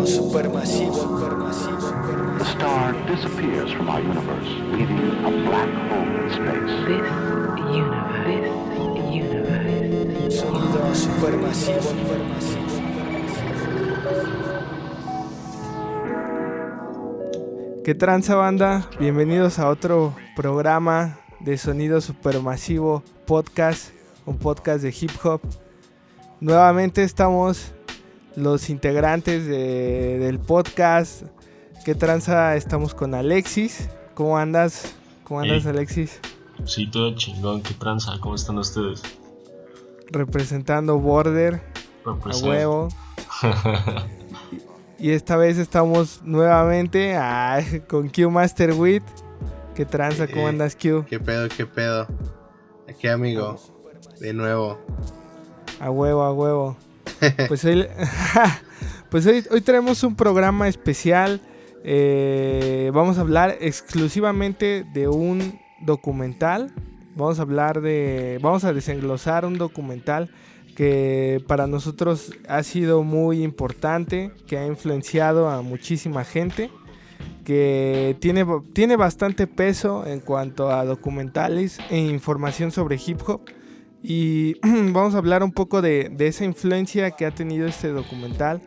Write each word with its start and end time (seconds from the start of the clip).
Sonido 0.00 0.06
supermasivo, 0.06 0.94
supermasivo, 0.94 1.92
The 2.38 2.44
star 2.44 2.94
disappears 3.06 3.70
from 3.72 3.88
our 3.90 4.00
universe, 4.00 4.48
leaving 4.72 4.98
a 4.98 5.30
black 5.44 5.68
hole 5.90 6.08
in 6.16 6.30
space. 6.30 6.72
This 6.86 7.04
universe, 7.76 8.24
this 8.24 9.04
universe, 9.12 10.36
sonido 10.40 10.94
supermasivo, 10.94 11.82
supermasivo. 11.82 12.64
¿Qué 17.84 17.94
tranza 17.94 18.36
banda? 18.36 18.88
Bienvenidos 18.98 19.58
a 19.58 19.68
otro 19.68 20.14
programa 20.34 21.18
de 21.40 21.58
Sonido 21.58 22.00
Supermasivo 22.00 23.02
Podcast, 23.26 23.90
un 24.24 24.38
podcast 24.38 24.82
de 24.82 24.94
hip 24.98 25.12
hop. 25.22 25.42
Nuevamente 26.40 27.02
estamos 27.02 27.74
los 28.36 28.70
integrantes 28.70 29.46
de- 29.46 30.18
del 30.18 30.38
podcast. 30.38 31.22
¿Qué 31.84 31.94
tranza? 31.94 32.56
Estamos 32.56 32.94
con 32.94 33.14
Alexis. 33.14 33.88
¿Cómo 34.14 34.36
andas? 34.38 34.94
¿Cómo 35.24 35.40
andas, 35.40 35.62
Hey. 35.64 35.70
Alexis? 35.70 36.20
Sí, 36.64 36.90
todo 36.90 37.14
chingón, 37.14 37.62
qué 37.62 37.72
tranza, 37.74 38.12
¿cómo 38.20 38.34
están 38.34 38.58
ustedes? 38.58 39.02
Representando 40.10 40.98
Border, 40.98 41.62
a 42.04 42.12
Represent. 42.12 42.46
huevo. 42.46 42.88
Y 44.98 45.12
esta 45.12 45.38
vez 45.38 45.56
estamos 45.56 46.20
nuevamente 46.24 47.16
con 47.88 48.10
Q 48.10 48.30
Master 48.30 48.74
Wit. 48.74 49.02
¿Qué 49.74 49.86
tranza? 49.86 50.26
¿Cómo 50.26 50.42
Eh, 50.42 50.50
andas, 50.50 50.76
Q? 50.76 51.06
¿Qué 51.08 51.18
pedo, 51.18 51.48
qué 51.48 51.64
pedo? 51.64 52.06
Aquí, 52.86 53.08
amigo. 53.08 53.56
De 54.20 54.34
nuevo. 54.34 54.78
A 55.80 55.90
huevo, 55.90 56.22
a 56.22 56.34
huevo. 56.34 56.76
Pues 57.48 57.64
hoy, 57.64 57.86
pues 59.10 59.26
hoy, 59.26 59.44
hoy 59.50 59.62
un 60.02 60.16
programa 60.16 60.68
especial. 60.68 61.40
Eh, 61.84 62.90
vamos 62.94 63.18
a 63.18 63.22
hablar 63.22 63.56
exclusivamente 63.60 64.84
de 64.92 65.08
un 65.08 65.58
documental. 65.80 66.72
Vamos 67.16 67.38
a 67.38 67.42
hablar 67.42 67.80
de. 67.80 68.38
Vamos 68.42 68.64
a 68.64 68.72
desenglosar 68.72 69.44
un 69.44 69.58
documental 69.58 70.30
que 70.76 71.44
para 71.46 71.66
nosotros 71.66 72.32
ha 72.48 72.62
sido 72.62 73.02
muy 73.02 73.42
importante, 73.42 74.32
que 74.46 74.56
ha 74.56 74.66
influenciado 74.66 75.50
a 75.50 75.60
muchísima 75.62 76.24
gente, 76.24 76.70
que 77.44 78.16
tiene, 78.20 78.46
tiene 78.72 78.96
bastante 78.96 79.46
peso 79.46 80.06
en 80.06 80.20
cuanto 80.20 80.70
a 80.70 80.84
documentales 80.84 81.78
e 81.90 81.98
información 81.98 82.70
sobre 82.70 82.98
hip 83.04 83.20
hop. 83.26 83.42
Y 84.02 84.54
vamos 84.62 85.14
a 85.14 85.18
hablar 85.18 85.42
un 85.42 85.52
poco 85.52 85.82
de, 85.82 86.10
de 86.10 86.26
esa 86.26 86.44
influencia 86.44 87.10
que 87.12 87.26
ha 87.26 87.30
tenido 87.30 87.66
este 87.66 87.88
documental. 87.88 88.60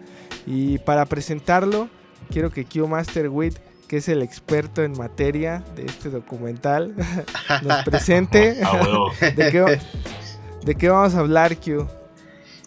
Y 0.46 0.78
para 0.80 1.06
presentarlo, 1.06 1.90
quiero 2.30 2.52
que 2.52 2.66
Q 2.66 2.88
Master 2.88 3.30
Wit, 3.30 3.58
que 3.88 3.98
es 3.98 4.10
el 4.10 4.22
experto 4.22 4.84
en 4.84 4.98
materia 4.98 5.64
de 5.76 5.86
este 5.86 6.10
documental, 6.10 6.96
nos 7.64 7.84
presente. 7.84 8.62
¿De 9.22 9.52
qué, 9.52 9.80
de 10.66 10.76
qué 10.76 10.90
vamos 10.90 11.16
a 11.16 11.20
hablar, 11.20 11.58
Q? 11.58 11.88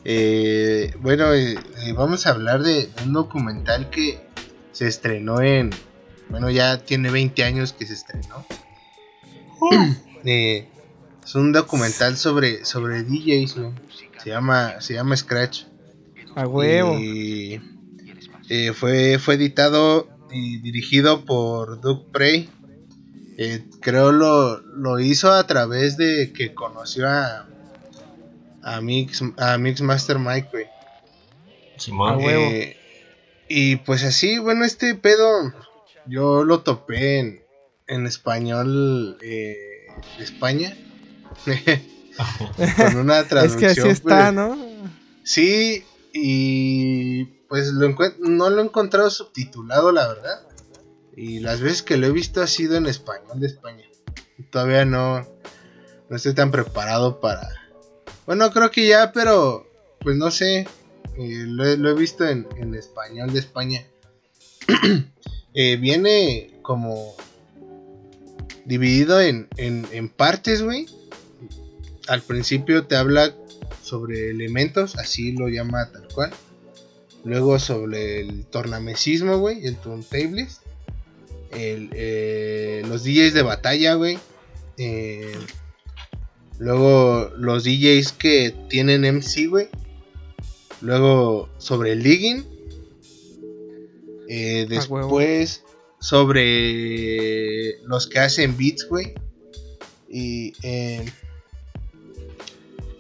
Eh, 0.09 0.94
bueno, 1.00 1.34
eh, 1.34 1.55
eh, 1.55 1.92
vamos 1.92 2.27
a 2.27 2.31
hablar 2.31 2.62
de 2.62 2.89
un 3.05 3.12
documental 3.12 3.91
que 3.91 4.20
se 4.70 4.87
estrenó 4.87 5.41
en. 5.41 5.70
Bueno, 6.28 6.48
ya 6.48 6.78
tiene 6.78 7.11
20 7.11 7.42
años 7.42 7.72
que 7.72 7.87
se 7.87 7.94
estrenó. 7.94 8.44
Eh, 10.28 10.67
es 11.27 11.35
un 11.35 11.51
documental 11.51 12.17
sobre, 12.17 12.65
sobre 12.65 13.03
DJs, 13.03 13.57
güey. 13.57 13.73
Se 14.23 14.31
llama, 14.31 14.81
se 14.81 14.95
llama 14.95 15.17
Scratch. 15.17 15.65
A 16.37 16.47
huevo. 16.47 16.97
Y 17.01 17.61
eh, 18.49 18.73
fue, 18.73 19.19
fue 19.19 19.35
editado 19.35 20.09
y 20.31 20.59
dirigido 20.59 21.25
por 21.25 21.81
Doug 21.81 22.13
Prey. 22.13 22.49
Eh, 23.39 23.65
creo 23.81 24.13
lo, 24.13 24.61
lo 24.61 25.01
hizo 25.01 25.33
a 25.33 25.45
través 25.49 25.97
de 25.97 26.33
que 26.33 26.55
conoció 26.55 27.09
a, 27.09 27.49
a, 28.62 28.81
Mix, 28.81 29.21
a 29.37 29.59
Mixmaster 29.59 30.21
Mike, 30.21 30.49
güey. 30.53 30.67
Simón. 31.77 32.15
A 32.15 32.17
huevo. 32.19 32.45
Eh, 32.53 32.77
y 33.49 33.77
pues 33.77 34.05
así, 34.05 34.39
bueno, 34.39 34.65
este 34.65 34.95
pedo 34.95 35.53
yo 36.06 36.45
lo 36.45 36.61
topé 36.61 37.19
en, 37.19 37.43
en 37.89 38.06
español 38.06 39.19
eh, 39.23 39.89
de 40.19 40.25
España. 40.25 40.77
Con 42.77 42.97
una 42.97 43.21
es 43.21 43.29
traducción. 43.29 43.59
que 43.75 43.81
así 43.81 43.89
está, 43.89 44.33
¿no? 44.33 44.57
Sí, 45.23 45.85
y 46.13 47.25
pues 47.49 47.69
lo 47.69 47.89
no 48.21 48.51
lo 48.51 48.63
he 48.63 48.65
encontrado 48.65 49.11
subtitulado, 49.11 49.93
la 49.93 50.09
verdad. 50.09 50.43
Y 51.17 51.41
las 51.41 51.61
veces 51.61 51.83
que 51.83 51.97
lo 51.97 52.07
he 52.07 52.11
visto 52.13 52.43
ha 52.43 52.47
sido 52.47 52.77
en 52.77 52.87
español 52.87 53.41
de 53.41 53.47
España. 53.47 53.85
Todavía 54.51 54.85
no, 54.85 55.27
no 56.09 56.17
estoy 56.17 56.35
tan 56.35 56.51
preparado 56.51 57.21
para... 57.21 57.49
Bueno, 58.27 58.51
creo 58.51 58.71
que 58.71 58.87
ya, 58.87 59.13
pero 59.13 59.67
pues 60.01 60.17
no 60.17 60.31
sé. 60.31 60.67
eh, 61.17 61.45
lo, 61.47 61.65
he, 61.67 61.77
lo 61.79 61.91
he 61.91 61.95
visto 61.95 62.27
en, 62.27 62.47
en 62.59 62.75
español 62.75 63.33
de 63.33 63.39
España. 63.41 63.87
Eh, 65.59 65.79
viene 65.79 66.59
como 66.61 67.15
dividido 68.67 69.23
en, 69.23 69.49
en, 69.57 69.89
en 69.91 70.11
partes, 70.11 70.61
güey. 70.63 70.85
Al 72.09 72.22
principio 72.22 72.87
te 72.87 72.97
habla 72.97 73.34
sobre 73.83 74.31
elementos, 74.31 74.97
así 74.97 75.33
lo 75.33 75.49
llama 75.49 75.91
tal 75.93 76.06
cual. 76.09 76.31
Luego 77.25 77.59
sobre 77.59 78.21
el 78.21 78.47
tornamesismo, 78.47 79.39
güey, 79.39 79.67
el 79.67 79.77
turntables. 79.77 80.61
El, 81.50 81.91
eh, 81.93 82.83
los 82.89 83.03
DJs 83.03 83.34
de 83.34 83.43
batalla, 83.43 83.94
güey. 83.94 84.19
Eh, 84.78 85.33
luego 86.59 87.31
los 87.37 87.65
DJs 87.65 88.12
que 88.12 88.55
tienen 88.69 89.05
MC, 89.05 89.47
güey. 89.49 89.69
Luego 90.81 91.49
sobre 91.59 91.93
el 91.93 92.03
ligging. 92.03 92.44
Eh, 94.28 94.65
Ah, 94.65 94.67
después 94.69 95.62
sobre 96.00 97.78
los 97.87 98.06
que 98.06 98.19
hacen 98.19 98.56
beats, 98.56 98.87
güey. 98.88 99.15
Y, 100.09 100.53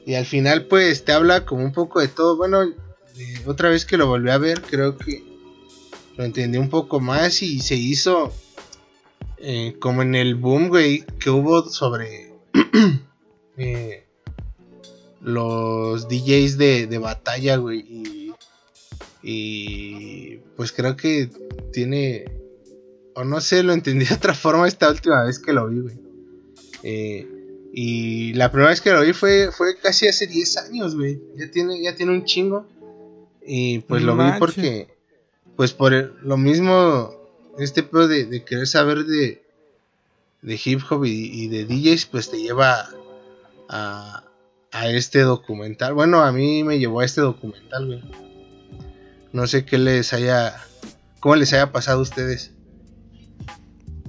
y 0.06 0.14
al 0.14 0.24
final, 0.24 0.66
pues 0.66 1.04
te 1.04 1.10
habla 1.10 1.44
como 1.44 1.64
un 1.64 1.72
poco 1.72 2.00
de 2.00 2.06
todo. 2.06 2.36
Bueno, 2.36 2.60
otra 3.44 3.70
vez 3.70 3.84
que 3.84 3.96
lo 3.96 4.06
volví 4.06 4.30
a 4.30 4.38
ver, 4.38 4.62
creo 4.62 4.96
que 4.96 5.24
lo 6.16 6.22
entendí 6.22 6.58
un 6.58 6.70
poco 6.70 7.00
más 7.00 7.42
y 7.42 7.58
se 7.58 7.74
hizo 7.74 8.32
eh, 9.38 9.74
como 9.80 10.02
en 10.02 10.14
el 10.14 10.36
boom, 10.36 10.68
güey, 10.68 11.04
que 11.18 11.28
hubo 11.28 11.68
sobre 11.68 12.32
eh, 13.56 14.06
los 15.22 16.08
DJs 16.08 16.56
de, 16.56 16.86
de 16.86 16.98
batalla, 16.98 17.56
güey. 17.56 17.80
Y, 17.80 18.32
y 19.24 20.36
pues 20.56 20.70
creo 20.70 20.96
que 20.96 21.28
tiene, 21.72 22.26
o 23.16 23.24
no 23.24 23.40
sé, 23.40 23.64
lo 23.64 23.72
entendí 23.72 24.04
de 24.08 24.14
otra 24.14 24.34
forma 24.34 24.68
esta 24.68 24.88
última 24.88 25.24
vez 25.24 25.40
que 25.40 25.52
lo 25.52 25.68
vi, 25.68 25.80
güey. 25.80 25.98
Eh, 26.84 27.35
y 27.78 28.32
la 28.32 28.50
primera 28.50 28.70
vez 28.70 28.80
que 28.80 28.90
lo 28.90 29.02
vi 29.02 29.12
fue, 29.12 29.50
fue 29.52 29.76
casi 29.78 30.08
hace 30.08 30.26
10 30.26 30.56
años, 30.56 30.94
güey. 30.96 31.20
Ya 31.36 31.50
tiene, 31.50 31.82
ya 31.82 31.94
tiene 31.94 32.12
un 32.12 32.24
chingo. 32.24 32.66
Y 33.44 33.80
pues 33.80 34.02
No 34.02 34.14
lo 34.14 34.24
vi 34.24 34.30
porque, 34.38 34.88
pues 35.56 35.72
por 35.74 35.92
el- 35.92 36.12
lo 36.22 36.38
mismo, 36.38 37.12
este 37.58 37.82
pedo 37.82 38.08
de, 38.08 38.24
de 38.24 38.44
querer 38.44 38.66
saber 38.66 39.04
de, 39.04 39.42
de 40.40 40.60
hip 40.64 40.80
hop 40.88 41.04
y, 41.04 41.10
y 41.44 41.48
de 41.48 41.66
DJs, 41.66 42.06
pues 42.06 42.30
te 42.30 42.38
lleva 42.40 42.88
a, 43.68 44.24
a 44.72 44.88
este 44.88 45.20
documental. 45.20 45.92
Bueno, 45.92 46.22
a 46.22 46.32
mí 46.32 46.64
me 46.64 46.78
llevó 46.78 47.00
a 47.00 47.04
este 47.04 47.20
documental, 47.20 47.86
güey. 47.86 48.02
No 49.32 49.46
sé 49.46 49.66
qué 49.66 49.76
les 49.76 50.14
haya, 50.14 50.56
cómo 51.20 51.36
les 51.36 51.52
haya 51.52 51.72
pasado 51.72 51.98
a 51.98 52.02
ustedes. 52.02 52.52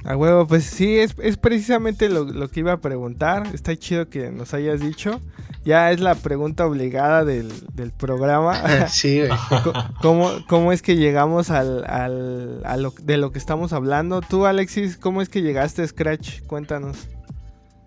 A 0.07 0.15
huevo, 0.15 0.47
pues 0.47 0.63
sí, 0.63 0.97
es, 0.99 1.15
es 1.21 1.35
precisamente 1.37 2.07
lo, 2.07 2.23
lo 2.23 2.47
que 2.49 2.61
iba 2.61 2.71
a 2.71 2.77
preguntar. 2.77 3.47
Está 3.53 3.75
chido 3.75 4.07
que 4.09 4.31
nos 4.31 4.53
hayas 4.53 4.79
dicho. 4.79 5.19
Ya 5.65 5.91
es 5.91 5.99
la 5.99 6.15
pregunta 6.15 6.65
obligada 6.65 7.25
del, 7.25 7.51
del 7.73 7.91
programa. 7.91 8.87
sí, 8.87 9.19
güey. 9.19 9.31
¿Cómo, 10.01 10.31
¿Cómo 10.47 10.71
es 10.71 10.81
que 10.81 10.95
llegamos 10.95 11.49
al, 11.49 11.83
al- 11.89 12.61
a 12.65 12.77
lo, 12.77 12.93
de 13.01 13.17
lo 13.17 13.31
que 13.33 13.37
estamos 13.39 13.73
hablando? 13.73 14.21
Tú, 14.21 14.45
Alexis, 14.45 14.95
¿cómo 14.97 15.21
es 15.21 15.27
que 15.27 15.41
llegaste 15.41 15.81
a 15.81 15.87
Scratch? 15.87 16.41
Cuéntanos. 16.43 16.97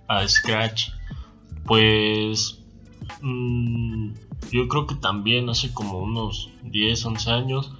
A 0.09 0.29
Scratch. 0.29 0.89
Pues. 1.65 2.59
mm, 3.23 4.11
yo 4.53 4.69
creo 4.69 4.87
que 4.87 4.97
también 4.97 5.49
hace 5.49 5.73
como 5.73 6.01
unos 6.01 6.51
10, 6.65 7.03
11 7.07 7.31
años. 7.31 7.73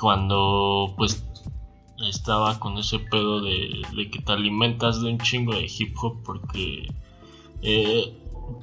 Cuando 0.00 0.94
pues 0.96 1.24
estaba 2.08 2.58
con 2.58 2.78
ese 2.78 2.98
pedo 2.98 3.40
de, 3.40 3.82
de 3.94 4.10
que 4.10 4.20
te 4.20 4.32
alimentas 4.32 5.00
de 5.00 5.10
un 5.10 5.18
chingo 5.18 5.54
de 5.54 5.66
hip 5.66 5.96
hop 6.00 6.22
porque 6.24 6.88
eh, 7.62 8.12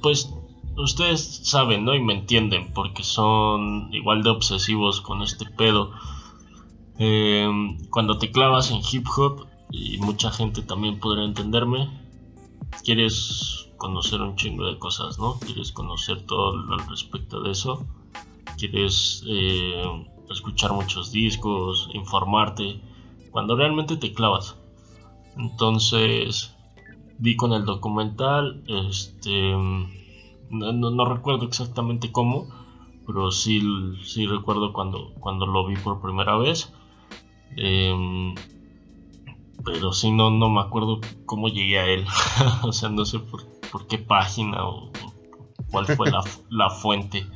pues 0.02 0.32
ustedes 0.76 1.40
saben, 1.44 1.84
¿no? 1.84 1.94
Y 1.94 2.00
me 2.00 2.14
entienden 2.14 2.72
porque 2.72 3.02
son 3.02 3.92
igual 3.92 4.22
de 4.22 4.30
obsesivos 4.30 5.00
con 5.00 5.22
este 5.22 5.46
pedo 5.46 5.92
Eh, 6.96 7.48
cuando 7.90 8.18
te 8.18 8.30
clavas 8.30 8.70
en 8.70 8.80
hip 8.88 9.04
hop, 9.16 9.48
y 9.72 9.98
mucha 9.98 10.30
gente 10.30 10.62
también 10.62 11.00
podrá 11.00 11.24
entenderme, 11.24 11.90
quieres 12.84 13.68
conocer 13.78 14.20
un 14.20 14.36
chingo 14.36 14.64
de 14.66 14.78
cosas, 14.78 15.18
¿no? 15.18 15.40
Quieres 15.40 15.72
conocer 15.72 16.24
todo 16.24 16.52
al 16.72 16.86
respecto 16.88 17.40
de 17.40 17.50
eso. 17.50 17.84
Quieres 18.56 19.24
eh, 19.26 19.82
escuchar 20.30 20.72
muchos 20.72 21.10
discos, 21.10 21.90
informarte, 21.94 22.80
cuando 23.34 23.56
realmente 23.56 23.96
te 23.96 24.12
clavas. 24.14 24.56
Entonces, 25.36 26.54
vi 27.18 27.34
con 27.34 27.52
el 27.52 27.64
documental, 27.64 28.62
este, 28.68 29.50
no, 30.50 30.72
no- 30.72 30.90
no 30.92 31.04
recuerdo 31.04 31.44
exactamente 31.44 32.12
cómo, 32.12 32.46
pero 33.04 33.32
sí, 33.32 33.60
sí 34.04 34.26
recuerdo 34.26 34.72
cuando, 34.72 35.12
cuando 35.18 35.46
lo 35.46 35.66
vi 35.66 35.74
por 35.74 36.00
primera 36.00 36.36
vez. 36.36 36.72
Em, 37.56 38.36
pero 39.64 39.92
sí, 39.92 40.12
no, 40.12 40.30
no 40.30 40.48
me 40.48 40.60
acuerdo 40.60 41.00
cómo 41.26 41.48
llegué 41.48 41.80
a 41.80 41.86
él. 41.86 42.06
o 42.62 42.70
sea, 42.72 42.88
no 42.88 43.04
sé 43.04 43.18
por, 43.18 43.42
por 43.72 43.88
qué 43.88 43.98
página 43.98 44.64
o, 44.64 44.90
o 44.90 44.92
cuál 45.72 45.86
fue 45.86 46.08
la, 46.08 46.22
la 46.50 46.70
fuente 46.70 47.26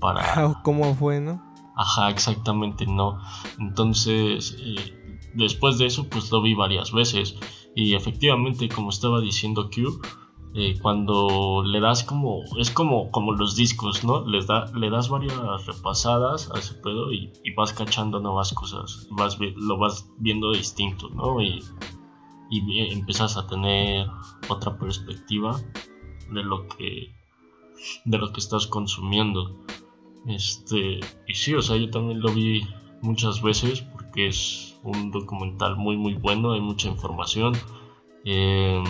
para, 0.00 0.46
O 0.46 0.62
¿Cómo 0.62 0.94
fue, 0.94 1.20
no? 1.20 1.42
Ajá, 1.76 2.08
exactamente, 2.08 2.86
no. 2.86 3.20
Entonces, 3.58 4.56
eh, 4.58 4.94
después 5.34 5.78
de 5.78 5.86
eso, 5.86 6.08
pues 6.08 6.30
lo 6.30 6.42
vi 6.42 6.54
varias 6.54 6.92
veces. 6.92 7.36
Y 7.74 7.94
efectivamente, 7.94 8.68
como 8.68 8.90
estaba 8.90 9.20
diciendo 9.20 9.70
Q, 9.70 10.00
eh, 10.54 10.78
cuando 10.80 11.62
le 11.64 11.78
das 11.80 12.02
como, 12.02 12.42
es 12.58 12.70
como, 12.70 13.10
como 13.10 13.32
los 13.32 13.54
discos, 13.54 14.02
¿no? 14.02 14.26
Les 14.26 14.46
da, 14.46 14.64
le 14.74 14.90
das 14.90 15.08
varias 15.08 15.66
repasadas 15.66 16.50
a 16.54 16.58
ese 16.58 16.74
pedo 16.74 17.12
y, 17.12 17.30
y 17.44 17.52
vas 17.52 17.72
cachando 17.72 18.18
nuevas 18.18 18.52
cosas. 18.52 19.06
Vas, 19.10 19.38
lo 19.38 19.78
vas 19.78 20.10
viendo 20.18 20.52
distinto, 20.52 21.08
¿no? 21.10 21.40
Y, 21.42 21.62
y 22.50 22.92
empiezas 22.92 23.36
a 23.36 23.46
tener 23.46 24.08
otra 24.48 24.78
perspectiva 24.78 25.60
de 26.32 26.42
lo 26.42 26.66
que, 26.68 27.14
de 28.04 28.18
lo 28.18 28.32
que 28.32 28.40
estás 28.40 28.66
consumiendo. 28.66 29.54
Este, 30.26 31.00
y 31.26 31.34
sí, 31.34 31.54
o 31.54 31.62
sea, 31.62 31.76
yo 31.76 31.90
también 31.90 32.20
lo 32.20 32.32
vi 32.32 32.66
muchas 33.02 33.42
veces 33.42 33.82
porque 33.82 34.28
es 34.28 34.77
un 34.90 35.10
documental 35.10 35.76
muy, 35.76 35.96
muy 35.96 36.14
bueno, 36.14 36.52
hay 36.52 36.60
mucha 36.60 36.88
información. 36.88 37.54
Eh, 38.24 38.82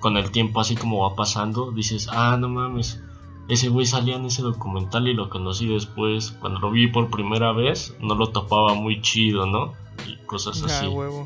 con 0.00 0.16
el 0.16 0.30
tiempo, 0.30 0.60
así 0.60 0.76
como 0.76 1.08
va 1.08 1.16
pasando, 1.16 1.72
dices, 1.72 2.08
ah, 2.12 2.36
no 2.38 2.48
mames, 2.48 3.02
ese 3.48 3.70
güey 3.70 3.86
salía 3.86 4.16
en 4.16 4.26
ese 4.26 4.42
documental 4.42 5.08
y 5.08 5.14
lo 5.14 5.30
conocí 5.30 5.66
después. 5.66 6.32
Cuando 6.32 6.60
lo 6.60 6.70
vi 6.70 6.86
por 6.86 7.10
primera 7.10 7.52
vez, 7.52 7.96
no 8.00 8.14
lo 8.14 8.28
topaba 8.28 8.74
muy 8.74 9.00
chido, 9.00 9.46
¿no? 9.46 9.72
Y 10.06 10.16
cosas 10.26 10.62
así. 10.62 10.86
Ah, 10.86 10.90
huevo. 10.90 11.24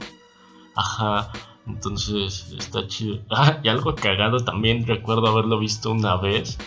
Ajá, 0.77 1.33
entonces 1.67 2.55
está 2.57 2.87
chido. 2.87 3.19
Ah, 3.31 3.59
y 3.63 3.69
algo 3.69 3.95
cagado 3.97 4.39
también, 4.45 4.87
recuerdo 4.87 5.27
haberlo 5.27 5.59
visto 5.59 5.91
una 5.91 6.17
vez 6.17 6.59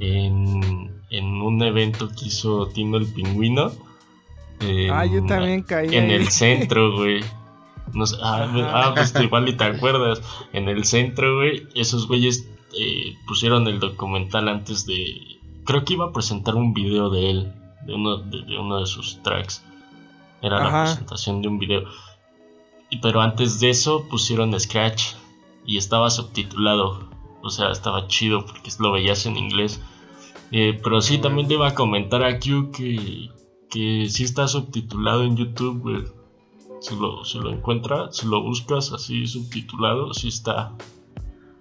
en, 0.00 1.00
en 1.10 1.42
un 1.42 1.62
evento 1.62 2.08
que 2.08 2.26
hizo 2.26 2.66
Tino 2.66 2.96
el 2.96 3.06
Pingüino. 3.06 3.70
En- 4.60 4.90
Ah, 4.90 5.04
yo 5.06 5.24
también 5.26 5.62
caí 5.62 5.94
En 5.94 6.04
ahí. 6.06 6.12
el 6.12 6.28
centro, 6.28 6.96
güey. 6.96 7.20
Ah, 8.22 8.48
ah, 8.72 8.92
pues 8.94 9.14
igual 9.20 9.48
y 9.48 9.54
te 9.54 9.64
acuerdas. 9.64 10.20
En 10.52 10.68
el 10.68 10.84
centro, 10.84 11.36
güey, 11.36 11.66
esos 11.74 12.06
güeyes 12.06 12.46
eh, 12.78 13.14
pusieron 13.26 13.66
el 13.66 13.80
documental 13.80 14.48
antes 14.48 14.84
de... 14.86 15.38
Creo 15.64 15.84
que 15.84 15.94
iba 15.94 16.06
a 16.06 16.12
presentar 16.12 16.54
un 16.54 16.74
video 16.74 17.08
de 17.10 17.30
él, 17.30 17.52
de 17.86 17.94
uno 17.94 18.18
de, 18.18 18.42
de 18.42 18.58
uno 18.58 18.80
de 18.80 18.86
sus 18.86 19.22
tracks. 19.22 19.64
Era 20.42 20.62
la 20.62 20.82
presentación 20.84 21.40
de 21.42 21.48
un 21.48 21.58
video. 21.58 21.84
Y- 22.90 22.98
Pero 22.98 23.20
antes 23.22 23.58
de 23.60 23.70
eso 23.70 24.06
pusieron 24.10 24.58
Scratch 24.58 25.14
y 25.66 25.78
estaba 25.78 26.10
subtitulado. 26.10 27.08
O 27.42 27.50
sea, 27.50 27.70
estaba 27.70 28.06
chido 28.06 28.44
porque 28.44 28.70
lo 28.80 28.92
veías 28.92 29.24
en 29.26 29.36
inglés. 29.36 29.80
Eh, 30.52 30.78
pero 30.82 31.00
sí, 31.00 31.18
también 31.18 31.48
te 31.48 31.54
iba 31.54 31.68
a 31.68 31.74
comentar 31.74 32.22
a 32.22 32.38
Q 32.38 32.70
que, 32.70 33.30
que 33.70 34.06
sí 34.10 34.24
está 34.24 34.48
subtitulado 34.48 35.24
en 35.24 35.36
YouTube, 35.36 35.80
güey. 35.80 36.04
Si 36.80 36.94
lo, 36.94 37.24
si 37.24 37.38
lo 37.38 37.50
encuentras, 37.52 38.16
si 38.16 38.26
lo 38.26 38.42
buscas 38.42 38.92
así 38.92 39.26
subtitulado, 39.26 40.14
sí 40.14 40.28
está. 40.28 40.72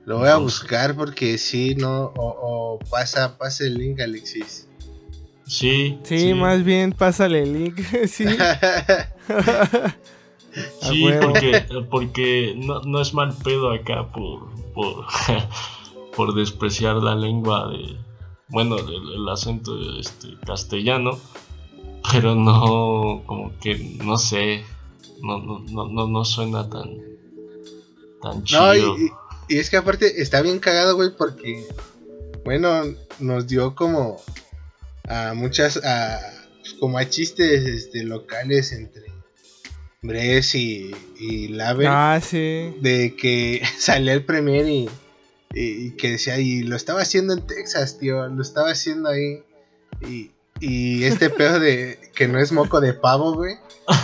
Lo 0.06 0.20
voy 0.20 0.28
a 0.28 0.34
Entonces- 0.34 0.62
buscar 0.62 0.96
porque 0.96 1.38
si 1.38 1.76
no, 1.76 2.14
o, 2.16 2.78
o 2.78 2.80
pasa, 2.90 3.38
pasa 3.38 3.66
el 3.66 3.78
link, 3.78 4.00
Alexis. 4.00 4.68
Sí, 5.46 5.98
Sí, 6.04 6.34
más 6.34 6.64
bien 6.64 6.92
pásale 6.92 7.44
el 7.44 7.54
link. 7.54 7.80
sí. 8.08 8.26
Sí, 10.82 11.06
porque, 11.22 11.66
porque 11.92 12.56
no, 12.58 12.82
no 12.82 13.00
es 13.00 13.14
mal 13.14 13.32
pedo 13.44 13.72
acá 13.72 14.12
por, 14.12 14.50
por, 14.74 15.06
por 16.16 16.34
despreciar 16.34 16.96
la 16.96 17.14
lengua 17.14 17.68
de, 17.70 17.96
bueno, 18.50 18.78
el, 18.80 18.90
el 19.14 19.30
acento 19.30 19.78
este, 20.00 20.30
castellano, 20.48 21.20
pero 22.12 22.36
no, 22.36 23.24
como 23.26 23.58
que, 23.60 23.78
no 24.04 24.18
sé, 24.18 24.64
no, 25.22 25.40
no, 25.40 25.60
no, 25.70 25.88
no, 25.90 26.08
no 26.08 26.26
suena 26.26 26.70
tan, 26.70 26.90
tan 28.22 28.44
chido. 28.44 28.62
No, 28.62 28.76
y, 28.98 29.12
y- 29.50 29.58
es 29.60 29.70
que 29.70 29.78
aparte 29.78 30.22
está 30.22 30.42
bien 30.42 30.60
cagado, 30.60 30.96
güey, 30.96 31.12
porque, 31.18 31.66
bueno, 32.44 32.84
nos 33.20 33.48
dio 33.48 33.76
como 33.76 34.22
a 35.08 35.34
muchas, 35.34 35.78
a, 35.84 36.20
pues, 36.60 36.74
como 36.76 36.98
a 36.98 37.08
chistes 37.10 37.66
este, 37.66 38.04
locales 38.04 38.72
entre 38.74 39.06
Bres 40.02 40.54
y, 40.56 40.92
y 41.20 41.48
Laver, 41.50 41.88
Ah, 41.90 42.20
sí. 42.22 42.74
de 42.82 43.16
que 43.18 43.62
salía 43.80 44.14
el 44.14 44.26
premier 44.26 44.68
y, 44.68 44.90
y- 45.54 45.88
y 45.88 45.92
que 45.92 46.12
decía, 46.12 46.40
y 46.40 46.64
lo 46.64 46.76
estaba 46.76 47.02
haciendo 47.02 47.34
en 47.34 47.48
Texas, 47.48 47.98
tío, 48.00 48.28
lo 48.28 48.42
estaba 48.42 48.72
haciendo 48.72 49.10
ahí. 49.10 49.44
Y, 50.08 50.32
y 50.60 51.04
este 51.04 51.30
pedo 51.30 51.60
de 51.60 52.12
que 52.16 52.28
no 52.28 52.40
es 52.40 52.52
moco 52.52 52.80
de 52.82 52.94
pavo, 52.94 53.34
güey, 53.34 53.56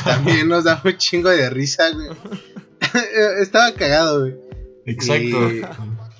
también 0.06 0.48
nos 0.48 0.64
da 0.66 0.82
un 0.84 0.98
chingo 0.98 1.30
de 1.30 1.50
risa, 1.50 1.92
güey. 1.92 2.10
estaba 3.42 3.74
cagado, 3.74 4.22
güey. 4.22 4.36
Exacto. 4.86 5.52
y- 5.52 5.62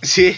Sí. 0.02 0.36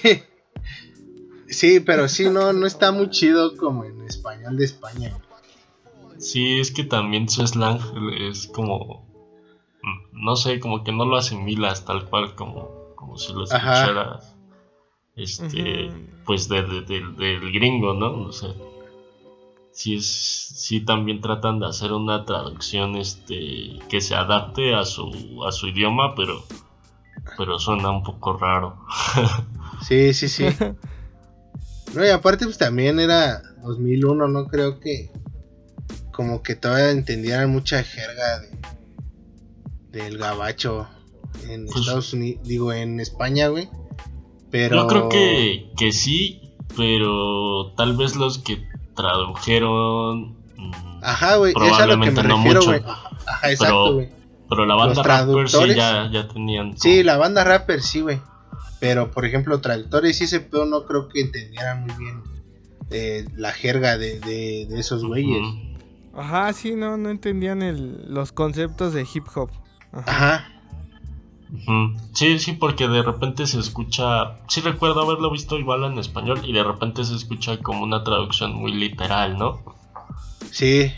Sí, 1.48 1.80
pero 1.80 2.08
sí, 2.08 2.30
no, 2.30 2.54
no 2.54 2.66
está 2.68 2.92
muy 2.92 3.10
chido 3.10 3.56
como 3.58 3.86
en 3.86 4.02
español 4.06 4.58
de 4.58 4.66
España. 4.66 5.10
güey. 5.12 6.20
Sí, 6.22 6.60
es 6.60 6.72
que 6.72 6.84
también 6.84 7.30
su 7.30 7.46
slang 7.48 7.80
es 8.20 8.48
como, 8.48 9.08
no 10.12 10.36
sé, 10.36 10.60
como 10.60 10.84
que 10.84 10.92
no 10.92 11.06
lo 11.06 11.18
asimilas 11.18 11.86
tal 11.86 12.10
cual 12.10 12.36
como, 12.36 12.94
como 12.96 13.18
si 13.18 13.32
lo 13.34 13.44
Ajá. 13.52 13.84
escucharas, 13.84 14.36
este, 15.16 15.92
pues 16.26 16.50
de, 16.50 16.64
de- 16.64 16.82
del- 16.82 17.16
del 17.16 17.52
gringo, 17.54 17.94
¿no? 17.94 18.24
O 18.28 18.32
sea, 18.32 18.50
sí 19.76 19.96
es, 19.96 20.06
sí 20.08 20.80
también 20.80 21.22
tratan 21.22 21.60
de 21.60 21.68
hacer 21.68 21.92
una 21.92 22.26
traducción, 22.26 22.96
este, 22.96 23.78
que 23.90 24.02
se 24.02 24.16
adapte 24.16 24.74
a 24.74 24.86
su, 24.86 25.44
a 25.48 25.52
su 25.52 25.68
idioma, 25.68 26.16
pero, 26.16 26.44
pero 27.38 27.60
suena 27.60 27.92
un 27.92 28.02
poco 28.04 28.34
raro. 28.38 28.78
Sí, 29.86 30.14
sí, 30.14 30.30
sí. 30.30 30.46
No, 31.94 32.04
y 32.04 32.10
aparte, 32.10 32.46
pues 32.46 32.58
también 32.58 33.00
era 33.00 33.44
2001, 33.62 34.28
no 34.30 34.48
creo 34.48 34.80
que. 34.80 35.12
Como 36.12 36.42
que 36.42 36.56
todavía 36.56 36.92
entendieran 36.92 37.52
mucha 37.52 37.84
jerga 37.84 38.40
de, 38.40 40.00
del 40.00 40.18
gabacho 40.18 40.88
en 41.50 41.66
Pues- 41.66 41.82
Estados 41.82 42.14
Unidos, 42.14 42.42
digo, 42.48 42.72
en 42.74 43.00
España, 43.02 43.50
güey. 43.50 43.70
Pero. 44.50 44.78
Yo 44.78 44.88
creo 44.88 45.10
que, 45.10 45.72
que 45.78 45.92
sí, 45.92 46.54
pero 46.78 47.74
tal 47.76 47.98
vez 47.98 48.16
los 48.16 48.40
que 48.40 48.66
tradujeron... 48.96 50.36
mm, 50.58 50.72
Ajá, 51.04 51.36
güey, 51.38 51.54
es 51.54 51.58
a 51.80 51.86
lo 51.86 51.94
que 51.94 51.98
me 51.98 52.12
Probablemente 52.12 52.24
no 52.24 52.38
refiero, 52.38 52.62
mucho. 52.62 52.90
Ajá, 53.28 53.52
exacto, 53.52 53.76
Pero- 53.84 53.94
güey. 53.94 54.10
Pero 54.48 54.66
la 54.68 54.76
banda 54.76 54.94
Los 54.96 55.06
Rappers 55.08 55.52
sí 55.54 55.74
ya, 55.76 56.08
ya 56.12 56.28
tenían. 56.28 56.78
Sí, 56.78 57.02
la 57.02 57.18
banda 57.18 57.44
rapper 57.44 57.82
sí, 57.82 58.02
güey. 58.02 58.22
Pero, 58.80 59.10
por 59.10 59.26
ejemplo, 59.26 59.60
traductores 59.60 60.22
y 60.22 60.26
ese 60.26 60.40
pedo 60.40 60.66
no 60.66 60.86
creo 60.86 61.08
que 61.08 61.22
entendieran 61.22 61.82
muy 61.88 61.96
bien 61.96 62.22
eh, 62.92 63.26
la 63.36 63.52
jerga 63.52 63.98
de, 63.98 64.20
de, 64.20 64.68
de 64.70 64.80
esos 64.80 65.04
güeyes. 65.04 65.42
Ajá, 66.16 66.54
sí, 66.54 66.76
no, 66.76 66.96
no 66.96 67.10
entendían 67.10 67.64
el, 67.64 68.06
los 68.14 68.32
conceptos 68.32 68.94
de 68.94 69.08
hip 69.12 69.26
hop. 69.34 69.50
Ajá. 69.92 70.04
Ajá. 70.06 70.55
Sí, 72.14 72.40
sí, 72.40 72.54
porque 72.54 72.88
de 72.88 73.02
repente 73.02 73.46
se 73.48 73.60
escucha. 73.60 74.38
Sí, 74.48 74.62
recuerdo 74.62 75.02
haberlo 75.02 75.30
visto 75.32 75.58
igual 75.58 75.84
en 75.84 75.98
español 76.00 76.42
y 76.44 76.54
de 76.54 76.64
repente 76.64 77.04
se 77.04 77.16
escucha 77.16 77.58
como 77.60 77.84
una 77.84 78.04
traducción 78.04 78.54
muy 78.56 78.74
literal, 78.74 79.38
¿no? 79.38 79.62
Sí, 80.52 80.92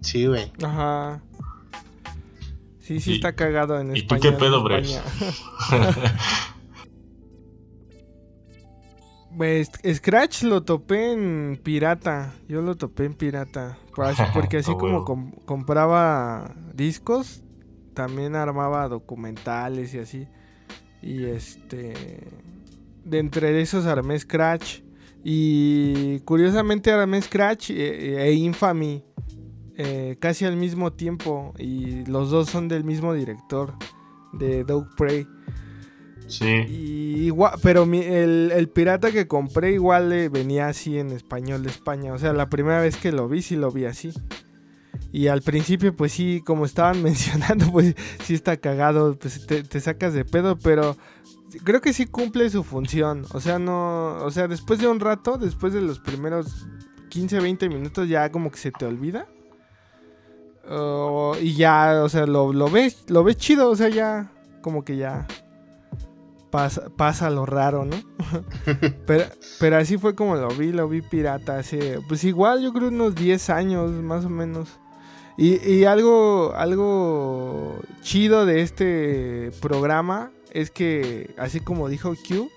sí, 0.00 0.26
güey. 0.26 0.50
Ajá. 0.62 1.22
Sí, 2.80 3.00
sí 3.00 3.12
Y- 3.12 3.14
está 3.14 3.34
cagado 3.34 3.78
en 3.80 3.96
¿y 3.96 4.02
tú 4.02 4.16
qué 4.20 4.32
pedo, 4.32 4.62
Brex? 4.62 4.90
España. 4.90 6.14
Pues, 9.36 9.68
Scratch 9.94 10.44
lo 10.44 10.62
topé 10.62 11.12
en 11.12 11.60
pirata. 11.62 12.32
Yo 12.48 12.62
lo 12.62 12.76
topé 12.76 13.04
en 13.06 13.14
pirata. 13.14 13.78
Así- 13.96 14.22
Porque 14.34 14.58
así 14.58 14.72
como 14.76 15.04
compraba 15.44 16.54
discos, 16.72 17.42
también 17.94 18.34
armaba 18.36 18.88
documentales 18.88 19.94
y 19.94 19.98
así. 20.00 20.26
Y 21.02 21.24
este. 21.24 21.94
De 23.04 23.18
entre 23.18 23.60
esos 23.60 23.86
armé 23.86 24.18
Scratch. 24.18 24.80
Y 25.22 26.20
curiosamente 26.20 26.90
armé 26.92 27.20
Scratch 27.22 27.70
e, 27.70 28.22
e 28.22 28.32
Infamy. 28.32 29.02
eh, 29.76 30.16
casi 30.20 30.44
al 30.44 30.56
mismo 30.56 30.92
tiempo. 30.92 31.52
Y 31.58 32.04
los 32.06 32.30
dos 32.30 32.48
son 32.50 32.68
del 32.68 32.84
mismo 32.84 33.14
director. 33.14 33.72
De 34.32 34.64
Doug 34.64 34.88
Prey. 34.96 35.26
Sí. 36.26 36.46
Y 36.68 37.24
igual, 37.26 37.58
pero 37.62 37.84
mi- 37.86 38.00
el, 38.02 38.50
el 38.54 38.68
pirata 38.68 39.12
que 39.12 39.28
compré 39.28 39.72
igual 39.72 40.10
eh, 40.12 40.28
venía 40.30 40.68
así 40.68 40.98
en 40.98 41.10
español 41.10 41.62
de 41.62 41.68
España. 41.70 42.12
O 42.14 42.18
sea, 42.18 42.32
la 42.32 42.48
primera 42.48 42.80
vez 42.80 42.96
que 42.96 43.12
lo 43.12 43.28
vi, 43.28 43.42
sí 43.42 43.56
lo 43.56 43.70
vi 43.70 43.84
así. 43.84 44.10
Y 45.14 45.28
al 45.28 45.42
principio, 45.42 45.94
pues 45.94 46.10
sí, 46.10 46.42
como 46.44 46.64
estaban 46.64 47.00
mencionando, 47.04 47.70
pues 47.70 47.94
sí 48.24 48.34
está 48.34 48.56
cagado, 48.56 49.16
pues 49.16 49.46
te, 49.46 49.62
te 49.62 49.80
sacas 49.80 50.12
de 50.12 50.24
pedo, 50.24 50.58
pero 50.58 50.96
creo 51.62 51.80
que 51.80 51.92
sí 51.92 52.06
cumple 52.06 52.50
su 52.50 52.64
función. 52.64 53.24
O 53.32 53.38
sea, 53.38 53.60
no, 53.60 54.16
o 54.16 54.30
sea, 54.32 54.48
después 54.48 54.80
de 54.80 54.88
un 54.88 54.98
rato, 54.98 55.38
después 55.38 55.72
de 55.72 55.82
los 55.82 56.00
primeros 56.00 56.66
15, 57.10 57.38
20 57.38 57.68
minutos, 57.68 58.08
ya 58.08 58.32
como 58.32 58.50
que 58.50 58.58
se 58.58 58.72
te 58.72 58.86
olvida. 58.86 59.28
Oh, 60.68 61.36
y 61.40 61.54
ya, 61.54 62.02
o 62.02 62.08
sea, 62.08 62.26
lo, 62.26 62.52
lo 62.52 62.68
ves, 62.68 63.04
lo 63.08 63.22
ves 63.22 63.36
chido, 63.36 63.70
o 63.70 63.76
sea, 63.76 63.90
ya, 63.90 64.32
como 64.62 64.82
que 64.84 64.96
ya 64.96 65.28
pasa, 66.50 66.88
pasa 66.96 67.30
lo 67.30 67.46
raro, 67.46 67.84
¿no? 67.84 67.96
pero, 69.06 69.26
pero 69.60 69.76
así 69.76 69.96
fue 69.96 70.16
como 70.16 70.34
lo 70.34 70.48
vi, 70.48 70.72
lo 70.72 70.88
vi 70.88 71.02
pirata 71.02 71.56
hace, 71.56 72.00
pues 72.08 72.24
igual 72.24 72.62
yo 72.64 72.72
creo 72.72 72.88
unos 72.88 73.14
10 73.14 73.50
años 73.50 73.92
más 73.92 74.24
o 74.24 74.28
menos. 74.28 74.80
Y, 75.36 75.68
y 75.68 75.84
algo, 75.84 76.52
algo 76.54 77.80
chido 78.02 78.46
de 78.46 78.60
este 78.62 79.50
programa 79.60 80.30
es 80.52 80.70
que, 80.70 81.34
así 81.36 81.60
como 81.60 81.88
dijo 81.88 82.14
Q, 82.14 82.50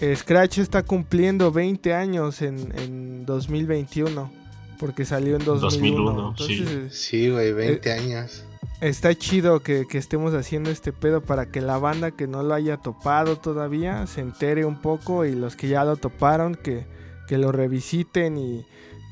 eh, 0.00 0.16
Scratch 0.16 0.58
está 0.58 0.82
cumpliendo 0.82 1.52
20 1.52 1.92
años 1.94 2.42
en, 2.42 2.72
en 2.78 3.26
2021, 3.26 4.32
porque 4.78 5.04
salió 5.04 5.36
en 5.36 5.44
2001. 5.44 5.60
2001, 5.60 6.34
sí. 6.36 6.52
Entonces, 6.54 6.98
Sí, 6.98 7.30
güey, 7.30 7.52
20 7.52 7.92
años. 7.92 8.44
Está 8.80 9.14
chido 9.14 9.60
que, 9.60 9.86
que 9.86 9.98
estemos 9.98 10.34
haciendo 10.34 10.70
este 10.70 10.92
pedo 10.92 11.20
para 11.20 11.46
que 11.46 11.60
la 11.60 11.78
banda 11.78 12.10
que 12.10 12.26
no 12.26 12.42
lo 12.42 12.54
haya 12.54 12.78
topado 12.78 13.36
todavía 13.36 14.06
se 14.06 14.20
entere 14.20 14.64
un 14.64 14.80
poco 14.80 15.24
y 15.24 15.34
los 15.34 15.54
que 15.54 15.68
ya 15.68 15.84
lo 15.84 15.96
toparon 15.96 16.54
que, 16.54 16.86
que 17.28 17.38
lo 17.38 17.52
revisiten 17.52 18.36
y 18.36 18.66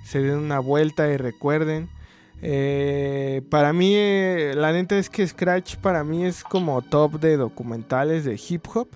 se 0.05 0.21
den 0.21 0.38
una 0.38 0.59
vuelta 0.59 1.09
y 1.09 1.17
recuerden. 1.17 1.88
Eh, 2.42 3.40
para 3.50 3.72
mí, 3.72 3.92
eh, 3.94 4.52
la 4.56 4.72
neta 4.72 4.99
es 4.99 5.08
que 5.08 5.26
Scratch 5.26 5.76
para 5.76 6.02
mí 6.04 6.25
es 6.25 6.42
como 6.44 6.82
top 6.82 7.20
de 7.20 7.37
documentales 7.37 8.25
de 8.25 8.38
hip 8.49 8.66
hop. 8.75 8.88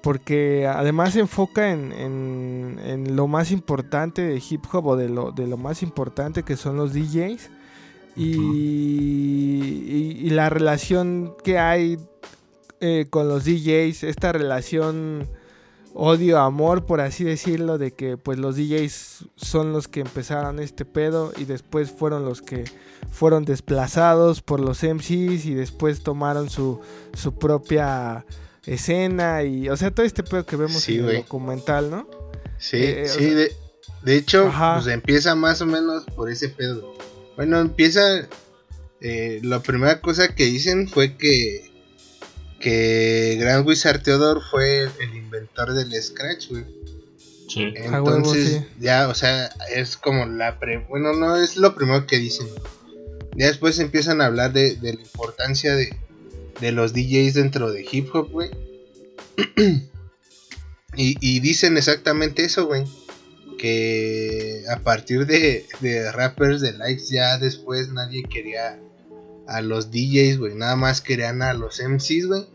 Porque 0.00 0.66
además 0.66 1.12
se 1.14 1.20
enfoca 1.20 1.70
en, 1.72 1.92
en- 1.92 2.78
en 2.84 3.16
lo 3.16 3.26
más 3.26 3.50
importante 3.50 4.22
de 4.22 4.40
hip 4.48 4.64
hop 4.72 4.86
o 4.86 4.96
de 4.96 5.08
lo, 5.08 5.32
de 5.32 5.46
lo 5.48 5.56
más 5.56 5.82
importante 5.82 6.44
que 6.44 6.56
son 6.56 6.76
los 6.76 6.92
DJs. 6.94 7.50
Y, 8.16 8.34
y- 9.56 10.18
y 10.26 10.30
la 10.30 10.50
relación 10.50 11.34
que 11.44 11.58
hay 11.58 11.98
eh, 12.80 13.06
con 13.10 13.28
los 13.28 13.44
DJs, 13.44 14.04
esta 14.04 14.32
relación 14.32 15.26
odio-amor, 16.00 16.86
por 16.86 17.00
así 17.00 17.24
decirlo, 17.24 17.76
de 17.76 17.90
que 17.90 18.16
pues 18.16 18.38
los 18.38 18.56
DJs 18.56 19.24
son 19.36 19.72
los 19.72 19.88
que 19.88 20.00
empezaron 20.00 20.60
este 20.60 20.84
pedo 20.84 21.32
y 21.36 21.44
después 21.44 21.90
fueron 21.90 22.24
los 22.24 22.40
que 22.40 22.64
fueron 23.10 23.44
desplazados 23.44 24.40
por 24.40 24.60
los 24.60 24.82
MCs 24.84 25.44
y 25.46 25.54
después 25.54 26.02
tomaron 26.04 26.50
su, 26.50 26.80
su 27.14 27.34
propia 27.34 28.24
escena 28.64 29.42
y, 29.42 29.68
o 29.68 29.76
sea, 29.76 29.90
todo 29.90 30.06
este 30.06 30.22
pedo 30.22 30.46
que 30.46 30.56
vemos 30.56 30.80
Sí, 30.82 30.98
en 30.98 31.08
el 31.08 31.16
documental, 31.18 31.90
¿no? 31.90 32.08
Sí, 32.58 32.76
Eh, 32.78 33.04
o 33.04 33.08
sí, 33.08 33.24
sea- 33.24 33.34
de, 33.34 33.52
de 34.02 34.16
hecho, 34.16 34.46
Ajá. 34.46 34.74
pues 34.76 34.86
empieza 34.92 35.34
más 35.34 35.60
o 35.62 35.66
menos 35.66 36.04
por 36.14 36.30
ese 36.30 36.48
pedo. 36.48 36.94
Bueno, 37.36 37.58
empieza. 37.60 38.00
eh, 39.00 39.40
la 39.42 39.60
primera 39.62 40.00
cosa 40.00 40.34
que 40.34 40.44
dicen 40.46 40.88
fue 40.88 41.16
que. 41.16 41.67
Que 42.60 43.36
Grand 43.38 43.66
Wizard 43.66 44.02
Theodore 44.02 44.40
fue 44.50 44.88
el, 45.00 45.14
inventor 45.14 45.74
del 45.74 45.92
Scratch, 46.02 46.48
güey. 46.50 46.64
Sí. 47.48 47.72
Huevo, 47.90 48.16
Entonces, 48.16 48.48
sí. 48.48 48.66
ya, 48.80 49.08
o 49.08 49.14
sea, 49.14 49.50
es 49.74 49.96
como 49.96 50.26
la. 50.26 50.58
Pre 50.58 50.78
bueno, 50.88 51.12
no 51.12 51.36
es 51.36 51.56
lo 51.56 51.74
primero 51.74 52.06
que 52.06 52.18
dicen. 52.18 52.48
Ya 53.36 53.46
después 53.46 53.78
empiezan 53.78 54.20
a 54.20 54.26
hablar 54.26 54.52
de, 54.52 54.74
de 54.76 54.94
la 54.94 55.00
importancia 55.00 55.74
de, 55.74 55.94
de 56.60 56.72
los 56.72 56.92
DJs 56.92 57.34
dentro 57.34 57.70
de 57.70 57.86
hip 57.90 58.08
hop, 58.12 58.30
güey. 58.30 58.50
y, 60.96 61.16
y 61.20 61.40
dicen 61.40 61.76
exactamente 61.76 62.44
eso, 62.44 62.66
güey. 62.66 62.84
Que 63.56 64.64
a 64.70 64.80
partir 64.80 65.26
de, 65.26 65.66
de 65.80 66.10
rappers 66.12 66.60
de 66.60 66.72
likes 66.72 67.04
ya 67.10 67.38
después 67.38 67.88
nadie 67.88 68.24
quería 68.24 68.78
a 69.48 69.60
los 69.62 69.90
DJs, 69.90 70.38
güey. 70.38 70.54
Nada 70.54 70.76
más 70.76 71.00
querían 71.00 71.42
a 71.42 71.54
los 71.54 71.80
MCs, 71.80 72.26
güey. 72.26 72.46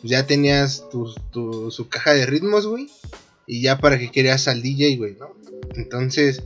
Pues 0.00 0.10
ya 0.10 0.26
tenías 0.26 0.84
tu, 0.90 1.12
tu- 1.32 1.70
su 1.70 1.88
caja 1.88 2.12
de 2.12 2.26
ritmos, 2.26 2.66
güey. 2.66 2.88
Y 3.46 3.62
ya 3.62 3.78
para 3.78 3.98
qué 3.98 4.10
querías 4.10 4.46
al 4.48 4.62
DJ, 4.62 4.96
güey, 4.96 5.16
¿no? 5.18 5.34
Entonces, 5.74 6.42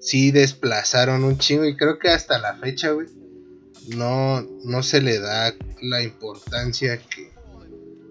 sí 0.00 0.30
desplazaron 0.30 1.24
un 1.24 1.38
chingo. 1.38 1.64
Y 1.64 1.76
creo 1.76 1.98
que 1.98 2.08
hasta 2.08 2.38
la 2.38 2.54
fecha, 2.56 2.90
güey. 2.92 3.08
No, 3.88 4.42
no 4.64 4.82
se 4.82 5.00
le 5.00 5.18
da 5.18 5.54
la 5.82 6.02
importancia 6.02 6.98
que, 6.98 7.30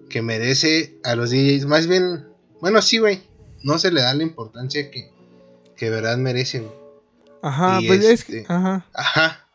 que 0.08 0.20
merece 0.22 0.98
a 1.04 1.14
los 1.14 1.30
DJs. 1.30 1.66
Más 1.66 1.86
bien, 1.86 2.26
bueno, 2.60 2.82
sí, 2.82 2.98
güey. 2.98 3.22
No 3.62 3.78
se 3.78 3.90
le 3.92 4.00
da 4.02 4.12
la 4.14 4.22
importancia 4.22 4.90
que, 4.90 5.10
que 5.76 5.86
de 5.86 5.90
verdad 5.92 6.16
merecen. 6.18 6.66
Ajá, 7.42 7.78
Y 7.80 7.86
pues 7.86 8.04
es 8.04 8.24
que, 8.24 8.38
este- 8.40 8.52
ajá. 8.52 8.86
Ajá. 8.92 9.46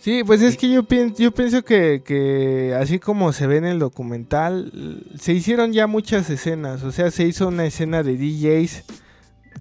Sí, 0.00 0.22
pues 0.24 0.42
es 0.42 0.56
que 0.56 0.70
yo 0.70 0.84
pienso, 0.84 1.20
yo 1.20 1.32
pienso 1.32 1.64
que, 1.64 2.02
que 2.04 2.74
así 2.78 3.00
como 3.00 3.32
se 3.32 3.46
ve 3.48 3.56
en 3.56 3.64
el 3.64 3.80
documental, 3.80 5.02
se 5.18 5.32
hicieron 5.32 5.72
ya 5.72 5.86
muchas 5.88 6.30
escenas. 6.30 6.84
O 6.84 6.92
sea, 6.92 7.10
se 7.10 7.24
hizo 7.24 7.48
una 7.48 7.66
escena 7.66 8.02
de 8.04 8.16
DJs 8.16 8.84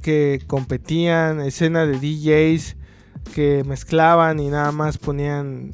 que 0.01 0.41
competían, 0.45 1.41
escena 1.41 1.85
de 1.85 1.97
DJs 1.97 2.75
que 3.33 3.63
mezclaban 3.65 4.39
y 4.39 4.49
nada 4.49 4.71
más 4.71 4.99
ponían, 4.99 5.73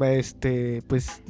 este, 0.00 0.82
pues 0.88 1.22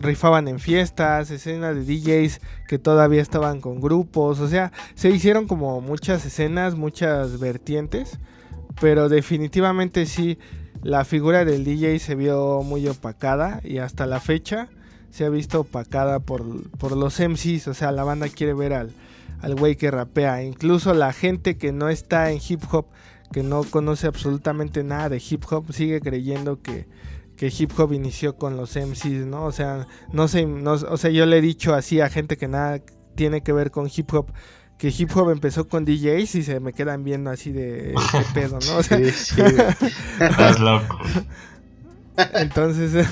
rifaban 0.00 0.46
en 0.46 0.60
fiestas, 0.60 1.30
escena 1.32 1.74
de 1.74 1.84
DJs 1.84 2.40
que 2.68 2.78
todavía 2.78 3.20
estaban 3.20 3.60
con 3.60 3.80
grupos. 3.80 4.38
O 4.38 4.48
sea, 4.48 4.70
se 4.94 5.10
hicieron 5.10 5.48
como 5.48 5.80
muchas 5.80 6.24
escenas, 6.24 6.76
muchas 6.76 7.40
vertientes. 7.40 8.18
Pero 8.80 9.08
definitivamente 9.08 10.06
sí, 10.06 10.38
la 10.82 11.04
figura 11.04 11.44
del 11.44 11.64
DJ 11.64 11.98
se 11.98 12.14
vio 12.14 12.62
muy 12.62 12.86
opacada 12.88 13.60
y 13.64 13.78
hasta 13.78 14.06
la 14.06 14.20
fecha 14.20 14.68
se 15.10 15.24
ha 15.24 15.28
visto 15.28 15.60
opacada 15.60 16.20
por, 16.20 16.70
por 16.78 16.96
los 16.96 17.18
MCs. 17.18 17.68
O 17.68 17.74
sea, 17.74 17.92
la 17.92 18.04
banda 18.04 18.28
quiere 18.28 18.54
ver 18.54 18.72
al, 18.74 18.90
al 19.40 19.54
güey 19.56 19.76
que 19.76 19.90
rapea. 19.90 20.42
Incluso 20.42 20.94
la 20.94 21.12
gente 21.12 21.56
que 21.56 21.72
no 21.72 21.88
está 21.88 22.30
en 22.30 22.38
hip 22.46 22.62
hop, 22.70 22.86
que 23.32 23.42
no 23.42 23.64
conoce 23.64 24.06
absolutamente 24.06 24.84
nada 24.84 25.08
de 25.08 25.22
hip 25.28 25.44
hop, 25.50 25.72
sigue 25.72 26.00
creyendo 26.00 26.62
que, 26.62 26.86
que 27.36 27.52
hip 27.56 27.72
hop 27.78 27.92
inició 27.92 28.36
con 28.36 28.56
los 28.56 28.76
MCs, 28.76 29.26
¿no? 29.26 29.44
O 29.44 29.52
sea, 29.52 29.86
no 30.12 30.28
sé, 30.28 30.46
no- 30.46 30.72
o 30.72 30.96
sea, 30.96 31.10
yo 31.10 31.26
le 31.26 31.38
he 31.38 31.42
dicho 31.42 31.74
así 31.74 32.00
a 32.00 32.08
gente 32.08 32.36
que 32.36 32.48
nada 32.48 32.80
tiene 33.16 33.42
que 33.42 33.52
ver 33.52 33.70
con 33.70 33.88
hip 33.94 34.12
hop. 34.14 34.30
Que 34.78 34.94
hip 34.96 35.10
hop 35.16 35.30
empezó 35.30 35.68
con 35.68 35.84
DJs 35.84 36.36
y 36.36 36.42
se 36.42 36.60
me 36.60 36.72
quedan 36.72 37.04
viendo 37.04 37.30
así 37.30 37.52
de 37.52 37.94
qué 38.12 38.20
pedo, 38.34 38.58
¿no? 38.66 38.76
O 38.78 38.82
sea, 38.82 38.98
Sí, 38.98 39.10
sí. 39.10 39.42
Estás 40.20 40.60
loco. 40.60 41.00
Entonces 42.34 43.06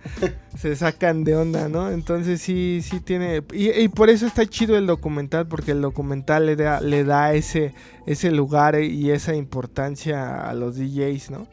se 0.58 0.76
sacan 0.76 1.24
de 1.24 1.36
onda, 1.36 1.68
¿no? 1.68 1.90
Entonces 1.90 2.40
sí, 2.40 2.80
sí 2.82 3.00
tiene. 3.00 3.42
Y, 3.52 3.70
y 3.70 3.88
por 3.88 4.10
eso 4.10 4.26
está 4.26 4.46
chido 4.46 4.76
el 4.76 4.86
documental, 4.86 5.46
porque 5.46 5.72
el 5.72 5.80
documental 5.80 6.46
le 6.46 6.56
da, 6.56 6.80
le 6.80 7.04
da 7.04 7.32
ese, 7.32 7.74
ese 8.06 8.30
lugar 8.30 8.78
y 8.80 9.10
esa 9.10 9.34
importancia 9.34 10.48
a 10.48 10.54
los 10.54 10.76
DJs, 10.76 11.30
¿no? 11.30 11.48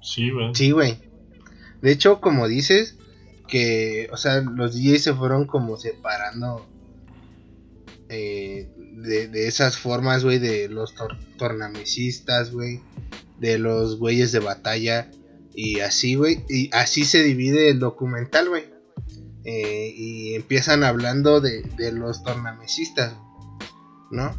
Sí, 0.00 0.30
güey. 0.30 0.54
Sí, 0.54 0.70
güey. 0.70 0.98
De 1.80 1.92
hecho, 1.92 2.20
como 2.20 2.48
dices, 2.48 2.96
que, 3.46 4.08
o 4.12 4.16
sea, 4.16 4.40
los 4.40 4.74
DJs 4.74 5.02
se 5.02 5.14
fueron 5.14 5.46
como 5.46 5.76
separando 5.76 6.66
eh, 8.08 8.68
de, 8.96 9.28
de 9.28 9.48
esas 9.48 9.76
formas, 9.78 10.24
güey, 10.24 10.38
de 10.38 10.68
los 10.68 10.94
tor- 10.94 11.18
tornamesistas, 11.36 12.52
güey, 12.52 12.80
de 13.38 13.58
los 13.58 13.98
güeyes 13.98 14.32
de 14.32 14.38
batalla 14.40 15.10
y 15.54 15.80
así, 15.80 16.14
güey. 16.14 16.44
Y 16.48 16.70
así 16.72 17.04
se 17.04 17.22
divide 17.22 17.70
el 17.70 17.78
documental, 17.78 18.48
güey. 18.48 18.64
Eh, 19.44 19.94
y 19.96 20.34
empiezan 20.34 20.84
hablando 20.84 21.40
de, 21.40 21.62
de 21.62 21.92
los 21.92 22.22
tornamesistas. 22.22 23.14
¿no? 24.10 24.34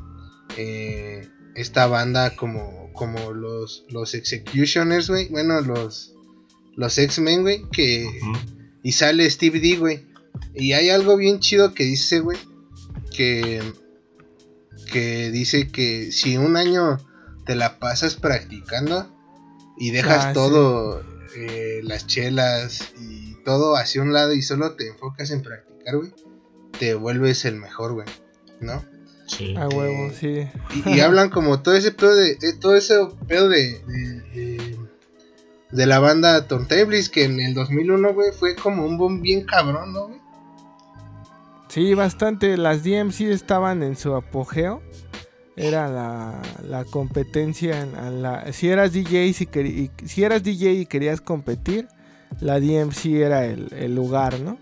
Eh, 0.57 1.27
esta 1.55 1.85
banda 1.87 2.35
como, 2.35 2.91
como 2.93 3.33
los, 3.33 3.85
los 3.89 4.13
Executioners, 4.15 5.09
güey, 5.09 5.27
bueno, 5.29 5.61
los, 5.61 6.13
los 6.75 6.97
X-Men, 6.97 7.41
güey, 7.43 7.63
que... 7.71 8.07
Y 8.81 8.93
sale 8.93 9.29
Steve 9.29 9.59
D, 9.59 9.75
güey. 9.75 10.05
Y 10.55 10.71
hay 10.71 10.89
algo 10.89 11.17
bien 11.17 11.39
chido 11.39 11.73
que 11.73 11.83
dice, 11.83 12.19
güey, 12.21 12.37
que... 13.23 13.73
Que 14.91 15.29
dice 15.29 15.67
que 15.67 16.11
si 16.11 16.37
un 16.37 16.55
año 16.55 16.97
te 17.45 17.55
la 17.55 17.79
pasas 17.79 18.15
practicando 18.15 19.13
y 19.77 19.91
dejas 19.91 20.25
Ah, 20.25 20.27
sí. 20.29 20.33
todo, 20.33 21.03
eh, 21.35 21.81
las 21.83 22.07
chelas 22.07 22.93
y 22.99 23.35
todo 23.43 23.75
hacia 23.75 24.01
un 24.01 24.13
lado 24.13 24.33
y 24.33 24.41
solo 24.41 24.75
te 24.75 24.87
enfocas 24.87 25.31
en 25.31 25.41
practicar, 25.41 25.97
güey, 25.97 26.13
te 26.79 26.93
vuelves 26.95 27.43
el 27.45 27.55
mejor, 27.57 27.93
güey, 27.93 28.07
¿no? 28.61 28.83
Sí. 29.27 29.53
A 29.57 29.67
huevo, 29.67 30.07
Eh, 30.07 30.13
sí. 30.17 30.47
Y, 30.85 30.95
y 30.95 30.99
hablan 31.01 31.29
como 31.29 31.61
todo 31.61 31.75
ese 31.75 31.91
pedo 31.91 32.15
de, 32.15 32.35
de- 32.35 32.53
todo 32.53 32.75
ese 32.75 32.95
pedo 33.27 33.49
de, 33.49 33.79
de, 33.85 34.21
de- 34.33 34.77
de 35.71 35.85
la 35.85 35.99
banda 35.99 36.47
Turntables 36.47 37.09
que 37.09 37.25
en 37.25 37.39
el 37.41 37.53
2001, 37.53 38.13
güey, 38.13 38.31
fue 38.31 38.55
como 38.55 38.85
un 38.85 38.97
boom 38.97 39.21
bien 39.21 39.43
cabrón, 39.45 39.91
¿no, 39.93 40.07
güey? 40.07 40.18
Sí, 41.69 41.93
bastante. 41.93 42.57
Las 42.57 42.83
DMC 42.83 43.21
estaban 43.31 43.83
en 43.83 43.95
su 43.95 44.13
apogeo. 44.15 44.81
Era 45.55 45.87
la, 45.87 46.41
la 46.67 46.83
competencia. 46.85 47.81
En, 47.81 47.95
a 47.95 48.09
la, 48.09 48.53
si 48.53 48.69
eras 48.69 48.91
DJ 48.93 49.27
y 49.27 49.33
si, 49.33 49.45
queri- 49.45 49.91
y- 50.01 50.07
si 50.07 50.23
eras 50.23 50.43
DJ 50.43 50.73
y 50.73 50.85
querías 50.85 51.21
competir, 51.21 51.87
la 52.41 52.59
DMC 52.59 53.05
era 53.07 53.45
el, 53.45 53.67
el 53.73 53.93
lugar, 53.95 54.39
¿no? 54.39 54.57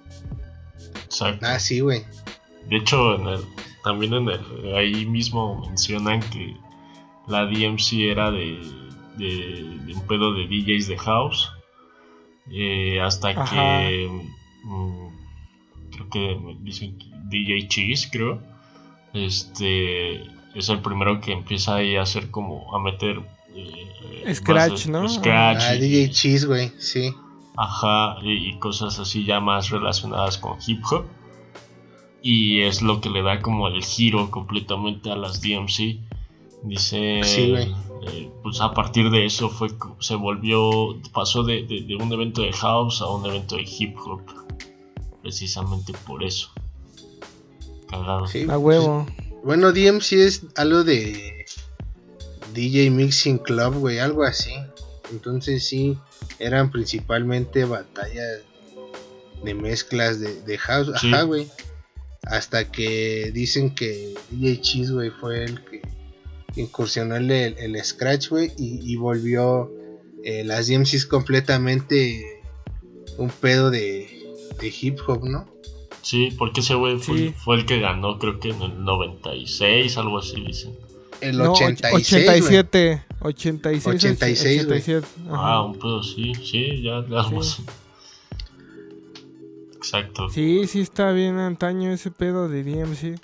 Exacto. 1.06 1.46
Ah, 1.48 1.60
sí, 1.60 1.80
güey. 1.80 2.04
De 2.70 2.78
hecho, 2.78 3.16
en 3.16 3.28
el- 3.28 3.46
también 3.84 4.14
en 4.14 4.28
el, 4.30 4.76
ahí 4.76 5.06
mismo 5.06 5.62
mencionan 5.68 6.20
que 6.32 6.56
la 7.28 7.46
DMC 7.46 7.94
era 8.12 8.32
de, 8.32 8.60
de- 9.18 9.80
de 9.86 9.94
un 9.94 10.02
pedo 10.08 10.34
de 10.34 10.48
DJs 10.48 10.88
de 10.88 10.98
house. 10.98 11.52
eh, 12.52 13.00
hasta 13.02 13.30
Ajá. 13.30 13.46
que 13.82 14.10
mm, 14.64 15.07
creo 15.91 16.10
que 16.10 16.38
dicen 16.62 16.98
DJ 17.29 17.67
Cheese, 17.67 18.10
creo. 18.12 18.41
Este 19.13 20.22
es 20.56 20.70
el 20.70 20.82
primero 20.82 21.20
que 21.22 21.32
empieza 21.34 21.75
ahí 21.75 21.96
a 21.96 22.01
hacer 22.03 22.29
como 22.32 22.75
a 22.75 22.79
meter 22.79 23.22
eh, 23.56 24.34
Scratch, 24.36 24.72
bases- 24.72 24.88
¿no? 24.89 25.08
Scratch 25.10 25.62
Ah, 25.63 25.75
y- 25.75 25.79
DJ 25.79 26.10
Cheese, 26.12 26.46
güey, 26.46 26.72
sí. 26.77 27.12
Ajá, 27.56 28.17
y, 28.22 28.50
y 28.50 28.60
cosas 28.60 29.00
así 29.00 29.25
ya 29.25 29.39
más 29.39 29.70
relacionadas 29.70 30.38
con 30.38 30.58
hip 30.67 30.82
hop. 30.91 31.06
Y 32.22 32.62
es 32.62 32.82
lo 32.82 33.00
que 33.01 33.10
le 33.10 33.22
da 33.24 33.41
como 33.41 33.67
el 33.67 33.84
giro 33.84 34.29
completamente 34.32 35.10
a 35.12 35.15
las 35.15 35.41
DMC. 35.41 36.00
Dice, 36.63 37.22
Sí, 37.24 37.50
güey. 37.51 37.72
eh, 38.08 38.29
pues 38.44 38.60
a 38.62 38.74
partir 38.74 39.10
de 39.10 39.25
eso 39.25 39.50
fue 39.50 39.70
se 40.00 40.15
volvió, 40.15 40.98
pasó 41.13 41.44
de, 41.44 41.63
de- 41.63 41.82
de 41.82 41.96
un 41.96 42.12
evento 42.12 42.41
de 42.41 42.51
house 42.53 43.01
a 43.01 43.08
un 43.10 43.25
evento 43.25 43.56
de 43.56 43.63
hip 43.63 43.96
hop. 44.06 44.22
Precisamente 45.21 45.93
por 46.05 46.24
eso. 46.24 46.50
Cagado. 47.89 48.27
sí 48.27 48.45
A 48.50 48.57
huevo. 48.57 49.05
Bueno, 49.43 49.71
DMC 49.71 50.13
es 50.13 50.41
algo 50.55 50.83
de 50.83 51.45
DJ 52.53 52.89
Mixing 52.91 53.38
Club, 53.39 53.75
güey, 53.75 54.00
algo 54.00 54.24
así. 54.24 54.53
Entonces 55.12 55.65
sí, 55.65 55.97
eran 56.39 56.69
principalmente 56.71 57.63
batallas 57.65 58.41
de 59.43 59.53
mezclas 59.53 60.19
de, 60.19 60.41
de 60.41 60.57
house, 60.57 60.91
Sí. 61.00 61.07
ajá, 61.13 61.21
güey. 61.24 61.47
Hasta 62.24 62.69
que 62.69 63.31
dicen 63.33 63.74
que 63.74 64.15
DJ 64.31 64.62
Cheese, 64.62 64.91
güey, 64.91 65.12
fue 65.12 65.45
el 65.45 65.63
que 65.63 65.81
incursionó 66.57 67.15
el, 67.15 67.31
el 67.31 67.83
Scratch, 67.86 68.29
güey, 68.29 68.51
y, 68.57 68.91
y 68.91 68.95
volvió 68.97 69.71
eh, 70.25 70.43
las 70.43 70.67
DMCs 70.67 71.05
completamente 71.05 72.41
un 73.17 73.29
pedo 73.29 73.69
de, 73.69 74.16
de 74.60 74.74
hip 74.82 75.00
hop, 75.08 75.24
¿no? 75.26 75.48
Sí, 76.02 76.30
porque 76.38 76.62
ese 76.62 76.76
güey 76.76 76.98
fue, 77.00 77.17
Sí. 77.17 77.34
fue 77.38 77.56
el 77.58 77.65
que 77.65 77.80
ganó, 77.80 78.17
creo 78.20 78.39
que 78.39 78.50
en 78.50 78.62
el 78.62 78.84
96, 78.84 79.98
algo 79.98 80.20
así 80.20 80.39
dicen. 80.41 80.76
El 81.20 81.38
No, 81.38 81.52
86, 81.54 81.91
güey. 81.91 82.02
87. 82.60 83.04
86. 83.20 83.88
86, 83.96 84.65
güey. 84.67 84.80
87. 84.80 85.08
Ah, 85.32 85.63
un 85.63 85.78
pedo, 85.80 86.04
sí, 86.04 86.32
sí, 86.36 86.82
ya, 86.84 87.04
ya 87.10 87.24
Sí. 87.24 87.34
más. 87.36 87.62
Exacto. 89.76 90.30
Sí, 90.30 90.67
sí 90.67 90.82
está 90.82 91.12
bien 91.12 91.38
antaño 91.38 91.91
ese 91.91 92.12
pedo 92.12 92.50
de 92.50 92.63
DMC. 92.63 93.20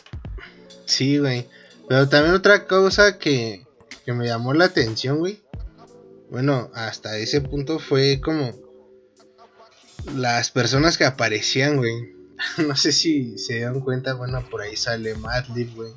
Sí, 0.86 1.17
güey. 1.17 1.48
Pero 1.89 2.08
también 2.10 2.34
otra 2.36 2.65
cosa 2.67 3.17
que, 3.19 3.65
que 4.06 4.13
me 4.13 4.26
llamó 4.26 4.54
la 4.54 4.65
atención, 4.65 5.19
güey. 5.19 5.39
Bueno, 6.32 6.69
hasta 6.74 7.17
ese 7.17 7.41
punto 7.41 7.80
fue 7.80 8.19
como 8.22 8.54
las 10.16 10.52
personas 10.52 10.98
que 10.98 11.06
aparecían, 11.06 11.78
güey. 11.78 12.13
no 12.68 12.76
sé 12.76 12.92
si 12.92 13.38
se 13.38 13.56
dieron 13.56 13.82
cuenta, 13.82 14.13
bueno, 14.13 14.44
por 14.50 14.62
ahí 14.62 14.76
sale 14.76 15.16
Madlib, 15.16 15.76
güey. 15.76 15.92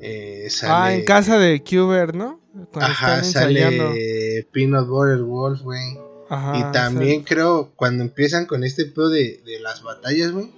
Eh, 0.00 0.48
sale, 0.50 0.72
Ah, 0.72 0.94
en 0.94 1.04
casa 1.04 1.38
de 1.38 1.62
Cuber, 1.62 2.14
¿no? 2.14 2.40
Cuando 2.72 2.92
Ajá, 2.92 3.20
están 3.20 3.24
sale 3.24 4.46
Peanut 4.52 4.86
Butter 4.88 5.22
Wolf, 5.22 5.62
güey. 5.62 5.98
Ajá, 6.28 6.56
y 6.58 6.72
también 6.72 7.22
creo, 7.22 7.72
cuando 7.76 8.02
empiezan 8.02 8.46
con 8.46 8.64
este 8.64 8.86
pedo 8.86 9.08
de, 9.08 9.42
de 9.44 9.60
las 9.60 9.82
batallas, 9.82 10.32
güey. 10.32 10.50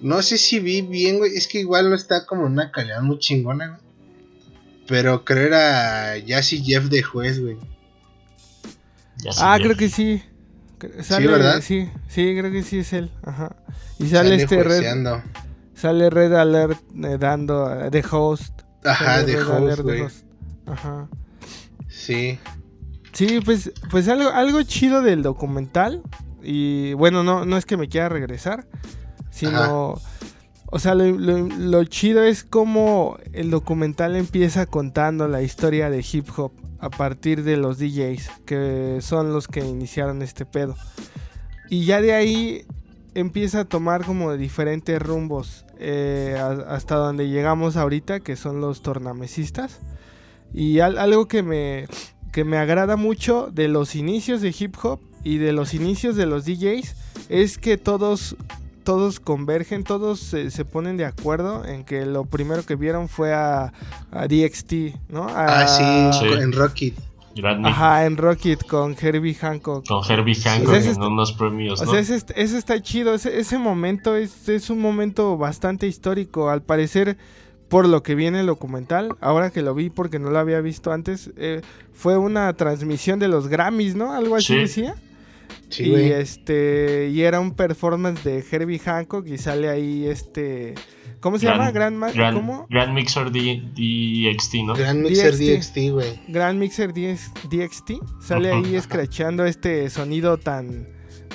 No 0.00 0.22
sé 0.22 0.38
si 0.38 0.60
vi 0.60 0.82
bien, 0.82 1.18
güey. 1.18 1.36
Es 1.36 1.48
que 1.48 1.58
igual 1.60 1.90
no 1.90 1.96
está 1.96 2.24
como 2.24 2.46
en 2.46 2.52
una 2.52 2.70
calidad 2.70 3.02
muy 3.02 3.18
chingona, 3.18 3.68
güey. 3.68 3.80
Pero 4.86 5.24
creo 5.24 5.46
era 5.46 6.16
Jazzy 6.18 6.62
Jeff 6.62 6.84
de 6.84 7.02
juez, 7.02 7.40
güey. 7.40 7.58
Ah, 9.38 9.58
creo 9.60 9.76
que 9.76 9.88
sí. 9.88 10.22
Sale, 11.02 11.26
¿verdad? 11.26 11.60
Sí, 11.60 11.90
sí, 12.08 12.34
creo 12.38 12.50
que 12.50 12.62
sí 12.62 12.78
es 12.80 12.92
él. 12.92 13.10
Ajá. 13.22 13.56
Y 13.98 14.08
sale, 14.08 14.30
Sale 14.30 14.42
este 14.42 14.62
Red, 14.62 15.06
sale 15.74 16.10
Red 16.10 16.34
Alert 16.34 16.80
eh, 17.04 17.16
dando 17.18 17.72
eh, 17.72 17.90
de 17.90 18.04
host. 18.10 18.62
Ajá, 18.84 19.22
de 19.22 19.40
host. 19.40 20.24
Ajá. 20.66 21.08
Sí. 21.88 22.38
Sí, 23.12 23.40
pues, 23.44 23.72
pues 23.90 24.08
algo, 24.08 24.30
algo 24.30 24.62
chido 24.62 25.02
del 25.02 25.22
documental. 25.22 26.02
Y 26.42 26.92
bueno, 26.94 27.24
no, 27.24 27.44
no 27.44 27.56
es 27.56 27.66
que 27.66 27.76
me 27.76 27.88
quiera 27.88 28.08
regresar, 28.08 28.66
sino. 29.30 30.00
O 30.70 30.78
sea, 30.78 30.94
lo, 30.94 31.84
chido 31.84 32.22
es 32.24 32.44
como 32.44 33.16
el 33.32 33.50
documental 33.50 34.16
empieza 34.16 34.66
contando 34.66 35.26
la 35.26 35.42
historia 35.42 35.88
de 35.88 36.04
hip 36.12 36.26
hop 36.36 36.52
a 36.78 36.90
partir 36.90 37.42
de 37.42 37.56
los 37.56 37.78
DJs, 37.78 38.30
que 38.44 38.98
son 39.00 39.32
los 39.32 39.48
que 39.48 39.60
iniciaron 39.60 40.20
este 40.22 40.44
pedo. 40.44 40.76
Y 41.70 41.84
ya 41.86 42.00
de 42.02 42.12
ahí 42.14 42.64
empieza 43.14 43.60
a 43.60 43.64
tomar 43.64 44.04
como 44.04 44.36
diferentes 44.36 45.00
rumbos 45.00 45.64
eh, 45.78 46.36
hasta 46.68 46.96
donde 46.96 47.28
llegamos 47.28 47.76
ahorita, 47.76 48.20
que 48.20 48.36
son 48.36 48.60
los 48.60 48.82
tornamesistas. 48.82 49.78
Y 50.52 50.80
al- 50.80 50.98
algo 50.98 51.28
que 51.28 51.42
me, 51.42 51.86
que 52.32 52.44
me 52.44 52.58
agrada 52.58 52.96
mucho 52.96 53.48
de 53.52 53.68
los 53.68 53.94
inicios 53.96 54.42
de 54.42 54.54
hip 54.58 54.76
hop 54.82 55.00
y 55.24 55.38
de 55.38 55.52
los 55.52 55.72
inicios 55.72 56.14
de 56.14 56.26
los 56.26 56.44
DJs 56.44 56.94
es 57.28 57.58
que 57.58 57.76
todos, 57.76 58.36
todos 58.88 59.20
convergen, 59.20 59.84
todos 59.84 60.18
se, 60.18 60.50
se 60.50 60.64
ponen 60.64 60.96
de 60.96 61.04
acuerdo 61.04 61.62
en 61.66 61.84
que 61.84 62.06
lo 62.06 62.24
primero 62.24 62.64
que 62.64 62.74
vieron 62.74 63.10
fue 63.10 63.34
a, 63.34 63.74
a 64.10 64.26
DXT, 64.26 64.72
¿no? 65.10 65.24
A- 65.28 65.60
Ah, 65.60 65.66
sí, 65.68 66.18
Sí. 66.18 66.32
en 66.32 66.52
Rocket. 66.52 66.94
Ajá, 67.64 68.06
en 68.06 68.16
Rocket 68.16 68.66
con 68.66 68.96
Herbie 68.98 69.34
Hancock. 69.34 69.86
con 69.86 70.10
Herbie 70.10 70.34
Hancock 70.36 70.72
en 70.74 70.82
es- 70.86 70.96
unos 70.96 71.32
premios, 71.34 71.82
O 71.82 71.84
¿no? 71.84 71.90
sea, 71.90 72.00
ese, 72.00 72.16
ese 72.34 72.56
está 72.56 72.80
chido. 72.80 73.12
Ese, 73.12 73.38
ese 73.38 73.58
momento 73.58 74.16
es, 74.16 74.48
es 74.48 74.70
un 74.70 74.80
momento 74.80 75.36
bastante 75.36 75.86
histórico. 75.86 76.48
Al 76.48 76.62
parecer, 76.62 77.18
por 77.68 77.86
lo 77.86 78.02
que 78.02 78.14
viene 78.14 78.40
el 78.40 78.46
documental, 78.46 79.14
ahora 79.20 79.50
que 79.50 79.60
lo 79.60 79.74
vi 79.74 79.90
porque 79.90 80.18
no 80.18 80.30
lo 80.30 80.38
había 80.38 80.62
visto 80.62 80.92
antes, 80.92 81.30
eh, 81.36 81.60
fue 81.92 82.16
una 82.16 82.50
transmisión 82.54 83.18
de 83.18 83.28
los 83.28 83.48
Grammys, 83.48 83.94
¿no? 83.96 84.14
Algo 84.14 84.34
así 84.36 84.54
Sí. 84.54 84.56
decía. 84.56 84.94
Sí, 85.68 85.84
y 85.84 85.90
güey. 85.90 86.12
este 86.12 87.10
y 87.12 87.22
era 87.22 87.40
un 87.40 87.52
performance 87.54 88.24
de 88.24 88.44
Herbie 88.50 88.78
Hancock 88.78 89.26
y 89.26 89.36
sale 89.38 89.68
ahí 89.68 90.06
este 90.06 90.74
¿cómo 91.20 91.38
se 91.38 91.46
llama? 91.46 91.70
Grand, 91.70 91.96
Ma-. 91.96 92.10
Grand 92.10 92.92
Mixer 92.94 93.30
D- 93.30 93.62
DXT, 93.74 94.54
¿no? 94.64 94.74
Gran 94.74 95.02
Mixer 95.02 95.32
DXT. 95.36 95.42
DXT, 95.74 95.92
güey. 95.92 96.20
Grand 96.28 96.58
Mixer 96.58 96.92
DX 96.94 97.32
DXT 97.50 97.90
sale 98.20 98.50
ahí 98.52 98.74
escrachando 98.76 99.44
este 99.44 99.90
sonido 99.90 100.38
tan, 100.38 100.88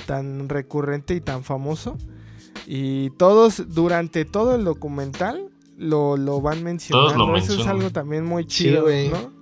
tan 0.06 0.48
recurrente 0.48 1.14
y 1.14 1.20
tan 1.20 1.44
famoso. 1.44 1.96
Y 2.66 3.10
todos, 3.10 3.74
durante 3.74 4.24
todo 4.24 4.54
el 4.56 4.64
documental, 4.64 5.50
lo, 5.76 6.16
lo 6.16 6.40
van 6.40 6.62
mencionando. 6.64 7.26
lo 7.28 7.36
Eso 7.36 7.60
es 7.60 7.66
algo 7.66 7.90
también 7.90 8.24
muy 8.24 8.44
Sí, 8.44 8.48
chido, 8.48 8.82
güey. 8.84 9.10
¿no? 9.10 9.32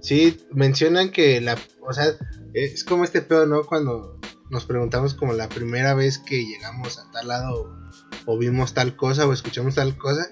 Sí, 0.00 0.38
mencionan 0.52 1.10
que 1.10 1.40
la, 1.42 1.58
o 1.86 1.92
sea, 1.92 2.06
es 2.54 2.84
como 2.84 3.04
este 3.04 3.22
pedo, 3.22 3.46
¿no? 3.46 3.64
Cuando 3.64 4.18
nos 4.50 4.64
preguntamos 4.64 5.14
como 5.14 5.32
la 5.32 5.48
primera 5.48 5.94
vez 5.94 6.18
que 6.18 6.44
llegamos 6.44 6.98
a 6.98 7.10
tal 7.12 7.28
lado 7.28 7.74
o 8.26 8.38
vimos 8.38 8.74
tal 8.74 8.96
cosa 8.96 9.26
o 9.26 9.32
escuchamos 9.32 9.74
tal 9.74 9.96
cosa, 9.96 10.30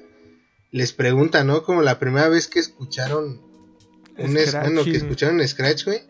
les 0.71 0.93
pregunta, 0.93 1.45
¿no? 1.45 1.63
Como 1.63 1.83
la 1.83 1.99
primera 1.99 2.29
vez 2.29 2.49
que 2.49 2.59
escucharon 2.59 3.41
un 4.19 4.37
es, 4.37 4.53
bueno, 4.53 4.85
que 4.85 4.97
escucharon 4.97 5.47
Scratch, 5.47 5.85
güey, 5.85 6.01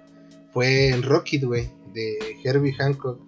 fue 0.53 0.89
en 0.89 1.03
Rocket, 1.03 1.45
güey, 1.45 1.71
de 1.93 2.19
Herbie 2.45 2.75
Hancock. 2.75 3.21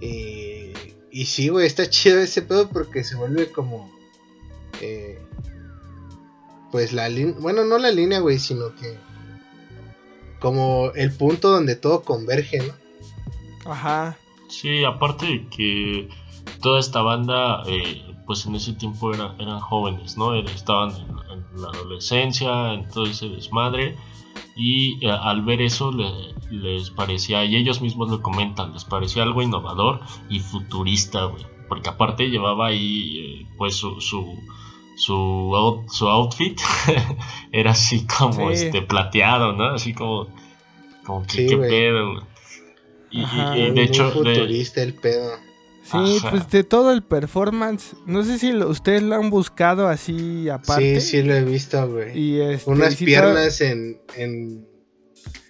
Y, 0.00 0.72
y 1.10 1.26
sí, 1.26 1.48
güey, 1.48 1.66
está 1.66 1.88
chido 1.88 2.18
ese 2.18 2.42
pedo 2.42 2.68
porque 2.68 3.04
se 3.04 3.16
vuelve 3.16 3.50
como. 3.50 3.92
eh, 4.80 5.18
pues 6.72 6.92
la 6.92 7.08
línea. 7.08 7.34
Bueno, 7.38 7.64
no 7.64 7.78
la 7.78 7.90
línea, 7.90 8.20
güey, 8.20 8.38
sino 8.38 8.74
que. 8.76 8.96
Como 10.40 10.90
el 10.94 11.12
punto 11.12 11.50
donde 11.50 11.76
todo 11.76 12.02
converge, 12.02 12.58
¿no? 12.66 13.70
Ajá. 13.70 14.16
Sí, 14.48 14.84
aparte 14.84 15.26
de 15.26 15.46
que 15.48 16.08
toda 16.62 16.80
esta 16.80 17.02
banda, 17.02 17.62
eh, 17.66 18.02
pues 18.26 18.46
en 18.46 18.54
ese 18.56 18.72
tiempo 18.72 19.12
era- 19.14 19.34
eran 19.38 19.60
jóvenes, 19.60 20.16
¿no? 20.16 20.34
Estaban 20.34 20.90
en, 20.90 21.06
en 21.54 21.62
la 21.62 21.68
adolescencia, 21.68 22.72
en 22.74 22.88
todo 22.88 23.06
ese 23.06 23.28
desmadre. 23.28 23.96
Y 24.56 25.04
eh, 25.06 25.10
al 25.10 25.42
ver 25.42 25.60
eso 25.60 25.92
le- 25.92 26.34
les 26.50 26.90
parecía, 26.90 27.44
y 27.44 27.54
ellos 27.56 27.80
mismos 27.80 28.10
lo 28.10 28.22
comentan, 28.22 28.72
les 28.72 28.84
parecía 28.84 29.22
algo 29.22 29.42
innovador 29.42 30.00
y 30.28 30.40
futurista, 30.40 31.24
güey. 31.26 31.44
Porque 31.68 31.88
aparte 31.90 32.28
llevaba 32.30 32.66
ahí, 32.68 33.18
eh, 33.42 33.46
pues 33.56 33.76
su, 33.76 34.00
su, 34.00 34.36
su, 35.00 35.14
out- 35.14 35.88
su 35.90 36.06
outfit 36.08 36.60
era 37.52 37.70
así 37.72 38.06
como 38.06 38.48
Sí. 38.54 38.64
este 38.66 38.82
plateado, 38.82 39.52
¿no? 39.54 39.74
Así 39.74 39.94
como, 39.94 40.28
como 41.04 41.22
que 41.26 41.32
Sí, 41.32 41.46
qué 41.46 41.56
pedo, 41.56 42.12
güey. 42.12 42.24
Y, 43.10 43.20
y- 43.20 43.24
Ajá. 43.24 43.56
y 43.56 43.60
Muy- 43.60 43.66
de 43.68 43.72
muy 43.72 43.80
hecho, 43.82 44.04
de- 44.06 44.12
futurista 44.12 44.82
el 44.82 44.94
pedo. 44.94 45.30
Sí, 45.82 46.18
Ajá. 46.18 46.30
pues 46.30 46.48
de 46.50 46.62
todo 46.62 46.92
el 46.92 47.02
performance. 47.02 47.96
No 48.06 48.22
sé 48.22 48.38
si 48.38 48.52
lo- 48.52 48.68
ustedes 48.68 49.02
lo 49.02 49.16
han 49.16 49.30
buscado 49.30 49.88
así 49.88 50.48
aparte. 50.48 51.00
Sí, 51.00 51.10
sí 51.18 51.22
lo 51.22 51.34
he 51.34 51.42
visto, 51.44 51.88
güey. 51.90 52.16
Y 52.16 52.40
este, 52.40 52.70
Unas 52.70 52.94
sí 52.94 53.04
piernas 53.06 53.60
en, 53.62 54.00
en, 54.16 54.66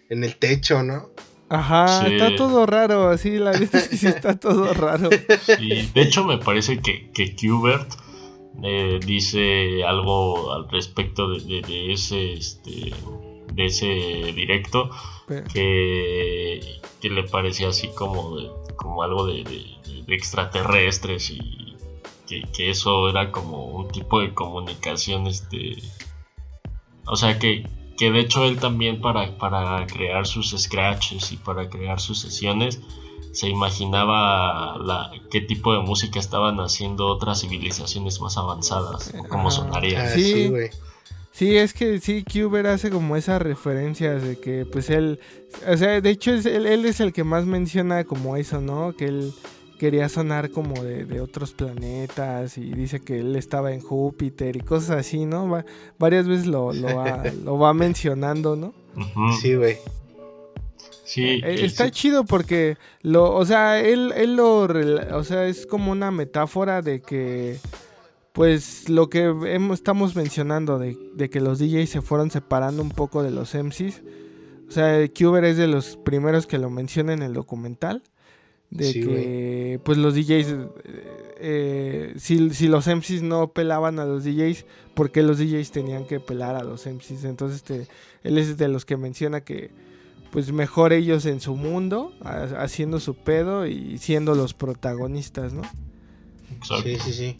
en 0.08 0.24
el 0.24 0.36
techo, 0.36 0.82
¿no? 0.82 1.10
Ajá, 1.50 2.04
Sí. 2.06 2.12
está 2.14 2.36
todo 2.36 2.64
raro, 2.64 3.08
así, 3.10 3.38
la 3.38 3.52
neta 3.52 3.78
es 3.78 3.88
que 3.88 3.96
sí 3.96 4.06
está 4.16 4.38
todo 4.38 4.72
raro. 4.72 5.10
Y 5.58 5.82
de 5.88 6.00
hecho 6.02 6.24
me 6.24 6.38
parece 6.38 6.78
que, 6.78 7.10
que 7.12 7.34
Qbert 7.34 7.88
eh, 8.62 9.00
dice 9.04 9.84
algo 9.84 10.52
al 10.52 10.68
respecto 10.68 11.28
de, 11.28 11.40
de- 11.40 11.62
de 11.62 11.92
ese 11.92 12.32
este 12.34 12.92
de 13.54 13.64
ese 13.66 13.86
directo 14.32 14.90
Pero- 15.26 15.46
que, 15.52 16.60
que 17.00 17.10
le 17.10 17.24
parecía 17.24 17.68
así 17.68 17.88
como 17.88 18.36
de- 18.36 18.50
como 18.76 19.02
algo 19.02 19.26
de, 19.26 19.44
extraterrestres 20.08 21.30
y 21.30 21.76
que, 22.28 22.42
que 22.52 22.70
eso 22.70 23.08
era 23.08 23.30
como 23.30 23.66
un 23.66 23.88
tipo 23.88 24.20
de 24.20 24.34
comunicación 24.34 25.26
este 25.26 25.76
o 27.06 27.16
sea 27.16 27.38
que, 27.38 27.68
que 27.96 28.10
de 28.10 28.20
hecho 28.20 28.44
él 28.44 28.58
también 28.58 29.00
para, 29.00 29.36
para 29.38 29.86
crear 29.86 30.26
sus 30.26 30.50
scratches 30.50 31.32
y 31.32 31.36
para 31.36 31.68
crear 31.68 32.00
sus 32.00 32.18
sesiones 32.20 32.80
se 33.32 33.48
imaginaba 33.48 34.76
la, 34.78 35.10
qué 35.30 35.40
tipo 35.40 35.72
de 35.72 35.80
música 35.80 36.18
estaban 36.18 36.58
haciendo 36.60 37.06
otras 37.06 37.40
civilizaciones 37.40 38.20
más 38.20 38.36
avanzadas 38.36 39.12
o 39.18 39.24
cómo 39.28 39.50
sonaría. 39.50 40.02
Ah, 40.04 40.08
Sí. 40.08 40.22
sí, 40.32 40.48
güey. 40.48 40.70
Sí, 41.32 41.56
es 41.56 41.72
que 41.72 42.00
sí, 42.00 42.24
Cuber 42.24 42.66
hace 42.66 42.90
como 42.90 43.16
esas 43.16 43.40
referencias 43.40 44.22
de 44.22 44.38
que 44.38 44.66
pues 44.66 44.90
él, 44.90 45.20
o 45.66 45.76
sea, 45.76 46.00
de 46.00 46.10
hecho 46.10 46.32
es, 46.34 46.44
él, 46.44 46.66
él 46.66 46.84
es 46.84 47.00
el 47.00 47.12
que 47.12 47.24
más 47.24 47.46
menciona 47.46 48.04
como 48.04 48.36
eso, 48.36 48.60
¿no? 48.60 48.94
Que 48.96 49.06
él 49.06 49.32
quería 49.78 50.08
sonar 50.10 50.50
como 50.50 50.82
de, 50.82 51.06
de 51.06 51.20
otros 51.22 51.52
planetas 51.52 52.58
y 52.58 52.72
dice 52.74 53.00
que 53.00 53.20
él 53.20 53.36
estaba 53.36 53.72
en 53.72 53.80
Júpiter 53.80 54.56
y 54.56 54.60
cosas 54.60 54.90
así, 54.98 55.24
¿no? 55.24 55.48
Va- 55.48 55.64
varias 55.98 56.26
veces 56.26 56.46
lo, 56.46 56.72
lo, 56.74 56.96
va, 56.96 57.22
lo 57.44 57.58
va 57.58 57.72
mencionando, 57.74 58.56
¿no? 58.56 58.74
Sí, 59.40 59.54
güey. 59.54 59.76
Sí, 61.10 61.40
Eh, 61.42 61.64
Está 61.64 61.86
sí. 61.86 61.90
chido 61.90 62.24
porque 62.24 62.76
lo, 63.02 63.34
o 63.34 63.44
sea, 63.44 63.80
él, 63.80 64.12
él 64.16 64.36
lo, 64.36 64.60
o 64.62 65.24
sea, 65.24 65.46
es 65.46 65.66
como 65.66 65.90
una 65.92 66.10
metáfora 66.10 66.82
de 66.82 67.00
que, 67.02 67.58
pues, 68.32 68.88
lo 68.88 69.08
que 69.10 69.24
hemos- 69.24 69.78
estamos 69.78 70.14
mencionando 70.14 70.78
de, 70.78 70.96
de 71.14 71.28
que 71.28 71.40
los 71.40 71.58
DJs 71.58 71.90
se 71.90 72.00
fueron 72.00 72.30
separando 72.30 72.80
un 72.82 72.90
poco 72.90 73.22
de 73.22 73.30
los 73.32 73.54
MCs. 73.54 74.02
O 74.68 74.72
sea, 74.72 75.04
Cuber 75.08 75.44
es 75.44 75.56
de 75.56 75.66
los 75.66 75.96
primeros 75.96 76.46
que 76.46 76.58
lo 76.58 76.70
menciona 76.70 77.12
en 77.12 77.22
el 77.22 77.32
documental. 77.32 78.02
De 78.70 78.92
Sí, 78.92 79.00
que, 79.00 79.80
pues, 79.82 79.98
los 79.98 80.14
DJs, 80.14 80.46
eh, 80.52 80.68
eh, 81.40 82.14
si, 82.18 82.50
si 82.50 82.68
los 82.68 82.86
MCs 82.86 83.22
no 83.22 83.52
pelaban 83.52 83.98
a 83.98 84.04
los 84.04 84.22
DJs, 84.22 84.64
¿por 84.94 85.10
qué 85.10 85.24
los 85.24 85.38
DJs 85.38 85.72
tenían 85.72 86.06
que 86.06 86.20
pelar 86.20 86.54
a 86.54 86.62
los 86.62 86.86
MCs? 86.86 87.24
Entonces, 87.24 87.56
este, 87.56 87.88
él 88.22 88.38
es 88.38 88.56
de 88.58 88.68
los 88.68 88.84
que 88.84 88.96
menciona 88.96 89.40
que, 89.40 89.70
pues 90.30 90.52
mejor 90.52 90.92
ellos 90.92 91.26
en 91.26 91.40
su 91.40 91.56
mundo, 91.56 92.12
ha- 92.22 92.62
haciendo 92.62 93.00
su 93.00 93.14
pedo 93.14 93.66
y 93.66 93.98
siendo 93.98 94.34
los 94.34 94.54
protagonistas, 94.54 95.52
¿no? 95.52 95.62
Exacto. 96.56 96.82
Sí, 96.84 96.96
sí, 97.04 97.12
sí. 97.12 97.36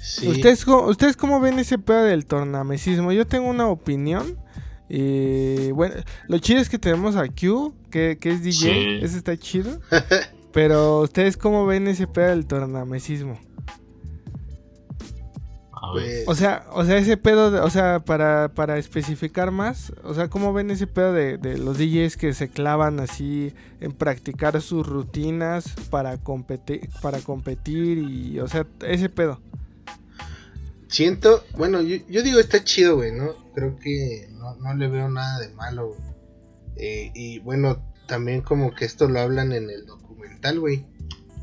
Sí. 0.00 0.28
¿Ustedes, 0.28 0.66
¿Ustedes 0.66 1.16
cómo 1.16 1.40
ven 1.40 1.58
ese 1.58 1.78
pedo 1.78 2.04
del 2.04 2.26
tornamesismo? 2.26 3.12
Yo 3.12 3.26
tengo 3.26 3.48
una 3.48 3.66
opinión. 3.68 4.38
Y 4.88 5.72
bueno, 5.72 5.96
lo 6.28 6.38
chido 6.38 6.60
es 6.60 6.68
que 6.68 6.78
tenemos 6.78 7.16
a 7.16 7.26
Q, 7.26 7.74
que, 7.90 8.18
que 8.20 8.30
es 8.30 8.42
DJ, 8.42 8.52
Sí. 8.52 8.98
ese 9.04 9.16
está 9.18 9.36
chido. 9.36 9.80
Pero 10.52 11.00
ustedes 11.00 11.36
cómo 11.36 11.66
ven 11.66 11.88
ese 11.88 12.06
pedo 12.06 12.28
del 12.28 12.46
tornamesismo? 12.46 13.38
Pues, 15.92 16.24
O 16.26 16.34
sea, 16.34 16.66
o 16.72 16.84
sea, 16.84 16.98
ese 16.98 17.16
pedo, 17.16 17.50
de- 17.50 17.60
o 17.60 17.70
sea, 17.70 18.00
para, 18.00 18.48
para 18.54 18.78
especificar 18.78 19.50
más, 19.50 19.92
o 20.04 20.14
sea, 20.14 20.28
¿cómo 20.28 20.52
ven 20.52 20.70
ese 20.70 20.86
pedo 20.86 21.12
de, 21.12 21.38
de 21.38 21.58
los 21.58 21.78
DJs 21.78 22.16
que 22.16 22.34
se 22.34 22.48
clavan 22.48 23.00
así 23.00 23.52
en 23.80 23.92
practicar 23.92 24.60
sus 24.60 24.86
rutinas 24.86 25.74
para 25.90 26.18
competir, 26.18 26.88
para 27.02 27.20
competir 27.20 27.98
y, 27.98 28.40
o 28.40 28.48
sea, 28.48 28.66
ese 28.86 29.08
pedo? 29.08 29.40
siento, 30.88 31.44
bueno, 31.56 31.80
yo, 31.82 31.96
yo 32.08 32.22
digo 32.22 32.38
está 32.40 32.62
chido, 32.62 32.96
güey, 32.96 33.12
¿no? 33.12 33.32
Creo 33.54 33.76
que 33.78 34.28
no, 34.32 34.54
no 34.56 34.74
le 34.74 34.88
veo 34.88 35.08
nada 35.08 35.40
de 35.40 35.48
malo. 35.50 35.88
güey. 35.88 36.00
Eh, 36.76 37.10
y 37.14 37.38
bueno, 37.40 37.82
también 38.06 38.40
como 38.42 38.74
que 38.74 38.84
esto 38.84 39.08
lo 39.08 39.20
hablan 39.20 39.52
en 39.52 39.68
el 39.70 39.86
documental, 39.86 40.60
güey. 40.60 40.86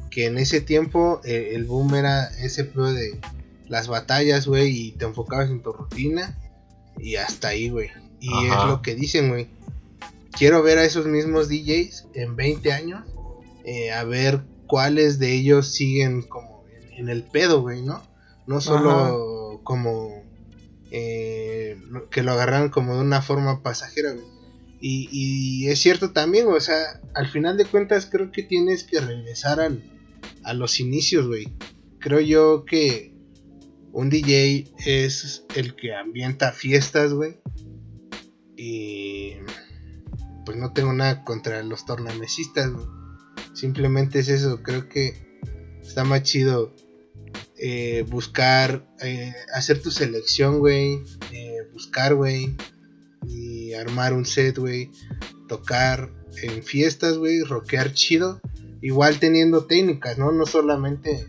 Que 0.09 0.27
en 0.27 0.37
ese 0.37 0.61
tiempo 0.61 1.21
eh, 1.23 1.51
el 1.55 1.65
boom 1.65 1.95
era 1.95 2.25
ese 2.39 2.63
pedo 2.65 2.93
de 2.93 3.19
las 3.67 3.87
batallas, 3.87 4.47
güey, 4.47 4.87
y 4.87 4.91
te 4.91 5.05
enfocabas 5.05 5.49
en 5.49 5.61
tu 5.61 5.71
rutina 5.71 6.37
y 6.97 7.15
hasta 7.15 7.49
ahí, 7.49 7.69
güey. 7.69 7.89
Y 8.19 8.33
Ajá. 8.33 8.63
es 8.63 8.69
lo 8.69 8.81
que 8.81 8.95
dicen, 8.95 9.29
güey. 9.29 9.47
Quiero 10.31 10.63
ver 10.63 10.77
a 10.77 10.85
esos 10.85 11.05
mismos 11.05 11.47
DJs 11.47 12.07
en 12.13 12.35
20 12.35 12.73
años, 12.73 13.05
eh, 13.65 13.91
a 13.91 14.03
ver 14.03 14.41
cuáles 14.67 15.19
de 15.19 15.33
ellos 15.33 15.67
siguen 15.67 16.23
como 16.23 16.63
en, 16.91 17.01
en 17.01 17.09
el 17.09 17.23
pedo, 17.23 17.61
güey, 17.61 17.81
¿no? 17.81 18.01
No 18.47 18.59
solo 18.59 19.61
como 19.63 20.23
eh, 20.91 21.77
que 22.11 22.23
lo 22.23 22.31
agarraron 22.31 22.69
como 22.69 22.95
de 22.95 23.01
una 23.01 23.21
forma 23.21 23.61
pasajera, 23.63 24.11
güey. 24.11 24.25
Y, 24.79 25.07
y 25.11 25.69
es 25.69 25.79
cierto 25.79 26.11
también, 26.11 26.47
o 26.47 26.59
sea, 26.59 26.99
al 27.13 27.27
final 27.29 27.57
de 27.57 27.65
cuentas 27.65 28.05
creo 28.05 28.31
que 28.31 28.43
tienes 28.43 28.83
que 28.83 28.99
regresar 28.99 29.61
al, 29.61 29.81
a 30.43 30.53
los 30.53 30.79
inicios, 30.79 31.25
güey. 31.25 31.47
Creo 31.99 32.19
yo 32.19 32.65
que 32.65 33.12
un 33.93 34.09
DJ 34.09 34.73
es 34.85 35.45
el 35.55 35.75
que 35.75 35.95
ambienta 35.95 36.51
fiestas, 36.51 37.13
güey. 37.13 37.37
Y 38.57 39.33
pues 40.45 40.57
no 40.57 40.73
tengo 40.73 40.91
nada 40.93 41.23
contra 41.23 41.61
los 41.63 41.85
tornamesistas, 41.85 42.71
güey. 42.71 42.85
Simplemente 43.53 44.19
es 44.19 44.29
eso, 44.29 44.61
creo 44.63 44.89
que 44.89 45.13
está 45.81 46.03
más 46.03 46.23
chido 46.23 46.75
eh, 47.57 48.03
buscar, 48.09 48.85
eh, 49.01 49.31
hacer 49.53 49.81
tu 49.81 49.91
selección, 49.91 50.59
güey. 50.59 51.03
eh, 51.31 51.59
buscar, 51.71 52.15
güey. 52.15 52.55
Y 53.27 53.73
armar 53.73 54.13
un 54.13 54.25
set, 54.25 54.57
güey. 54.57 54.91
Tocar 55.47 56.11
en 56.41 56.63
fiestas, 56.63 57.17
güey. 57.17 57.41
Rockear 57.41 57.93
chido. 57.93 58.41
Igual 58.81 59.19
teniendo 59.19 59.65
técnicas, 59.65 60.17
¿no? 60.17 60.31
No 60.31 60.45
solamente 60.45 61.27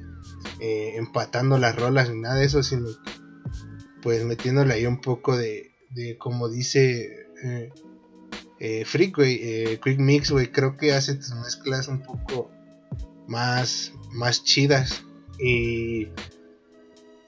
eh, 0.61 0.95
empatando 0.97 1.59
las 1.59 1.77
rolas 1.77 2.11
ni 2.11 2.21
nada 2.21 2.37
de 2.37 2.47
eso, 2.47 2.63
sino 2.63 2.89
pues 4.03 4.25
metiéndole 4.25 4.75
ahí 4.75 4.87
un 4.87 5.01
poco 5.01 5.37
de, 5.37 5.73
de 5.91 6.19
como 6.19 6.49
dice 6.49 7.29
eh, 7.43 7.73
eh, 8.61 8.85
Freak, 8.85 9.19
eh, 9.19 9.79
Quick 9.83 9.99
Mix, 9.99 10.31
güey. 10.31 10.51
Creo 10.51 10.77
que 10.77 10.93
hace 10.93 11.15
tus 11.15 11.35
mezclas 11.35 11.89
un 11.89 12.03
poco 12.03 12.51
más, 13.27 13.93
más 14.13 14.45
chidas. 14.45 15.05
Y 15.39 16.09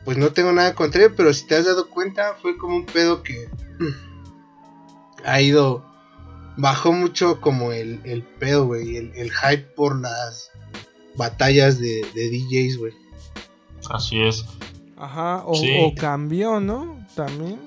pues 0.05 0.17
no 0.17 0.33
tengo 0.33 0.53
nada 0.53 0.75
contra 0.75 1.05
él, 1.05 1.15
pero 1.15 1.33
si 1.33 1.47
te 1.47 1.57
has 1.57 1.67
dado 1.67 1.91
cuenta, 1.91 2.37
fue 2.41 2.57
como 2.57 2.77
un 2.77 2.87
pedo 2.87 3.23
que 3.23 3.49
ha 5.25 5.41
ido. 5.41 5.85
Bajó 6.59 6.91
mucho 6.93 7.43
como 7.43 7.73
el, 7.73 8.01
el 8.05 8.23
pedo, 8.23 8.65
güey. 8.67 8.97
El, 8.97 9.13
el 9.15 9.31
hype 9.31 9.75
por 9.75 10.01
las 10.01 10.51
batallas 11.17 11.79
de, 11.79 12.07
de 12.15 12.31
DJs, 12.31 12.79
güey. 12.79 12.95
Así 13.91 14.21
es. 14.23 14.45
Ajá, 14.97 15.43
o, 15.47 15.55
Sí. 15.55 15.71
o 15.81 15.95
cambió, 15.95 16.61
¿no? 16.61 16.99
También. 17.15 17.61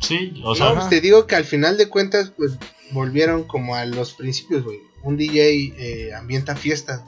Sí, 0.00 0.40
o 0.44 0.50
No, 0.50 0.54
sea, 0.54 0.74
pues 0.74 0.88
te 0.88 1.00
digo 1.00 1.26
que 1.26 1.34
al 1.36 1.44
final 1.44 1.76
de 1.76 1.88
cuentas, 1.88 2.32
pues 2.36 2.56
volvieron 2.92 3.44
como 3.44 3.74
a 3.74 3.84
los 3.84 4.14
principios, 4.14 4.64
güey. 4.64 4.78
Un 5.02 5.16
DJ 5.16 5.74
eh, 5.78 6.14
ambienta 6.14 6.54
fiestas. 6.56 7.02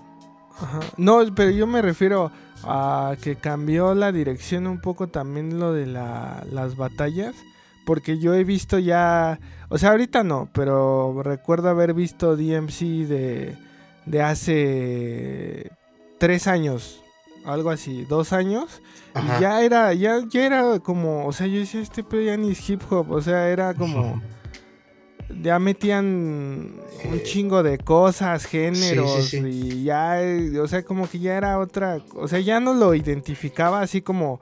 Ajá. 0.59 0.81
No, 0.97 1.21
pero 1.35 1.51
yo 1.51 1.67
me 1.67 1.83
refiero 1.83 2.31
a 2.65 3.17
que 3.23 3.37
cambió 3.37 3.95
la 3.95 4.13
dirección 4.13 4.67
un 4.67 4.81
poco 4.81 5.07
también 5.09 5.59
lo 5.59 5.73
de 5.73 5.87
la- 5.87 6.45
las 6.51 6.77
batallas. 6.77 7.35
Porque 7.87 8.19
yo 8.19 8.35
he 8.35 8.45
visto 8.45 8.79
ya. 8.79 9.41
O 9.69 9.79
sea, 9.79 9.91
ahorita 9.91 10.23
no, 10.23 10.51
pero 10.53 11.23
recuerdo 11.23 11.69
haber 11.71 11.95
visto 11.95 12.37
DMC 12.37 13.07
de, 13.07 13.57
de 14.07 14.23
hace 14.23 15.71
tres 16.19 16.47
años. 16.47 17.01
Algo 17.45 17.71
así, 17.71 18.05
dos 18.05 18.33
años. 18.33 18.83
Ajá. 19.15 19.39
Y 19.39 19.41
ya 19.41 19.63
era, 19.63 19.95
ya, 19.95 20.21
ya 20.29 20.47
era 20.47 20.79
como. 20.81 21.27
O 21.27 21.33
sea, 21.33 21.47
yo 21.47 21.59
decía, 21.59 21.81
este 21.81 22.03
pedo 22.03 22.23
ya 22.23 22.37
ni 22.37 22.53
es 22.53 22.69
hip 22.69 22.83
hop. 22.91 23.11
O 23.11 23.23
sea, 23.23 23.49
era 23.49 23.75
como. 23.75 24.21
ya 25.43 25.59
metían 25.59 26.81
un 27.05 27.23
chingo 27.23 27.63
de 27.63 27.79
cosas, 27.79 28.45
géneros 28.45 29.27
Sí, 29.27 29.41
sí, 29.41 29.49
y 29.49 29.85
ya, 29.85 30.19
o 30.61 30.67
sea, 30.67 30.83
como 30.83 31.09
que 31.09 31.19
ya 31.19 31.37
era 31.37 31.59
otra, 31.59 32.01
o 32.15 32.29
sea, 32.29 32.41
ya 32.41 32.61
no 32.61 32.75
lo 32.75 32.95
identificaba 32.95 33.81
así 33.81 34.03
como, 34.03 34.41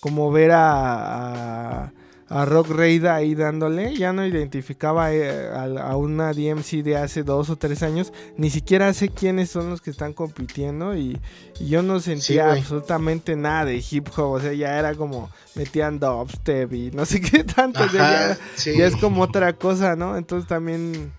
como 0.00 0.30
ver 0.30 0.52
a, 0.52 1.84
a, 1.84 1.92
a 2.30 2.44
Rock 2.44 2.68
Raid 2.70 3.06
ahí 3.06 3.34
dándole, 3.34 3.96
ya 3.96 4.12
no 4.12 4.26
identificaba 4.26 5.14
eh, 5.14 5.48
a, 5.48 5.62
a 5.64 5.96
una 5.96 6.32
DMC 6.34 6.82
de 6.84 6.96
hace 6.96 7.22
dos 7.22 7.48
o 7.48 7.56
tres 7.56 7.82
años, 7.82 8.12
ni 8.36 8.50
siquiera 8.50 8.92
sé 8.92 9.08
quiénes 9.08 9.48
son 9.50 9.70
los 9.70 9.80
que 9.80 9.90
están 9.90 10.12
compitiendo 10.12 10.94
y, 10.94 11.18
y 11.58 11.68
yo 11.68 11.82
no 11.82 12.00
sentía 12.00 12.52
absolutamente 12.52 13.34
nada 13.34 13.64
de 13.64 13.82
hip 13.90 14.08
hop, 14.16 14.32
o 14.32 14.40
sea, 14.40 14.52
ya 14.52 14.78
era 14.78 14.94
como 14.94 15.30
metían 15.54 15.98
dubstep 15.98 16.72
y 16.74 16.90
no 16.90 17.06
sé 17.06 17.20
qué 17.22 17.44
tanto, 17.44 17.82
o 17.82 17.88
sea, 17.88 17.98
ya 18.00 18.08
Ajá, 18.08 18.24
era- 18.26 18.38
sí. 18.56 18.76
ya 18.76 18.86
es 18.86 18.96
como 18.96 19.22
otra 19.22 19.54
cosa, 19.54 19.96
¿no? 19.96 20.18
Entonces 20.18 20.46
también, 20.46 21.12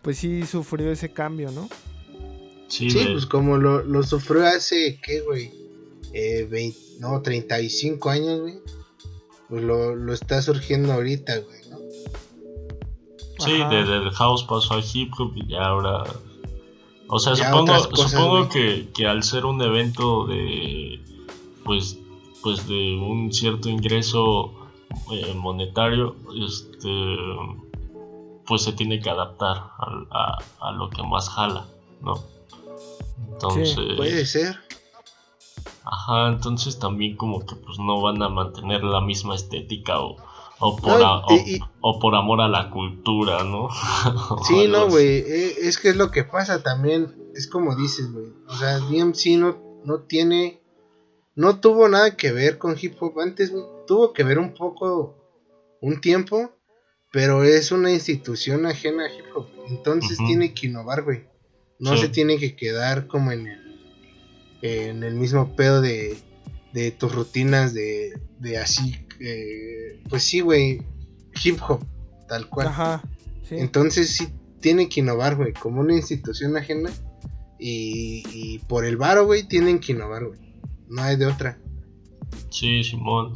pues 0.00 0.16
sí 0.18 0.46
sufrió 0.46 0.90
ese 0.90 1.10
cambio, 1.10 1.50
¿no? 1.50 1.68
sí, 2.68 2.88
pues 3.12 3.26
como 3.26 3.56
lo, 3.56 3.82
lo 3.82 4.02
sufrió 4.02 4.46
hace, 4.46 4.98
¿qué, 5.02 5.20
güey? 5.20 5.50
Eh, 6.12 6.46
20, 6.50 6.78
no, 7.00 7.20
35 7.22 8.10
años, 8.10 8.40
güey. 8.40 8.54
Pues 9.48 9.62
lo, 9.62 9.94
lo 9.94 10.12
está 10.12 10.42
surgiendo 10.42 10.92
ahorita, 10.92 11.38
güey, 11.38 11.68
¿no? 11.70 11.78
Sí, 13.38 13.52
desde 13.70 13.96
el 13.96 14.10
house 14.12 14.42
pasó 14.44 14.74
al 14.74 14.84
hip 14.92 15.12
hop 15.18 15.32
y 15.36 15.48
ya 15.48 15.64
ahora. 15.64 16.04
O 17.08 17.18
sea, 17.18 17.34
Ya 17.34 17.46
supongo, 17.50 17.72
cosas, 17.88 18.10
supongo 18.10 18.36
güey. 18.46 18.48
que, 18.50 18.88
que 18.92 19.06
al 19.06 19.22
ser 19.22 19.44
un 19.46 19.62
evento 19.62 20.26
de. 20.26 21.00
Pues, 21.64 21.96
pues 22.42 22.66
de 22.68 22.96
un 22.96 23.32
cierto 23.32 23.68
ingreso 23.68 24.52
eh, 25.12 25.32
monetario, 25.34 26.16
este. 26.44 27.16
Pues 28.46 28.62
se 28.62 28.72
tiene 28.72 28.98
que 29.00 29.10
adaptar 29.10 29.56
al- 29.78 30.06
a, 30.10 30.38
a 30.60 30.72
lo 30.72 30.88
que 30.90 31.02
más 31.02 31.28
jala, 31.28 31.66
¿no? 32.02 32.14
Entonces. 33.32 33.76
Puede 33.96 34.26
ser. 34.26 34.56
Ajá, 35.90 36.28
entonces 36.28 36.78
también 36.78 37.16
como 37.16 37.40
que 37.46 37.54
pues 37.56 37.78
no 37.78 38.00
van 38.02 38.22
a 38.22 38.28
mantener 38.28 38.84
la 38.84 39.00
misma 39.00 39.34
estética 39.34 40.00
o, 40.00 40.16
o, 40.58 40.76
por, 40.76 40.98
No, 41.00 41.06
a- 41.06 41.24
y- 41.30 41.56
y- 41.56 41.60
o, 41.80 41.98
por 41.98 42.14
amor 42.14 42.40
a 42.42 42.48
la 42.48 42.68
cultura, 42.70 43.42
¿no? 43.44 43.68
Sí, 44.46 44.68
no, 44.68 44.88
güey. 44.88 45.06
eh, 45.18 45.54
es 45.62 45.78
que 45.78 45.88
es 45.88 45.96
lo 45.96 46.10
que 46.10 46.24
pasa 46.24 46.62
también. 46.62 47.16
Es 47.34 47.46
como 47.48 47.74
dices, 47.74 48.12
güey. 48.12 48.26
O 48.48 48.54
sea, 48.56 48.78
DMC 48.80 49.36
no, 49.38 49.56
no 49.84 50.00
tiene. 50.00 50.60
No 51.34 51.60
tuvo 51.60 51.88
nada 51.88 52.16
que 52.16 52.32
ver 52.32 52.58
con 52.58 52.76
hip 52.80 52.96
hop 53.00 53.20
antes. 53.20 53.52
Tuvo 53.86 54.12
que 54.12 54.24
ver 54.24 54.38
un 54.38 54.52
poco. 54.54 55.14
Un 55.80 56.00
tiempo. 56.00 56.50
Pero 57.12 57.44
es 57.44 57.72
una 57.72 57.90
institución 57.92 58.66
ajena 58.66 59.04
a 59.06 59.10
hip 59.14 59.24
hop. 59.34 59.46
Entonces 59.68 60.18
tiene 60.18 60.52
que 60.52 60.66
innovar, 60.66 61.04
güey. 61.04 61.24
No 61.78 61.92
Sí. 61.94 62.02
se 62.02 62.08
tiene 62.08 62.36
que 62.38 62.56
quedar 62.56 63.06
como 63.06 63.30
en 63.32 63.46
el. 63.46 63.67
En 64.62 65.02
el 65.04 65.14
mismo 65.14 65.54
pedo 65.54 65.80
de. 65.80 66.18
De 66.72 66.90
tus 66.90 67.14
rutinas 67.14 67.74
de. 67.74 68.20
De 68.38 68.58
así. 68.58 68.96
eh, 69.20 70.00
pues 70.08 70.22
sí, 70.22 70.40
güey. 70.40 70.82
Hip 71.42 71.58
hop. 71.68 71.84
Tal 72.28 72.48
cual. 72.48 72.68
Ajá. 72.68 73.02
Sí. 73.42 73.56
Entonces 73.58 74.10
sí 74.16 74.28
tiene 74.60 74.88
que 74.88 75.00
innovar, 75.00 75.36
güey, 75.36 75.52
como 75.52 75.80
una 75.80 75.94
institución 75.94 76.56
ajena. 76.56 76.90
Y, 77.58 78.22
y 78.32 78.58
por 78.60 78.84
el 78.84 78.96
varo, 78.96 79.26
güey, 79.26 79.48
tienen 79.48 79.80
que 79.80 79.92
innovar, 79.92 80.26
güey. 80.26 80.38
No 80.88 81.02
hay 81.02 81.16
de 81.16 81.26
otra. 81.26 81.58
Sí, 82.50 82.84
Simón. 82.84 83.34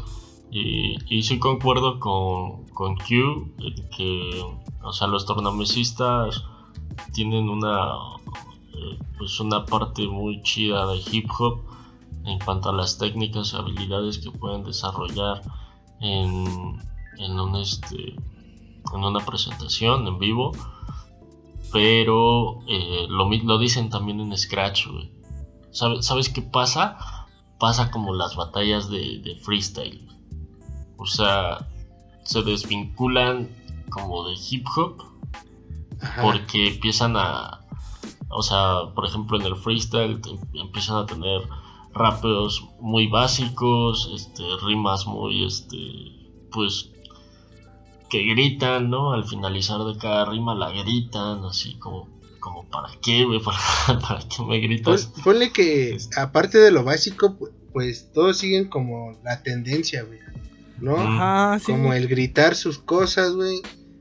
Y, 0.50 0.96
y 1.08 1.22
sí 1.22 1.38
concuerdo 1.38 1.98
con, 1.98 2.66
con 2.68 2.96
Q, 2.96 3.54
en 3.58 3.88
que, 3.96 4.42
o 4.82 4.92
sea, 4.92 5.08
los 5.08 5.24
tornamesistas 5.26 6.44
tienen 7.14 7.48
una, 7.48 7.88
eh, 8.74 8.98
pues 9.18 9.38
una 9.40 9.64
parte 9.64 10.06
muy 10.06 10.42
chida 10.42 10.86
de 10.86 11.00
hip 11.10 11.28
hop 11.38 11.60
en 12.24 12.38
cuanto 12.38 12.68
a 12.70 12.72
las 12.72 12.98
técnicas 12.98 13.52
y 13.52 13.56
habilidades 13.56 14.18
que 14.18 14.30
pueden 14.30 14.64
desarrollar 14.64 15.42
en, 16.00 16.80
en, 17.18 17.40
un, 17.40 17.56
este, 17.56 18.14
en 18.94 19.04
una 19.04 19.20
presentación 19.24 20.06
en 20.06 20.18
vivo. 20.18 20.52
Pero 21.72 22.58
eh, 22.68 23.06
lo, 23.08 23.28
lo 23.30 23.58
dicen 23.58 23.88
también 23.88 24.20
en 24.20 24.36
Scratch, 24.36 24.88
güey. 24.88 25.10
¿Sabe- 25.70 26.02
¿Sabes 26.02 26.28
qué 26.28 26.42
pasa? 26.42 26.98
Pasa 27.58 27.90
como 27.90 28.12
las 28.14 28.36
batallas 28.36 28.90
de, 28.90 29.20
de 29.20 29.36
freestyle. 29.36 30.06
O 30.98 31.06
sea, 31.06 31.66
se 32.24 32.42
desvinculan 32.42 33.48
como 33.90 34.28
de 34.28 34.34
hip 34.50 34.66
hop 34.76 35.02
Ajá. 36.00 36.22
porque 36.22 36.68
empiezan 36.68 37.16
a. 37.16 37.61
O 38.32 38.42
sea, 38.42 38.92
por 38.94 39.06
ejemplo, 39.06 39.38
en 39.38 39.46
el 39.46 39.56
freestyle 39.56 40.20
te- 40.20 40.30
empiezan 40.58 40.96
a 40.96 41.06
tener 41.06 41.40
rapeos 41.94 42.64
muy 42.80 43.06
básicos, 43.06 44.10
este, 44.14 44.42
rimas 44.64 45.06
muy, 45.06 45.44
este, 45.44 45.76
pues, 46.50 46.90
que 48.08 48.24
gritan, 48.24 48.90
¿no? 48.90 49.12
Al 49.12 49.24
finalizar 49.24 49.80
de 49.84 49.96
cada 49.98 50.24
rima 50.26 50.54
la 50.54 50.70
gritan, 50.70 51.44
así 51.44 51.74
como, 51.78 52.08
como 52.40 52.64
¿para 52.70 52.88
qué, 53.02 53.24
güey? 53.24 53.40
¿Para, 53.86 54.00
¿Para 54.00 54.20
qué 54.28 54.42
me 54.42 54.58
gritas? 54.60 55.06
Pon- 55.06 55.22
ponle 55.24 55.52
que, 55.52 55.96
aparte 56.16 56.58
de 56.58 56.70
lo 56.70 56.84
básico, 56.84 57.38
pu- 57.38 57.50
pues 57.72 58.12
todos 58.12 58.38
siguen 58.38 58.68
como 58.68 59.12
la 59.24 59.42
tendencia, 59.42 60.02
güey. 60.04 60.18
¿No? 60.78 60.96
Ajá, 60.96 61.58
sí. 61.60 61.70
Como 61.72 61.92
el 61.92 62.08
gritar 62.08 62.54
sus 62.56 62.78
cosas, 62.78 63.32
güey. 63.34 63.60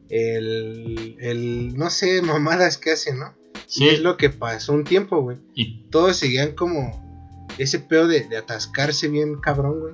El, 0.10 1.15
el, 1.20 1.78
no 1.78 1.89
sé, 1.89 2.22
mamadas 2.22 2.78
que 2.78 2.91
hacen, 2.91 3.20
¿no? 3.20 3.34
Sí, 3.72 3.86
Y 3.86 3.88
es 3.88 4.02
lo 4.02 4.18
que 4.18 4.30
pasó 4.30 4.74
un 4.74 4.84
tiempo, 4.84 5.22
güey. 5.22 5.38
y 5.56 5.84
todos 5.90 6.18
seguían 6.18 6.56
como 6.56 7.48
ese 7.58 7.80
pedo 7.80 8.08
de, 8.08 8.28
de 8.28 8.36
atascarse 8.38 9.08
bien 9.08 9.36
cabrón, 9.40 9.80
güey. 9.80 9.94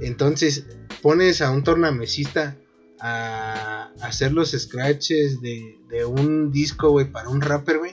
Entonces 0.00 0.66
pones 1.02 1.42
a 1.42 1.50
un 1.50 1.64
tornamesista 1.64 2.56
a 3.00 3.90
hacer 4.02 4.32
los 4.32 4.50
scratches 4.52 5.40
de, 5.40 5.78
de 5.90 6.04
un 6.04 6.52
disco, 6.52 6.90
güey, 6.90 7.10
para 7.10 7.28
un 7.28 7.40
rapper, 7.40 7.78
güey. 7.78 7.92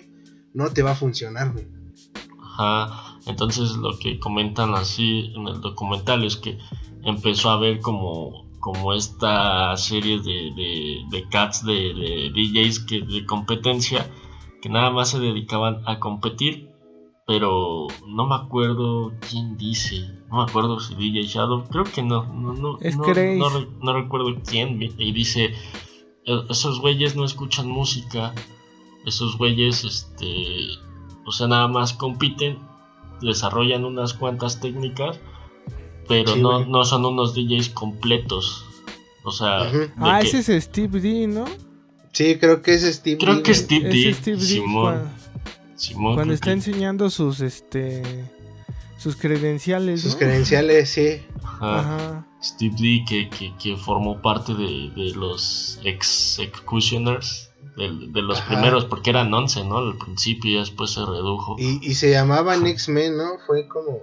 No 0.53 0.69
te 0.71 0.83
va 0.83 0.91
a 0.91 0.95
funcionar, 0.95 1.51
güey. 1.53 1.67
Ajá, 2.57 3.17
entonces 3.25 3.71
lo 3.71 3.97
que 3.99 4.19
comentan 4.19 4.73
así 4.75 5.33
en 5.35 5.47
el 5.47 5.59
documental 5.61 6.23
es 6.23 6.37
que 6.37 6.57
empezó 7.03 7.49
a 7.49 7.53
haber 7.55 7.79
como, 7.79 8.49
como 8.59 8.93
esta 8.93 9.75
serie 9.77 10.19
de, 10.19 10.51
de, 10.55 10.97
de 11.11 11.29
cats 11.29 11.65
de, 11.65 11.73
de 11.73 12.31
DJs 12.33 12.79
que, 12.81 13.01
de 13.01 13.25
competencia 13.25 14.07
que 14.65 14.69
nada 14.71 14.89
más 14.89 15.09
se 15.11 15.19
dedicaban 15.19 15.83
a 15.85 15.99
competir, 15.99 16.71
pero 17.27 17.85
no 18.07 18.25
me 18.25 18.33
acuerdo 18.33 19.13
quién 19.29 19.57
dice, 19.57 20.09
no 20.31 20.37
me 20.37 20.43
acuerdo 20.49 20.79
si 20.79 20.95
DJ 20.95 21.21
Shadow, 21.27 21.65
creo 21.69 21.83
que 21.83 22.01
no, 22.01 22.23
no, 22.33 22.53
no, 22.55 22.79
Es 22.81 22.97
no, 22.97 23.03
Grace. 23.03 23.37
no 23.37 23.49
re- 23.49 23.67
no 23.83 23.93
recuerdo 23.93 24.33
quién, 24.43 24.81
y 24.81 25.11
dice, 25.11 25.53
"E- 26.25 26.43
esos 26.49 26.79
güeyes 26.81 27.15
no 27.15 27.25
escuchan 27.25 27.67
música, 27.69 28.33
esos 29.05 29.37
güeyes, 29.37 29.83
este, 29.83 30.65
o 31.27 31.31
sea, 31.31 31.45
nada 31.47 31.67
más 31.67 31.93
compiten, 31.93 32.57
desarrollan 33.21 33.85
unas 33.85 34.15
cuantas 34.15 34.59
técnicas, 34.59 35.19
pero 36.07 36.33
Sí, 36.33 36.41
no, 36.41 36.65
no 36.65 36.83
son 36.85 37.05
unos 37.05 37.35
DJs 37.35 37.69
completos. 37.69 38.65
O 39.23 39.31
sea, 39.31 39.59
Ah, 39.97 40.19
que- 40.23 40.27
ese 40.39 40.57
es 40.57 40.63
Steve 40.65 40.99
D, 40.99 41.27
¿no? 41.27 41.45
Sí, 42.15 42.37
creo 42.39 42.61
que 42.61 42.73
es 42.75 42.83
Steve. 42.83 43.17
creo 43.17 43.35
D, 43.35 43.43
que 43.43 43.51
güey. 43.51 43.63
Steve 43.63 43.89
D, 43.89 44.09
es 44.09 44.17
Steve 44.17 44.37
D 44.37 44.43
Simón, 44.43 44.83
cuando, 44.83 45.09
Simón, 45.75 46.15
cuando 46.15 46.33
está 46.33 46.45
que- 46.45 46.51
enseñando 46.53 47.09
sus 47.09 47.41
este 47.41 48.01
sus 48.97 49.17
credenciales, 49.17 50.01
Sus 50.01 50.13
¿no? 50.13 50.19
credenciales, 50.19 50.89
sí. 50.89 51.21
ajá, 51.43 51.79
Ajá. 51.79 52.27
Steve 52.41 52.75
D 52.79 53.03
que, 53.07 53.29
que, 53.29 53.53
que 53.61 53.75
formó 53.77 54.21
parte 54.21 54.53
de, 54.53 54.89
de 54.95 55.11
los 55.15 55.79
ex 55.83 56.39
Executioners, 56.39 57.51
de, 57.75 57.89
de 58.11 58.21
los 58.21 58.39
Ajá. 58.39 58.47
primeros, 58.53 58.85
porque 58.85 59.09
eran 59.09 59.33
11, 59.33 59.65
¿no? 59.65 59.77
Al 59.79 59.97
principio 59.97 60.51
y 60.51 60.59
después 60.59 60.91
se 60.91 61.01
redujo. 61.05 61.57
Y, 61.59 61.79
y 61.85 61.95
se 61.95 62.11
llamaban 62.11 62.65
X-Men, 62.65 63.17
¿no? 63.17 63.31
Fue 63.45 63.67
como. 63.67 63.99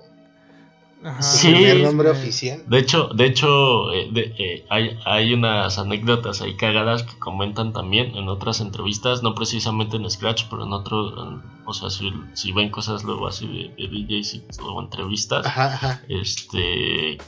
Ajá, 1.04 1.20
Sí. 1.22 1.52
primer 1.52 1.80
nombre 1.80 2.08
X-Men. 2.10 2.22
oficial. 2.22 2.62
De 2.68 2.78
hecho, 2.78 3.08
de 3.08 3.26
hecho 3.26 3.92
eh, 3.92 4.08
de- 4.12 4.34
eh, 4.38 4.66
hay, 4.70 4.96
hay 5.04 5.34
unas 5.34 5.78
anécdotas 5.78 6.40
ahí 6.42 6.54
cagadas 6.54 7.02
que 7.02 7.18
comentan 7.18 7.72
también 7.72 8.14
en 8.16 8.28
otras 8.28 8.60
entrevistas, 8.60 9.22
no 9.22 9.34
precisamente 9.34 9.96
en 9.96 10.08
Scratch, 10.08 10.44
pero 10.48 10.64
en 10.64 10.72
otro, 10.72 11.22
en- 11.28 11.42
o 11.66 11.72
sea, 11.74 11.90
si, 11.90 12.12
si 12.34 12.52
ven 12.52 12.70
cosas 12.70 13.02
luego 13.04 13.26
así 13.26 13.46
de, 13.46 13.68
de 13.76 13.88
DJs 13.88 14.34
y, 14.34 14.42
o 14.62 14.80
entrevistas, 14.80 15.44
Ajá, 15.46 15.74
ajá. 15.74 16.02
este 16.08 17.12
eh, 17.14 17.18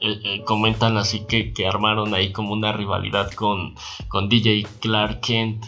eh, 0.00 0.42
comentan 0.44 0.96
así 0.98 1.24
que, 1.26 1.52
que 1.52 1.66
armaron 1.66 2.12
ahí 2.14 2.30
como 2.32 2.52
una 2.52 2.70
rivalidad 2.72 3.30
con, 3.32 3.74
con 4.08 4.28
DJ 4.28 4.66
Clark 4.80 5.20
Kent, 5.20 5.64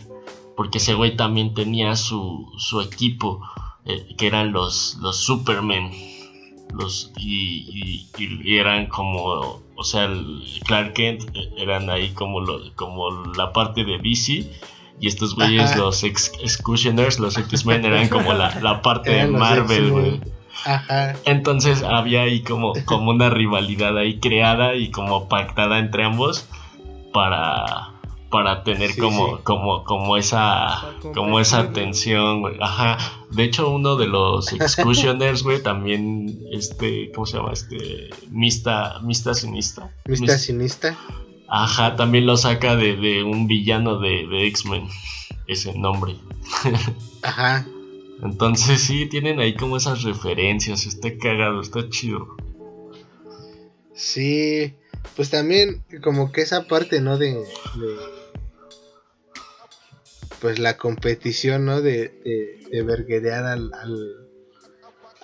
porque 0.57 0.79
ese 0.79 0.95
güey 0.95 1.17
también 1.17 1.55
tenía 1.55 1.97
su, 1.97 2.47
su 2.59 2.81
equipo, 2.83 3.41
eh, 3.85 4.15
que 4.19 4.27
eran 4.27 4.53
los, 4.53 4.97
los 5.01 5.17
Supermen. 5.17 5.91
Los, 6.73 7.13
y, 7.19 8.07
y- 8.19 8.41
y 8.45 8.57
eran 8.59 8.87
como, 8.87 9.61
o 9.75 9.85
sea, 9.85 10.05
el 10.05 10.43
Clark 10.67 10.93
Kent 10.95 11.23
eh, 11.35 11.51
eran 11.59 11.89
ahí 11.91 12.11
como, 12.11 12.41
lo, 12.41 12.75
como 12.77 13.11
la 13.37 13.53
parte 13.53 13.85
de 13.85 13.99
DC. 13.99 14.51
Y 15.01 15.07
estos 15.07 15.35
güeyes, 15.37 15.71
Ajá. 15.71 15.79
los 15.79 16.03
ex 16.03 16.33
Executioners, 16.43 17.21
los 17.21 17.37
X-Men, 17.39 17.85
eran 17.85 18.09
como 18.09 18.33
la, 18.33 18.59
la 18.61 18.83
parte 18.83 19.11
de 19.11 19.27
Marvel, 19.29 19.91
güey. 19.93 20.21
Ajá. 20.65 21.15
Entonces 21.25 21.85
había 21.85 22.23
ahí 22.23 22.43
como, 22.43 22.73
como 22.85 23.11
una 23.13 23.31
rivalidad 23.31 23.97
ahí 23.97 24.19
creada 24.19 24.75
y 24.75 24.91
como 24.91 25.29
pactada 25.29 25.79
entre 25.79 26.03
ambos 26.03 26.49
para, 27.13 27.91
para 28.31 28.63
tener 28.65 28.93
Sí, 28.93 29.01
como, 29.01 29.37
sí. 29.37 29.43
como, 29.45 29.85
como 29.85 30.17
esa, 30.17 30.95
como 31.15 31.41
esa 31.41 31.73
tensión, 31.73 32.41
güey. 32.41 32.57
Ajá. 32.61 32.99
De 33.31 33.45
hecho, 33.45 33.71
uno 33.71 33.97
de 33.97 34.07
los 34.07 34.53
Executioners, 34.53 35.43
güey, 35.43 35.63
también, 35.63 36.39
este, 36.53 37.11
¿cómo 37.13 37.27
se 37.27 37.37
llama? 37.39 37.53
Este, 37.53 38.11
Mista, 38.31 39.01
Mista 39.03 39.35
Sinista. 39.35 39.91
Mista 40.07 40.33
Mis- 40.35 40.43
Sinista. 40.43 40.99
Ajá, 41.49 41.97
también 41.97 42.27
lo 42.27 42.37
saca 42.37 42.77
de, 42.77 42.97
de 42.97 43.25
un 43.25 43.47
villano 43.47 43.99
de, 43.99 44.27
de 44.27 44.47
X-Men, 44.49 44.87
ese 45.47 45.73
nombre. 45.79 46.17
Ajá. 47.23 47.67
Entonces 48.23 48.83
sí, 48.83 49.07
tienen 49.07 49.41
ahí 49.41 49.55
como 49.55 49.77
esas 49.79 50.03
referencias, 50.03 50.85
está 50.87 51.09
cagado, 51.17 51.61
está 51.61 51.89
chido. 51.89 52.37
Sí. 53.95 54.75
Pues 55.17 55.31
también, 55.31 55.83
como 56.03 56.31
que 56.33 56.43
esa 56.43 56.67
parte, 56.69 57.01
¿no? 57.01 57.19
De. 57.19 57.33
de- 57.35 57.45
pues 60.41 60.59
la 60.59 60.77
competición, 60.77 61.65
¿no? 61.65 61.81
De, 61.81 62.21
de, 62.25 62.69
de 62.71 62.83
verguerear 62.83 63.45
al, 63.45 63.73
al. 63.75 64.29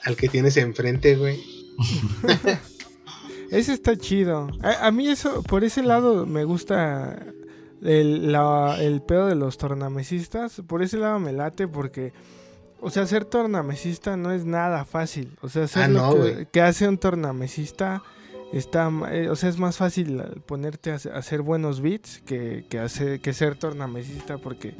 al 0.02 0.16
que 0.16 0.28
tienes 0.28 0.56
enfrente, 0.56 1.16
güey. 1.16 1.40
Ese 3.50 3.72
está 3.72 3.96
chido. 3.96 4.48
A, 4.62 4.87
a 4.87 4.90
mí 4.90 5.08
eso, 5.08 5.42
por 5.44 5.62
ese 5.62 5.82
lado 5.84 6.26
me 6.26 6.42
gusta 6.44 7.24
el, 7.82 8.32
la- 8.32 8.78
el 8.80 9.02
pedo 9.02 9.26
de 9.28 9.37
los 9.37 9.58
tornamesistas. 9.58 10.60
Por 10.66 10.82
ese 10.82 10.96
lado 10.96 11.20
me 11.20 11.32
late 11.32 11.68
porque, 11.68 12.12
o 12.80 12.90
sea, 12.90 13.06
ser 13.06 13.24
tornamesista 13.24 14.16
no 14.16 14.32
es 14.32 14.44
nada 14.44 14.84
fácil. 14.84 15.37
O 15.42 15.48
sea, 15.48 15.64
hacer 15.64 15.84
Ah, 15.84 15.88
lo 15.88 16.00
no, 16.00 16.12
que, 16.14 16.18
güey. 16.18 16.46
que 16.50 16.60
hace 16.62 16.88
un 16.88 16.98
tornamesista 16.98 18.02
está, 18.57 18.90
eh, 19.11 19.29
o 19.29 19.37
sea, 19.37 19.49
es 19.49 19.59
más 19.59 19.77
fácil 19.77 20.21
eh, 20.21 20.40
ponerte 20.47 20.90
a, 20.93 20.95
hacer- 20.97 21.43
buenos 21.43 21.81
beats 21.81 22.21
que, 22.25 22.64
que, 22.69 22.79
hacer, 22.79 23.21
que 23.21 23.33
ser 23.33 23.57
tornamesista 23.57 24.38
porque 24.38 24.75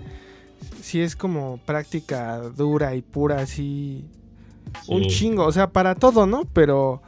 si 0.81 1.01
es 1.01 1.17
como 1.17 1.59
práctica 1.67 2.39
dura 2.39 2.95
y 2.95 3.03
pura 3.03 3.41
así 3.41 4.05
un 4.89 5.03
chingo, 5.07 5.45
o 5.45 5.53
sea, 5.53 5.71
para 5.71 5.95
todo, 5.95 6.27
¿no? 6.27 6.47
Pero, 6.53 7.03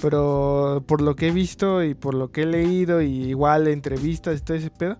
pero 0.00 0.82
por 0.86 1.02
lo 1.02 1.14
que 1.14 1.28
he 1.28 1.30
visto 1.30 1.82
y 1.84 1.94
por 1.94 2.14
lo 2.14 2.30
que 2.32 2.42
he 2.42 2.46
leído, 2.46 3.02
y 3.02 3.24
igual 3.28 3.68
entrevistas 3.68 4.38
y 4.40 4.42
todo 4.42 4.56
ese 4.56 4.70
pedo, 4.70 4.96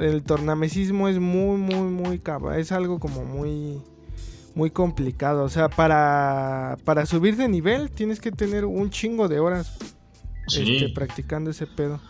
el 0.00 0.22
tornamesismo 0.22 1.08
es 1.08 1.18
muy, 1.18 1.56
muy, 1.58 1.90
muy 1.90 2.18
cabrón. 2.20 2.54
Es 2.54 2.72
algo 2.72 3.00
como 3.00 3.24
muy, 3.24 3.82
muy 4.58 4.70
complicado. 4.72 5.44
O 5.44 5.48
sea, 5.48 5.68
para, 5.68 6.76
para 6.84 7.06
subir 7.06 7.36
de 7.36 7.48
nivel 7.48 7.90
tienes 7.92 8.20
que 8.20 8.32
tener 8.32 8.64
un 8.64 8.90
chingo 8.90 9.28
de 9.28 9.38
horas 9.38 9.78
Sí. 10.48 10.76
este, 10.76 10.88
practicando 10.94 11.50
ese 11.50 11.66
pedo. 11.66 12.00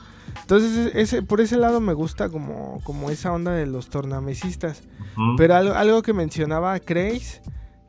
Entonces, 0.42 0.94
e- 0.94 1.00
ese, 1.00 1.22
por 1.22 1.40
ese 1.40 1.56
lado 1.58 1.80
me 1.80 1.92
gusta 1.92 2.28
como, 2.30 2.80
como 2.84 3.10
esa 3.10 3.32
onda 3.32 3.52
de 3.52 3.66
los 3.66 3.90
tornamesistas. 3.90 4.82
Pero 5.36 5.56
algo, 5.56 5.74
algo 5.74 6.02
que 6.02 6.12
mencionaba 6.12 6.78
Craze, 6.80 7.42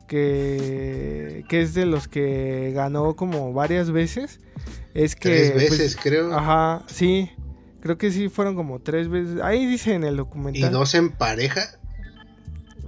que, 0.08 1.44
que 1.48 1.62
es 1.62 1.72
de 1.74 1.86
los 1.86 2.08
que 2.08 2.72
ganó 2.74 3.14
como 3.16 3.52
varias 3.52 3.90
veces, 3.92 4.40
es 4.92 5.14
que... 5.16 5.28
Tres 5.30 5.52
pues, 5.52 5.70
veces, 5.70 5.96
creo. 5.96 6.32
Ajá, 6.36 6.82
sí. 6.86 7.30
Creo 7.80 7.96
que 7.96 8.10
sí 8.10 8.28
fueron 8.28 8.56
como 8.56 8.80
tres 8.80 9.08
veces. 9.08 9.40
Ahí 9.42 9.64
dice 9.64 9.94
en 9.94 10.04
el 10.04 10.14
y 10.14 10.16
documental. 10.18 10.72
dos 10.72 10.94
en 10.94 11.12
pareja. 11.12 11.62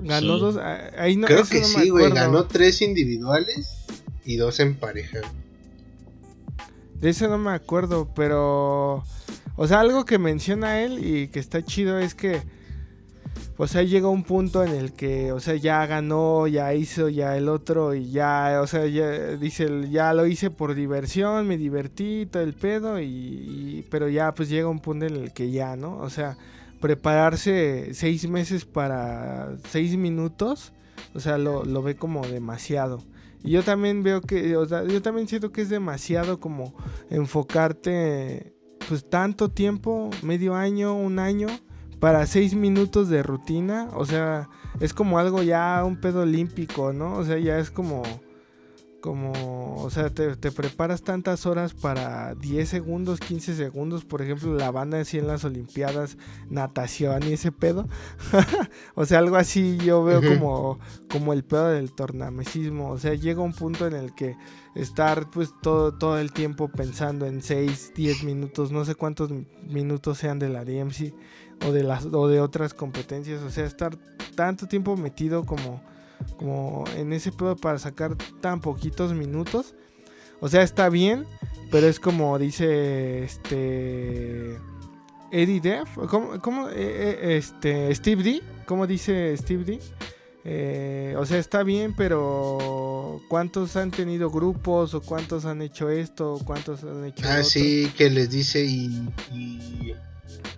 Ganó 0.03 0.35
Sí. 0.35 0.41
dos. 0.41 0.57
ah, 0.59 0.91
Ahí 0.99 1.17
no, 1.17 1.27
creo 1.27 1.45
que 1.45 1.61
no 1.61 1.67
sí, 1.67 1.89
güey. 1.91 2.11
Ganó 2.13 2.45
tres 2.47 2.83
individuales 2.83 3.85
y 4.25 4.37
dos 4.37 4.61
en 4.61 4.77
pareja. 4.77 5.21
De 7.01 7.11
eso 7.11 7.29
no 7.29 7.39
me 7.39 7.51
acuerdo, 7.53 8.09
pero... 8.15 9.03
O 9.57 9.67
sea, 9.67 9.81
algo 9.81 10.05
que 10.05 10.19
menciona 10.19 10.81
él 10.83 11.05
y 11.05 11.29
que 11.29 11.41
está 11.41 11.63
chido 11.65 11.99
es 11.99 12.15
que... 12.15 12.41
O 13.59 13.67
sea, 13.67 13.83
llega 13.83 14.09
un 14.09 14.25
punto 14.25 14.65
en 14.65 14.73
el 14.73 14.93
que, 14.93 15.31
o 15.31 15.39
sea, 15.39 15.55
ya 15.57 15.85
ganó, 15.87 16.47
ya 16.49 16.75
hizo 16.75 17.09
ya 17.09 17.37
el 17.37 17.49
otro 17.49 17.95
y 17.95 18.11
ya, 18.11 18.61
o 18.63 18.67
sea, 18.67 18.87
ya 18.87 19.37
dice, 19.37 19.65
el- 19.65 19.91
ya 19.91 20.15
lo 20.15 20.27
hice 20.27 20.51
por 20.51 20.75
diversión, 20.75 21.47
me 21.47 21.59
divertí, 21.59 22.27
todo 22.27 22.43
el 22.43 22.55
pedo, 22.55 22.99
y, 22.99 23.05
y- 23.07 23.87
pero 23.91 24.09
ya 24.09 24.33
pues 24.35 24.49
llega 24.49 24.69
un 24.69 24.81
punto 24.81 25.05
en 25.07 25.15
el 25.17 25.33
que 25.33 25.51
ya, 25.51 25.77
¿no? 25.77 25.99
O 25.99 26.09
sea, 26.11 26.37
prepararse 26.83 27.95
seis 27.95 28.29
meses 28.29 28.67
para 28.67 29.57
seis 29.71 29.97
minutos, 29.97 30.75
o 31.15 31.21
sea, 31.21 31.39
lo, 31.39 31.65
lo 31.65 31.83
ve 31.83 31.97
como 31.97 32.27
demasiado. 32.27 33.03
Y 33.43 33.53
yo 33.53 33.63
también 33.63 34.03
veo 34.03 34.21
que, 34.21 34.57
o 34.57 34.67
sea, 34.67 34.85
yo 34.85 35.01
también 35.01 35.29
siento 35.29 35.53
que 35.53 35.63
es 35.63 35.71
demasiado 35.71 36.39
como 36.41 36.75
enfocarte, 37.09 38.55
pues 38.89 39.09
tanto 39.09 39.49
tiempo, 39.49 40.11
medio 40.23 40.55
año, 40.55 40.95
un 40.95 41.19
año, 41.19 41.49
para 41.99 42.27
seis 42.27 42.55
minutos 42.55 43.09
de 43.09 43.23
rutina. 43.23 43.89
O 43.95 44.05
sea, 44.05 44.51
es 44.81 44.93
como 44.93 45.19
algo 45.19 45.43
ya 45.43 45.83
un 45.85 46.01
pedo 46.01 46.23
olímpico, 46.23 46.93
¿no? 46.93 47.15
O 47.15 47.25
sea, 47.25 47.39
ya 47.39 47.59
es 47.59 47.71
como, 47.71 48.03
como, 49.03 49.75
o 49.77 49.91
sea, 49.91 50.09
te, 50.09 50.37
te 50.37 50.53
preparas 50.53 51.03
tantas 51.03 51.45
horas 51.45 51.75
para 51.75 52.35
10 52.37 52.67
segundos, 52.67 53.21
15 53.21 53.55
segundos, 53.55 54.05
por 54.07 54.23
ejemplo, 54.23 54.55
la 54.55 54.71
banda 54.71 55.01
así 55.01 55.19
en 55.19 55.27
las 55.27 55.45
Olimpiadas, 55.45 56.17
natación 56.49 57.25
y 57.25 57.33
ese 57.33 57.53
pedo. 57.53 57.89
o 58.95 59.05
sea, 59.05 59.19
algo 59.19 59.37
así 59.37 59.77
yo 59.79 60.05
veo 60.05 60.23
como, 60.23 60.79
como 61.11 61.33
el 61.33 61.45
pedo 61.45 61.69
del 61.69 61.93
tornamesismo. 61.93 62.91
O 62.91 62.99
sea, 62.99 63.15
llega 63.15 63.43
un 63.43 63.53
punto 63.53 63.87
en 63.87 63.95
el 63.95 64.15
que 64.15 64.37
estar 64.77 65.29
pues 65.31 65.51
todo, 65.61 65.93
todo 65.93 66.19
el 66.19 66.33
tiempo 66.33 66.69
pensando 66.69 67.27
en 67.27 67.43
6, 67.43 67.93
10 67.95 68.25
minutos, 68.25 68.71
no 68.71 68.85
sé 68.85 68.95
cuántos 68.95 69.31
minutos 69.67 70.17
sean 70.17 70.39
de 70.39 70.49
la 70.49 70.65
DMC 70.65 71.13
o 71.67 71.73
de 71.73 71.83
las 71.83 72.07
o 72.07 72.29
de 72.29 72.41
otras 72.41 72.73
competencias, 72.73 73.43
o 73.43 73.51
sea, 73.51 73.67
estar 73.67 73.97
tanto 74.37 74.69
tiempo 74.69 74.97
metido 74.97 75.45
como 75.45 75.83
como 76.39 76.85
en 76.97 77.13
ese 77.13 77.33
pedo 77.33 77.57
para 77.57 77.79
sacar 77.79 78.17
tan 78.41 78.61
poquitos 78.61 79.13
minutos. 79.15 79.75
O 80.41 80.49
sea, 80.49 80.63
está 80.63 80.89
bien, 80.89 81.25
pero 81.71 81.87
es 81.87 82.01
como 82.01 82.39
dice 82.39 83.23
este 83.25 84.59
Eddie 85.31 85.61
Def, 85.61 85.89
¿cómo, 86.11 86.41
cómo, 86.41 86.69
eh, 86.69 86.75
eh, 86.77 87.37
este 87.39 87.95
Steve 87.95 88.23
D, 88.23 88.43
¿cómo 88.67 88.87
dice 88.87 89.37
Steve 89.37 89.65
D? 89.65 89.81
Eh, 90.45 91.15
o 91.17 91.25
sea, 91.25 91.39
está 91.39 91.63
bien, 91.63 91.95
pero 91.97 93.21
¿cuántos 93.29 93.77
han 93.77 93.93
tenido 93.93 94.29
grupos 94.31 94.93
o 94.95 95.01
cuántos 95.01 95.45
han 95.45 95.63
hecho 95.63 95.89
esto 95.89 96.35
o 96.35 96.39
cuántos 96.45 96.83
han 96.83 97.05
hecho 97.05 97.25
Ah, 97.27 97.35
otro? 97.35 97.45
sí, 97.45 97.93
que 97.97 98.11
les 98.11 98.29
dice 98.31 98.65
y, 98.65 99.09
y 99.33 99.95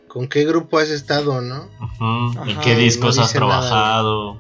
con 0.09 0.27
qué 0.29 0.45
grupo 0.47 0.79
has 0.79 0.89
estado, 0.89 1.41
¿no? 1.43 1.69
Ujú, 1.81 2.43
¿En 2.45 2.51
Ajá, 2.53 2.61
qué 2.63 2.73
no 2.73 2.81
discos 2.81 3.19
has 3.19 3.35
nada. 3.35 4.39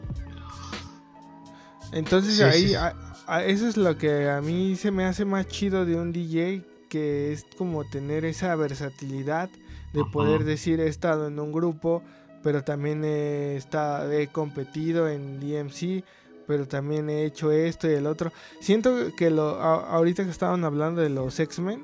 Entonces 1.95 2.37
Sí, 2.37 2.43
ahí, 2.43 2.69
sí. 2.69 2.75
a- 2.75 2.95
a- 3.27 3.45
eso 3.45 3.67
es 3.67 3.77
lo 3.77 3.97
que 3.97 4.29
a 4.29 4.41
mí 4.43 4.77
se 4.77 4.91
me 4.91 5.05
hace 5.05 5.25
más 5.25 5.47
chido 5.49 5.85
de 5.87 5.97
un 5.97 6.13
DJ, 6.13 6.63
que 6.89 7.33
es 7.33 7.47
como 7.57 7.85
tener 7.85 8.25
esa 8.25 8.55
versatilidad 8.57 9.49
de 9.93 10.05
poder 10.13 10.45
decir 10.45 10.81
he 10.81 10.89
estado 10.89 11.29
en 11.29 11.39
un 11.39 11.53
grupo, 11.53 12.03
pero 12.43 12.63
también 12.63 13.05
he, 13.05 13.57
estado, 13.57 14.13
he 14.13 14.27
competido 14.27 15.09
en 15.09 15.41
DMC, 15.41 16.05
pero 16.47 16.67
también 16.69 17.09
he 17.09 17.25
hecho 17.25 17.51
esto 17.53 17.89
y 17.89 17.95
el 17.95 18.07
otro. 18.07 18.33
Siento 18.61 19.15
que 19.17 19.31
lo, 19.31 19.61
a- 19.61 19.89
ahorita 19.95 20.25
que 20.25 20.31
estaban 20.31 20.65
hablando 20.65 21.01
de 21.01 21.09
los 21.11 21.39
X-Men, 21.41 21.83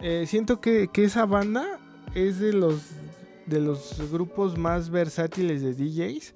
eh, 0.00 0.24
siento 0.26 0.60
que, 0.60 0.88
que 0.92 1.04
esa 1.04 1.26
banda 1.26 1.78
es 2.14 2.38
de 2.40 2.52
los, 2.52 2.80
de 3.46 3.60
los 3.60 4.10
grupos 4.10 4.58
más 4.58 4.90
versátiles 4.90 5.62
de 5.62 5.74
DJs. 5.74 6.34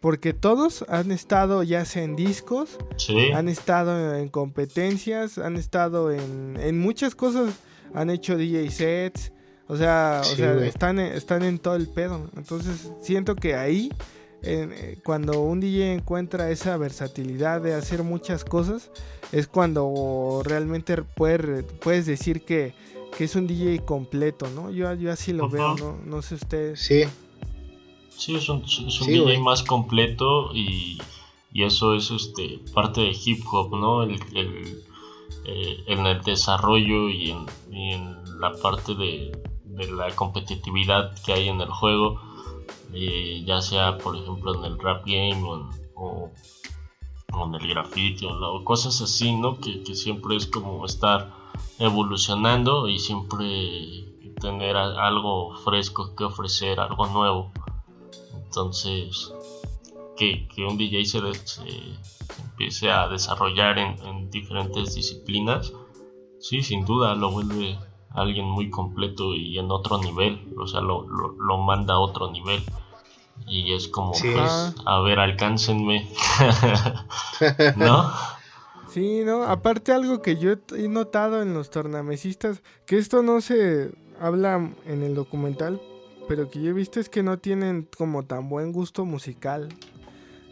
Porque 0.00 0.32
todos 0.32 0.84
han 0.88 1.10
estado 1.10 1.62
ya 1.62 1.84
sea 1.84 2.02
en 2.04 2.14
discos, 2.16 2.78
Sí. 2.96 3.30
han 3.32 3.48
estado 3.48 4.14
en 4.14 4.28
competencias, 4.28 5.38
han 5.38 5.56
estado 5.56 6.12
en, 6.12 6.56
en 6.60 6.78
muchas 6.78 7.14
cosas, 7.14 7.54
han 7.94 8.10
hecho 8.10 8.36
DJ 8.36 8.70
sets, 8.70 9.32
o 9.66 9.76
sea, 9.76 10.20
o 10.22 10.24
sea 10.36 10.64
están, 10.64 10.98
en- 10.98 11.12
están 11.12 11.42
en 11.42 11.58
todo 11.58 11.74
el 11.74 11.88
pedo. 11.88 12.30
Entonces 12.36 12.90
siento 13.00 13.34
que 13.34 13.54
ahí, 13.54 13.92
en- 14.42 14.72
eh, 14.72 14.98
cuando 15.04 15.40
un 15.42 15.58
DJ 15.60 15.94
encuentra 15.94 16.50
esa 16.50 16.76
versatilidad 16.76 17.60
de 17.60 17.74
hacer 17.74 18.02
muchas 18.04 18.44
cosas, 18.44 18.90
es 19.32 19.46
cuando 19.48 20.42
realmente 20.44 20.96
puedes, 21.02 21.64
puedes 21.80 22.06
decir 22.06 22.44
que, 22.44 22.72
que 23.16 23.24
es 23.24 23.34
un 23.34 23.46
DJ 23.46 23.80
completo, 23.84 24.48
¿no? 24.54 24.70
Yo, 24.70 24.92
yo 24.94 25.10
así 25.10 25.32
lo 25.32 25.48
veo, 25.50 25.74
¿no? 25.76 25.98
No 26.06 26.22
sé 26.22 26.36
ustedes. 26.36 26.80
Sí, 26.80 27.02
Sí, 28.18 28.34
es 28.34 28.48
un, 28.48 28.62
es 28.64 28.78
un 28.80 28.90
Sí, 28.90 29.12
DJ 29.12 29.22
güey. 29.22 29.38
más 29.40 29.62
completo 29.62 30.50
y, 30.54 30.98
y 31.52 31.62
eso 31.62 31.94
es 31.94 32.10
este 32.10 32.60
parte 32.74 33.00
de 33.02 33.16
hip 33.24 33.44
hop, 33.50 33.74
¿no? 33.76 34.02
El, 34.02 34.20
el, 34.34 34.82
eh, 35.44 35.84
en 35.86 36.04
el 36.06 36.20
desarrollo 36.22 37.08
y 37.08 37.30
en, 37.30 37.46
y 37.70 37.92
en 37.92 38.40
la 38.40 38.52
parte 38.60 38.94
de, 38.94 39.30
de 39.64 39.92
la 39.92 40.14
competitividad 40.16 41.14
que 41.24 41.32
hay 41.32 41.48
en 41.48 41.60
el 41.60 41.70
juego, 41.70 42.20
eh, 42.92 43.42
ya 43.46 43.60
sea 43.60 43.98
por 43.98 44.16
ejemplo 44.16 44.54
en 44.56 44.64
el 44.64 44.78
rap 44.78 45.04
game 45.06 45.42
o 45.44 45.56
en, 45.56 45.62
o- 45.94 46.30
o 47.34 47.44
en 47.46 47.54
el 47.54 47.68
graffiti 47.68 48.26
o, 48.26 48.38
la- 48.40 48.48
o 48.48 48.64
cosas 48.64 49.00
así, 49.00 49.32
¿no? 49.36 49.58
Que, 49.60 49.82
que 49.84 49.94
siempre 49.94 50.34
es 50.36 50.46
como 50.46 50.84
estar 50.86 51.32
evolucionando 51.78 52.88
y 52.88 52.98
siempre 52.98 54.06
tener 54.40 54.76
algo 54.76 55.54
fresco 55.64 56.14
que 56.16 56.24
ofrecer, 56.24 56.80
algo 56.80 57.06
nuevo. 57.06 57.52
Entonces, 58.48 59.30
que, 60.16 60.48
que 60.48 60.64
un 60.64 60.78
DJ 60.78 61.04
se, 61.04 61.20
se 61.44 61.62
empiece 62.42 62.90
a 62.90 63.06
desarrollar 63.08 63.78
en, 63.78 63.98
en 64.06 64.30
diferentes 64.30 64.94
disciplinas, 64.94 65.74
sí, 66.40 66.62
sin 66.62 66.86
duda 66.86 67.14
lo 67.14 67.30
vuelve 67.30 67.78
alguien 68.14 68.46
muy 68.46 68.70
completo 68.70 69.34
y 69.34 69.58
en 69.58 69.70
otro 69.70 69.98
nivel, 69.98 70.40
o 70.58 70.66
sea, 70.66 70.80
lo, 70.80 71.06
lo, 71.06 71.28
lo 71.32 71.58
manda 71.58 71.94
a 71.94 71.98
otro 71.98 72.30
nivel. 72.30 72.62
Y 73.46 73.74
es 73.74 73.86
como, 73.86 74.14
Sí. 74.14 74.30
pues, 74.32 74.50
Ajá. 74.50 74.74
a 74.86 75.00
ver, 75.02 75.18
alcáncenme. 75.18 76.08
¿No? 77.76 78.10
Sí, 78.88 79.20
¿no? 79.24 79.44
Aparte 79.44 79.92
algo 79.92 80.22
que 80.22 80.38
yo 80.38 80.52
he 80.74 80.88
notado 80.88 81.42
en 81.42 81.52
los 81.52 81.68
tornamesistas, 81.70 82.62
que 82.86 82.96
esto 82.96 83.22
no 83.22 83.42
se 83.42 83.92
habla 84.20 84.72
en 84.86 85.02
el 85.02 85.14
documental, 85.14 85.80
pero 86.28 86.50
que 86.50 86.62
yo 86.62 86.70
he 86.70 86.72
visto 86.74 87.00
es 87.00 87.08
que 87.08 87.22
no 87.22 87.38
tienen 87.38 87.88
como 87.96 88.24
tan 88.24 88.48
buen 88.48 88.70
gusto 88.72 89.04
musical. 89.04 89.68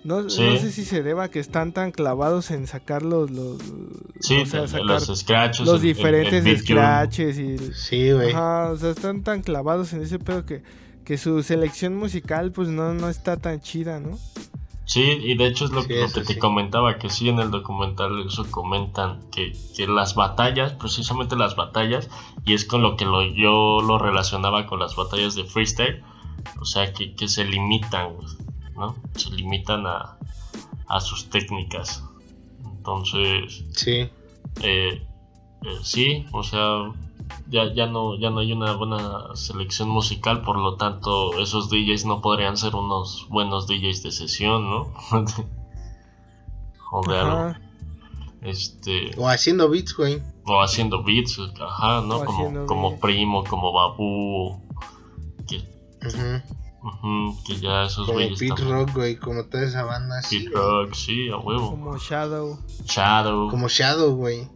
No, 0.05 0.31
Sí. 0.31 0.41
no 0.43 0.57
sé 0.57 0.71
si 0.71 0.85
se 0.85 1.03
deba 1.03 1.25
a 1.25 1.31
que 1.31 1.41
están 1.41 1.73
tan 1.73 1.91
clavados 1.91 2.51
en 2.53 2.67
sacar 2.69 3.03
los, 3.03 3.31
los, 3.31 3.59
Sí, 4.21 4.37
o 4.43 4.47
sea, 4.47 4.69
sacar 4.69 4.87
los 4.87 5.07
scratches, 5.19 5.67
los 5.67 5.77
el- 5.77 5.81
el- 5.83 5.89
el 5.91 5.97
diferentes 5.97 6.43
tune. 6.45 6.59
scratches 6.59 7.39
y... 7.39 7.59
sí, 7.75 8.13
güey. 8.13 8.31
Ajá, 8.31 8.71
o 8.71 8.77
sea, 8.77 8.91
están 8.91 9.23
tan 9.25 9.43
clavados 9.43 9.93
en 9.93 10.03
ese 10.03 10.19
pedo 10.21 10.47
que, 10.47 10.63
que 11.05 11.19
su 11.19 11.43
selección 11.43 11.97
musical 11.97 12.53
pues 12.53 12.69
no, 12.69 12.95
no 12.95 13.09
está 13.09 13.37
tan 13.37 13.61
chida, 13.61 13.99
¿no? 13.99 14.17
Sí, 14.87 15.03
y 15.03 15.35
de 15.37 15.49
hecho 15.49 15.65
es 15.67 15.73
lo, 15.73 15.83
Sí, 15.83 15.89
lo 15.95 16.05
eso 16.05 16.21
que 16.21 16.27
te 16.27 16.35
sí. 16.35 16.39
comentaba, 16.39 16.97
que 16.99 17.11
sí 17.11 17.29
en 17.29 17.41
el 17.41 17.51
documental 17.51 18.25
eso 18.27 18.49
comentan, 18.51 19.21
que, 19.33 19.53
que 19.77 19.87
las 19.89 20.15
batallas, 20.15 20.73
precisamente 20.75 21.35
las 21.37 21.57
batallas, 21.57 22.09
y 22.45 22.55
es 22.55 22.65
con 22.65 22.83
lo 22.83 22.97
que 22.97 23.05
lo, 23.05 23.23
yo 23.25 23.81
lo 23.81 23.99
relacionaba 23.99 24.67
con 24.67 24.79
las 24.79 24.95
batallas 24.95 25.35
de 25.35 25.45
freestyle, 25.45 26.03
o 26.61 26.65
sea, 26.65 26.93
que, 26.93 27.15
que 27.17 27.27
se 27.27 27.45
limitan, 27.45 28.13
¿no? 28.77 28.95
Se 29.17 29.31
limitan 29.31 29.87
a, 29.89 30.17
a 30.87 31.01
sus 31.01 31.31
técnicas. 31.31 32.05
Entonces, 32.65 33.65
Sí, 33.73 34.09
eh, 34.63 35.03
eh, 35.63 35.79
sí, 35.83 36.27
o 36.31 36.45
sea, 36.45 36.93
ya, 37.49 37.73
ya, 37.75 37.87
no, 37.87 38.19
ya 38.19 38.31
no 38.31 38.41
hay 38.41 38.53
una 38.53 38.75
buena 38.75 39.35
selección 39.35 39.89
musical, 39.89 40.43
por 40.43 40.59
lo 40.59 40.77
tanto, 40.77 41.39
esos 41.41 41.69
DJs 41.71 42.05
no 42.07 42.21
podrían 42.21 42.57
ser 42.57 42.75
unos 42.75 43.27
buenos 43.31 43.67
DJs 43.67 44.03
de 44.03 44.11
sesión, 44.13 44.69
¿no? 44.69 44.93
o 46.93 47.07
de 47.09 47.19
algo. 47.19 47.55
Este, 48.43 49.11
o 49.17 49.29
haciendo 49.29 49.69
beats, 49.69 49.97
güey. 49.97 50.23
o 50.45 50.61
haciendo 50.63 51.03
beats, 51.03 51.39
ajá, 51.61 52.01
¿no? 52.03 52.19
O 52.19 52.25
Como, 52.25 52.67
como 52.67 52.89
beats. 52.91 53.03
Primo, 53.03 53.45
como 53.45 53.73
Babu, 53.73 54.61
que, 55.49 55.69
ujú, 56.03 57.37
que 57.45 57.57
ya 57.57 57.85
esos 57.85 58.07
Como 58.07 58.19
güeyes 58.19 58.39
Pete 58.39 58.53
están- 58.55 58.71
Rock, 58.71 58.91
güey, 58.95 59.17
como 59.17 59.45
toda 59.47 59.65
esa 59.65 59.83
banda 59.85 60.19
así. 60.19 60.39
Pete 60.41 60.51
güey. 60.51 60.63
Rock, 60.85 60.95
sí, 60.95 61.29
a 61.29 61.39
huevo. 61.39 61.71
Como 61.71 61.97
Shadow. 61.99 62.59
Shadow. 62.85 63.51
Como 63.51 63.69
Shadow, 63.69 64.15
güey. 64.15 64.49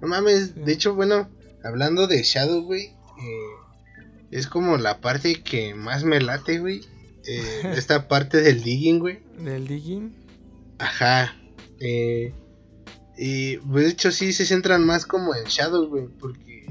No 0.00 0.08
mames, 0.08 0.48
Sí. 0.54 0.60
de 0.62 0.72
hecho, 0.72 0.94
bueno, 0.96 1.28
hablando 1.66 2.06
de 2.06 2.22
Shadow, 2.22 2.62
güey, 2.62 2.86
eh, 2.86 4.16
es 4.30 4.46
como 4.46 4.76
la 4.76 5.00
parte 5.00 5.42
que 5.42 5.74
más 5.74 6.04
me 6.04 6.20
late, 6.20 6.58
güey. 6.58 6.80
Eh, 7.26 7.62
esta 7.76 8.08
parte 8.08 8.40
del 8.40 8.62
digging, 8.62 8.98
güey. 9.00 9.20
Del 9.38 9.66
digging. 9.66 10.14
Ajá. 10.78 11.34
Eh, 11.80 12.32
y 13.18 13.56
pues, 13.58 13.84
de 13.84 13.90
hecho 13.90 14.10
sí 14.12 14.32
se 14.32 14.44
centran 14.46 14.84
más 14.86 15.06
como 15.06 15.34
en 15.34 15.44
Shadow, 15.44 15.86
güey, 15.88 16.06
porque 16.18 16.66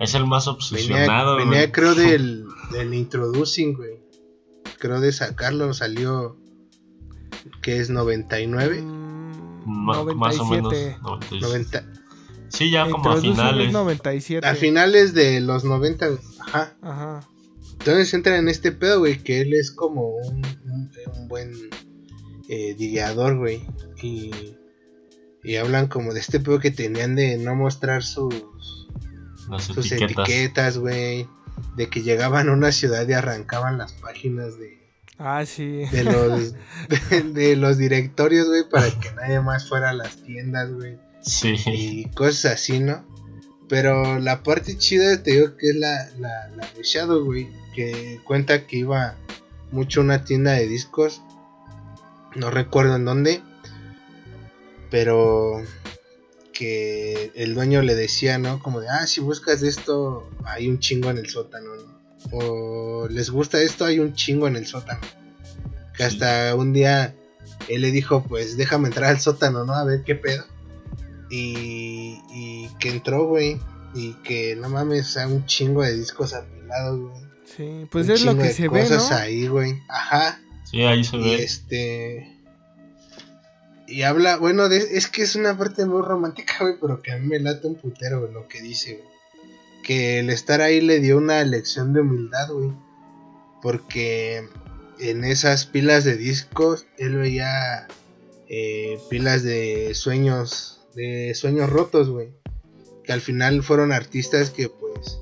Es 0.00 0.14
el 0.14 0.26
más 0.26 0.46
venía, 0.46 0.56
obsesionado, 0.56 1.36
venía 1.36 1.58
güey. 1.60 1.72
creo 1.72 1.94
del, 1.94 2.44
del 2.72 2.94
introducing, 2.94 3.74
güey. 3.74 4.00
Creo 4.78 5.00
de 5.00 5.12
sacarlo, 5.12 5.72
salió 5.74 6.36
que 7.62 7.78
es 7.78 7.90
99, 7.90 8.82
Mm, 8.82 9.84
Ma- 9.84 10.02
más 10.14 10.38
o 10.38 10.46
menos 10.46 10.72
97. 10.72 10.98
96. 11.02 11.42
90, 11.42 11.84
Sí, 12.48 12.70
ya 12.70 12.88
como 12.88 13.10
a 13.10 13.20
finales. 13.20 13.72
97. 13.72 14.46
a 14.46 14.54
finales 14.54 15.14
de 15.14 15.40
los 15.40 15.64
90, 15.64 16.06
güey. 16.08 16.18
ajá. 16.40 16.76
Ajá. 16.82 17.28
Entonces 17.72 18.12
entra 18.14 18.36
en 18.38 18.48
este 18.48 18.72
pedo, 18.72 19.00
güey, 19.00 19.18
que 19.18 19.40
él 19.40 19.54
es 19.54 19.70
como 19.70 20.08
un, 20.16 20.44
un- 20.64 20.90
un 21.16 21.28
buen 21.28 21.52
eh, 22.48 22.74
digueador, 22.76 23.36
güey. 23.38 23.64
Y, 24.02 24.30
y 25.44 25.56
hablan 25.56 25.86
como 25.86 26.12
de 26.12 26.20
este 26.20 26.40
pedo 26.40 26.58
que 26.58 26.70
tenían 26.70 27.14
de 27.14 27.36
no 27.38 27.54
mostrar 27.54 28.02
sus, 28.02 28.34
Las 29.48 29.64
sus 29.64 29.92
etiquetas. 29.92 30.28
etiquetas, 30.28 30.78
güey. 30.78 31.28
De 31.76 31.88
que 31.88 32.02
llegaban 32.02 32.48
a 32.48 32.52
una 32.52 32.72
ciudad 32.72 33.06
y 33.08 33.12
arrancaban 33.12 33.78
las 33.78 33.92
páginas 33.94 34.58
de, 34.58 34.78
Ah, 35.18 35.44
sí. 35.46 35.84
de 35.90 36.04
los 36.04 36.52
de, 37.10 37.22
de 37.22 37.56
los 37.56 37.78
directorios, 37.78 38.46
güey, 38.48 38.68
para 38.68 38.90
que 38.90 39.12
nadie 39.12 39.40
más 39.40 39.68
fuera 39.68 39.90
a 39.90 39.92
las 39.94 40.16
tiendas, 40.22 40.72
güey. 40.72 40.98
Sí. 41.22 41.54
Y 41.66 42.04
cosas 42.10 42.54
así, 42.54 42.80
¿no? 42.80 43.04
Pero 43.68 44.18
la 44.18 44.42
parte 44.42 44.78
chida 44.78 45.22
te 45.22 45.32
digo 45.32 45.56
que 45.56 45.70
es 45.70 45.76
la, 45.76 46.08
la, 46.18 46.48
la 46.56 46.66
de 46.74 46.82
Shadow, 46.82 47.24
güey. 47.24 47.48
Que 47.74 48.18
cuenta 48.24 48.66
que 48.66 48.78
iba 48.78 49.14
mucho 49.70 50.00
a 50.00 50.04
una 50.04 50.24
tienda 50.24 50.52
de 50.52 50.66
discos. 50.66 51.20
No 52.34 52.50
recuerdo 52.50 52.96
en 52.96 53.04
dónde. 53.04 53.42
Pero 54.90 55.62
que 56.52 57.30
el 57.34 57.54
dueño 57.54 57.82
le 57.82 57.94
decía, 57.94 58.38
¿no? 58.38 58.60
Como 58.62 58.80
de, 58.80 58.88
ah, 58.88 59.06
si 59.06 59.20
buscas 59.20 59.62
esto, 59.62 60.28
hay 60.44 60.68
un 60.68 60.78
chingo 60.80 61.10
en 61.10 61.18
el 61.18 61.28
sótano, 61.28 61.70
¿no? 61.76 61.98
O 62.32 63.06
les 63.08 63.30
gusta 63.30 63.60
esto, 63.62 63.84
hay 63.84 64.00
un 64.00 64.14
chingo 64.14 64.48
en 64.48 64.56
el 64.56 64.66
sótano. 64.66 65.00
Que 65.96 66.08
Sí. 66.08 66.16
hasta 66.16 66.54
un 66.56 66.72
día 66.72 67.14
él 67.68 67.82
le 67.82 67.90
dijo, 67.92 68.24
pues 68.24 68.56
déjame 68.56 68.88
entrar 68.88 69.10
al 69.10 69.20
sótano, 69.20 69.64
¿no? 69.64 69.74
A 69.74 69.84
ver 69.84 70.02
qué 70.04 70.14
pedo. 70.14 70.44
Y, 71.30 72.20
y 72.30 72.68
que 72.78 72.90
entró, 72.90 73.26
güey. 73.26 73.58
Y 73.94 74.12
que 74.24 74.54
no 74.56 74.68
mames, 74.68 75.08
o 75.08 75.12
sea, 75.12 75.28
un 75.28 75.44
chingo 75.46 75.82
de 75.82 75.96
discos 75.96 76.34
apilados, 76.34 77.00
güey. 77.00 77.22
Sí, 77.44 77.86
pues 77.90 78.06
Un 78.06 78.12
es 78.12 78.22
lo 78.22 78.30
chingo 78.32 78.42
que 78.42 78.48
de 78.48 78.54
se 78.54 78.68
ve, 78.68 78.82
¿no? 78.82 78.88
cosas 78.88 79.10
ahí, 79.12 79.46
güey. 79.48 79.74
Ajá. 79.88 80.40
Sí, 80.64 80.82
ahí 80.82 81.02
se 81.04 81.16
Y 81.16 81.20
ve. 81.24 81.42
este. 81.42 82.34
Y 83.86 84.02
habla, 84.02 84.36
bueno, 84.36 84.68
de- 84.68 84.76
es 84.98 85.08
que 85.08 85.22
es 85.22 85.34
una 85.34 85.56
parte 85.56 85.86
muy 85.86 86.02
romántica, 86.02 86.56
güey, 86.60 86.74
pero 86.80 87.00
que 87.00 87.12
a 87.12 87.16
mí 87.18 87.26
me 87.26 87.40
late 87.40 87.66
un 87.66 87.76
putero, 87.76 88.20
güey, 88.20 88.32
lo 88.32 88.46
que 88.48 88.60
dice, 88.60 88.94
güey. 88.96 89.08
Que 89.82 90.18
el 90.18 90.28
estar 90.28 90.60
ahí 90.60 90.82
le 90.82 91.00
dio 91.00 91.16
una 91.16 91.42
lección 91.44 91.94
de 91.94 92.00
humildad, 92.02 92.50
güey. 92.52 92.70
Porque 93.62 94.46
en 95.00 95.24
esas 95.24 95.64
pilas 95.64 96.04
de 96.04 96.16
discos, 96.18 96.86
él 96.98 97.16
veía 97.16 97.88
eh, 98.48 98.98
pilas 99.08 99.42
de 99.42 99.94
sueños, 99.94 100.77
de 100.98 101.32
sueños 101.34 101.70
rotos, 101.70 102.10
güey. 102.10 102.30
Que 103.04 103.12
al 103.12 103.20
final 103.20 103.62
fueron 103.62 103.92
artistas 103.92 104.50
que, 104.50 104.68
pues, 104.68 105.20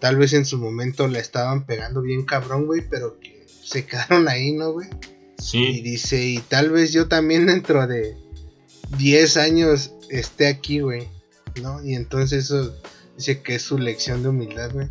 tal 0.00 0.16
vez 0.16 0.32
en 0.32 0.44
su 0.44 0.58
momento 0.58 1.06
la 1.06 1.20
estaban 1.20 1.64
pegando 1.64 2.02
bien 2.02 2.24
cabrón, 2.24 2.66
güey, 2.66 2.82
pero 2.90 3.18
que 3.20 3.46
se 3.64 3.86
quedaron 3.86 4.28
ahí, 4.28 4.52
¿no, 4.52 4.72
güey? 4.72 4.88
Y 5.38 5.42
Sí, 5.42 5.80
dice, 5.80 6.24
y 6.24 6.38
tal 6.38 6.70
vez 6.70 6.92
yo 6.92 7.08
también 7.08 7.46
dentro 7.46 7.86
de 7.86 8.16
10 8.98 9.36
años 9.36 9.92
esté 10.10 10.48
aquí, 10.48 10.80
güey. 10.80 11.08
¿No? 11.62 11.82
Y 11.84 11.94
entonces 11.94 12.44
eso 12.44 12.76
dice 13.16 13.40
que 13.40 13.54
es 13.54 13.62
su 13.62 13.78
lección 13.78 14.22
de 14.22 14.28
humildad, 14.28 14.72
güey. 14.72 14.88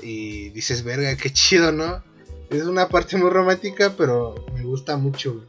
Y 0.00 0.48
dices, 0.50 0.82
verga, 0.82 1.14
qué 1.16 1.30
chido, 1.30 1.70
¿no? 1.72 2.02
Es 2.50 2.64
una 2.64 2.88
parte 2.88 3.16
muy 3.16 3.30
romántica, 3.30 3.94
pero 3.96 4.46
me 4.54 4.62
gusta 4.62 4.96
mucho, 4.96 5.34
güey. 5.34 5.46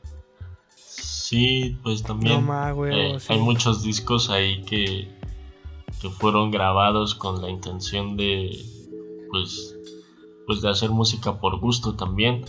Sí, 1.25 1.77
pues 1.83 2.03
también 2.03 2.35
No 2.35 2.41
más, 2.41 2.75
güey. 2.75 3.13
eh, 3.13 3.19
sí. 3.19 3.31
hay 3.31 3.39
muchos 3.39 3.81
discos 3.81 4.29
ahí 4.29 4.61
que, 4.63 5.07
que 6.01 6.09
fueron 6.09 6.51
grabados 6.51 7.15
con 7.15 7.41
la 7.41 7.49
intención 7.49 8.17
de 8.17 8.59
pues 9.31 9.73
pues 10.45 10.61
de 10.61 10.69
hacer 10.69 10.89
música 10.89 11.39
por 11.39 11.59
gusto 11.61 11.95
también. 11.95 12.43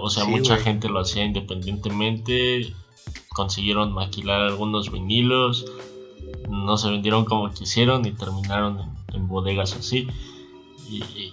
O, 0.00 0.08
sea, 0.10 0.24
Sí, 0.24 0.30
mucha 0.30 0.56
gente 0.58 0.88
lo 0.88 1.00
hacía 1.00 1.24
independientemente, 1.24 2.72
consiguieron 3.34 3.92
maquilar 3.92 4.42
algunos 4.42 4.92
vinilos, 4.92 5.64
no 6.48 6.76
se 6.76 6.88
vendieron 6.88 7.24
como 7.24 7.50
quisieron 7.50 8.06
y 8.06 8.12
terminaron 8.12 8.78
en, 8.78 9.16
en 9.16 9.26
bodegas 9.28 9.74
así. 9.74 10.06
Y, 10.88 11.02
y- 11.02 11.32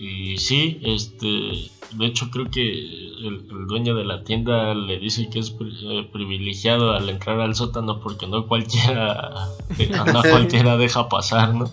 y 0.00 0.38
sí, 0.38 0.78
este, 0.84 1.72
de 1.92 2.06
hecho 2.06 2.30
creo 2.30 2.50
que 2.50 2.60
el, 2.62 3.46
el 3.50 3.66
dueño 3.66 3.94
de 3.94 4.04
la 4.04 4.22
tienda 4.24 4.74
le 4.74 4.98
dice 4.98 5.28
que 5.30 5.38
es 5.38 5.50
pri- 5.50 5.76
eh, 5.82 6.08
privilegiado 6.12 6.92
al 6.92 7.08
entrar 7.08 7.40
al 7.40 7.54
sótano 7.54 8.00
porque 8.00 8.26
no 8.26 8.46
cualquiera, 8.46 9.48
eh, 9.78 9.90
no 10.12 10.22
cualquiera 10.22 10.76
deja 10.76 11.08
pasar, 11.08 11.54
¿no? 11.54 11.70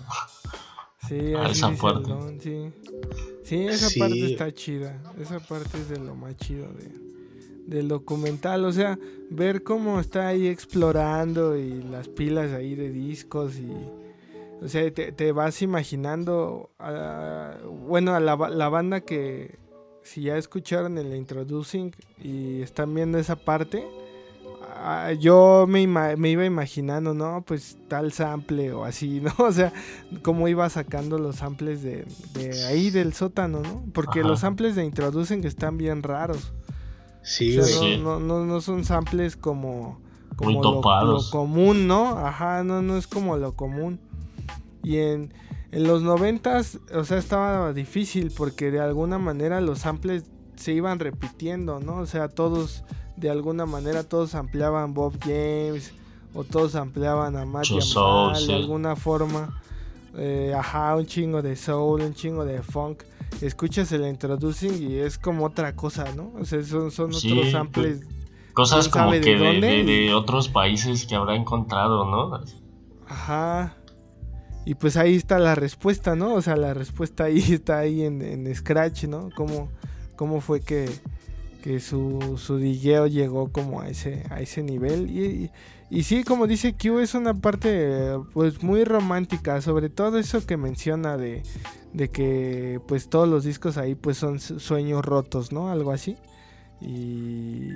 Sí, 1.08 1.34
a 1.34 1.48
esa 1.48 1.70
parte. 1.76 2.08
don, 2.08 2.40
sí. 2.40 2.70
Sí, 3.44 3.56
esa 3.66 3.88
Sí. 3.88 4.00
parte 4.00 4.26
está 4.26 4.52
chida. 4.52 5.00
Esa 5.20 5.38
parte 5.38 5.78
es 5.78 5.88
de 5.88 6.00
lo 6.00 6.16
más 6.16 6.36
chido 6.36 6.66
de, 6.72 6.90
del 7.66 7.86
documental. 7.88 8.64
O 8.64 8.72
sea, 8.72 8.98
ver 9.30 9.62
cómo 9.62 10.00
está 10.00 10.26
ahí 10.28 10.48
explorando 10.48 11.56
y 11.56 11.80
las 11.82 12.08
pilas 12.08 12.52
ahí 12.52 12.74
de 12.74 12.90
discos 12.90 13.56
y... 13.56 13.70
O 14.64 14.68
sea, 14.68 14.90
te, 14.92 15.12
te 15.12 15.30
vas 15.30 15.62
imaginando... 15.62 16.70
a- 16.80 17.54
bueno, 17.86 18.14
a 18.14 18.18
la 18.20 18.68
banda 18.68 19.02
que... 19.02 19.58
Si 20.06 20.22
ya 20.22 20.36
escucharon 20.36 20.96
el 20.98 21.14
introducing 21.14 21.92
y 22.22 22.62
están 22.62 22.94
viendo 22.94 23.18
esa 23.18 23.36
parte... 23.36 23.84
ah, 24.76 25.12
Yo 25.12 25.66
me, 25.68 25.82
iba 25.82 26.44
imaginando, 26.44 27.12
¿no? 27.12 27.42
Pues 27.46 27.76
tal 27.88 28.12
sample 28.12 28.72
o 28.72 28.84
así, 28.84 29.20
¿no? 29.22 29.32
O 29.38 29.52
sea, 29.52 29.72
cómo 30.22 30.48
iba 30.48 30.68
sacando 30.70 31.18
los 31.18 31.36
samples 31.36 31.82
de, 31.82 32.06
de 32.34 32.64
ahí 32.66 32.90
del 32.90 33.12
sótano, 33.14 33.60
¿no? 33.62 33.82
Porque 33.92 34.20
Ajá. 34.20 34.28
los 34.28 34.40
samples 34.40 34.76
de 34.76 34.84
introducen 34.84 35.42
que 35.42 35.48
están 35.48 35.76
bien 35.78 36.02
raros. 36.02 36.52
Sí, 37.22 37.58
o 37.58 37.64
sea. 37.64 37.78
Sí. 37.80 37.98
no, 37.98 38.20
no, 38.20 38.38
no, 38.40 38.46
no 38.46 38.60
son 38.60 38.84
samples 38.84 39.36
como, 39.36 39.98
como 40.36 40.50
Muy 40.52 40.62
lo- 40.62 40.72
topados. 40.74 41.24
Lo, 41.26 41.30
común, 41.32 41.88
¿no? 41.88 42.16
Ajá, 42.18 42.62
no, 42.62 42.82
no 42.82 42.96
es 42.96 43.08
como 43.08 43.36
lo 43.36 43.52
común. 43.54 43.98
Y 44.84 44.98
en, 44.98 45.32
en 45.76 45.84
los 45.84 46.00
noventas, 46.00 46.78
o 46.94 47.04
sea, 47.04 47.18
estaba 47.18 47.74
difícil 47.74 48.32
porque 48.34 48.70
de 48.70 48.80
alguna 48.80 49.18
manera 49.18 49.60
los 49.60 49.80
samples 49.80 50.24
se 50.54 50.72
iban 50.72 50.98
repitiendo, 50.98 51.80
¿no? 51.80 51.98
O 51.98 52.06
sea, 52.06 52.28
todos, 52.28 52.82
de 53.18 53.28
alguna 53.28 53.66
manera, 53.66 54.02
todos 54.02 54.34
ampliaban 54.34 54.94
Bob 54.94 55.18
James 55.22 55.92
o 56.32 56.44
todos 56.44 56.76
ampliaban 56.76 57.36
a 57.36 57.44
Matt 57.44 57.66
Yamal 57.66 58.36
sí. 58.36 58.46
de 58.46 58.54
alguna 58.54 58.96
forma. 58.96 59.60
Eh, 60.16 60.54
ajá, 60.56 60.96
un 60.96 61.04
chingo 61.04 61.42
de 61.42 61.54
soul, 61.56 62.00
un 62.00 62.14
chingo 62.14 62.46
de 62.46 62.62
funk. 62.62 63.02
Escuchas 63.42 63.92
el 63.92 64.06
introducing 64.06 64.82
y 64.90 64.94
es 64.94 65.18
como 65.18 65.44
otra 65.44 65.76
cosa, 65.76 66.06
¿no? 66.16 66.32
O 66.40 66.46
sea, 66.46 66.62
son, 66.62 66.90
son 66.90 67.12
Sí, 67.12 67.32
otros 67.32 67.52
samples. 67.52 68.00
Cosas 68.54 68.88
¿Quién 68.88 69.04
como 69.04 69.12
de 69.12 70.14
otros 70.14 70.48
países 70.48 71.04
que 71.04 71.14
habrá 71.16 71.36
encontrado, 71.36 72.06
¿no? 72.06 72.40
Ajá. 73.06 73.76
Y 74.66 74.74
pues 74.74 74.96
ahí 74.98 75.14
está 75.14 75.38
la 75.38 75.54
respuesta, 75.54 76.14
¿no? 76.16 76.34
O 76.34 76.42
sea, 76.42 76.56
la 76.56 76.74
respuesta 76.74 77.24
ahí 77.24 77.38
está 77.52 77.78
ahí 77.78 78.02
en, 78.02 78.20
en 78.20 78.54
Scratch, 78.54 79.04
¿no? 79.04 79.30
Cómo, 79.34 79.70
cómo 80.16 80.40
fue 80.42 80.60
que, 80.60 80.90
que 81.62 81.80
su, 81.80 82.36
su 82.36 82.58
llegó 83.06 83.50
como 83.52 83.80
a 83.80 83.88
ese, 83.88 84.24
a 84.28 84.40
ese 84.40 84.62
nivel. 84.62 85.08
Y, 85.10 85.24
y, 85.24 85.50
y 85.98 86.02
sí, 86.02 86.24
como 86.24 86.46
dice 86.48 86.74
Q, 86.74 86.98
es 86.98 87.14
una 87.14 87.32
parte 87.34 88.18
pues 88.34 88.62
muy 88.62 88.84
romántica, 88.84 89.60
sobre 89.62 89.88
todo 89.88 90.18
eso 90.18 90.44
que 90.44 90.56
menciona 90.56 91.16
de, 91.16 91.42
de 91.92 92.08
que 92.08 92.80
pues 92.88 93.08
todos 93.08 93.28
los 93.28 93.44
discos 93.44 93.78
ahí 93.78 93.94
pues 93.94 94.16
son 94.18 94.40
su- 94.40 94.58
sueños 94.58 95.04
rotos, 95.04 95.52
¿no? 95.52 95.70
Algo 95.70 95.92
así. 95.92 96.16
Y 96.80 97.70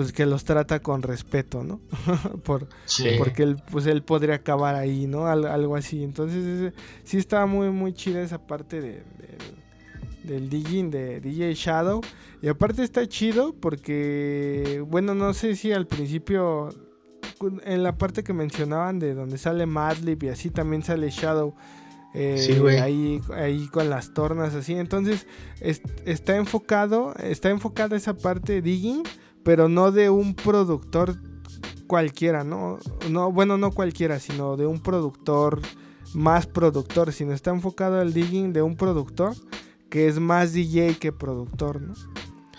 pues 0.00 0.12
que 0.14 0.24
los 0.24 0.44
trata 0.44 0.80
con 0.80 1.02
respeto, 1.02 1.62
¿no? 1.62 1.78
Por, 2.42 2.68
Sí. 2.86 3.04
porque 3.18 3.42
él, 3.42 3.56
pues 3.70 3.84
él 3.84 4.02
podría 4.02 4.36
acabar 4.36 4.74
ahí, 4.74 5.06
¿no? 5.06 5.26
Al- 5.26 5.44
algo 5.44 5.76
así. 5.76 6.02
Entonces, 6.02 6.42
ese- 6.46 6.72
sí 7.04 7.18
estaba 7.18 7.44
muy, 7.44 7.68
muy 7.68 7.92
chida 7.92 8.22
esa 8.22 8.38
parte 8.46 8.80
de, 8.80 8.88
del- 8.92 9.60
del 10.24 10.48
digging 10.48 10.90
de 10.90 11.20
DJ 11.20 11.52
Shadow. 11.52 12.00
Y 12.40 12.48
aparte 12.48 12.82
está 12.82 13.06
chido 13.06 13.52
porque, 13.54 14.82
bueno, 14.88 15.14
no 15.14 15.34
sé 15.34 15.54
si 15.54 15.70
al 15.72 15.86
principio, 15.86 16.70
en 17.66 17.82
la 17.82 17.98
parte 17.98 18.24
que 18.24 18.32
mencionaban 18.32 18.98
de 19.00 19.12
donde 19.12 19.36
sale 19.36 19.66
Madlib 19.66 20.22
y 20.24 20.28
así 20.28 20.48
también 20.48 20.82
sale 20.82 21.10
Shadow. 21.10 21.54
eh, 22.14 22.38
Sí, 22.38 22.52
ahí, 22.78 23.20
ahí 23.34 23.68
con 23.68 23.90
las 23.90 24.14
tornas 24.14 24.54
así. 24.54 24.72
Entonces, 24.76 25.26
es- 25.60 25.82
está 26.06 26.36
enfocado, 26.36 27.14
está 27.22 27.50
enfocada 27.50 27.96
esa 27.98 28.14
parte 28.16 28.54
de 28.54 28.62
digging, 28.62 29.02
pero 29.44 29.68
no 29.68 29.92
de 29.92 30.10
un 30.10 30.34
productor 30.34 31.16
cualquiera, 31.86 32.44
¿no? 32.44 32.78
No, 33.10 33.32
bueno, 33.32 33.58
no 33.58 33.72
cualquiera, 33.72 34.20
sino 34.20 34.56
de 34.56 34.66
un 34.66 34.80
productor 34.80 35.60
más 36.14 36.46
productor, 36.46 37.12
sino 37.12 37.32
está 37.32 37.50
enfocado 37.50 38.00
al 38.00 38.12
digging 38.12 38.52
de 38.52 38.62
un 38.62 38.76
productor 38.76 39.34
que 39.88 40.06
es 40.08 40.18
más 40.20 40.52
DJ 40.52 40.96
que 40.98 41.12
productor, 41.12 41.80
¿no? 41.80 41.94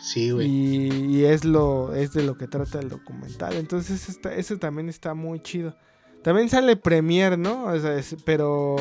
Sí, 0.01 0.32
güey. 0.32 0.47
Y, 0.47 1.17
y 1.17 1.25
es 1.25 1.45
lo 1.45 1.93
es 1.93 2.11
de 2.13 2.23
lo 2.23 2.38
que 2.38 2.47
trata 2.47 2.79
el 2.79 2.89
documental. 2.89 3.53
Entonces 3.55 4.09
está, 4.09 4.34
eso 4.36 4.57
también 4.57 4.89
está 4.89 5.13
muy 5.13 5.39
chido. 5.41 5.75
También 6.23 6.49
sale 6.49 6.75
Premiere, 6.75 7.38
¿no? 7.38 7.65
O 7.65 7.79
sea, 7.79 7.95
es- 7.97 8.15
pero 8.25 8.75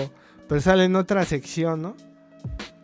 pero 0.48 0.60
sale 0.60 0.84
en 0.84 0.96
otra 0.96 1.24
sección, 1.24 1.82
¿no? 1.82 1.94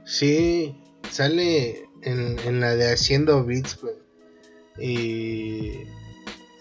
Sí, 0.04 0.76
sale 1.10 1.88
en, 2.02 2.38
en 2.40 2.60
la 2.60 2.76
de 2.76 2.92
Haciendo 2.92 3.44
Beats, 3.44 3.80
güey. 3.80 3.94
Y 4.78 5.84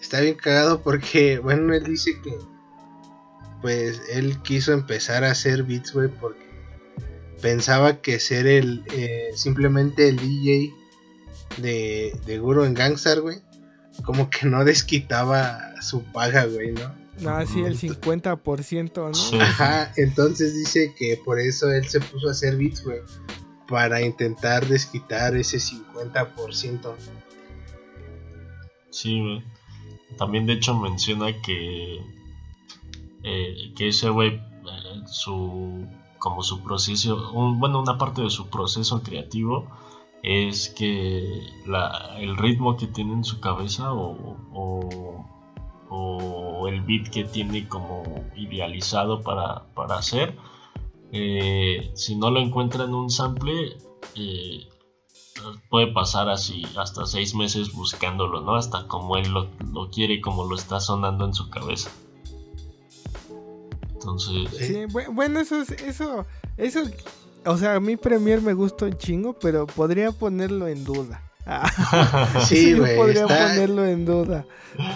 está 0.00 0.20
bien 0.20 0.34
cagado 0.34 0.82
porque, 0.82 1.38
bueno, 1.42 1.74
él 1.74 1.84
dice 1.84 2.20
que, 2.22 2.36
pues, 3.62 4.00
él 4.10 4.40
quiso 4.42 4.72
empezar 4.72 5.24
a 5.24 5.32
hacer 5.32 5.62
beats, 5.64 5.92
güey, 5.92 6.08
porque 6.08 6.46
pensaba 7.40 8.00
que 8.00 8.18
ser 8.18 8.46
el, 8.46 8.84
eh, 8.92 9.30
simplemente 9.34 10.08
el 10.08 10.16
DJ 10.16 10.72
de, 11.58 12.18
de 12.26 12.38
Guru 12.38 12.64
en 12.64 12.74
Gangstar, 12.74 13.20
güey, 13.20 13.38
como 14.04 14.30
que 14.30 14.46
no 14.46 14.64
desquitaba 14.64 15.80
su 15.82 16.02
paga, 16.04 16.44
güey, 16.46 16.72
¿no? 16.72 17.06
No, 17.20 17.30
así 17.30 17.62
el 17.62 17.78
50%, 17.78 18.92
¿no? 18.94 19.14
Sí. 19.14 19.38
Ajá, 19.40 19.92
entonces 19.96 20.54
dice 20.54 20.94
que 20.98 21.18
por 21.24 21.40
eso 21.40 21.70
él 21.72 21.88
se 21.88 22.00
puso 22.00 22.28
a 22.28 22.32
hacer 22.32 22.56
beats, 22.56 22.84
güey. 22.84 23.00
Para 23.68 24.00
intentar 24.02 24.66
desquitar 24.66 25.34
ese 25.34 25.58
50%. 25.58 26.94
Sí, 28.98 29.20
güey. 29.20 29.42
También 30.18 30.46
de 30.46 30.54
hecho 30.54 30.74
menciona 30.74 31.40
que 31.42 32.00
eh, 33.22 33.72
que 33.76 33.88
ese 33.88 34.08
güey 34.10 34.34
eh, 34.34 35.02
su 35.06 35.86
como 36.18 36.42
su 36.42 36.62
proceso, 36.62 37.30
un- 37.32 37.58
bueno, 37.60 37.80
una 37.80 37.98
parte 37.98 38.22
de 38.22 38.30
su 38.30 38.48
proceso 38.48 39.02
creativo 39.02 39.66
es 40.22 40.68
que 40.70 41.40
la, 41.66 42.16
el 42.18 42.36
ritmo 42.36 42.76
que 42.76 42.86
tiene 42.88 43.12
en 43.12 43.24
su 43.24 43.38
cabeza 43.40 43.92
o, 43.92 44.36
o, 44.52 45.24
el 46.68 46.80
beat 46.82 47.08
que 47.10 47.24
tiene 47.24 47.68
como 47.68 48.02
idealizado 48.36 49.22
para, 49.22 49.66
para 49.74 49.98
hacer, 49.98 50.36
eh, 51.12 51.90
si 51.94 52.16
no 52.16 52.30
lo 52.30 52.40
encuentra 52.40 52.84
en 52.84 52.94
un 52.94 53.10
sample, 53.10 53.76
puede 55.68 55.88
pasar 55.92 56.28
así 56.28 56.64
hasta 56.78 57.06
seis 57.06 57.34
meses 57.34 57.72
buscándolo, 57.72 58.40
¿no? 58.40 58.54
Hasta 58.56 58.86
como 58.88 59.16
él 59.16 59.28
lo, 59.30 59.48
lo 59.72 59.90
quiere, 59.90 60.20
como 60.20 60.44
lo 60.44 60.54
está 60.56 60.80
sonando 60.80 61.24
en 61.24 61.34
su 61.34 61.48
cabeza. 61.50 61.90
Entonces, 63.92 64.48
Sí, 64.66 64.74
bu- 64.86 65.12
bueno, 65.14 65.40
eso 65.40 65.60
es, 65.60 65.70
eso, 65.72 66.26
eso, 66.56 66.82
o 67.44 67.56
sea, 67.56 67.74
a 67.74 67.80
mí 67.80 67.96
Premiere 67.96 68.40
me 68.40 68.54
gusta 68.54 68.84
un 68.86 68.96
chingo, 68.96 69.32
pero 69.34 69.66
podría 69.66 70.12
ponerlo 70.12 70.68
en 70.68 70.84
duda. 70.84 71.22
Sí, 72.46 72.74
güey. 72.74 72.96
podría 72.96 73.22
está- 73.22 73.48
ponerlo 73.48 73.84
en 73.86 74.04
duda, 74.04 74.46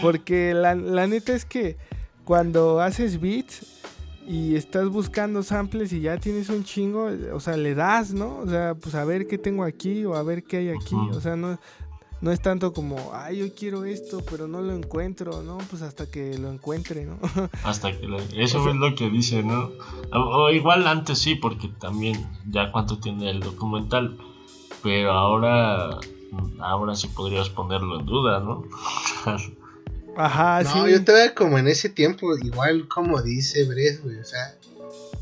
porque 0.02 0.54
la, 0.54 0.74
la 0.74 1.06
neta 1.06 1.32
es 1.34 1.44
que 1.44 1.76
cuando 2.24 2.80
haces 2.80 3.20
beats 3.20 3.66
y 4.30 4.54
estás 4.54 4.88
buscando 4.88 5.42
samples 5.42 5.92
y 5.92 6.00
ya 6.02 6.18
tienes 6.18 6.48
un 6.50 6.62
chingo, 6.62 7.08
o 7.32 7.40
sea, 7.40 7.56
le 7.56 7.74
das, 7.74 8.12
¿no? 8.14 8.38
O 8.38 8.46
sea, 8.48 8.74
pues 8.76 8.94
a 8.94 9.04
ver 9.04 9.26
qué 9.26 9.38
tengo 9.38 9.64
aquí 9.64 10.04
o 10.04 10.14
a 10.14 10.22
ver 10.22 10.44
qué 10.44 10.58
hay 10.58 10.68
aquí, 10.68 10.94
o 10.94 11.20
sea, 11.20 11.34
no, 11.34 11.58
no 12.20 12.30
es 12.30 12.40
tanto 12.40 12.72
como, 12.72 13.10
ay, 13.12 13.38
yo 13.38 13.54
quiero 13.54 13.84
esto, 13.84 14.22
pero 14.30 14.46
no 14.46 14.60
lo 14.60 14.72
encuentro, 14.74 15.42
¿no? 15.42 15.58
Pues 15.70 15.82
hasta 15.82 16.08
que 16.08 16.38
lo 16.38 16.52
encuentre, 16.52 17.06
¿no? 17.06 17.18
hasta 17.64 17.90
que 17.98 18.06
le- 18.06 18.42
eso 18.44 18.60
O 18.60 18.62
sea- 18.64 18.72
es 18.72 18.78
lo 18.78 18.94
que 18.94 19.10
dice, 19.10 19.42
¿no? 19.42 19.70
O, 20.12 20.18
o 20.44 20.50
igual 20.50 20.86
antes 20.86 21.18
sí, 21.18 21.34
porque 21.34 21.68
también 21.80 22.24
ya 22.48 22.70
cuánto 22.70 22.98
tiene 22.98 23.30
el 23.30 23.40
documental, 23.40 24.16
pero 24.82 25.10
ahora, 25.12 25.98
ahora 26.60 26.94
sí 26.94 27.08
podrías 27.08 27.48
ponerlo 27.48 27.98
en 28.00 28.06
duda, 28.06 28.38
¿no? 28.40 28.64
Ajá, 30.16 30.62
no, 30.62 30.86
sí. 30.86 30.92
yo 30.92 31.04
todavía 31.04 31.34
como 31.34 31.58
en 31.58 31.68
ese 31.68 31.88
tiempo, 31.88 32.36
igual 32.36 32.88
como 32.88 33.22
dice 33.22 33.64
Bres, 33.64 34.02
güey, 34.02 34.18
o 34.18 34.24
sea, 34.24 34.56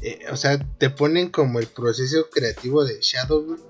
eh, 0.03 0.20
o 0.30 0.36
sea, 0.36 0.59
te 0.78 0.91
ponen 0.91 1.30
como 1.30 1.59
el 1.59 1.66
proceso 1.66 2.28
creativo 2.30 2.84
de 2.84 2.99
Shadow, 3.01 3.45
güey, 3.45 3.61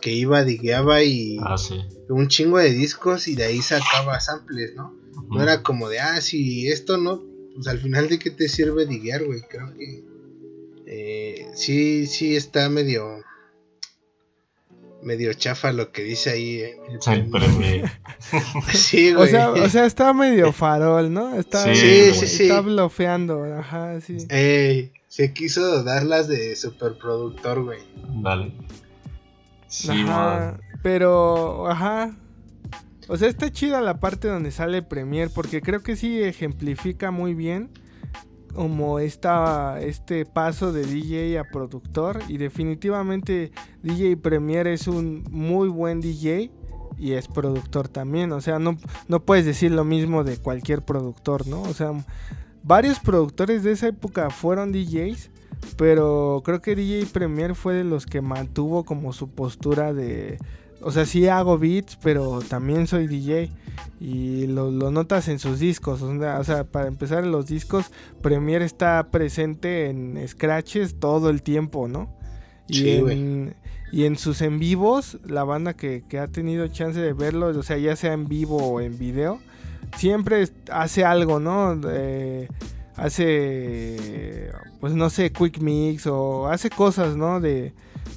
que 0.00 0.12
iba, 0.12 0.44
digueaba 0.44 1.02
y 1.02 1.38
ah, 1.42 1.58
sí. 1.58 1.84
un 2.08 2.28
chingo 2.28 2.58
de 2.58 2.70
discos 2.70 3.28
y 3.28 3.34
de 3.34 3.44
ahí 3.44 3.62
sacaba 3.62 4.20
samples, 4.20 4.74
¿no? 4.74 4.94
No 5.28 5.42
era 5.42 5.62
como 5.62 5.88
de, 5.88 5.98
ah, 5.98 6.20
si 6.20 6.68
esto 6.68 6.98
no, 6.98 7.22
pues 7.54 7.66
al 7.66 7.78
final 7.78 8.08
de 8.08 8.18
qué 8.18 8.30
te 8.30 8.48
sirve 8.48 8.86
diguear, 8.86 9.24
güey, 9.24 9.40
creo 9.42 9.74
que 9.74 10.04
eh, 10.86 11.48
sí, 11.54 12.06
sí 12.06 12.36
está 12.36 12.68
medio, 12.68 13.24
medio 15.06 15.32
chafa 15.32 15.72
lo 15.72 15.92
que 15.92 16.02
dice 16.02 16.30
ahí. 16.30 16.56
eh, 16.60 16.76
el 16.90 17.00
Sí, 17.00 17.10
premio. 17.10 17.30
pero 17.32 17.48
me- 17.52 18.72
Sí, 18.74 19.12
O 19.12 19.18
güey. 19.18 19.30
sea, 19.30 19.50
o 19.50 19.68
sea, 19.70 19.86
está 19.86 20.12
medio 20.12 20.52
farol, 20.52 21.12
¿no? 21.12 21.34
Está, 21.36 21.64
Sí, 21.64 21.76
Sí, 21.76 22.14
sí, 22.14 22.26
sí. 22.26 22.42
Está 22.44 22.60
blofeando, 22.60 23.44
ajá, 23.58 24.00
sí. 24.00 24.18
Ey, 24.28 24.92
se 25.08 25.32
quiso 25.32 25.82
darlas 25.84 26.28
de 26.28 26.54
superproductor, 26.56 27.62
güey. 27.62 27.78
Dale. 28.22 28.52
Sí, 29.68 29.88
Ajá, 29.90 30.04
man. 30.04 30.60
pero, 30.82 31.68
ajá. 31.70 32.14
O 33.08 33.16
sea, 33.16 33.28
está 33.28 33.50
chida 33.52 33.80
la 33.80 34.00
parte 34.00 34.26
donde 34.28 34.50
sale 34.50 34.82
Premiere 34.82 35.30
porque 35.32 35.60
creo 35.60 35.82
que 35.82 35.94
sí 35.96 36.20
ejemplifica 36.22 37.10
muy 37.12 37.34
bien 37.34 37.70
como 38.56 39.00
esta, 39.00 39.78
este 39.82 40.24
paso 40.24 40.72
de 40.72 40.86
DJ 40.86 41.38
a 41.38 41.44
productor 41.44 42.20
y 42.26 42.38
definitivamente 42.38 43.52
DJ 43.82 44.16
Premiere 44.16 44.72
es 44.72 44.88
un 44.88 45.24
muy 45.30 45.68
buen 45.68 46.00
DJ 46.00 46.50
y 46.96 47.12
es 47.12 47.28
productor 47.28 47.88
también, 47.88 48.32
o 48.32 48.40
sea, 48.40 48.58
no, 48.58 48.78
no 49.08 49.20
puedes 49.20 49.44
decir 49.44 49.72
lo 49.72 49.84
mismo 49.84 50.24
de 50.24 50.38
cualquier 50.38 50.82
productor, 50.82 51.46
¿no? 51.46 51.60
O 51.60 51.74
sea, 51.74 51.92
varios 52.62 52.98
productores 52.98 53.62
de 53.62 53.72
esa 53.72 53.88
época 53.88 54.30
fueron 54.30 54.72
DJs, 54.72 55.30
pero 55.76 56.40
creo 56.42 56.62
que 56.62 56.74
DJ 56.74 57.04
Premier 57.12 57.54
fue 57.54 57.74
de 57.74 57.84
los 57.84 58.06
que 58.06 58.22
mantuvo 58.22 58.84
como 58.84 59.12
su 59.12 59.28
postura 59.28 59.92
de... 59.92 60.38
O 60.80 60.92
sea, 60.92 61.06
sí 61.06 61.28
hago 61.28 61.58
beats, 61.58 61.96
pero 61.96 62.40
también 62.40 62.86
soy 62.86 63.06
DJ. 63.06 63.50
Y 64.00 64.46
lo, 64.46 64.70
lo 64.70 64.90
notas 64.90 65.28
en 65.28 65.38
sus 65.38 65.58
discos. 65.58 66.02
O 66.02 66.44
sea, 66.44 66.64
para 66.64 66.88
empezar 66.88 67.24
en 67.24 67.32
los 67.32 67.46
discos, 67.46 67.90
Premier 68.22 68.62
está 68.62 69.08
presente 69.10 69.88
en 69.88 70.22
scratches 70.26 71.00
todo 71.00 71.30
el 71.30 71.42
tiempo, 71.42 71.88
¿no? 71.88 72.14
Y, 72.68 72.74
Sí, 72.74 72.90
en, 72.90 73.54
y 73.92 74.04
en 74.04 74.16
sus 74.16 74.42
en 74.42 74.58
vivos, 74.58 75.18
la 75.24 75.44
banda 75.44 75.74
que, 75.74 76.04
que 76.08 76.18
ha 76.18 76.26
tenido 76.26 76.66
chance 76.68 77.00
de 77.00 77.12
verlo, 77.12 77.46
o 77.46 77.62
sea, 77.62 77.78
ya 77.78 77.96
sea 77.96 78.12
en 78.12 78.26
vivo 78.26 78.56
o 78.56 78.80
en 78.80 78.98
video, 78.98 79.38
siempre 79.96 80.48
hace 80.70 81.04
algo, 81.04 81.38
¿no? 81.38 81.80
Eh, 81.88 82.48
hace, 82.96 84.50
pues 84.80 84.94
no 84.94 85.10
sé, 85.10 85.30
quick 85.30 85.60
mix 85.60 86.06
o 86.06 86.48
hace 86.48 86.70
cosas, 86.70 87.16
¿no? 87.16 87.40
De 87.40 87.72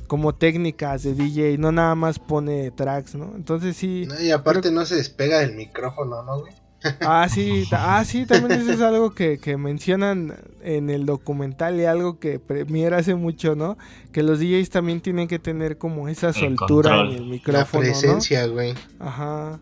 como 0.09 0.35
técnicas 0.35 1.03
de 1.03 1.13
DJ, 1.13 1.57
no 1.57 1.71
nada 1.71 1.95
más 1.95 2.19
pone 2.19 2.71
tracks, 2.71 3.15
¿no? 3.15 3.33
Entonces 3.35 3.77
sí, 3.77 4.03
No, 4.09 4.19
y 4.19 4.31
aparte 4.31 4.71
no 4.71 4.85
se 4.85 4.95
despega 4.95 5.39
del 5.39 5.53
micrófono, 5.55 6.21
¿no, 6.23 6.41
güey? 6.41 6.51
ah 7.01 7.27
sí, 7.29 7.65
ah 7.73 8.03
sí, 8.05 8.25
también 8.25 8.59
eso 8.61 8.71
es 8.71 8.81
algo 8.81 9.13
que, 9.13 9.37
que 9.37 9.55
mencionan 9.57 10.33
en 10.61 10.89
el 10.89 11.05
documental 11.05 11.79
y 11.79 11.85
algo 11.85 12.19
que 12.19 12.39
Premiere 12.39 12.95
hace 12.95 13.15
mucho, 13.15 13.55
¿no? 13.55 13.77
Que 14.11 14.23
los 14.23 14.39
DJs 14.39 14.69
también 14.69 14.99
tienen 15.01 15.27
que 15.27 15.39
tener 15.39 15.77
como 15.77 16.07
esa 16.09 16.33
soltura 16.33 16.89
control. 16.91 17.07
en 17.09 17.13
el 17.15 17.23
La 17.25 17.29
micrófono, 17.31 17.83
¿no? 17.83 17.89
presencia, 17.91 18.47
güey. 18.47 18.73
Ajá. 18.99 19.59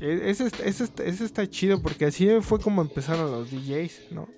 E- 0.00 0.30
Ese, 0.30 0.46
está- 0.46 0.64
ese 0.64 0.84
está- 0.84 1.04
ese 1.04 1.24
está 1.24 1.46
chido 1.50 1.82
porque 1.82 2.06
así 2.06 2.26
fue 2.40 2.58
como 2.58 2.80
empezaron 2.82 3.30
los 3.30 3.50
DJs, 3.50 4.12
¿no? 4.12 4.28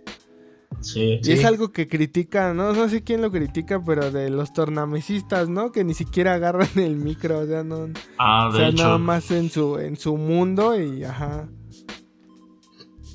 Sí. 0.80 1.18
Y 1.20 1.24
Sí. 1.24 1.32
es 1.32 1.44
algo 1.44 1.72
que 1.72 1.86
critican, 1.88 2.56
¿no? 2.56 2.72
No 2.72 2.88
sé 2.88 3.04
quién 3.04 3.20
lo 3.22 3.30
critica, 3.30 3.82
pero 3.84 4.10
de 4.10 4.30
los 4.30 4.52
tornamesistas, 4.52 5.48
¿no? 5.48 5.70
Que 5.72 5.84
ni 5.84 5.94
siquiera 5.94 6.34
agarran 6.34 6.68
el 6.76 6.96
micro, 6.96 7.40
o 7.40 7.46
sea, 7.46 7.62
no... 7.64 7.88
Ah, 8.18 8.48
O 8.48 8.52
de 8.52 8.58
sea, 8.58 8.68
hecho, 8.68 8.82
nada 8.84 8.98
más 8.98 9.30
en 9.30 9.50
su, 9.50 9.78
en 9.78 9.96
su 9.96 10.16
mundo 10.16 10.80
y 10.80 11.04
ajá. 11.04 11.48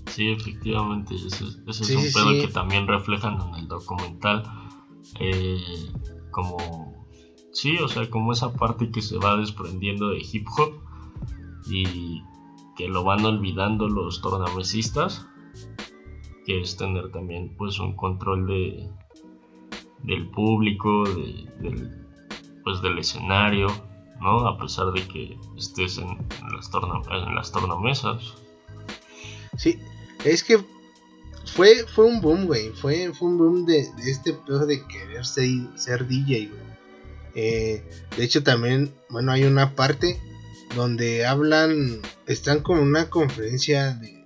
sí, 0.08 0.30
efectivamente, 0.30 1.16
ese, 1.16 1.46
ese 1.68 1.84
Sí, 1.84 1.94
es 1.94 1.98
un 1.98 2.04
sí, 2.04 2.14
pedo 2.14 2.32
sí. 2.32 2.42
que 2.42 2.48
también 2.48 2.88
reflejan 2.88 3.40
en 3.42 3.56
el 3.56 3.68
documental. 3.68 4.44
eh, 5.20 5.58
como, 6.32 7.06
sí, 7.54 7.78
o 7.78 7.88
sea, 7.88 8.10
como 8.10 8.32
esa 8.34 8.54
parte 8.54 8.92
que 8.92 9.02
se 9.02 9.18
va 9.18 9.38
desprendiendo 9.38 10.10
de 10.10 10.20
hip 10.20 10.46
hop 10.58 10.74
y 11.66 12.22
que 12.76 12.88
lo 12.88 13.04
van 13.04 13.26
olvidando 13.26 13.88
los 13.90 14.22
tornamesistas, 14.22 15.26
que 16.48 16.62
es 16.62 16.78
tener 16.78 17.12
también 17.12 17.56
pues 17.58 17.78
un 17.80 17.96
control 17.96 18.48
de 18.48 18.90
del 20.04 20.30
público, 20.30 21.04
de- 21.04 21.46
del, 21.60 22.08
pues 22.64 22.82
del 22.82 22.98
escenario, 23.00 23.68
¿no? 24.22 24.48
A 24.48 24.58
pesar 24.58 24.92
de 24.94 25.06
que 25.08 25.38
estés 25.58 25.98
en, 25.98 26.08
las, 26.56 26.72
en 27.12 27.36
las 27.36 27.52
tornamesas. 27.52 28.22
Sí, 29.58 29.78
es 30.24 30.44
que 30.44 30.60
fue, 31.54 31.86
fue 31.94 32.06
un 32.06 32.22
boom, 32.22 32.46
güey. 32.46 32.70
Fue, 32.70 33.12
fue 33.14 33.28
un 33.28 33.38
boom 33.38 33.66
de, 33.66 33.80
este 34.06 34.34
pedo 34.34 34.66
de 34.66 34.86
querer 34.88 35.26
ser, 35.26 35.50
ser 35.76 36.08
DJ, 36.08 36.48
güey. 36.48 36.62
Eh, 37.36 37.84
de 38.16 38.24
hecho, 38.24 38.44
también, 38.44 38.94
bueno, 39.10 39.32
hay 39.32 39.44
una 39.44 39.76
parte 39.76 40.20
donde 40.76 41.26
hablan, 41.26 42.02
están 42.28 42.62
como 42.62 42.82
en 42.82 42.88
una 42.88 43.10
conferencia 43.10 43.94
de, 43.96 44.17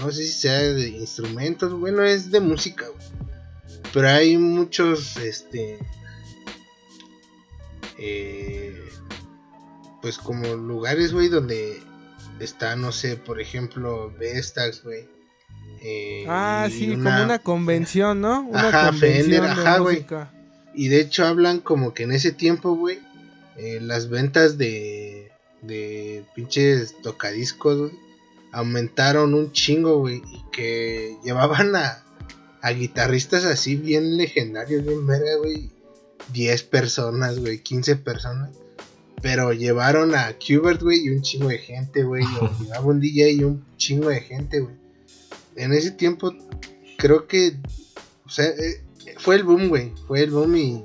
no 0.00 0.10
sé 0.10 0.24
si 0.24 0.32
sea 0.32 0.58
de 0.60 0.88
instrumentos, 0.88 1.72
bueno, 1.78 2.02
es 2.02 2.30
de 2.30 2.40
música, 2.40 2.86
güey. 2.86 3.06
Pero 3.92 4.08
hay 4.08 4.36
muchos, 4.36 5.16
este, 5.16 5.78
eh, 7.98 8.74
pues 10.02 10.18
como 10.18 10.54
lugares, 10.54 11.12
güey, 11.12 11.28
donde 11.28 11.80
está, 12.40 12.76
no 12.76 12.92
sé, 12.92 13.16
por 13.16 13.40
ejemplo, 13.40 14.12
Vestax, 14.18 14.82
güey. 14.82 15.08
Eh, 15.82 16.24
Ah, 16.28 16.68
sí, 16.70 16.90
como 16.90 17.22
una 17.24 17.38
convención, 17.38 18.20
¿no? 18.20 18.40
Una 18.42 18.68
Ajá, 18.68 18.86
convención 18.90 19.22
Fender, 19.22 19.42
de 19.42 19.48
ajá, 19.48 19.78
güey. 19.78 20.06
Y 20.74 20.88
de 20.88 21.00
hecho 21.00 21.24
hablan 21.26 21.60
como 21.60 21.94
que 21.94 22.02
en 22.02 22.12
ese 22.12 22.32
tiempo, 22.32 22.74
güey, 22.76 23.00
eh, 23.56 23.78
las 23.80 24.10
ventas 24.10 24.58
de, 24.58 25.32
de 25.62 26.24
pinches 26.34 27.00
tocadiscos, 27.02 27.78
güey, 27.78 28.05
aumentaron 28.56 29.34
un 29.34 29.52
chingo, 29.52 29.98
güey, 29.98 30.22
y 30.32 30.42
que 30.50 31.18
llevaban 31.22 31.76
a, 31.76 32.02
a 32.62 32.70
guitarristas 32.70 33.44
así 33.44 33.76
bien 33.76 34.16
legendarios, 34.16 34.82
bien 34.82 35.06
verga, 35.06 35.36
güey, 35.36 35.70
10 36.32 36.62
personas, 36.62 37.38
güey, 37.38 37.62
15 37.62 37.96
personas. 37.96 38.56
Pero 39.20 39.52
llevaron 39.52 40.14
a 40.14 40.38
Qbert, 40.38 40.80
güey, 40.82 41.04
y 41.04 41.10
un 41.10 41.20
chingo 41.20 41.48
de 41.48 41.58
gente, 41.58 42.02
güey. 42.02 42.24
Llevaba 42.62 42.86
un 42.86 42.98
DJ 42.98 43.32
y 43.32 43.44
un 43.44 43.62
chingo 43.76 44.08
de 44.08 44.22
gente, 44.22 44.60
güey. 44.60 44.74
En 45.56 45.74
ese 45.74 45.90
tiempo, 45.90 46.32
creo 46.96 47.26
que. 47.26 47.58
O 48.24 48.30
sea, 48.30 48.46
eh, 48.46 48.82
fue 49.18 49.36
el 49.36 49.44
boom, 49.44 49.68
güey. 49.68 49.92
Fue 50.06 50.22
el 50.22 50.30
boom 50.30 50.56
y. 50.56 50.84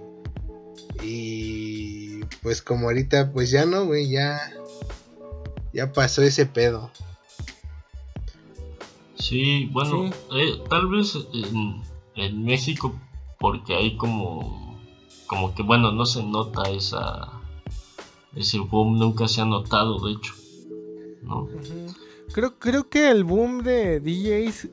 Y. 1.01 2.19
Pues 2.41 2.61
como 2.61 2.87
ahorita, 2.87 3.31
pues 3.31 3.49
ya 3.49 3.65
no, 3.65 3.85
güey. 3.85 4.09
Ya. 4.09 4.51
Ya 5.73 5.93
pasó 5.93 6.21
ese 6.21 6.45
pedo. 6.45 6.91
Sí, 9.21 9.69
bueno, 9.71 10.05
Sí. 10.11 10.13
eh, 10.37 10.61
tal 10.69 10.87
vez 10.87 11.15
en, 11.33 11.81
en 12.15 12.43
México, 12.43 12.93
porque 13.39 13.75
hay 13.75 13.95
como, 13.97 14.77
como 15.27 15.53
que, 15.55 15.63
bueno, 15.63 15.91
no 15.91 16.05
se 16.05 16.23
nota 16.23 16.69
esa, 16.69 17.29
ese 18.35 18.59
boom, 18.59 18.97
nunca 18.97 19.27
se 19.27 19.41
ha 19.41 19.45
notado, 19.45 19.99
de 20.05 20.13
hecho, 20.13 20.33
¿no? 21.23 21.47
Creo, 22.33 22.57
creo 22.57 22.89
que 22.89 23.09
el 23.11 23.23
boom 23.23 23.61
de 23.63 23.99
DJs 23.99 24.69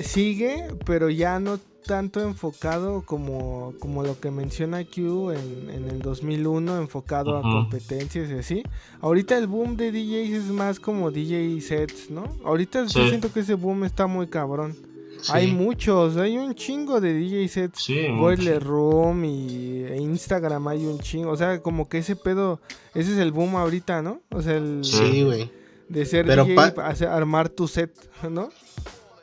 sigue, 0.00 0.68
pero 0.84 1.10
ya 1.10 1.40
no 1.40 1.58
tanto 1.88 2.20
enfocado 2.20 3.02
como, 3.06 3.72
como 3.80 4.02
lo 4.04 4.20
que 4.20 4.30
menciona 4.30 4.84
Q 4.84 5.32
en, 5.32 5.70
en 5.70 5.84
el 5.90 6.00
2001, 6.00 6.76
enfocado 6.76 7.38
Ujú. 7.40 7.48
a 7.48 7.52
competencias 7.52 8.30
y 8.30 8.34
así. 8.34 8.62
Ahorita 9.00 9.36
el 9.38 9.46
boom 9.46 9.76
de 9.76 9.90
DJs 9.90 10.44
es 10.44 10.50
más 10.52 10.78
como 10.78 11.10
DJ 11.10 11.58
sets, 11.62 12.10
¿no? 12.10 12.24
Ahorita 12.44 12.82
yo 12.84 12.88
Sí. 13.02 13.08
siento 13.08 13.32
que 13.32 13.40
ese 13.40 13.54
boom 13.54 13.84
está 13.84 14.06
muy 14.06 14.26
cabrón. 14.28 14.76
Sí. 15.22 15.32
Hay 15.34 15.50
muchos, 15.50 16.16
hay 16.18 16.36
un 16.36 16.54
chingo 16.54 17.00
de 17.00 17.14
DJ 17.14 17.48
sets. 17.48 17.82
Sí, 17.82 18.06
Boiler. 18.16 18.62
Room 18.62 19.24
y 19.24 19.82
e 19.84 19.96
Instagram 19.96 20.68
hay 20.68 20.84
un 20.86 20.98
chingo. 21.00 21.30
O 21.30 21.36
sea, 21.36 21.60
como 21.62 21.88
que 21.88 21.98
ese 21.98 22.14
pedo, 22.14 22.60
ese 22.94 23.12
es 23.14 23.18
el 23.18 23.32
boom 23.32 23.56
ahorita, 23.56 24.02
¿no? 24.02 24.20
O 24.30 24.42
sea, 24.42 24.56
el 24.58 24.84
Sí, 24.84 25.24
güey. 25.24 25.50
de 25.88 26.04
ser 26.04 26.26
Pero 26.26 26.44
DJ, 26.44 27.06
armar 27.08 27.48
tu 27.48 27.66
set, 27.66 27.90
¿no? 28.30 28.50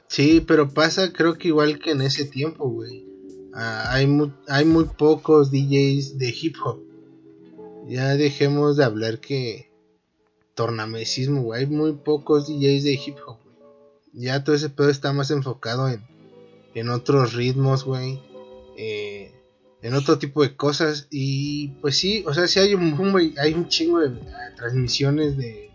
Sí, 0.08 0.42
pero 0.46 0.70
pasa 0.70 1.12
creo 1.12 1.36
que 1.38 1.50
igual 1.50 1.80
que 1.80 1.92
en 1.92 2.02
ese 2.02 2.26
tiempo, 2.26 2.70
güey. 2.70 3.06
Ah, 3.54 3.94
hay, 3.94 4.08
mu- 4.08 4.32
hay 4.48 4.66
muy 4.66 4.86
pocos 4.86 5.50
DJs 5.52 6.18
de 6.18 6.30
hip 6.42 6.56
hop. 6.64 6.80
ya 7.88 8.16
dejemos 8.16 8.76
de 8.78 8.84
hablar 8.84 9.20
que 9.20 9.70
tornamesismo, 10.56 11.42
güey. 11.44 11.62
Hay 11.62 11.68
muy 11.68 11.94
pocos 11.94 12.48
DJs 12.48 12.84
de 12.84 12.94
hip 13.06 13.16
hop, 13.26 13.38
güey. 13.44 13.56
Ya 14.14 14.44
todo 14.44 14.56
ese 14.56 14.70
pedo 14.70 14.90
está 14.90 15.12
más 15.14 15.32
enfocado 15.32 15.90
en, 15.90 16.02
en 16.74 16.90
otros 16.90 17.34
ritmos, 17.34 17.84
güey. 17.84 18.20
Eh, 18.78 19.32
en 19.82 19.94
otro 19.94 20.18
tipo 20.20 20.42
de 20.44 20.56
cosas. 20.56 21.08
Y 21.12 21.70
pues 21.82 21.98
sí, 21.98 22.24
o 22.28 22.34
sea, 22.34 22.48
sí 22.48 22.60
hay 22.60 22.74
un, 22.76 22.94
un- 23.00 23.34
hay 23.38 23.54
un 23.54 23.68
chingo 23.68 24.00
de, 24.00 24.12
transmisiones 24.56 25.38
de, 25.38 25.70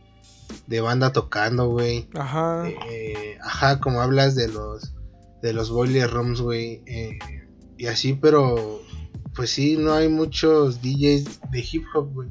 de 0.67 0.81
banda 0.81 1.13
tocando, 1.13 1.69
güey. 1.69 2.09
Ajá. 2.15 2.69
Eh, 2.91 3.37
ajá, 3.43 3.81
como 3.81 4.01
hablas 4.01 4.35
de 4.35 4.49
los 4.49 4.95
de 5.43 5.53
los 5.53 5.71
boiler 5.71 6.11
rooms, 6.11 6.41
güey. 6.41 6.83
eh, 6.87 7.19
y 7.79 7.87
así, 7.87 8.13
pero 8.13 8.81
pues 9.35 9.51
sí, 9.51 9.77
no 9.79 9.95
hay 9.95 10.09
muchos 10.09 10.83
DJs 10.83 11.41
de 11.51 11.65
hip 11.73 11.85
hop, 11.95 12.13
güey. 12.13 12.29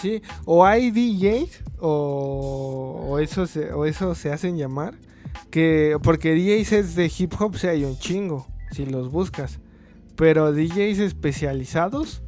Sí, 0.00 0.22
o 0.44 0.64
hay 0.64 0.90
DJs 0.90 1.62
o, 1.80 3.06
o 3.08 3.18
eso 3.18 3.46
se, 3.46 3.72
o 3.72 3.84
eso 3.84 4.14
se 4.14 4.32
hacen 4.32 4.56
llamar 4.56 4.94
que 5.50 5.96
porque 6.02 6.34
DJs 6.34 6.72
es 6.72 6.94
de 6.94 7.10
hip 7.16 7.34
hop 7.40 7.56
sí 7.56 7.66
hay 7.66 7.84
un 7.84 7.98
chingo 7.98 8.46
si 8.70 8.86
los 8.86 9.10
buscas, 9.10 9.58
pero 10.14 10.52
DJs 10.52 10.98
especializados 11.00 12.22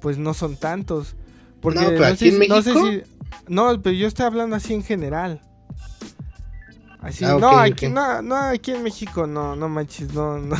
pues 0.00 0.18
no 0.18 0.32
son 0.34 0.56
tantos. 0.56 1.16
Porque 1.60 1.80
No, 1.80 1.88
pero 1.88 2.06
aquí 2.06 2.28
en 2.28 2.38
no 2.48 2.62
sé 2.62 2.72
México. 2.72 2.88
si 2.88 3.02
no, 3.48 3.80
pero 3.82 3.94
yo 3.94 4.06
estoy 4.06 4.26
hablando 4.26 4.56
así 4.56 4.74
en 4.74 4.82
general. 4.82 5.40
Así, 7.00 7.24
Ah, 7.24 7.36
no, 7.38 7.50
ok, 7.50 7.58
aquí, 7.58 7.88
no, 7.88 8.22
no, 8.22 8.34
aquí 8.36 8.72
en 8.72 8.82
México 8.82 9.26
no, 9.26 9.54
no 9.54 9.68
manches, 9.68 10.12
no, 10.12 10.38
no, 10.38 10.56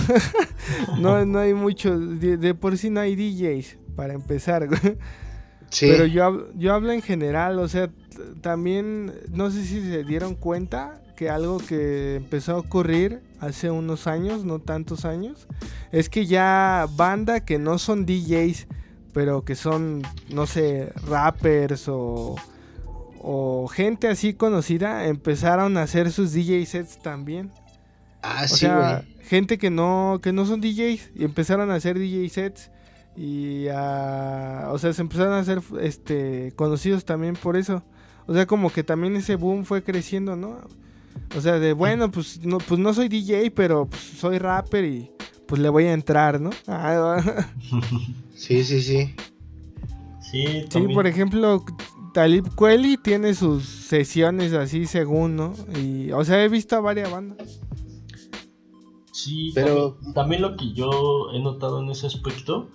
no, 0.98 1.26
no 1.26 1.38
hay 1.40 1.52
muchos, 1.52 2.20
de, 2.20 2.36
de 2.36 2.54
por 2.54 2.78
sí 2.78 2.90
no 2.90 3.00
hay 3.00 3.16
DJs, 3.16 3.76
para 3.96 4.14
empezar. 4.14 4.68
Sí. 5.70 5.86
Pero 5.90 6.06
yo, 6.06 6.50
yo 6.54 6.72
hablo 6.72 6.92
en 6.92 7.02
general, 7.02 7.58
o 7.58 7.68
sea, 7.68 7.90
también, 8.40 9.12
no 9.30 9.50
sé 9.50 9.66
si 9.66 9.82
se 9.82 10.02
dieron 10.02 10.34
cuenta 10.34 11.02
que 11.14 11.28
algo 11.28 11.58
que 11.58 12.16
empezó 12.16 12.54
a 12.54 12.58
ocurrir 12.58 13.20
hace 13.40 13.70
unos 13.70 14.06
años, 14.06 14.44
no 14.44 14.60
tantos 14.60 15.04
años, 15.04 15.46
es 15.92 16.08
que 16.08 16.26
ya 16.26 16.86
banda 16.96 17.40
que 17.40 17.58
no 17.58 17.78
son 17.78 18.06
DJs, 18.06 18.66
pero 19.12 19.44
que 19.44 19.56
son, 19.56 20.02
no 20.30 20.46
sé, 20.46 20.92
rappers 21.06 21.88
o, 21.88 22.36
o 23.20 23.68
gente 23.68 24.08
así 24.08 24.34
conocida, 24.34 25.06
empezaron 25.06 25.76
a 25.76 25.82
hacer 25.82 26.10
sus 26.12 26.32
DJ 26.32 26.64
sets 26.66 26.98
también. 26.98 27.50
ah, 28.22 28.46
O 28.50 28.56
sí, 28.56 28.56
sea, 28.56 28.76
güey. 28.76 29.02
gente 29.22 29.58
que 29.58 29.70
no, 29.70 30.20
que 30.22 30.32
no 30.32 30.44
son 30.46 30.60
DJs 30.60 31.10
y 31.14 31.24
empezaron 31.24 31.70
a 31.70 31.74
hacer 31.76 31.98
DJ 31.98 32.28
sets 32.28 32.70
y 33.16 33.66
a, 33.68 34.68
o 34.70 34.78
sea, 34.78 34.92
se 34.92 35.02
empezaron 35.02 35.32
a 35.34 35.40
hacer 35.40 35.60
este 35.80 36.52
conocidos 36.56 37.04
también 37.04 37.34
por 37.34 37.56
eso. 37.56 37.82
O 38.26 38.34
sea, 38.34 38.46
como 38.46 38.70
que 38.70 38.84
también 38.84 39.16
ese 39.16 39.36
boom 39.36 39.64
fue 39.64 39.82
creciendo, 39.82 40.36
¿no? 40.36 40.60
O 41.36 41.40
sea, 41.40 41.58
de 41.58 41.72
bueno, 41.72 42.10
pues 42.10 42.40
no, 42.44 42.58
pues 42.58 42.78
no 42.80 42.94
soy 42.94 43.08
DJ, 43.08 43.50
pero 43.50 43.86
pues, 43.86 44.02
soy 44.02 44.38
rapper 44.38 44.84
y 44.84 45.10
pues 45.46 45.60
le 45.60 45.68
voy 45.68 45.84
a 45.84 45.92
entrar, 45.92 46.40
¿no? 46.40 46.50
Ah, 46.68 47.20
Sí, 48.34 48.62
sí, 48.62 48.80
sí. 48.82 49.14
Sí, 50.20 50.64
sí, 50.70 50.88
por 50.94 51.06
ejemplo, 51.06 51.64
Talib 52.14 52.54
Kweli 52.54 52.96
tiene 52.96 53.34
sus 53.34 53.64
sesiones 53.64 54.52
así 54.52 54.86
según, 54.86 55.36
¿no? 55.36 55.52
Y, 55.76 56.10
o 56.12 56.24
sea, 56.24 56.42
he 56.44 56.48
visto 56.48 56.76
a 56.76 56.80
varias 56.80 57.10
bandas. 57.10 57.60
Sí, 59.12 59.50
Pero- 59.54 59.92
también, 59.94 60.14
también 60.14 60.42
lo 60.42 60.56
que 60.56 60.72
yo 60.72 61.30
he 61.32 61.40
notado 61.40 61.82
en 61.82 61.90
ese 61.90 62.06
aspecto 62.06 62.68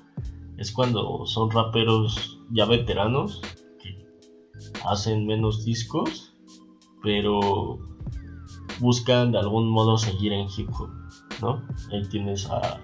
es 0.58 0.72
cuando 0.72 1.26
son 1.26 1.50
raperos 1.52 2.40
ya 2.52 2.66
veteranos 2.66 3.42
que 3.82 4.06
hacen 4.86 5.26
menos 5.26 5.64
discos, 5.66 6.34
pero 7.02 7.80
buscan 8.80 9.32
de 9.32 9.40
algún 9.40 9.70
modo 9.70 9.98
seguir 9.98 10.34
en 10.34 10.48
hip 10.56 10.70
hop, 10.78 10.90
¿no? 11.42 11.62
Ahí 11.92 12.04
tienes 12.10 12.50
a- 12.50 12.80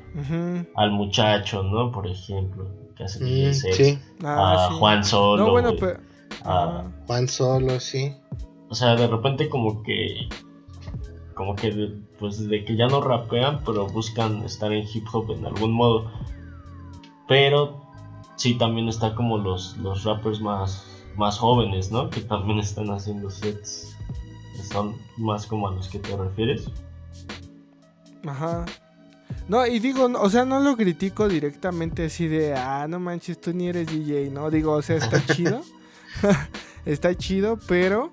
al 0.75 0.91
muchacho, 0.91 1.63
¿no? 1.63 1.91
Por 1.91 2.07
ejemplo, 2.07 2.65
que 2.95 3.03
hace 3.03 3.23
Mm, 3.23 3.53
sí. 3.53 3.99
Ah, 4.23 4.65
a 4.67 4.69
sí. 4.69 4.75
Juan 4.79 5.03
Solo, 5.03 5.45
No, 5.45 5.51
bueno, 5.51 5.73
pero... 5.79 5.99
a- 6.43 6.63
ajá. 6.63 6.91
Juan 7.07 7.27
Solo, 7.27 7.79
sí. 7.79 8.13
O 8.69 8.75
sea, 8.75 8.95
de 8.95 9.07
repente 9.07 9.49
como 9.49 9.83
que. 9.83 10.29
Como 11.33 11.55
que 11.55 11.93
pues 12.19 12.47
de 12.49 12.65
que 12.65 12.75
ya 12.75 12.87
no 12.87 12.99
rapean, 13.01 13.61
pero 13.65 13.87
buscan 13.87 14.43
estar 14.43 14.73
en 14.73 14.85
hip 14.93 15.05
hop 15.13 15.31
en 15.31 15.45
algún 15.45 15.71
modo. 15.71 16.11
Pero 17.27 17.81
sí 18.35 18.55
también 18.57 18.89
está 18.89 19.15
como 19.15 19.37
los, 19.37 19.77
los 19.77 20.03
rappers 20.03 20.41
más, 20.41 20.85
más 21.15 21.37
jóvenes, 21.39 21.91
¿no? 21.91 22.09
Que 22.09 22.21
también 22.21 22.59
están 22.59 22.89
haciendo 22.89 23.29
sets. 23.29 23.95
que 24.55 24.63
Son 24.63 24.95
más 25.17 25.45
como 25.45 25.67
a 25.67 25.71
los 25.71 25.87
que 25.87 25.99
te 25.99 26.15
refieres. 26.17 26.65
Ajá. 28.27 28.65
No, 29.47 29.65
y 29.65 29.79
digo, 29.79 30.05
o 30.19 30.29
sea, 30.29 30.43
no 30.45 30.59
lo 30.59 30.75
critico 30.75 31.27
directamente 31.27 32.05
así 32.05 32.27
de, 32.27 32.53
ah, 32.55 32.85
no 32.89 32.99
manches, 32.99 33.39
tú 33.39 33.53
ni 33.53 33.67
eres 33.69 33.87
DJ, 33.87 34.29
¿no? 34.31 34.49
Digo, 34.51 34.73
o 34.73 34.81
sea, 34.81 34.97
está 34.97 35.23
chido. 35.33 35.61
está 36.85 37.15
chido, 37.15 37.57
pero 37.67 38.11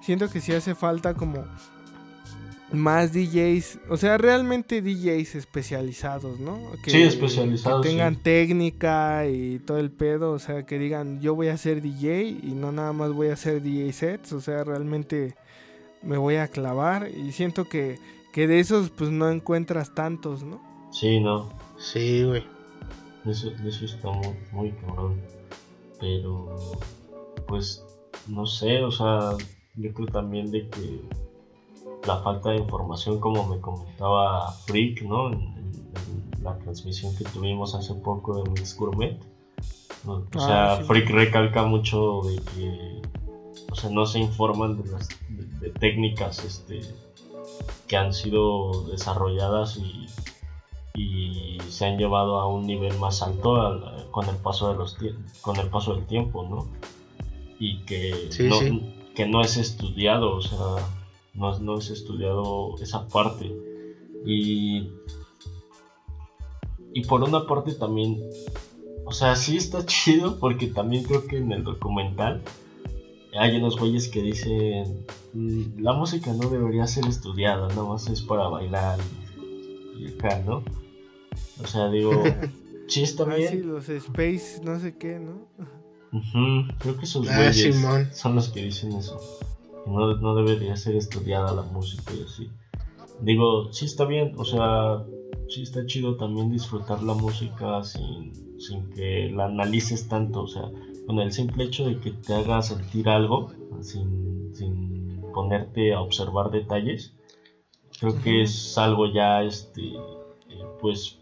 siento 0.00 0.28
que 0.30 0.40
sí 0.40 0.52
hace 0.52 0.74
falta 0.74 1.14
como 1.14 1.44
más 2.72 3.12
DJs, 3.12 3.78
o 3.88 3.96
sea, 3.96 4.18
realmente 4.18 4.82
DJs 4.82 5.36
especializados, 5.36 6.40
¿no? 6.40 6.58
Que, 6.82 6.90
Sí, 6.90 7.02
especializados, 7.02 7.82
Que 7.82 7.88
tengan 7.90 8.16
sí. 8.16 8.20
técnica 8.22 9.26
y 9.28 9.60
todo 9.60 9.78
el 9.78 9.90
pedo, 9.92 10.32
o 10.32 10.38
sea, 10.38 10.66
que 10.66 10.78
digan, 10.78 11.20
yo 11.20 11.34
voy 11.34 11.48
a 11.48 11.56
ser 11.56 11.82
DJ 11.82 12.22
y 12.42 12.54
no 12.54 12.72
nada 12.72 12.92
más 12.92 13.12
voy 13.12 13.28
a 13.28 13.34
hacer 13.34 13.62
DJ 13.62 13.92
sets, 13.92 14.32
o 14.32 14.40
sea, 14.40 14.64
realmente 14.64 15.36
me 16.02 16.16
voy 16.18 16.36
a 16.36 16.48
clavar 16.48 17.08
y 17.08 17.32
siento 17.32 17.68
que, 17.68 17.98
que 18.32 18.46
de 18.48 18.58
esos 18.58 18.90
pues 18.90 19.10
no 19.10 19.30
encuentras 19.30 19.94
tantos, 19.94 20.42
¿no? 20.42 20.60
Sí, 20.90 21.20
no. 21.20 21.52
Sí, 21.78 22.24
güey. 22.24 22.44
Eso, 23.24 23.52
eso 23.66 23.84
está 23.84 24.10
muy, 24.10 24.34
muy 24.52 24.70
cabrón. 24.72 25.20
Pero, 26.00 26.56
pues, 27.46 27.84
no 28.28 28.46
sé, 28.46 28.82
o 28.82 28.90
sea, 28.90 29.32
yo 29.76 29.92
creo 29.92 30.06
también 30.08 30.50
de 30.50 30.68
que 30.68 31.00
la 32.06 32.18
falta 32.18 32.50
de 32.50 32.56
información, 32.56 33.18
como 33.20 33.46
me 33.46 33.60
comentaba 33.60 34.52
Freak, 34.66 35.02
¿no? 35.02 35.28
En, 35.28 35.34
en- 35.34 36.34
en 36.36 36.44
la 36.44 36.56
transmisión 36.58 37.14
que 37.16 37.24
tuvimos 37.24 37.74
hace 37.74 37.94
poco 37.94 38.42
de 38.42 38.50
Mix 38.50 38.76
Gourmet. 38.76 39.18
O 40.06 40.22
Ah, 40.34 40.38
sea, 40.38 40.76
sí. 40.78 40.84
Freak 40.84 41.08
recalca 41.10 41.64
mucho 41.64 42.20
de 42.24 42.36
que, 42.36 43.02
o 43.70 43.74
sea, 43.74 43.88
no 43.90 44.04
se 44.06 44.18
informan 44.18 44.82
de 44.82 44.90
las 44.90 45.08
de, 45.28 45.44
de 45.60 45.70
técnicas, 45.70 46.44
este, 46.44 46.80
que 47.88 47.96
han 47.96 48.12
sido 48.12 48.86
desarrolladas 48.88 49.76
y 49.78 50.06
y 50.96 51.58
se 51.70 51.86
han 51.86 51.98
llevado 51.98 52.38
a 52.38 52.46
un 52.46 52.68
nivel 52.68 52.96
más 53.00 53.20
alto 53.20 53.56
al- 53.60 54.06
con 54.12 54.28
el 54.28 54.36
paso 54.36 54.68
de 54.70 54.76
los 54.76 54.96
con 55.40 55.56
el 55.58 55.68
paso 55.68 55.94
del 55.96 56.06
tiempo, 56.06 56.44
¿no? 56.48 56.68
Y 57.66 57.78
que 57.86 58.28
Sí, 58.30 58.42
no, 58.48 58.58
sí. 58.58 58.80
que 59.14 59.26
no 59.26 59.40
es 59.42 59.56
estudiado, 59.56 60.36
o 60.36 60.42
sea, 60.42 60.58
no, 61.34 61.52
es- 61.52 61.60
no 61.60 61.78
es 61.78 61.88
estudiado 61.90 62.74
esa 62.82 63.06
parte. 63.08 63.50
Y 64.26 64.88
y 66.96 67.04
por 67.06 67.22
una 67.24 67.46
parte 67.46 67.72
también, 67.74 68.20
o 69.04 69.12
sea, 69.12 69.34
sí 69.36 69.56
está 69.56 69.84
chido 69.86 70.38
porque 70.38 70.66
también 70.68 71.04
creo 71.04 71.26
que 71.26 71.38
en 71.38 71.50
el 71.52 71.64
documental 71.64 72.42
hay 73.36 73.56
unos 73.56 73.76
güeyes 73.78 74.08
que 74.08 74.22
dicen 74.22 75.04
"Mm, 75.32 75.80
la 75.82 75.92
música 75.92 76.32
no 76.32 76.48
debería 76.48 76.86
ser 76.86 77.06
estudiada, 77.06 77.66
nada 77.68 77.84
más 77.84 78.08
es 78.08 78.22
para 78.22 78.46
bailar 78.48 78.98
y, 79.98 80.06
acá, 80.14 80.40
¿no? 80.46 80.62
O 81.62 81.66
sea, 81.66 81.88
digo, 81.90 82.12
sí 82.88 83.02
está 83.02 83.24
Ah, 83.24 83.36
sí, 83.50 83.58
los 83.58 83.88
Space, 83.88 84.60
no 84.62 84.78
sé 84.78 84.96
qué, 84.96 85.18
¿no? 85.18 85.48
Ujú, 86.14 86.72
Creo 86.78 86.96
que 86.96 87.06
esos 87.06 87.28
Ah, 87.28 87.36
güeyes 87.36 87.76
son 88.12 88.36
los 88.36 88.48
que 88.50 88.62
dicen 88.62 88.92
eso. 88.94 89.20
No, 89.84 90.14
no 90.16 90.34
debería 90.36 90.76
ser 90.76 90.94
estudiada 90.94 91.52
la 91.52 91.62
música 91.62 92.14
y 92.14 92.22
así. 92.22 92.50
Digo, 93.20 93.72
sí 93.72 93.84
está 93.84 94.04
bien, 94.04 94.32
o 94.36 94.44
sea, 94.44 95.04
sí 95.48 95.62
está 95.62 95.84
chido 95.86 96.16
también 96.16 96.50
disfrutar 96.52 97.02
la 97.02 97.14
música 97.14 97.82
sin, 97.82 98.32
sin 98.60 98.88
que 98.90 99.28
la 99.30 99.46
analices 99.46 100.08
tanto, 100.08 100.42
o 100.42 100.46
sea, 100.46 100.70
con 101.06 101.18
el 101.18 101.32
simple 101.32 101.64
hecho 101.64 101.84
de 101.84 101.98
que 101.98 102.12
te 102.12 102.34
haga 102.34 102.62
sentir 102.62 103.08
algo, 103.08 103.50
sin, 103.82 104.54
sin 104.54 105.20
ponerte 105.34 105.92
a 105.94 106.00
observar 106.00 106.50
detalles, 106.50 107.12
creo 107.98 108.20
que 108.22 108.42
es 108.42 108.78
algo 108.78 109.12
ya, 109.12 109.42
este, 109.42 109.82
eh, 109.82 110.64
pues, 110.80 111.18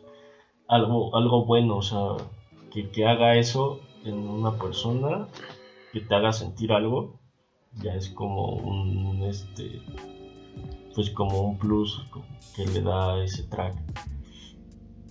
algo, 0.69 1.17
algo 1.17 1.45
bueno, 1.47 1.79
o 1.79 1.83
sea, 1.83 2.17
que, 2.73 2.91
que 2.91 3.07
haga 3.07 3.37
eso 3.37 3.81
en 4.05 4.15
una 4.29 4.57
persona, 4.59 5.29
que 5.93 6.01
te 6.01 6.15
haga 6.15 6.33
sentir 6.33 6.73
algo, 6.73 7.19
ya 7.83 7.95
es 7.95 8.09
como 8.11 8.55
un, 8.57 9.23
este, 9.25 9.81
pues 10.95 11.11
como 11.11 11.41
un 11.41 11.59
plus 11.59 12.03
que 12.57 12.67
le 12.67 12.81
da 12.83 13.23
ese 13.25 13.45
track, 13.45 13.75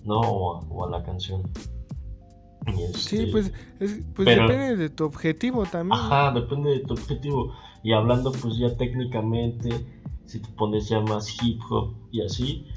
¿no? 0.04 0.20
O 0.20 0.56
a, 0.56 0.60
o 0.68 0.84
a 0.86 0.90
la 0.90 1.02
canción. 1.04 1.42
Sí, 2.94 3.16
este, 3.16 3.26
pues, 3.32 3.52
es- 3.80 4.00
pues 4.14 4.26
pero- 4.26 4.46
depende 4.46 4.76
de 4.76 4.88
tu 4.90 5.04
objetivo 5.04 5.64
también. 5.66 5.98
Ajá, 6.00 6.30
depende 6.32 6.70
de 6.70 6.80
tu 6.80 6.94
objetivo. 6.94 7.52
Y 7.82 7.92
hablando 7.92 8.30
pues 8.30 8.56
ya 8.58 8.76
técnicamente, 8.76 9.70
si 10.26 10.40
te 10.40 10.48
pones 10.50 10.88
ya 10.88 11.00
más 11.00 11.28
hip 11.42 11.60
hop 11.68 11.94
y 12.12 12.20
así, 12.22 12.68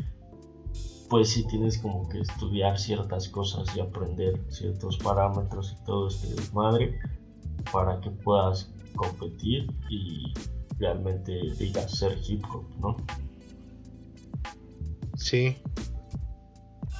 pues 1.09 1.29
sí 1.29 1.45
tienes 1.47 1.77
como 1.77 2.07
que 2.09 2.19
estudiar 2.19 2.79
ciertas 2.79 3.29
cosas 3.29 3.67
y 3.75 3.79
aprender 3.79 4.39
ciertos 4.49 4.97
parámetros 4.97 5.75
y 5.79 5.85
todo 5.85 6.07
este 6.07 6.27
desmadre 6.33 6.99
para 7.71 7.99
que 8.01 8.09
puedas 8.09 8.71
competir 8.95 9.67
y 9.89 10.33
realmente 10.79 11.31
digas 11.59 11.91
ser 11.97 12.17
hip 12.27 12.43
hop, 12.53 12.63
¿no? 12.79 12.97
Sí. 15.15 15.55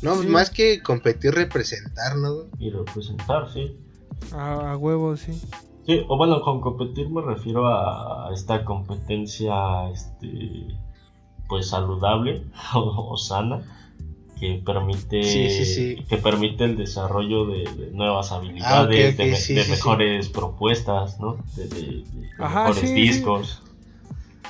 No, 0.02 0.16
Sí. 0.22 0.28
más 0.28 0.50
que 0.50 0.82
competir, 0.82 1.34
representar, 1.34 2.16
¿no? 2.18 2.46
Y 2.60 2.70
representar, 2.70 3.52
sí. 3.52 3.78
A, 4.34 4.72
a 4.74 4.78
huevo, 4.78 5.16
sí. 5.18 5.34
Sí, 5.86 6.02
o 6.08 6.18
bueno, 6.18 6.42
con 6.42 6.62
competir 6.62 7.10
me 7.10 7.22
refiero 7.22 7.68
a 7.68 8.30
esta 8.34 8.66
competencia, 8.66 9.90
este, 9.92 10.68
pues 11.48 11.70
saludable 11.70 12.44
o, 12.76 13.12
o 13.14 13.18
sana, 13.18 13.62
que 14.40 14.62
permite, 14.66 15.24
Sí, 15.24 15.50
sí, 15.50 15.66
sí. 15.66 16.06
que 16.10 16.18
permite 16.18 16.66
el 16.66 16.76
desarrollo 16.78 17.46
de, 17.48 17.64
de 17.64 17.92
nuevas 17.92 18.32
habilidades, 18.32 19.14
ok, 19.14 19.18
de, 19.18 19.26
me- 19.32 19.36
sí, 19.36 19.54
de 19.54 19.62
sí, 19.62 19.66
sí. 19.66 19.72
mejores 19.72 20.30
propuestas, 20.30 21.20
¿no? 21.20 21.38
De, 21.56 21.68
de- 21.68 22.04
de 22.04 22.30
Ajá, 22.38 22.68
mejores 22.70 22.82
sí, 22.82 22.88
sí. 22.88 23.02
discos. 23.02 23.62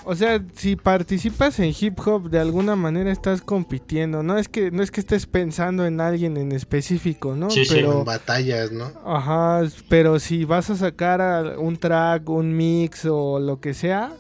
O 0.08 0.14
sea, 0.14 0.40
si 0.54 0.76
participas 0.76 1.58
en 1.60 1.74
hip 1.80 2.00
hop, 2.06 2.30
de 2.30 2.38
alguna 2.40 2.76
manera 2.76 3.12
estás 3.12 3.42
compitiendo. 3.42 4.22
No 4.22 4.38
es 4.38 4.48
que, 4.48 4.70
no 4.70 4.84
es 4.84 4.92
que 4.92 5.00
estés 5.00 5.26
pensando 5.26 5.84
en 5.86 6.00
alguien 6.00 6.38
en 6.38 6.52
específico, 6.52 7.36
¿no? 7.36 7.50
Sí, 7.50 7.66
sí. 7.66 7.74
pero, 7.74 8.00
En 8.00 8.06
batallas, 8.06 8.72
¿no? 8.72 8.92
Ajá, 9.04 9.64
pero 9.90 10.20
si 10.20 10.46
vas 10.46 10.70
a 10.70 10.76
sacar 10.76 11.22
a- 11.22 11.58
un 11.60 11.78
track, 11.78 12.30
un 12.30 12.56
mix 12.56 13.06
o 13.10 13.40
lo 13.40 13.60
que 13.60 13.74
sea, 13.74 14.14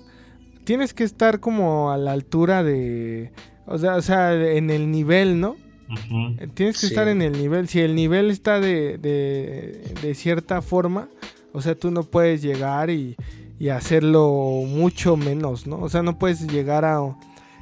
tienes 0.64 0.96
que 0.96 1.04
estar 1.04 1.40
como 1.40 1.92
a 1.92 1.98
la 1.98 2.14
altura 2.14 2.64
de, 2.64 3.32
o 3.68 3.78
sea, 3.78 3.96
o 3.96 4.02
sea, 4.02 4.34
en 4.34 4.70
el 4.70 4.92
nivel, 4.92 5.40
¿no? 5.40 5.56
Ujú. 5.90 6.36
Tienes 6.56 6.76
que 6.80 6.88
Sí. 6.88 6.94
estar 6.94 7.08
en 7.08 7.22
el 7.22 7.34
nivel. 7.34 7.68
Si 7.68 7.80
el 7.80 7.96
nivel 7.96 8.32
está 8.32 8.60
de, 8.60 8.98
de, 8.98 9.94
de 10.02 10.16
cierta 10.16 10.62
forma, 10.62 11.10
o 11.54 11.62
sea, 11.62 11.76
tú 11.76 11.92
no 11.92 12.04
puedes 12.04 12.42
llegar 12.42 12.90
y, 12.90 13.16
y 13.60 13.70
hacerlo 13.70 14.64
mucho 14.68 15.16
menos, 15.18 15.68
¿no? 15.68 15.80
O 15.80 15.90
sea, 15.90 16.02
no 16.04 16.18
puedes 16.18 16.48
llegar 16.52 16.86
a 16.86 17.00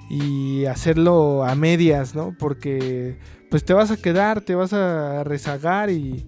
y 0.09 0.65
hacerlo 0.65 1.43
a 1.43 1.55
medias, 1.55 2.13
¿no? 2.15 2.35
Porque 2.37 3.17
pues 3.49 3.63
te 3.65 3.73
vas 3.73 3.91
a 3.91 3.97
quedar, 3.97 4.41
te 4.41 4.55
vas 4.55 4.73
a 4.73 5.23
rezagar 5.23 5.89
y, 5.89 6.25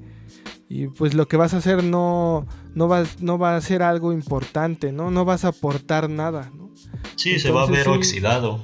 y 0.70 0.88
pues 0.88 1.14
lo 1.14 1.28
que 1.28 1.38
vas 1.38 1.54
a 1.54 1.58
hacer 1.58 1.84
no, 1.84 2.46
no, 2.74 2.88
va, 2.88 3.04
no 3.20 3.38
va 3.38 3.56
a 3.56 3.62
ser 3.62 3.84
algo 3.84 4.14
importante, 4.14 4.92
¿no? 4.92 5.12
No 5.12 5.26
vas 5.26 5.44
a 5.46 5.50
aportar 5.50 6.10
nada, 6.10 6.52
¿no? 6.56 6.72
Sí, 7.16 7.40
se 7.40 7.52
va 7.52 7.64
a 7.64 7.66
ver 7.68 7.84
sí. 7.86 7.90
oxidado. 7.90 8.60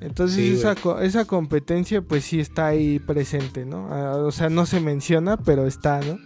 Entonces 0.00 0.36
Sí, 0.36 0.52
esa, 0.54 0.74
co- 0.74 1.00
esa 1.00 1.24
competencia 1.24 2.02
pues 2.02 2.24
sí 2.24 2.38
está 2.40 2.68
ahí 2.68 2.98
presente, 2.98 3.64
¿no? 3.66 3.88
Ah, 3.92 4.16
o 4.18 4.30
sea, 4.30 4.48
no 4.48 4.64
se 4.66 4.80
menciona, 4.80 5.36
pero 5.36 5.66
está, 5.66 6.00
¿no? 6.00 6.18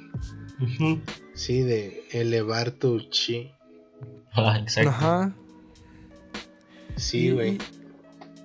Sí, 1.35 1.63
de 1.63 2.05
elevar 2.13 2.71
tu 2.73 3.01
chi. 3.09 3.51
Ah, 4.35 4.59
Exacto. 4.59 4.89
Ajá. 4.91 5.35
Sí, 6.97 7.27
Y- 7.27 7.31
güey. 7.33 7.59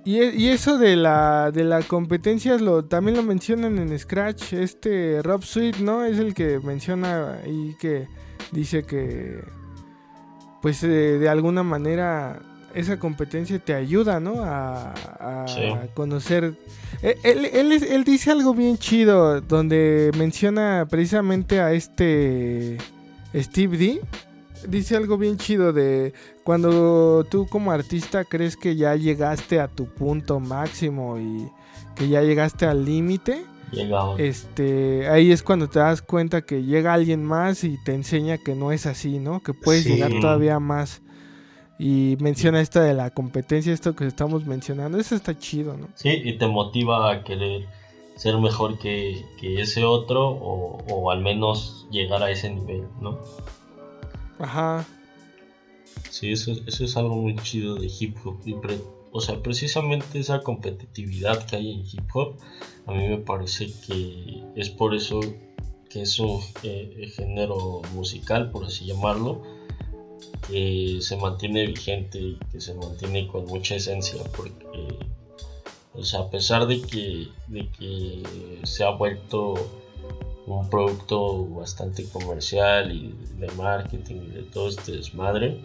Y, 0.04 0.22
y- 0.24 0.30
y 0.46 0.50
eso 0.50 0.78
de 0.78 0.96
la, 0.96 1.52
de 1.52 1.64
la 1.66 1.82
competencia 1.82 2.58
lo, 2.58 2.86
también 2.86 3.16
lo 3.18 3.24
mencionan 3.24 3.78
en 3.78 3.98
Scratch. 3.98 4.54
Este 4.54 5.22
Rob 5.22 5.44
Sweet, 5.44 5.78
¿no? 5.78 6.04
Es 6.06 6.18
el 6.20 6.34
que 6.34 6.60
menciona 6.60 7.36
ahí 7.44 7.76
que 7.80 8.08
dice 8.52 8.84
que, 8.84 9.42
pues 10.62 10.82
eh, 10.84 10.88
de 10.88 11.28
alguna 11.30 11.64
manera 11.64 12.42
esa 12.80 12.98
competencia 13.00 13.60
te 13.60 13.74
ayuda, 13.74 14.20
¿no? 14.20 14.44
A, 14.44 14.92
a 15.20 15.48
Sí. 15.48 15.62
conocer. 15.94 16.54
Él, 17.02 17.16
él, 17.24 17.46
él 17.46 17.72
él 17.84 18.04
dice 18.04 18.32
algo 18.32 18.54
bien 18.54 18.78
chido 18.78 19.42
donde 19.42 20.12
menciona 20.18 20.86
precisamente 20.90 21.60
a 21.60 21.74
este 21.74 22.78
Steve 23.36 23.78
D. 23.78 24.02
Dice 24.68 24.96
algo 24.96 25.18
bien 25.18 25.38
chido 25.38 25.72
de 25.74 26.14
cuando 26.44 27.26
tú 27.30 27.48
como 27.48 27.72
artista 27.72 28.26
crees 28.26 28.58
que 28.58 28.76
ya 28.76 28.96
llegaste 28.96 29.60
a 29.60 29.68
tu 29.68 29.86
punto 29.86 30.40
máximo 30.40 31.20
y 31.20 31.48
que 31.96 32.10
ya 32.10 32.22
llegaste 32.22 32.66
al 32.66 32.84
límite, 32.86 33.44
este, 34.18 35.08
ahí 35.10 35.32
es 35.32 35.44
cuando 35.44 35.68
te 35.70 35.80
das 35.80 36.02
cuenta 36.02 36.42
que 36.42 36.64
llega 36.64 36.94
alguien 36.94 37.24
más 37.24 37.64
y 37.64 37.78
te 37.84 37.94
enseña 37.94 38.38
que 38.38 38.56
no 38.56 38.72
es 38.72 38.86
así, 38.86 39.20
¿no? 39.20 39.42
Que 39.42 39.54
puedes 39.54 39.84
Sí. 39.84 39.94
llegar 39.94 40.12
todavía 40.22 40.60
más. 40.60 41.02
Y 41.80 42.18
menciona 42.20 42.60
esto 42.60 42.80
de 42.80 42.94
la 42.94 43.12
competencia, 43.12 43.72
esto 43.74 43.96
que 43.96 44.08
estamos 44.08 44.46
mencionando, 44.46 44.98
eso 44.98 45.16
está 45.16 45.38
chido, 45.38 45.78
¿no? 45.78 45.88
Sí, 45.96 46.10
y 46.10 46.38
te 46.38 46.48
motiva 46.48 47.12
a 47.12 47.24
querer 47.24 47.68
ser 48.16 48.38
mejor 48.40 48.80
que, 48.80 49.24
que 49.40 49.62
ese 49.62 49.84
otro 49.84 50.28
o, 50.28 50.78
o 50.90 51.12
al 51.12 51.22
menos 51.22 51.88
llegar 51.92 52.24
a 52.24 52.32
ese 52.32 52.50
nivel, 52.50 52.84
¿no? 53.00 53.20
Ajá. 54.40 54.86
Sí, 56.10 56.32
eso, 56.32 56.52
eso 56.66 56.84
es 56.84 56.98
algo 56.98 57.16
muy 57.16 57.36
chido 57.36 57.76
de 57.76 57.88
hip 58.00 58.18
hop. 58.24 58.38
y 58.46 58.56
pre- 58.56 58.82
o 59.12 59.22
sea, 59.22 59.42
precisamente 59.42 60.20
esa 60.20 60.42
competitividad 60.42 61.46
que 61.46 61.56
hay 61.58 61.72
en 61.74 61.80
hip 61.82 62.10
hop, 62.14 62.36
a 62.88 62.92
mí 62.92 63.08
me 63.08 63.18
parece 63.18 63.68
que 63.86 64.44
es 64.56 64.70
por 64.70 64.96
eso 64.96 65.20
que 65.90 66.02
es 66.02 66.20
un 66.20 66.40
eh, 66.64 67.12
género 67.16 67.82
musical, 67.94 68.52
por 68.52 68.66
así 68.66 68.86
llamarlo, 68.86 69.42
que 70.48 71.00
se 71.02 71.18
mantiene 71.18 71.68
vigente 71.68 72.20
y 72.20 72.40
que 72.52 72.62
se 72.62 72.74
mantiene 72.74 73.28
con 73.28 73.46
mucha 73.46 73.76
esencia, 73.76 74.24
porque, 74.36 74.98
o 75.94 76.04
sea, 76.04 76.22
a 76.22 76.30
pesar 76.30 76.68
de 76.68 76.82
que, 76.82 77.28
de 77.48 77.68
que 77.78 78.24
se 78.64 78.84
ha 78.84 78.92
vuelto 78.92 79.56
un 80.48 80.70
producto 80.70 81.46
bastante 81.46 82.06
comercial 82.06 82.92
y 82.92 83.14
de 83.38 83.48
marketing 83.54 84.16
y 84.16 84.30
de 84.30 84.44
todo 84.44 84.70
este 84.70 84.94
desmadre, 84.94 85.60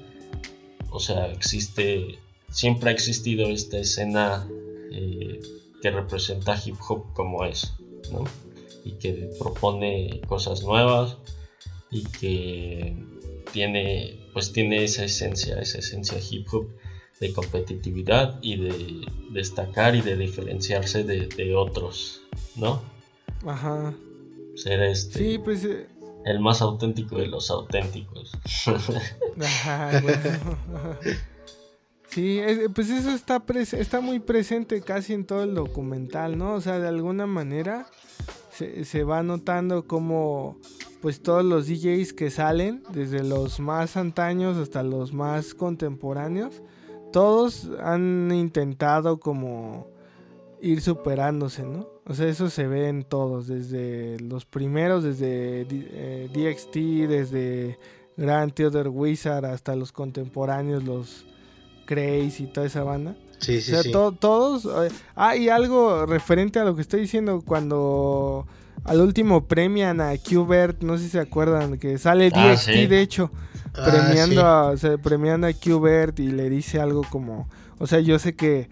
o 0.91 0.99
sea, 0.99 1.31
existe, 1.31 2.19
siempre 2.51 2.91
ha 2.91 2.93
existido 2.93 3.47
esta 3.49 3.79
escena 3.79 4.47
eh, 4.91 5.41
que 5.81 5.91
representa 5.91 6.61
hip 6.65 6.77
hop 6.89 7.13
como 7.15 7.45
es, 7.45 7.73
¿no? 8.13 8.25
Y 8.85 8.93
que 8.93 9.31
propone 9.39 10.21
cosas 10.27 10.63
nuevas 10.65 11.17
y 11.91 12.05
que 12.05 12.97
tiene, 13.53 14.19
pues 14.33 14.53
tiene 14.53 14.83
esa 14.85 15.05
esencia, 15.05 15.61
esa 15.61 15.79
esencia 15.79 16.19
hip 16.31 16.47
hop 16.53 16.69
de 17.21 17.33
competitividad 17.33 18.39
y 18.43 18.57
de 18.57 19.07
destacar 19.31 19.95
y 19.95 20.01
de 20.01 20.17
diferenciarse 20.17 21.05
de, 21.05 21.27
de 21.29 21.55
otros, 21.55 22.23
¿no? 22.57 22.83
Ajá. 23.47 23.95
Ser 24.57 24.83
este, 24.83 25.19
Sí, 25.19 25.39
pues... 25.39 25.65
eh, 25.65 25.87
el 26.25 26.41
más 26.41 26.63
auténtico 26.63 27.17
de 27.19 27.27
los 27.27 27.51
auténticos. 27.51 28.33
Ajá, 29.41 30.01
bueno. 30.03 30.97
Sí, 32.09 32.39
es- 32.39 32.69
pues 32.75 32.91
eso 32.91 33.11
está, 33.11 33.41
pres- 33.47 33.73
está 33.77 34.01
muy 34.01 34.21
presente 34.21 34.83
casi 34.83 35.15
en 35.15 35.25
todo 35.25 35.43
el 35.45 35.55
documental, 35.55 36.37
¿no? 36.37 36.55
O 36.55 36.61
sea, 36.61 36.79
de 36.79 36.89
alguna 36.89 37.27
manera 37.27 37.87
se, 38.53 38.85
se 38.85 39.03
va 39.03 39.23
notando 39.23 39.87
como 39.87 40.59
pues 41.03 41.21
todos 41.23 41.45
los 41.45 41.67
DJs 41.67 42.15
que 42.15 42.31
salen, 42.31 42.83
desde 42.95 43.23
los 43.23 43.61
más 43.61 43.97
antaños 43.99 44.57
hasta 44.57 44.83
los 44.83 45.13
más 45.13 45.53
contemporáneos, 45.55 46.63
todos 47.13 47.69
han 47.83 48.31
intentado 48.33 49.21
como 49.21 49.89
ir 50.63 50.81
superándose, 50.81 51.65
¿no? 51.65 51.89
O 52.07 52.15
sea, 52.15 52.29
eso 52.29 52.49
se 52.49 52.67
ve 52.67 52.89
en 52.89 53.03
todos, 53.05 53.47
desde 53.49 54.19
los 54.21 54.45
primeros, 54.47 55.03
desde 55.05 55.67
eh, 55.71 56.29
DXT, 56.33 57.09
desde 57.09 57.79
Grand 58.17 58.53
Theodore 58.55 58.89
Wizard 58.89 59.45
hasta 59.45 59.75
los 59.77 59.93
contemporáneos, 59.93 60.85
los 60.85 61.27
Craze 61.85 62.45
y 62.45 62.47
toda 62.47 62.67
esa 62.67 62.85
banda. 62.85 63.17
Sí, 63.39 63.61
sí, 63.61 63.73
o 63.73 63.75
sea, 63.75 63.83
sí. 63.83 63.91
to- 63.93 64.13
todos. 64.13 64.65
eh, 64.65 64.95
ah, 65.17 65.37
y 65.37 65.49
algo 65.49 66.07
referente 66.07 66.61
a 66.61 66.65
lo 66.65 66.77
que 66.77 66.83
estoy 66.83 67.01
diciendo, 67.01 67.43
cuando 67.45 68.47
al 68.85 69.01
último 69.01 69.47
premian 69.47 70.01
a 70.01 70.17
Qbert, 70.17 70.83
no 70.83 70.99
sé 70.99 71.05
si 71.05 71.11
se 71.11 71.21
acuerdan, 71.21 71.79
que 71.79 71.99
sale 71.99 72.31
Ah, 72.35 72.51
DXT, 72.53 72.65
sí. 72.73 72.87
de 72.87 73.01
hecho, 73.01 73.31
Ah, 73.75 73.85
premiando, 73.91 74.35
sí. 74.41 74.47
a, 74.47 74.63
o 74.65 74.77
sea, 74.77 74.99
premiando 74.99 75.47
a 75.47 75.53
Qbert 75.53 76.19
y 76.21 76.29
le 76.29 76.51
dice 76.51 76.81
algo 76.81 77.03
como, 77.11 77.49
o 77.79 77.87
sea, 77.87 78.01
yo 78.01 78.19
sé 78.19 78.35
que, 78.35 78.69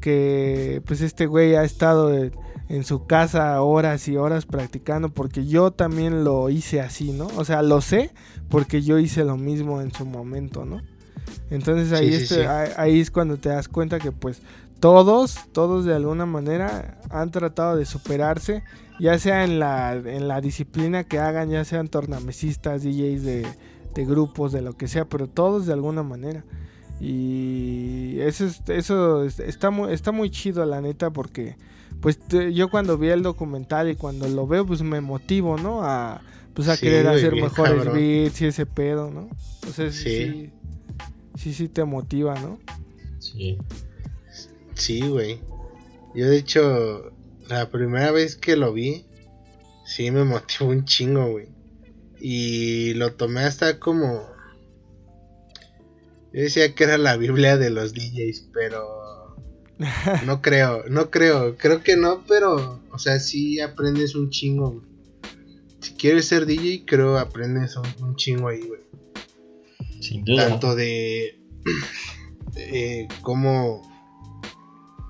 que 0.00 0.82
pues 0.86 1.00
este 1.00 1.26
güey 1.26 1.54
ha 1.56 1.64
estado 1.64 2.12
en, 2.14 2.32
en 2.68 2.84
su 2.84 3.06
casa 3.06 3.60
horas 3.62 4.06
y 4.08 4.16
horas 4.16 4.46
practicando 4.46 5.08
porque 5.10 5.46
yo 5.46 5.70
también 5.70 6.24
lo 6.24 6.50
hice 6.50 6.80
así, 6.80 7.12
¿no? 7.12 7.28
O 7.36 7.44
sea, 7.44 7.62
lo 7.62 7.80
sé 7.80 8.10
porque 8.48 8.82
yo 8.82 8.98
hice 8.98 9.24
lo 9.24 9.36
mismo 9.36 9.80
en 9.80 9.92
su 9.92 10.04
momento, 10.06 10.64
¿no? 10.64 10.80
Entonces 11.50 11.92
ahí, 11.92 12.10
Sí, 12.12 12.16
sí, 12.18 12.22
este- 12.22 12.34
sí. 12.36 12.40
ahí- 12.42 12.70
ahí 12.76 13.00
es 13.00 13.10
cuando 13.10 13.36
te 13.38 13.48
das 13.48 13.68
cuenta 13.68 13.98
que 13.98 14.12
pues 14.12 14.40
todos, 14.84 15.38
todos 15.52 15.86
de 15.86 15.94
alguna 15.94 16.26
manera 16.26 17.00
han 17.08 17.30
tratado 17.30 17.74
de 17.74 17.86
superarse, 17.86 18.62
ya 19.00 19.18
sea 19.18 19.42
en 19.42 19.58
la, 19.58 19.94
en 19.94 20.28
la 20.28 20.42
disciplina 20.42 21.04
que 21.04 21.18
hagan, 21.18 21.48
ya 21.48 21.64
sean 21.64 21.88
tornamesistas, 21.88 22.82
DJs 22.82 23.22
de, 23.22 23.46
de 23.94 24.04
grupos, 24.04 24.52
de 24.52 24.60
lo 24.60 24.74
que 24.74 24.86
sea, 24.86 25.06
pero 25.06 25.26
todos 25.26 25.64
de 25.64 25.72
alguna 25.72 26.02
manera. 26.02 26.44
Y 27.00 28.18
eso, 28.20 28.44
es- 28.44 28.60
eso 28.68 29.24
es- 29.24 29.40
está, 29.40 29.70
muy, 29.70 29.90
está 29.90 30.12
muy 30.12 30.28
chido, 30.30 30.66
la 30.66 30.82
neta, 30.82 31.08
porque 31.10 31.56
pues 32.02 32.18
yo 32.52 32.68
cuando 32.68 32.98
vi 32.98 33.08
el 33.08 33.22
documental 33.22 33.88
y 33.88 33.96
cuando 33.96 34.28
lo 34.28 34.46
veo, 34.46 34.66
pues 34.66 34.82
me 34.82 35.00
motivo, 35.00 35.56
¿no? 35.56 35.80
A, 35.82 36.20
pues 36.52 36.68
a 36.68 36.76
Sí, 36.76 36.82
querer 36.82 37.08
hacer 37.08 37.32
bien 37.32 37.44
mejores 37.46 37.76
cabrón. 37.84 37.94
beats 37.94 38.42
y 38.42 38.46
ese 38.48 38.66
pedo, 38.66 39.10
¿no? 39.10 39.28
Sí, 39.74 39.90
Sí. 39.90 39.90
sí, 39.92 40.50
sí, 41.36 41.54
sí 41.54 41.68
te 41.70 41.84
motiva, 41.84 42.34
¿no? 42.38 42.58
Sí. 43.18 43.56
Sí, 44.74 45.00
güey. 45.00 45.40
Yo 46.14 46.28
de 46.28 46.36
hecho, 46.36 47.12
la 47.48 47.70
primera 47.70 48.10
vez 48.10 48.36
que 48.36 48.56
lo 48.56 48.72
vi, 48.72 49.04
sí 49.84 50.10
me 50.10 50.24
motivó 50.24 50.70
un 50.70 50.84
chingo, 50.84 51.30
güey. 51.30 51.48
Y 52.20 52.94
lo 52.94 53.12
tomé 53.14 53.42
hasta 53.42 53.78
como... 53.78 54.28
Yo 56.32 56.42
decía 56.42 56.74
que 56.74 56.84
era 56.84 56.98
la 56.98 57.16
Biblia 57.16 57.56
de 57.56 57.70
los 57.70 57.92
DJs, 57.94 58.48
pero... 58.52 59.36
No 60.24 60.40
creo, 60.40 60.84
no 60.88 61.10
creo. 61.10 61.56
Creo 61.56 61.82
que 61.82 61.96
no, 61.96 62.24
pero... 62.26 62.80
O 62.92 62.98
sea, 62.98 63.18
sí 63.18 63.60
aprendes 63.60 64.14
un 64.14 64.30
chingo, 64.30 64.70
güey. 64.70 64.94
Si 65.80 65.92
quieres 65.94 66.26
ser 66.28 66.46
DJ, 66.46 66.84
creo 66.86 67.18
aprendes 67.18 67.76
un, 67.76 67.84
un 68.02 68.16
chingo 68.16 68.48
ahí, 68.48 68.62
güey. 68.62 68.80
Sin 70.00 70.24
duda. 70.24 70.48
tanto 70.48 70.74
de 70.74 71.38
eh, 72.56 73.08
como 73.22 73.82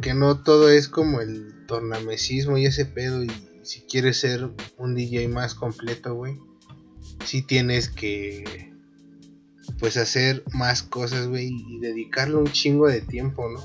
que 0.02 0.14
no 0.14 0.42
todo 0.42 0.68
es 0.70 0.88
como 0.88 1.20
el 1.20 1.66
tornamesismo 1.66 2.58
y 2.58 2.66
ese 2.66 2.84
pedo 2.86 3.24
y 3.24 3.30
si 3.62 3.80
quieres 3.82 4.18
ser 4.20 4.50
un 4.76 4.94
DJ 4.94 5.28
más 5.28 5.54
completo, 5.54 6.14
güey, 6.14 6.36
sí 7.24 7.42
tienes 7.42 7.88
que 7.88 8.72
pues 9.78 9.96
hacer 9.96 10.44
más 10.52 10.82
cosas, 10.82 11.26
güey, 11.28 11.48
y 11.68 11.78
dedicarle 11.80 12.36
un 12.36 12.46
chingo 12.52 12.86
de 12.88 13.00
tiempo, 13.00 13.48
¿no? 13.48 13.60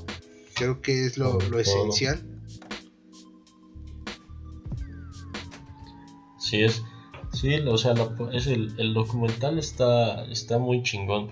Creo 0.54 0.80
que 0.80 1.06
es 1.06 1.18
lo, 1.18 1.38
lo 1.40 1.58
esencial. 1.60 2.20
Sí, 6.38 6.62
es. 6.62 6.82
Sí, 7.32 7.54
o 7.60 7.78
sea, 7.78 7.94
la- 7.94 8.16
es 8.32 8.46
el, 8.48 8.74
el 8.78 8.92
documental 8.92 9.58
está, 9.58 10.24
está 10.26 10.58
muy 10.58 10.82
chingón. 10.82 11.28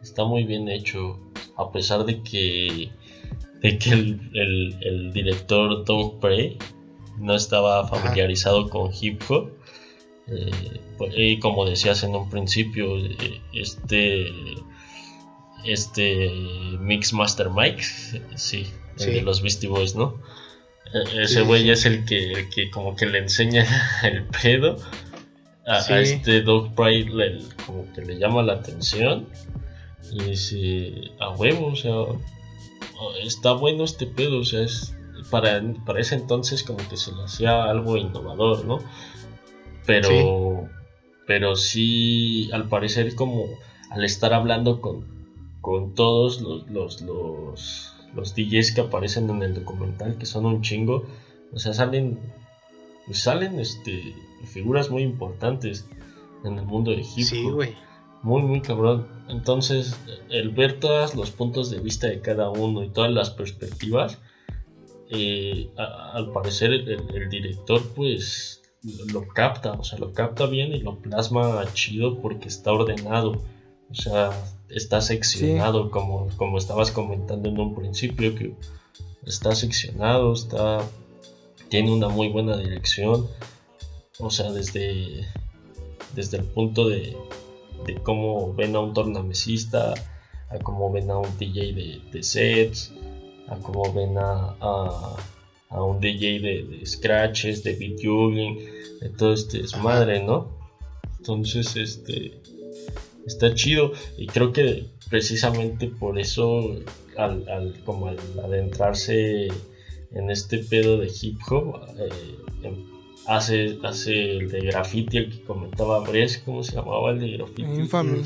Está 0.00 0.24
muy 0.24 0.44
bien 0.44 0.68
hecho. 0.68 1.20
A 1.56 1.70
pesar 1.70 2.04
de 2.04 2.22
que, 2.22 2.90
de 3.64 3.78
que 3.78 3.90
el, 3.90 4.20
el- 4.34 4.76
el 4.82 5.12
director 5.12 5.84
Doug 5.84 6.20
Bray 6.20 6.56
no 7.18 7.34
estaba 7.34 7.88
familiarizado 7.88 8.68
con 8.70 8.90
hip 9.00 9.20
hop. 9.28 9.50
eh, 10.28 10.50
y 11.16 11.38
como 11.40 11.64
decías 11.66 12.02
en 12.04 12.14
un 12.14 12.30
principio, 12.30 12.96
eh, 12.98 13.40
este. 13.52 14.30
Este 15.64 16.30
Mixmaster 16.78 17.48
Mike, 17.48 17.82
sí, 18.36 18.66
el 18.98 19.14
de 19.14 19.22
los 19.22 19.40
Beastie 19.40 19.66
Boys, 19.68 19.94
¿no? 19.96 20.20
E- 20.92 21.22
Ese 21.22 21.40
güey 21.40 21.62
sí. 21.62 21.70
es 21.70 21.86
el 21.86 22.04
que, 22.04 22.32
el 22.32 22.50
que 22.50 22.70
como 22.70 22.94
que 22.94 23.06
le 23.06 23.18
enseña 23.20 23.64
el 24.02 24.24
pedo 24.24 24.76
a, 25.66 25.78
este 26.00 26.42
Dog 26.42 26.74
Pride 26.74 27.10
le, 27.14 27.38
como 27.64 27.90
que 27.94 28.02
le 28.02 28.18
llama 28.18 28.42
la 28.42 28.54
atención 28.54 29.26
y 30.12 30.22
dice 30.24 30.92
a 31.18 31.30
huevo, 31.30 31.68
o 31.68 31.76
sea, 31.76 31.92
está 33.22 33.52
bueno 33.52 33.84
este 33.84 34.06
pedo, 34.06 34.40
o 34.40 34.44
sea, 34.44 34.62
es 34.62 34.94
para, 35.30 35.62
para 35.84 36.00
ese 36.00 36.14
entonces 36.14 36.62
como 36.62 36.78
que 36.88 36.96
se 36.96 37.12
le 37.12 37.22
hacía 37.24 37.64
algo 37.64 37.96
innovador, 37.96 38.64
¿no? 38.64 38.78
Pero, 39.86 40.68
pero 41.26 41.56
sí, 41.56 42.50
al 42.52 42.68
parecer 42.68 43.14
como 43.14 43.46
al 43.90 44.04
estar 44.04 44.32
hablando 44.32 44.80
con, 44.80 45.04
con 45.60 45.94
todos 45.94 46.40
los, 46.40 46.68
los, 46.70 47.02
los, 47.02 47.94
los 48.14 48.34
DJs 48.34 48.72
que 48.72 48.80
aparecen 48.80 49.30
en 49.30 49.42
el 49.42 49.54
documental, 49.54 50.16
que 50.18 50.26
son 50.26 50.46
un 50.46 50.62
chingo, 50.62 51.04
o 51.52 51.58
sea, 51.58 51.74
salen, 51.74 52.18
salen 53.12 53.60
este, 53.60 54.14
figuras 54.44 54.90
muy 54.90 55.02
importantes 55.02 55.86
en 56.44 56.58
el 56.58 56.66
mundo 56.66 56.90
de 56.90 56.98
hip 56.98 57.06
hop. 57.18 57.24
Sí, 57.24 57.42
güey. 57.42 57.74
Muy, 58.24 58.42
muy 58.42 58.60
cabrón. 58.60 59.06
Entonces, 59.28 59.96
el 60.30 60.48
ver 60.50 60.80
todos 60.80 61.14
los 61.14 61.30
puntos 61.30 61.70
de 61.70 61.78
vista 61.80 62.08
de 62.08 62.20
cada 62.20 62.50
uno 62.50 62.82
y 62.82 62.88
todas 62.88 63.12
las 63.12 63.30
perspectivas, 63.30 64.18
eh, 65.10 65.70
a- 65.76 66.12
al 66.16 66.32
parecer 66.32 66.72
el, 66.72 66.88
el 67.14 67.28
director 67.28 67.82
pues 67.94 68.62
lo, 68.82 69.20
lo 69.20 69.28
capta, 69.28 69.72
o 69.72 69.84
sea, 69.84 69.98
lo 69.98 70.12
capta 70.12 70.46
bien 70.46 70.72
y 70.72 70.80
lo 70.80 70.98
plasma 70.98 71.64
chido 71.74 72.20
porque 72.20 72.48
está 72.48 72.72
ordenado. 72.72 73.42
O 73.90 73.94
sea, 73.94 74.30
está 74.70 75.00
seccionado 75.02 75.90
como, 75.90 76.28
como 76.36 76.56
estabas 76.58 76.90
comentando 76.90 77.48
en 77.50 77.60
un 77.60 77.74
principio, 77.74 78.34
que 78.34 78.54
está 79.26 79.54
seccionado, 79.54 80.32
está 80.32 80.80
tiene 81.68 81.92
una 81.92 82.08
muy 82.08 82.28
buena 82.28 82.56
dirección. 82.56 83.26
O 84.18 84.30
sea, 84.30 84.50
desde, 84.52 85.26
desde 86.14 86.38
el 86.38 86.44
punto 86.44 86.88
de, 86.88 87.16
de 87.86 87.94
cómo 87.96 88.52
ven 88.54 88.74
a 88.76 88.80
un 88.80 88.94
tornamesista, 88.94 89.94
a 90.50 90.58
cómo 90.58 90.90
ven 90.92 91.10
a 91.10 91.18
un 91.18 91.38
DJ 91.38 91.72
de, 92.12 92.22
sets, 92.22 92.92
a 93.48 93.56
cómo 93.56 93.92
ven 93.92 94.16
a, 94.18 94.56
a, 94.60 95.16
un 95.82 96.00
DJ 96.00 96.40
de, 96.40 96.86
scratches, 96.86 97.62
de 97.64 97.74
beat 97.74 98.00
juggling, 98.02 98.58
de 99.00 99.08
todo 99.10 99.34
este 99.34 99.58
desmadre, 99.58 100.22
¿no? 100.22 100.48
Entonces, 101.18 101.74
este 101.76 102.40
está 103.26 103.54
chido 103.54 103.92
y 104.18 104.26
creo 104.26 104.52
que 104.52 104.86
precisamente 105.08 105.86
por 105.88 106.18
eso 106.18 106.76
al, 107.16 107.48
al- 107.48 107.80
como 107.84 108.08
al 108.08 108.18
adentrarse 108.44 109.48
en 110.12 110.30
este 110.30 110.58
pedo 110.58 110.98
de 110.98 111.10
hip 111.22 111.38
hop 111.50 111.76
eh, 111.98 112.08
em- 112.64 112.93
hace 113.26 113.78
hace 113.82 114.36
el 114.38 114.50
de 114.50 114.60
graffiti 114.66 115.16
el 115.18 115.30
que 115.30 115.44
comentaba 115.44 116.00
Bres 116.00 116.38
¿cómo 116.44 116.62
se 116.62 116.76
llamaba 116.76 117.10
el 117.10 117.20
de 117.20 117.30
graffiti? 117.32 117.62
Infamy. 117.62 118.22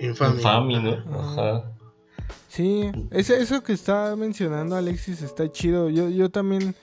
Infamy, 0.00 0.82
¿no? 0.82 0.92
Ajá. 1.18 1.50
Ajá. 1.58 1.72
Sí, 2.48 2.90
ese, 3.10 3.40
eso 3.40 3.62
que 3.62 3.72
está 3.72 4.14
mencionando 4.16 4.76
Alexis 4.76 5.22
está 5.22 5.50
chido. 5.50 5.88
Yo, 5.88 6.08
yo 6.10 6.30
también 6.30 6.74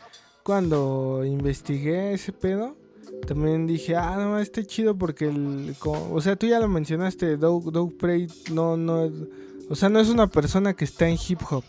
cuando 0.43 1.23
investigué 1.25 2.13
ese 2.13 2.31
pedo, 2.33 2.75
también 3.27 3.67
dije, 3.67 3.95
ah, 3.95 4.15
no, 4.17 4.39
está 4.39 4.63
chido 4.63 4.97
porque, 4.97 5.25
el, 5.25 5.75
co- 5.77 6.09
o 6.11 6.21
sea, 6.21 6.35
tú 6.35 6.47
ya 6.47 6.59
lo 6.59 6.67
mencionaste, 6.67 7.37
Doug, 7.37 7.71
Doug 7.71 7.97
Prey 7.97 8.27
no, 8.51 8.77
no, 8.77 9.11
o 9.69 9.75
sea, 9.75 9.89
no 9.89 9.99
es 9.99 10.09
una 10.09 10.25
persona 10.27 10.73
que 10.73 10.85
está 10.85 11.07
en 11.07 11.17
hip 11.27 11.39
hop. 11.51 11.63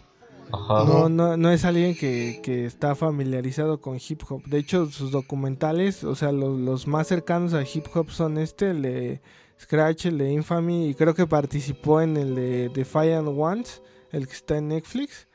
Ajá. 0.52 0.84
No, 0.84 1.08
no, 1.08 1.36
no 1.36 1.50
es 1.50 1.64
alguien 1.64 1.94
que, 1.94 2.40
que 2.42 2.64
está 2.66 2.94
familiarizado 2.94 3.80
con 3.80 3.96
hip 3.96 4.22
hop. 4.28 4.42
De 4.46 4.58
hecho, 4.58 4.86
sus 4.86 5.10
documentales, 5.10 6.04
o 6.04 6.14
sea, 6.14 6.32
los, 6.32 6.58
los 6.58 6.86
más 6.86 7.06
cercanos 7.08 7.54
a 7.54 7.62
hip 7.62 7.86
hop 7.94 8.10
son 8.10 8.38
este, 8.38 8.70
el 8.70 8.82
de 8.82 9.20
Scratch, 9.60 10.06
el 10.06 10.18
de 10.18 10.32
Infamy, 10.32 10.88
y 10.88 10.94
creo 10.94 11.14
que 11.14 11.26
participó 11.26 12.00
en 12.00 12.16
el 12.16 12.34
de 12.34 12.68
Defiant 12.70 13.28
Ones, 13.28 13.82
el 14.12 14.26
que 14.26 14.32
está 14.34 14.56
en 14.58 14.68
Netflix. 14.68 15.28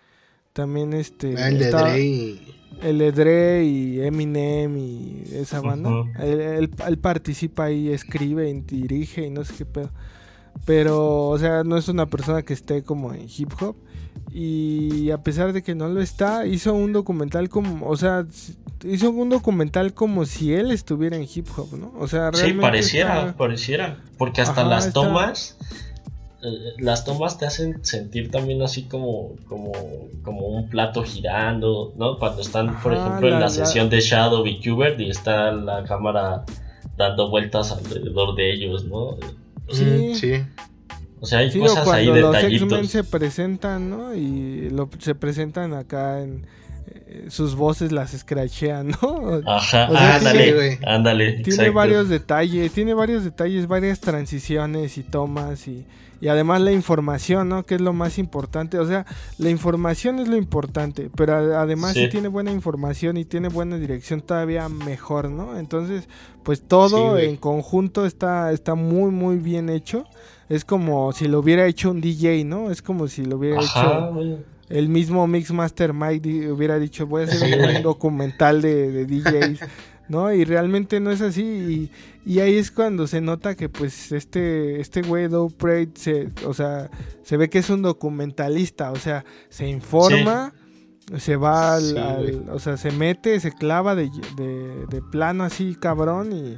También 0.53 0.93
este... 0.93 1.35
Ah, 1.37 1.49
el 1.49 1.59
de 1.59 1.65
Dre 1.83 1.99
y- 2.05 2.55
el 2.81 2.97
de 2.97 3.11
Dre 3.11 3.63
y 3.65 4.01
Eminem 4.01 4.77
y 4.77 5.23
esa 5.33 5.59
banda. 5.61 5.89
Él, 6.19 6.39
él- 6.41 6.71
él 6.87 6.97
participa 6.97 7.65
ahí, 7.65 7.89
escribe 7.89 8.49
y 8.49 8.61
dirige 8.61 9.25
y 9.25 9.29
no 9.29 9.43
sé 9.45 9.53
qué 9.57 9.65
pedo. 9.65 9.91
Pero, 10.65 11.27
o 11.27 11.37
sea, 11.37 11.63
no 11.63 11.77
es 11.77 11.87
una 11.89 12.05
persona 12.05 12.41
que 12.43 12.53
esté 12.53 12.83
como 12.83 13.13
en 13.13 13.27
hip 13.35 13.51
hop. 13.61 13.75
Y 14.33 15.11
a 15.11 15.19
pesar 15.19 15.53
de 15.53 15.63
que 15.63 15.75
no 15.75 15.87
lo 15.87 16.01
está, 16.01 16.45
hizo 16.45 16.73
un 16.73 16.91
documental 16.93 17.47
como, 17.49 17.87
o 17.87 17.95
sea, 17.95 18.25
hizo 18.83 19.09
un 19.11 19.29
documental 19.29 19.93
como 19.93 20.25
si 20.25 20.53
él 20.53 20.71
estuviera 20.71 21.15
en 21.15 21.23
hip 21.33 21.47
hop, 21.55 21.73
¿no? 21.77 21.93
O 21.99 22.07
sea, 22.07 22.31
Sí, 22.33 22.39
realmente 22.41 22.61
pareciera, 22.61 23.19
está- 23.19 23.37
pareciera. 23.37 23.97
Porque 24.17 24.41
hasta 24.41 24.61
Ajá, 24.61 24.69
las 24.69 24.87
está- 24.87 25.01
tomas, 25.01 25.57
eh, 26.43 26.73
las 26.79 27.05
tomas 27.05 27.37
te 27.37 27.45
hacen 27.45 27.85
sentir 27.85 28.29
también 28.29 28.61
así 28.61 28.83
como, 28.83 29.31
como, 29.47 29.71
como 30.23 30.47
un 30.47 30.69
plato 30.69 31.03
girando, 31.03 31.93
¿no? 31.95 32.17
Cuando 32.19 32.41
están, 32.41 32.81
por 32.81 32.93
ejemplo, 32.93 33.27
en 33.29 33.39
la- 33.39 33.49
sesión 33.49 33.89
de 33.89 34.01
Shadow 34.01 34.43
VTuber 34.43 34.99
y 34.99 35.09
está 35.11 35.51
la 35.53 35.83
cámara 35.85 36.43
dando 36.97 37.29
vueltas 37.29 37.71
alrededor 37.71 38.35
de 38.35 38.51
ellos, 38.53 38.83
¿no? 38.85 39.15
Sí. 39.71 39.83
Mm, 39.83 40.15
sí. 40.15 40.33
O 41.21 41.25
sea, 41.25 41.39
hay 41.39 41.51
Sí, 41.51 41.59
o 41.59 41.63
cosas 41.63 41.87
ahí, 41.87 42.05
cuando 42.07 42.31
los 42.31 42.35
X-Men 42.43 42.69
detallitos. 42.69 42.91
se 42.91 43.03
presentan, 43.03 43.89
¿no? 43.89 44.13
Y 44.15 44.69
lo, 44.69 44.89
se 44.99 45.15
presentan 45.15 45.73
acá 45.73 46.21
en, 46.21 46.45
sus 47.29 47.55
voces 47.55 47.91
las 47.91 48.11
scratchean, 48.11 48.87
¿no? 49.01 49.41
Ajá, 49.45 49.87
O 49.89 49.95
sea, 49.95 50.15
ándale, 50.15 50.43
tiene- 50.53 50.79
ándale. 50.85 51.31
Tiene 51.33 51.49
exacto. 51.49 51.73
varios 51.73 52.09
detalles, 52.09 52.71
tiene 52.71 52.93
varios 52.93 53.23
detalles, 53.23 53.67
varias 53.67 53.99
transiciones 53.99 54.97
y 54.97 55.03
tomas 55.03 55.67
y, 55.67 55.85
y 56.21 56.27
además 56.29 56.61
la 56.61 56.71
información, 56.71 57.49
¿no? 57.49 57.63
Que 57.63 57.75
es 57.75 57.81
lo 57.81 57.93
más 57.93 58.17
importante. 58.17 58.79
O 58.79 58.87
sea, 58.87 59.05
la 59.37 59.49
información 59.49 60.17
es 60.19 60.27
lo 60.27 60.35
importante, 60.37 61.09
pero 61.15 61.35
además 61.59 61.93
Sí. 61.93 62.05
si 62.05 62.09
tiene 62.09 62.27
buena 62.27 62.51
información 62.51 63.17
y 63.17 63.25
tiene 63.25 63.49
buena 63.49 63.77
dirección 63.77 64.21
todavía 64.21 64.67
mejor, 64.69 65.29
¿no? 65.29 65.57
Entonces, 65.59 66.07
pues 66.43 66.61
todo 66.63 67.17
Sí, 67.17 67.25
en 67.25 67.35
conjunto 67.37 68.05
está, 68.05 68.51
está 68.51 68.75
muy, 68.75 69.11
muy 69.11 69.37
bien 69.37 69.69
hecho. 69.69 70.05
Es 70.49 70.63
como 70.63 71.11
si 71.11 71.27
lo 71.27 71.39
hubiera 71.39 71.65
hecho 71.65 71.91
un 71.91 72.01
DJ, 72.01 72.45
¿no? 72.45 72.69
Es 72.71 72.81
como 72.81 73.07
si 73.07 73.25
lo 73.25 73.37
hubiera 73.37 73.59
Ajá, 73.59 73.81
hecho 73.99 74.13
güey. 74.13 74.37
El 74.69 74.89
mismo 74.89 75.27
Mixmaster 75.27 75.93
Mike 75.93 76.51
hubiera 76.51 76.79
dicho, 76.79 77.05
voy 77.07 77.23
a 77.23 77.25
hacer 77.25 77.75
un 77.77 77.83
documental 77.83 78.61
de, 78.61 78.91
de 78.91 79.05
DJs, 79.55 79.59
¿no? 80.09 80.33
Y 80.33 80.43
realmente 80.45 80.99
no 80.99 81.11
es 81.11 81.21
así. 81.21 81.89
Y, 82.25 82.31
y 82.33 82.39
ahí 82.39 82.57
es 82.57 82.71
cuando 82.71 83.05
se 83.07 83.21
nota 83.21 83.55
que 83.55 83.69
pues 83.69 84.11
este, 84.11 84.79
este 84.81 85.01
güey 85.03 85.27
Dope 85.27 85.55
Parade 85.55 85.89
se, 85.95 86.29
o 86.45 86.53
sea, 86.53 86.89
se 87.23 87.37
ve 87.37 87.49
que 87.49 87.59
es 87.59 87.69
un 87.69 87.81
documentalista, 87.83 88.91
o 88.91 88.95
sea, 88.95 89.23
se 89.49 89.67
informa, 89.67 90.53
se 91.17 91.35
va 91.35 91.75
al, 91.75 91.83
Sí, 91.83 91.97
al- 91.97 92.23
güey. 92.23 92.49
o 92.49 92.59
sea, 92.59 92.77
se 92.77 92.89
mete, 92.91 93.39
se 93.39 93.51
clava 93.51 93.93
de, 93.93 94.09
de- 94.37 94.85
de 94.89 95.01
plano 95.11 95.43
así 95.43 95.75
cabrón 95.75 96.31
y, 96.33 96.57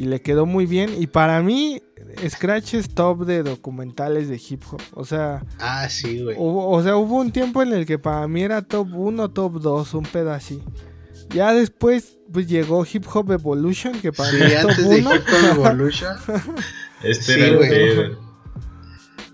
y 0.00 0.04
le 0.06 0.20
quedó 0.22 0.46
muy 0.46 0.66
bien. 0.66 0.90
Y 0.96 1.08
para 1.08 1.42
mí, 1.42 1.80
Scratch 2.28 2.74
es 2.74 2.94
top 2.94 3.24
de 3.24 3.42
documentales 3.42 4.28
de 4.28 4.40
hip 4.48 4.62
hop, 4.70 4.80
o 4.92 5.04
sea... 5.04 5.44
Ah, 5.58 5.88
sí, 5.88 6.22
güey. 6.22 6.36
Hubo- 6.36 6.68
o 6.70 6.82
sea, 6.82 6.96
hubo 6.96 7.16
un 7.18 7.30
tiempo 7.32 7.62
en 7.62 7.72
el 7.72 7.86
que 7.86 7.98
para 7.98 8.26
mí 8.28 8.42
era 8.42 8.62
top 8.62 8.88
1, 8.92 9.30
top 9.30 9.60
2, 9.60 9.94
un 9.94 10.06
así. 10.32 10.62
Ya 11.30 11.52
después 11.52 12.18
pues 12.32 12.46
llegó 12.48 12.84
Hip 12.90 13.04
Hop 13.14 13.30
Evolution, 13.32 14.00
que 14.00 14.12
para 14.12 14.30
Sí, 14.30 14.36
mí 14.36 14.42
es 14.44 14.60
top 14.62 14.70
antes 14.70 14.88
de 14.88 14.98
1, 15.00 15.14
Hip 15.14 15.22
Hop 15.28 15.56
Evolution. 15.66 16.16
Este 17.02 17.22
Sí, 17.22 17.32
era 17.40 17.46
el 17.48 17.56
güey. 17.56 18.16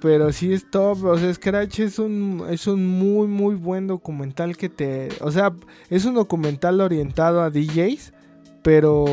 pero 0.00 0.32
sí 0.32 0.52
es 0.52 0.68
top. 0.70 1.04
O 1.04 1.18
sea, 1.18 1.32
Scratch 1.32 1.80
es 1.80 1.98
un, 1.98 2.44
es 2.50 2.66
un 2.66 2.86
muy, 2.86 3.28
muy 3.28 3.54
buen 3.54 3.86
documental 3.86 4.56
que 4.56 4.68
te... 4.68 5.08
O 5.20 5.30
sea, 5.30 5.52
es 5.88 6.04
un 6.04 6.14
documental 6.14 6.80
orientado 6.80 7.42
a 7.42 7.50
DJs, 7.50 8.12
pero... 8.62 9.04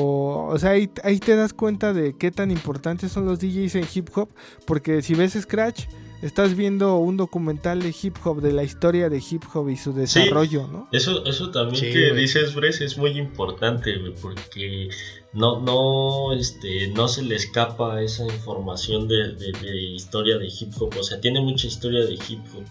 O 0.48 0.58
sea, 0.60 0.72
ahí, 0.72 0.90
ahí 1.04 1.20
te 1.20 1.36
das 1.36 1.54
cuenta 1.54 1.94
de 1.94 2.16
qué 2.18 2.32
tan 2.32 2.52
importantes 2.52 3.12
son 3.12 3.26
los 3.26 3.40
DJs 3.40 3.76
en 3.76 3.86
hip 3.94 4.10
hop, 4.16 4.30
porque 4.66 5.02
si 5.02 5.14
ves 5.16 5.34
Scratch... 5.34 5.86
Estás 6.20 6.56
viendo 6.56 6.98
un 6.98 7.16
documental 7.16 7.80
de 7.84 7.94
hip 8.02 8.16
hop, 8.26 8.42
de 8.42 8.52
la 8.52 8.64
historia 8.64 9.08
de 9.08 9.18
hip 9.30 9.44
hop 9.54 9.70
y 9.70 9.78
su 9.78 9.94
desarrollo, 9.94 10.66
¿no? 10.68 10.88
Eso, 10.92 11.24
eso 11.28 11.52
también 11.52 11.76
Sí, 11.86 11.92
que 11.94 12.10
güey. 12.10 12.22
dices, 12.24 12.56
Bres, 12.56 12.82
es 12.82 12.98
muy 12.98 13.12
importante, 13.20 13.96
güey, 14.00 14.16
porque 14.20 14.90
no, 15.34 15.60
no, 15.62 16.34
este, 16.34 16.88
no 16.88 17.08
se 17.08 17.22
le 17.22 17.36
escapa 17.36 18.02
esa 18.02 18.26
información 18.26 19.08
de, 19.08 19.34
de- 19.36 19.52
de 19.62 19.78
historia 19.92 20.40
de 20.40 20.48
hip 20.48 20.72
hop. 20.80 20.96
O 21.00 21.04
sea, 21.04 21.22
tiene 21.22 21.40
mucha 21.40 21.68
historia 21.68 22.04
de 22.04 22.16
hip 22.16 22.40
hop. 22.56 22.64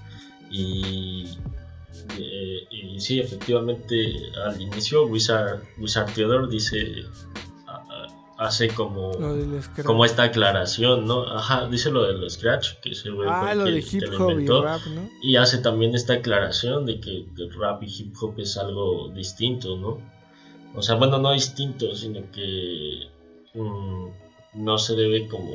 Y, 0.51 1.27
eh, 2.19 2.67
y 2.71 3.01
sí, 3.01 3.21
efectivamente, 3.21 3.97
al 4.45 4.61
inicio, 4.61 5.07
Wizard, 5.07 5.61
Wizard 5.79 6.13
Theodore 6.13 6.49
dice, 6.49 7.05
hace 8.39 8.69
como, 8.69 9.13
como 9.87 10.05
esta 10.05 10.25
aclaración, 10.25 11.07
¿no? 11.07 11.23
Ajá, 11.27 11.69
dice 11.69 11.91
lo 11.91 12.03
del 12.05 12.29
Scratch, 12.31 12.75
que 12.83 12.91
es 12.91 13.05
el 13.07 13.15
güey 13.15 13.29
Ah, 13.31 13.55
lo 13.55 13.65
que- 13.65 13.71
de 13.73 13.81
que 13.83 13.97
hip 13.97 14.03
y 14.13 14.15
inventó. 14.17 14.63
rap, 14.63 14.81
¿no? 14.95 15.09
Y 15.23 15.37
hace 15.37 15.59
también 15.59 15.95
esta 15.95 16.15
aclaración 16.15 16.85
de 16.85 17.01
que 17.01 17.25
el 17.39 17.53
rap 17.59 17.83
y 17.83 17.87
hip 17.87 18.15
hop 18.21 18.35
es 18.39 18.59
algo 18.59 19.09
distinto, 19.15 19.77
¿no? 19.79 19.99
O 20.75 20.83
sea, 20.83 20.97
bueno, 20.97 21.17
no 21.19 21.33
distinto, 21.33 21.95
sino 21.97 22.31
que 22.31 23.07
mm, 23.55 24.07
no 24.57 24.77
se 24.77 24.95
debe 24.95 25.27
como, 25.29 25.55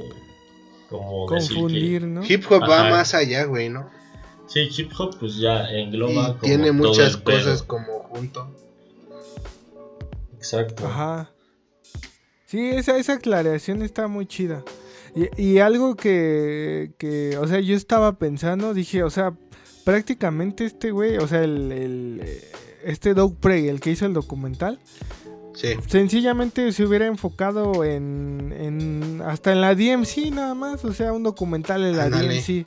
como 0.89 1.29
decir 1.29 1.55
Confundir, 1.57 2.01
¿no? 2.07 2.23
Hip 2.27 2.45
Hop 2.51 2.63
va 2.63 2.89
más 2.89 3.13
allá, 3.13 3.45
güey, 3.45 3.69
¿no? 3.69 3.89
Sí, 4.51 4.67
hip 4.77 4.91
hop 4.97 5.15
pues 5.19 5.37
ya 5.37 5.69
engloba 5.71 6.11
Y 6.11 6.25
como 6.25 6.39
tiene 6.39 6.63
todo 6.67 6.73
muchas 6.73 7.13
el 7.15 7.21
pedo. 7.23 7.37
cosas 7.37 7.63
como 7.63 8.03
junto. 8.09 8.47
Exacto. 10.37 10.85
Ajá. 10.87 11.31
Sí, 12.45 12.69
esa, 12.69 12.97
esa 12.97 13.13
aclaración 13.13 13.81
está 13.81 14.07
muy 14.07 14.25
chida. 14.25 14.63
Y, 15.15 15.41
y 15.41 15.59
algo 15.59 15.95
que, 15.95 16.91
que, 16.97 17.37
o 17.37 17.47
sea, 17.47 17.59
yo 17.59 17.75
estaba 17.75 18.17
pensando, 18.17 18.73
dije, 18.73 19.03
o 19.03 19.09
sea, 19.09 19.33
prácticamente 19.85 20.65
este 20.65 20.91
güey, 20.91 21.17
o 21.17 21.27
sea, 21.27 21.43
el, 21.43 21.71
el, 21.71 22.21
este 22.83 23.13
Doug 23.13 23.35
Prey, 23.37 23.67
el 23.67 23.79
que 23.79 23.91
hizo 23.91 24.05
el 24.05 24.13
documental, 24.13 24.79
Sí. 25.53 25.75
sencillamente 25.87 26.71
se 26.71 26.85
hubiera 26.85 27.07
enfocado 27.07 27.83
en, 27.83 28.53
en 28.57 29.21
hasta 29.25 29.51
en 29.51 29.59
la 29.59 29.75
DMC 29.75 30.31
nada 30.31 30.55
más, 30.55 30.85
o 30.85 30.93
sea, 30.93 31.11
un 31.11 31.23
documental 31.23 31.83
en 31.83 31.97
la 31.97 32.05
Ándale. 32.05 32.35
DMC 32.41 32.65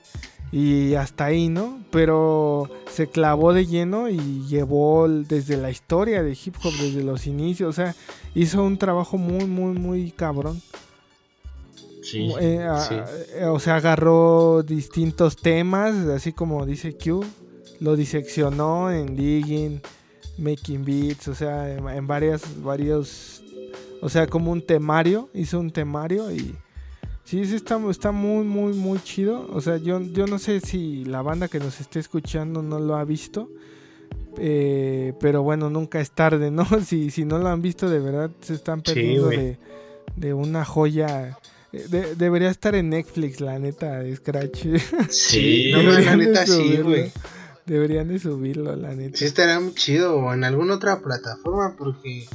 y 0.56 0.94
hasta 0.94 1.24
ahí, 1.24 1.48
¿no? 1.48 1.80
Pero 1.90 2.70
se 2.88 3.08
clavó 3.08 3.52
de 3.52 3.66
lleno 3.66 4.08
y 4.08 4.46
llevó 4.46 5.08
desde 5.08 5.56
la 5.56 5.70
historia 5.72 6.22
de 6.22 6.32
hip 6.32 6.54
hop, 6.62 6.72
desde 6.80 7.02
los 7.02 7.26
inicios, 7.26 7.70
o 7.70 7.72
sea, 7.72 7.96
hizo 8.36 8.62
un 8.62 8.78
trabajo 8.78 9.18
muy, 9.18 9.46
muy, 9.46 9.76
muy 9.76 10.12
cabrón. 10.12 10.62
Sí. 12.02 12.30
Eh, 12.40 12.62
a- 12.62 12.80
Sí. 12.80 12.94
eh, 13.34 13.46
o 13.46 13.58
sea, 13.58 13.76
agarró 13.76 14.62
distintos 14.62 15.36
temas, 15.36 15.94
así 16.08 16.32
como 16.32 16.64
dice 16.66 16.96
Q, 16.96 17.24
lo 17.80 17.96
diseccionó 17.96 18.90
en 18.92 19.16
Digging, 19.16 19.80
Making 20.38 20.84
Beats, 20.84 21.28
o 21.28 21.34
sea, 21.34 21.72
en, 21.74 21.88
en 21.88 22.06
varias, 22.06 22.42
varios, 22.62 23.42
o 24.02 24.08
sea, 24.08 24.26
como 24.26 24.52
un 24.52 24.62
temario, 24.64 25.28
hizo 25.34 25.58
un 25.58 25.70
temario 25.70 26.30
y 26.30 26.54
sí, 27.24 27.44
sí 27.44 27.54
está, 27.56 27.78
está 27.90 28.12
muy, 28.12 28.44
muy, 28.44 28.72
muy 28.74 28.98
chido. 29.02 29.48
O 29.52 29.60
sea, 29.60 29.76
yo, 29.78 30.00
yo 30.00 30.26
no 30.26 30.38
sé 30.38 30.60
si 30.60 31.04
la 31.04 31.22
banda 31.22 31.48
que 31.48 31.58
nos 31.58 31.80
esté 31.80 31.98
escuchando 32.00 32.62
no 32.62 32.78
lo 32.78 32.96
ha 32.96 33.04
visto. 33.04 33.48
eh, 34.38 35.12
pero 35.20 35.42
bueno, 35.42 35.70
nunca 35.70 36.00
es 36.00 36.10
tarde, 36.10 36.50
¿no? 36.50 36.66
Si, 36.84 37.10
si 37.10 37.24
no 37.24 37.38
lo 37.38 37.48
han 37.48 37.62
visto, 37.62 37.88
de 37.88 37.98
verdad 38.00 38.30
se 38.40 38.54
están 38.54 38.82
perdiendo 38.82 39.28
de, 39.28 39.58
de 40.16 40.34
una 40.34 40.64
joya. 40.64 41.38
Eh, 41.72 41.86
de- 41.88 42.14
debería 42.16 42.50
estar 42.50 42.74
en 42.74 42.90
Netflix, 42.90 43.40
la 43.40 43.58
neta, 43.58 43.98
de 44.00 44.14
Scratch. 44.16 44.66
Sí. 45.08 45.70
No, 45.72 45.82
la 45.82 45.90
Deberían 45.90 46.18
de 46.18 46.26
neta 46.26 46.46
sí, 46.46 46.52
subirlo. 46.52 46.84
güey. 46.84 47.12
Deberían 47.66 48.08
de 48.08 48.18
subirlo, 48.18 48.76
la 48.76 48.94
neta. 48.94 49.16
Sí 49.16 49.24
estará 49.24 49.58
muy 49.58 49.72
chido 49.74 50.16
o 50.16 50.34
en 50.34 50.44
alguna 50.44 50.74
otra 50.74 51.00
plataforma 51.00 51.74
porque 51.78 52.26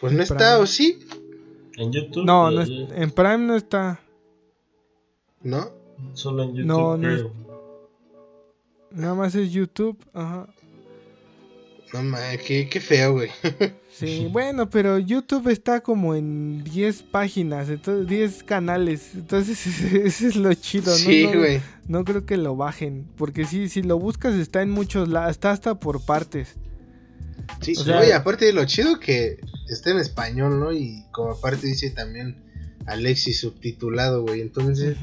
pues 0.00 0.12
no 0.14 0.22
está 0.22 0.58
o 0.58 0.66
sí, 0.66 0.98
En 1.76 1.92
YouTube. 1.92 2.24
No, 2.24 2.50
no 2.50 2.62
es- 2.62 2.70
en 2.70 3.10
Prime 3.10 3.38
no 3.38 3.54
está. 3.56 4.00
¿No? 5.46 5.70
Solo 6.14 6.42
en 6.42 6.54
YouTube. 6.54 6.66
No, 6.66 6.96
no 6.96 7.10
es-. 7.14 7.24
Nada 8.90 9.14
más 9.14 9.34
es 9.34 9.50
YouTube. 9.52 9.98
Ajá. 10.12 10.46
No 11.92 12.02
mames, 12.02 12.42
qué, 12.42 12.68
qué 12.68 12.80
feo, 12.80 13.12
güey. 13.14 13.30
Sí, 13.96 14.28
bueno, 14.30 14.68
pero 14.68 14.98
YouTube 14.98 15.48
está 15.48 15.80
como 15.80 16.14
en 16.14 16.62
10 16.64 17.02
páginas, 17.04 17.70
entonces 17.70 18.06
10 18.06 18.42
canales. 18.42 19.14
Entonces 19.14 19.66
ese 19.94 20.26
es 20.28 20.36
lo 20.36 20.52
chido, 20.52 20.90
¿no? 20.92 20.98
Sí, 20.98 21.26
no, 21.32 21.38
güey. 21.38 21.62
no 21.88 22.04
creo 22.04 22.26
que 22.26 22.36
lo 22.36 22.56
bajen, 22.56 23.06
porque 23.16 23.46
sí, 23.46 23.70
si 23.70 23.82
lo 23.82 23.98
buscas 23.98 24.34
está 24.34 24.60
en 24.60 24.68
muchos 24.70 25.08
lados, 25.08 25.30
está 25.30 25.50
hasta 25.50 25.80
por 25.80 26.04
partes. 26.04 26.56
Sí, 27.62 27.72
O 27.78 27.84
sea- 27.84 28.00
oye, 28.00 28.12
aparte 28.12 28.44
de 28.44 28.52
lo 28.52 28.66
chido 28.66 29.00
que 29.00 29.38
está 29.70 29.92
en 29.92 29.98
español, 29.98 30.60
¿no? 30.60 30.72
Y 30.74 31.02
como 31.10 31.30
aparte 31.30 31.66
dice 31.66 31.88
también 31.90 32.36
Alexis 32.86 33.40
subtitulado, 33.40 34.22
güey. 34.22 34.40
Entonces, 34.40 34.96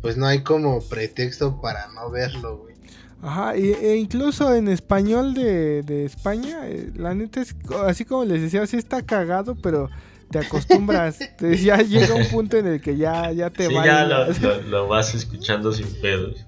pues 0.00 0.16
no 0.16 0.26
hay 0.26 0.42
como 0.42 0.80
pretexto 0.82 1.60
para 1.60 1.88
no 1.88 2.10
verlo, 2.10 2.58
güey. 2.58 2.74
Ajá, 3.22 3.56
y- 3.56 3.72
e 3.72 3.96
incluso 3.96 4.54
en 4.54 4.68
español 4.68 5.32
de, 5.32 5.82
de 5.82 6.04
España, 6.04 6.68
eh, 6.68 6.90
la 6.94 7.14
neta 7.14 7.40
es 7.40 7.56
así 7.86 8.04
como 8.04 8.24
les 8.24 8.42
decía, 8.42 8.66
sí 8.66 8.76
está 8.76 9.00
cagado, 9.00 9.54
pero 9.54 9.88
te 10.30 10.38
acostumbras. 10.40 11.18
Te- 11.38 11.56
ya 11.56 11.78
llega 11.78 12.14
un 12.14 12.26
punto 12.28 12.58
en 12.58 12.66
el 12.66 12.80
que 12.82 12.96
ya, 12.98 13.32
ya 13.32 13.48
te 13.48 13.66
Sí, 13.68 13.74
vale. 13.74 13.86
ya 13.86 14.04
lo, 14.04 14.26
lo- 14.42 14.62
lo 14.62 14.88
vas 14.88 15.14
escuchando 15.14 15.72
sin 15.72 15.86
pedos. 16.02 16.44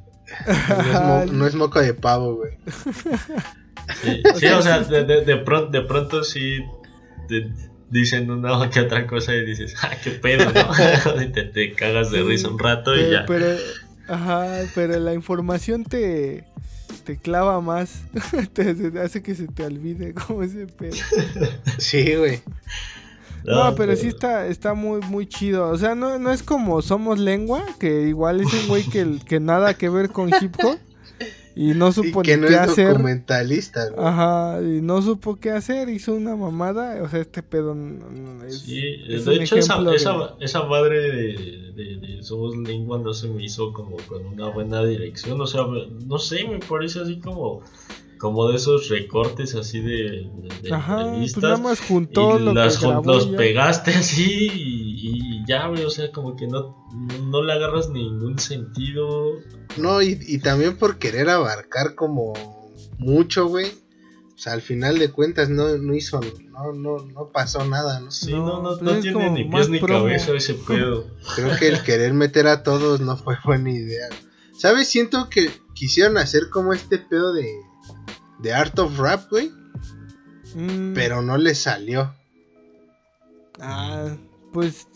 No 0.68 0.82
es, 1.22 1.26
mo- 1.30 1.32
no 1.32 1.46
es 1.46 1.54
moco 1.54 1.80
de 1.80 1.94
pavo, 1.94 2.34
güey. 2.36 2.52
Sí, 4.02 4.22
sí, 4.38 4.46
o 4.54 4.60
sea, 4.60 4.80
de, 4.80 5.04
de, 5.04 5.24
de 5.24 5.36
pronto, 5.38 5.70
de 5.70 5.80
pronto 5.82 6.24
sí 6.24 6.58
dicen 7.90 8.30
una 8.30 8.58
o 8.58 8.70
que 8.70 8.80
otra 8.80 9.06
cosa 9.06 9.34
y 9.34 9.44
dices, 9.44 9.74
ah, 9.82 9.92
qué 10.02 10.10
pedo, 10.12 10.50
¿no? 10.52 11.22
y 11.22 11.28
te, 11.28 11.44
te 11.44 11.72
cagas 11.72 12.10
de 12.10 12.22
risa 12.22 12.48
un 12.48 12.58
rato 12.58 12.96
y 12.96 13.10
ya. 13.10 13.24
pero, 13.26 13.46
ajá, 14.08 14.62
pero 14.74 14.98
la 14.98 15.14
información 15.14 15.84
te, 15.84 16.44
te 17.04 17.16
clava 17.16 17.60
más. 17.60 18.02
te, 18.52 18.74
te 18.74 19.00
hace 19.00 19.22
que 19.22 19.34
se 19.34 19.46
te 19.46 19.64
olvide 19.64 20.14
como 20.14 20.42
ese 20.42 20.66
pedo. 20.66 20.96
Sí, 21.78 22.14
güey. 22.14 22.42
No, 23.44 23.74
pero 23.76 23.94
sí 23.94 24.08
está, 24.08 24.46
está 24.48 24.74
muy, 24.74 25.00
muy 25.02 25.26
chido. 25.26 25.68
O 25.68 25.78
sea, 25.78 25.94
no, 25.94 26.18
no 26.18 26.32
es 26.32 26.42
como 26.42 26.82
Somos 26.82 27.20
Lengua, 27.20 27.64
que 27.78 28.02
igual 28.02 28.40
es 28.40 28.52
un 28.52 28.66
güey 28.66 28.82
que, 28.82 29.20
que 29.24 29.38
nada 29.38 29.74
que 29.74 29.88
ver 29.88 30.10
con 30.10 30.30
hip 30.30 30.56
hop. 30.64 30.78
Y 31.56 31.72
no 31.74 31.88
Y 31.88 31.92
supo 31.92 32.20
que 32.22 32.36
ni 32.36 32.42
no 32.42 32.48
qué 32.48 32.54
es 32.54 32.60
hacer. 32.60 32.88
documentalista. 32.90 33.80
Ajá, 33.98 34.60
y 34.62 34.82
no 34.82 35.00
supo 35.02 35.36
qué 35.36 35.50
hacer, 35.50 35.88
hizo 35.88 36.12
una 36.14 36.36
mamada, 36.36 37.02
o 37.02 37.08
sea, 37.08 37.20
este 37.20 37.42
pedo 37.42 37.74
no- 37.74 38.10
no 38.10 38.44
es, 38.44 38.58
Sí, 38.60 38.82
es 39.08 39.24
de 39.24 39.36
hecho 39.36 39.56
esa, 39.56 39.72
ejemplo 39.74 39.90
de- 39.92 39.96
esa, 39.96 40.34
esa 40.40 40.62
madre 40.64 40.98
de, 41.00 41.72
de, 41.74 41.96
de 41.96 42.22
Somos 42.22 42.56
Lengua 42.56 42.98
no 42.98 43.12
se 43.14 43.28
me 43.28 43.42
hizo 43.42 43.72
como 43.72 43.96
con 44.06 44.24
una 44.26 44.48
buena 44.48 44.84
dirección, 44.84 45.40
o 45.40 45.46
sea, 45.46 45.62
no 46.06 46.18
sé, 46.18 46.46
me 46.46 46.58
parece 46.58 47.00
así 47.00 47.18
como, 47.20 47.62
como 48.18 48.48
de 48.48 48.56
esos 48.56 48.88
recortes 48.88 49.54
así 49.54 49.80
de, 49.80 50.28
de, 50.42 50.48
de 50.62 50.74
Ajá, 50.74 50.94
pues 50.96 51.06
entrevistas. 51.06 51.42
nada 51.42 51.56
más 51.58 51.80
juntó 51.80 52.38
y 52.38 52.44
lo 52.44 52.54
las 52.54 52.78
que 52.78 52.86
grabó 52.86 53.12
los 53.12 53.26
y 53.26 53.30
ya. 53.32 53.36
pegaste 53.36 53.90
así 53.92 54.48
y, 54.52 54.75
y 54.75 54.75
ya, 55.46 55.66
güey, 55.68 55.84
o 55.84 55.90
sea, 55.90 56.10
como 56.12 56.36
que 56.36 56.46
no, 56.46 56.76
no 57.24 57.42
le 57.42 57.52
agarras 57.52 57.88
ningún 57.90 58.38
sentido. 58.38 59.34
No, 59.76 60.02
y, 60.02 60.18
y 60.26 60.38
también 60.38 60.76
por 60.76 60.98
querer 60.98 61.28
abarcar 61.30 61.94
como 61.94 62.32
mucho, 62.98 63.46
güey. 63.48 63.66
O 64.34 64.38
sea, 64.38 64.52
al 64.52 64.60
final 64.60 64.98
de 64.98 65.10
cuentas 65.10 65.48
no, 65.48 65.78
no 65.78 65.94
hizo, 65.94 66.20
no, 66.50 66.72
no, 66.74 66.98
no 67.06 67.30
pasó 67.32 67.64
nada, 67.64 68.00
¿no? 68.00 68.10
Sí, 68.10 68.32
No, 68.32 68.46
no, 68.46 68.62
no, 68.62 68.78
pues 68.78 68.82
no 68.82 69.00
tiene 69.00 69.30
ni 69.30 69.44
pies 69.44 69.68
ni 69.70 69.78
promo. 69.78 70.04
cabeza 70.04 70.32
ese 70.34 70.54
pedo. 70.68 71.06
Creo 71.34 71.56
que 71.58 71.68
el 71.68 71.82
querer 71.82 72.12
meter 72.12 72.46
a 72.46 72.62
todos 72.62 73.00
no 73.00 73.16
fue 73.16 73.36
buena 73.44 73.70
idea. 73.70 74.08
¿Sabes? 74.58 74.88
Siento 74.88 75.28
que 75.30 75.50
quisieron 75.74 76.18
hacer 76.18 76.50
como 76.50 76.72
este 76.74 76.98
pedo 76.98 77.32
de, 77.32 77.50
de 78.40 78.52
Art 78.52 78.78
of 78.78 78.98
Rap, 78.98 79.30
güey. 79.30 79.50
Mm, 80.54 80.92
Pero 80.94 81.22
no 81.22 81.36
les 81.38 81.58
salió. 81.58 82.14
Ah, 83.60 84.16
pues, 84.52 84.86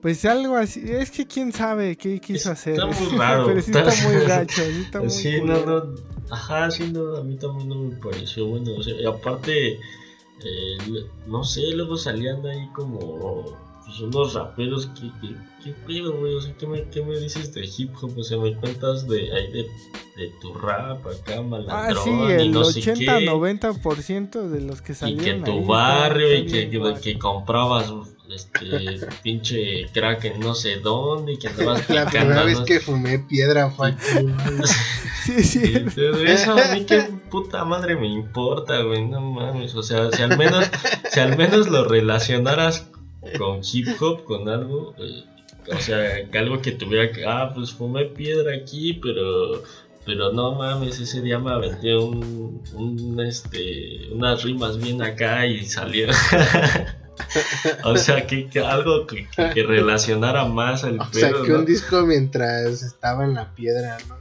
pues 0.00 0.24
algo 0.24 0.56
así, 0.56 0.82
es 0.86 1.10
que 1.10 1.26
quién 1.26 1.52
sabe 1.52 1.96
qué 1.96 2.20
quiso 2.20 2.50
hacer. 2.52 2.74
Está 2.74 2.86
muy 2.86 3.18
raro. 3.18 3.46
Pero 3.46 3.62
sí 3.62 3.70
está 3.70 4.08
muy 4.08 4.16
gacho, 4.26 4.62
sí 4.62 4.82
está 4.82 5.00
muy 5.00 5.10
Sí, 5.10 5.40
no, 5.42 5.66
no. 5.66 5.94
Ajá, 6.30 6.70
sí, 6.70 6.90
no, 6.92 7.16
a 7.16 7.24
mí 7.24 7.36
también 7.36 7.68
no 7.68 7.74
me 7.76 7.96
pareció 7.96 8.46
bueno. 8.46 8.72
O 8.76 8.82
sea, 8.82 8.94
y 8.94 9.04
aparte, 9.04 9.72
eh, 9.74 10.78
no 11.26 11.44
sé, 11.44 11.62
luego 11.74 11.96
salían 11.96 12.44
ahí 12.46 12.68
como 12.74 13.56
pues, 13.90 14.00
unos 14.00 14.34
raperos 14.34 14.86
que, 14.86 15.10
que, 15.20 15.34
¿qué 15.64 15.74
pedo, 15.86 16.16
güey? 16.18 16.34
O 16.34 16.40
sea, 16.40 16.54
¿qué 16.56 16.66
me, 16.66 16.84
¿qué 16.90 17.02
me 17.02 17.18
dices 17.18 17.52
de 17.52 17.68
hip 17.76 17.92
hop? 18.00 18.16
O 18.16 18.22
sea, 18.22 18.38
me 18.38 18.54
cuentas 18.54 19.06
de 19.08 19.32
ahí 19.32 19.52
de, 19.52 19.62
de 20.16 20.32
tu 20.40 20.54
rap 20.54 21.04
acá, 21.06 21.38
Ah, 21.38 21.42
malandrón 21.42 22.04
sí, 22.04 22.10
y 22.10 22.32
el 22.32 22.52
no 22.52 22.64
sé 22.64 22.80
qué. 22.80 22.92
80-90% 22.94 24.48
de 24.48 24.60
los 24.60 24.82
que 24.82 24.92
Y 24.92 24.94
salieron 24.94 25.44
que 25.44 25.50
ahí 25.50 25.58
tu 25.60 25.66
barrio 25.66 26.34
y 26.34 26.46
que, 26.46 26.70
que, 26.70 26.94
que 27.02 27.18
comprabas 27.18 27.92
este 28.32 29.06
pinche 29.22 29.88
crack 29.92 30.24
en 30.26 30.40
no 30.40 30.54
sé 30.54 30.76
dónde 30.76 31.32
y 31.32 31.36
que 31.38 31.48
andabas 31.48 31.88
La 31.90 32.06
primera 32.06 32.44
vez 32.44 32.60
¿no? 32.60 32.64
que 32.64 32.78
fumé 32.80 33.18
piedra 33.18 33.70
fue. 33.70 33.94
Sí, 35.22 35.44
sí. 35.44 35.60
Y 35.96 36.30
eso 36.30 36.52
a 36.52 36.74
mí 36.74 36.84
qué 36.86 37.02
puta 37.30 37.62
madre 37.64 37.94
me 37.94 38.08
importa, 38.08 38.80
güey, 38.82 39.06
no 39.06 39.20
mames, 39.20 39.74
o 39.74 39.82
sea, 39.82 40.10
si 40.10 40.22
al 40.22 40.38
menos, 40.38 40.68
si 41.10 41.20
al 41.20 41.36
menos 41.36 41.68
lo 41.68 41.84
relacionaras 41.84 42.89
con 43.38 43.60
hip 43.72 43.86
hop, 44.00 44.24
con 44.24 44.48
algo, 44.48 44.94
eh, 44.98 45.24
o 45.72 45.78
sea, 45.78 46.28
que 46.30 46.38
algo 46.38 46.60
que 46.62 46.72
tuviera 46.72 47.12
que, 47.12 47.24
ah, 47.26 47.52
pues 47.54 47.70
fumé 47.72 48.06
piedra 48.06 48.54
aquí, 48.54 48.94
pero, 48.94 49.62
pero 50.06 50.32
no 50.32 50.54
mames, 50.54 50.98
ese 51.00 51.20
día 51.20 51.38
me 51.38 51.50
aventé 51.50 51.96
un, 51.96 52.62
un 52.74 53.20
este, 53.20 54.08
unas 54.12 54.42
rimas 54.42 54.78
bien 54.78 55.02
acá 55.02 55.46
y 55.46 55.64
salió. 55.66 56.08
o 57.84 57.96
sea, 57.96 58.26
que, 58.26 58.48
que 58.48 58.60
algo 58.60 59.06
que, 59.06 59.28
que- 59.36 59.50
que 59.50 59.62
relacionara 59.62 60.44
más 60.46 60.84
al 60.84 60.98
O 61.00 61.04
sea, 61.12 61.28
pedo, 61.30 61.42
que 61.44 61.50
¿no? 61.52 61.58
un 61.60 61.66
disco 61.66 62.06
mientras 62.06 62.82
estaba 62.82 63.24
en 63.24 63.34
la 63.34 63.54
piedra, 63.54 63.98
¿no? 64.08 64.18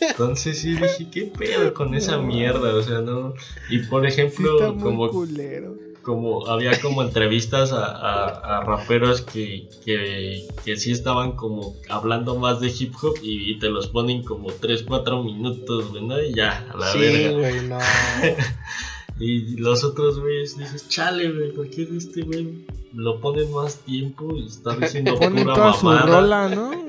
Entonces 0.00 0.58
sí 0.58 0.74
dije, 0.74 1.08
¿qué 1.10 1.22
pedo 1.36 1.74
con 1.74 1.94
esa 1.94 2.18
mierda? 2.18 2.74
O 2.74 2.82
sea, 2.82 3.00
no. 3.00 3.34
Y 3.68 3.78
por 3.80 4.08
Sí 4.08 4.12
ejemplo, 4.20 4.54
está 4.54 4.70
muy 4.72 4.82
como, 4.82 5.10
culero. 5.10 5.76
Como 6.02 6.46
había 6.48 6.80
como 6.80 7.02
entrevistas 7.02 7.72
a, 7.72 7.84
a- 7.86 8.58
a 8.58 8.64
raperos 8.64 9.20
que, 9.22 9.68
que, 9.84 10.48
que 10.64 10.76
sí 10.76 10.92
estaban 10.92 11.32
como 11.32 11.74
hablando 11.88 12.36
más 12.38 12.60
de 12.60 12.68
hip 12.68 12.94
hop 13.02 13.14
y, 13.22 13.52
y 13.52 13.58
te 13.58 13.68
los 13.68 13.88
ponen 13.88 14.22
como 14.24 14.50
3, 14.50 14.84
4 14.88 15.22
minutos, 15.22 15.90
güey, 15.90 16.04
¿no? 16.06 16.22
Y 16.22 16.34
ya, 16.34 16.66
a 16.72 16.76
la 16.76 16.92
Sí, 16.92 16.98
verga. 17.00 17.38
güey, 17.38 17.68
no. 17.68 17.78
Y 19.20 19.56
los 19.56 19.82
otros 19.82 20.20
güeyes 20.20 20.56
dices, 20.56 20.88
chale, 20.88 21.32
güey, 21.32 21.50
¿por 21.52 21.68
qué 21.68 21.88
este 21.96 22.22
güey 22.22 22.64
lo 22.94 23.18
ponen 23.20 23.50
más 23.52 23.78
tiempo 23.78 24.32
y 24.36 24.46
está 24.46 24.76
diciendo 24.76 25.14
Ponen 25.18 25.42
pura 25.42 25.54
toda 25.56 25.72
su 25.74 25.86
mamada? 25.86 26.20
rola, 26.20 26.48
¿no? 26.48 26.70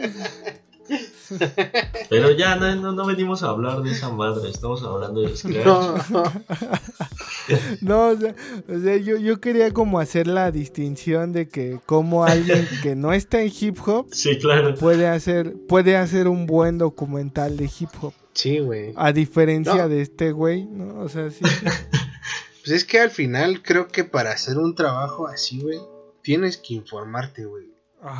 Pero 2.09 2.31
ya, 2.31 2.55
no, 2.55 2.75
no, 2.75 2.91
no 2.91 3.05
venimos 3.05 3.41
a 3.43 3.49
hablar 3.49 3.81
de 3.81 3.91
esa 3.91 4.09
madre, 4.09 4.49
estamos 4.49 4.83
hablando 4.83 5.21
de 5.21 5.35
Scratch. 5.35 5.65
No, 5.65 6.23
No, 7.81 8.07
o 8.09 8.17
sea, 8.17 8.35
o 8.67 8.79
sea, 8.79 8.97
yo, 8.97 9.17
yo 9.17 9.39
quería 9.39 9.71
como 9.71 9.99
hacer 9.99 10.27
la 10.27 10.51
distinción 10.51 11.31
de 11.33 11.47
que 11.47 11.79
como 11.85 12.23
alguien 12.25 12.67
que 12.83 12.95
no 12.95 13.13
está 13.13 13.41
en 13.41 13.51
hip 13.59 13.77
hop 13.85 14.07
Sí, 14.11 14.37
claro. 14.37 14.75
puede 14.75 15.07
hacer, 15.07 15.55
puede 15.67 15.95
hacer 15.97 16.27
un 16.27 16.45
buen 16.45 16.77
documental 16.77 17.57
de 17.57 17.65
hip 17.79 17.89
hop. 18.01 18.13
sí, 18.33 18.59
güey. 18.59 18.93
A 18.95 19.11
diferencia 19.11 19.75
No. 19.75 19.89
de 19.89 20.01
este 20.01 20.31
güey, 20.31 20.65
¿no? 20.65 20.99
O 21.01 21.09
sea, 21.09 21.29
sí. 21.31 21.41
Pues 22.61 22.83
es 22.83 22.85
que 22.85 22.99
al 22.99 23.09
final 23.09 23.63
creo 23.63 23.87
que 23.87 24.03
para 24.03 24.31
hacer 24.31 24.57
un 24.57 24.75
trabajo 24.75 25.27
así, 25.27 25.59
güey, 25.61 25.79
tienes 26.21 26.57
que 26.57 26.75
informarte, 26.75 27.45
güey. 27.45 27.65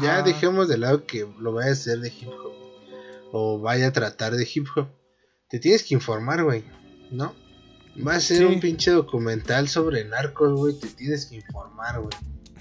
Ya 0.02 0.24
dejemos 0.24 0.68
de 0.68 0.78
lado 0.78 1.06
que 1.06 1.28
lo 1.40 1.54
vaya 1.54 1.70
a 1.70 1.74
hacer 1.74 2.00
de 2.00 2.08
hip 2.10 2.28
hop. 2.30 2.54
O 3.32 3.60
vaya 3.60 3.88
a 3.88 3.92
tratar 3.94 4.36
de 4.36 4.48
hip 4.52 4.66
hop. 4.76 4.88
Te 5.50 5.60
tienes 5.60 5.84
que 5.84 5.94
informar, 5.94 6.44
güey. 6.44 6.64
¿No? 7.12 7.36
Va 8.06 8.16
a 8.16 8.20
ser 8.20 8.38
Sí. 8.38 8.44
un 8.46 8.60
pinche 8.60 8.92
documental 8.92 9.68
sobre 9.68 10.06
narcos, 10.06 10.54
güey. 10.58 10.80
Te 10.80 10.88
tienes 10.88 11.26
que 11.26 11.36
informar, 11.38 12.00
güey. 12.00 12.10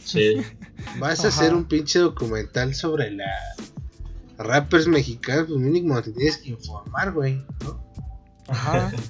Sí. 0.03 0.37
Vas 0.99 1.25
a 1.25 1.29
hacer 1.29 1.55
un 1.55 1.65
pinche 1.67 1.99
documental 1.99 2.75
sobre 2.75 3.11
la 3.11 3.27
rappers 4.39 4.87
mexicanos, 4.87 5.47
pues 5.49 5.59
mínimo 5.61 6.01
te 6.03 6.13
tienes 6.13 6.39
que 6.39 6.51
informar, 6.51 7.13
güey. 7.13 7.45
¿no? 7.65 7.85
Ajá. 8.49 8.93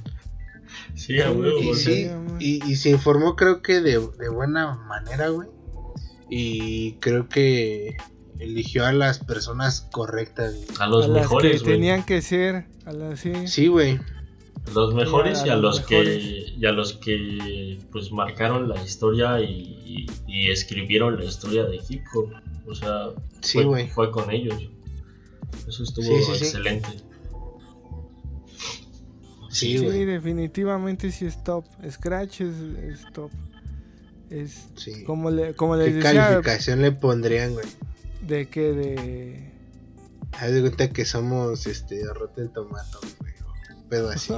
Sí, 0.95 1.21
a 1.21 1.31
huevo, 1.31 1.61
Y 1.61 1.75
sí, 1.77 2.11
y, 2.41 2.65
y 2.71 2.77
se 2.77 2.91
informó 2.91 3.37
creo 3.37 3.63
que 3.63 3.81
de, 3.81 4.01
de 4.19 4.29
buena 4.29 4.75
manera, 4.75 5.29
güey. 5.29 5.49
Y 6.29 6.95
creo 6.95 7.29
que 7.29 7.97
eligió 8.41 8.85
a 8.85 8.93
las 8.93 9.21
personas 9.21 9.83
correctas. 9.93 10.55
güey. 10.55 10.67
A 10.81 10.87
los 10.89 11.05
a 11.05 11.09
las 11.09 11.23
mejores, 11.23 11.53
que 11.63 11.65
güey. 11.69 11.75
tenían 11.77 12.05
que 12.05 12.21
ser, 12.21 12.67
a 12.85 12.93
las 12.93 13.21
sí. 13.21 13.33
Sí, 13.47 13.69
güey. 13.69 14.01
Los 14.75 14.95
mejores 14.95 15.43
y 15.45 15.49
a 15.49 15.53
a 15.55 15.57
los 15.57 15.79
los 15.79 15.87
que 15.87 16.55
y 16.59 16.67
a 16.67 16.73
los 16.73 16.93
que 16.95 17.79
pues 17.93 18.11
marcaron 18.13 18.69
la 18.69 18.83
historia 18.83 19.41
y, 19.41 19.47
y- 19.85 20.07
y 20.27 20.51
escribieron 20.51 21.17
la 21.19 21.25
historia 21.25 21.65
de 21.65 21.81
hip 21.89 22.03
hop. 22.15 22.33
O 22.67 22.75
sea, 22.75 23.09
Sí, 23.41 23.63
fue, 23.63 23.87
fue 23.89 24.11
con 24.11 24.31
ellos. 24.31 24.69
Eso 25.67 25.83
estuvo 25.85 26.05
Sí, 26.05 26.13
sí, 26.25 26.33
sí. 26.39 26.45
excelente. 26.45 26.89
Sí, 29.51 29.79
güey. 29.79 30.05
definitivamente 30.05 31.11
sí 31.11 31.27
es 31.27 31.43
top. 31.43 31.65
Scratch 31.91 32.43
es, 32.43 32.55
es 32.83 33.13
top. 33.13 33.31
Es 34.31 34.69
Sí. 34.77 35.05
como 35.05 35.31
le, 35.31 35.55
como 35.55 35.75
les 35.77 35.89
¿Qué 35.89 35.93
decía, 35.95 36.13
calificación 36.27 36.83
le 36.83 36.93
pondrían, 36.93 37.55
güey? 37.55 37.67
de 38.21 38.49
que 38.49 38.73
de 38.73 39.53
Haz 40.33 40.53
de 40.53 40.61
cuenta 40.61 40.91
que 40.91 41.05
somos 41.07 41.67
este 41.67 42.03
Rotten 42.13 42.53
Tomato, 42.53 43.01
güey. 43.21 43.33
Pedo 43.89 44.11
así. 44.11 44.33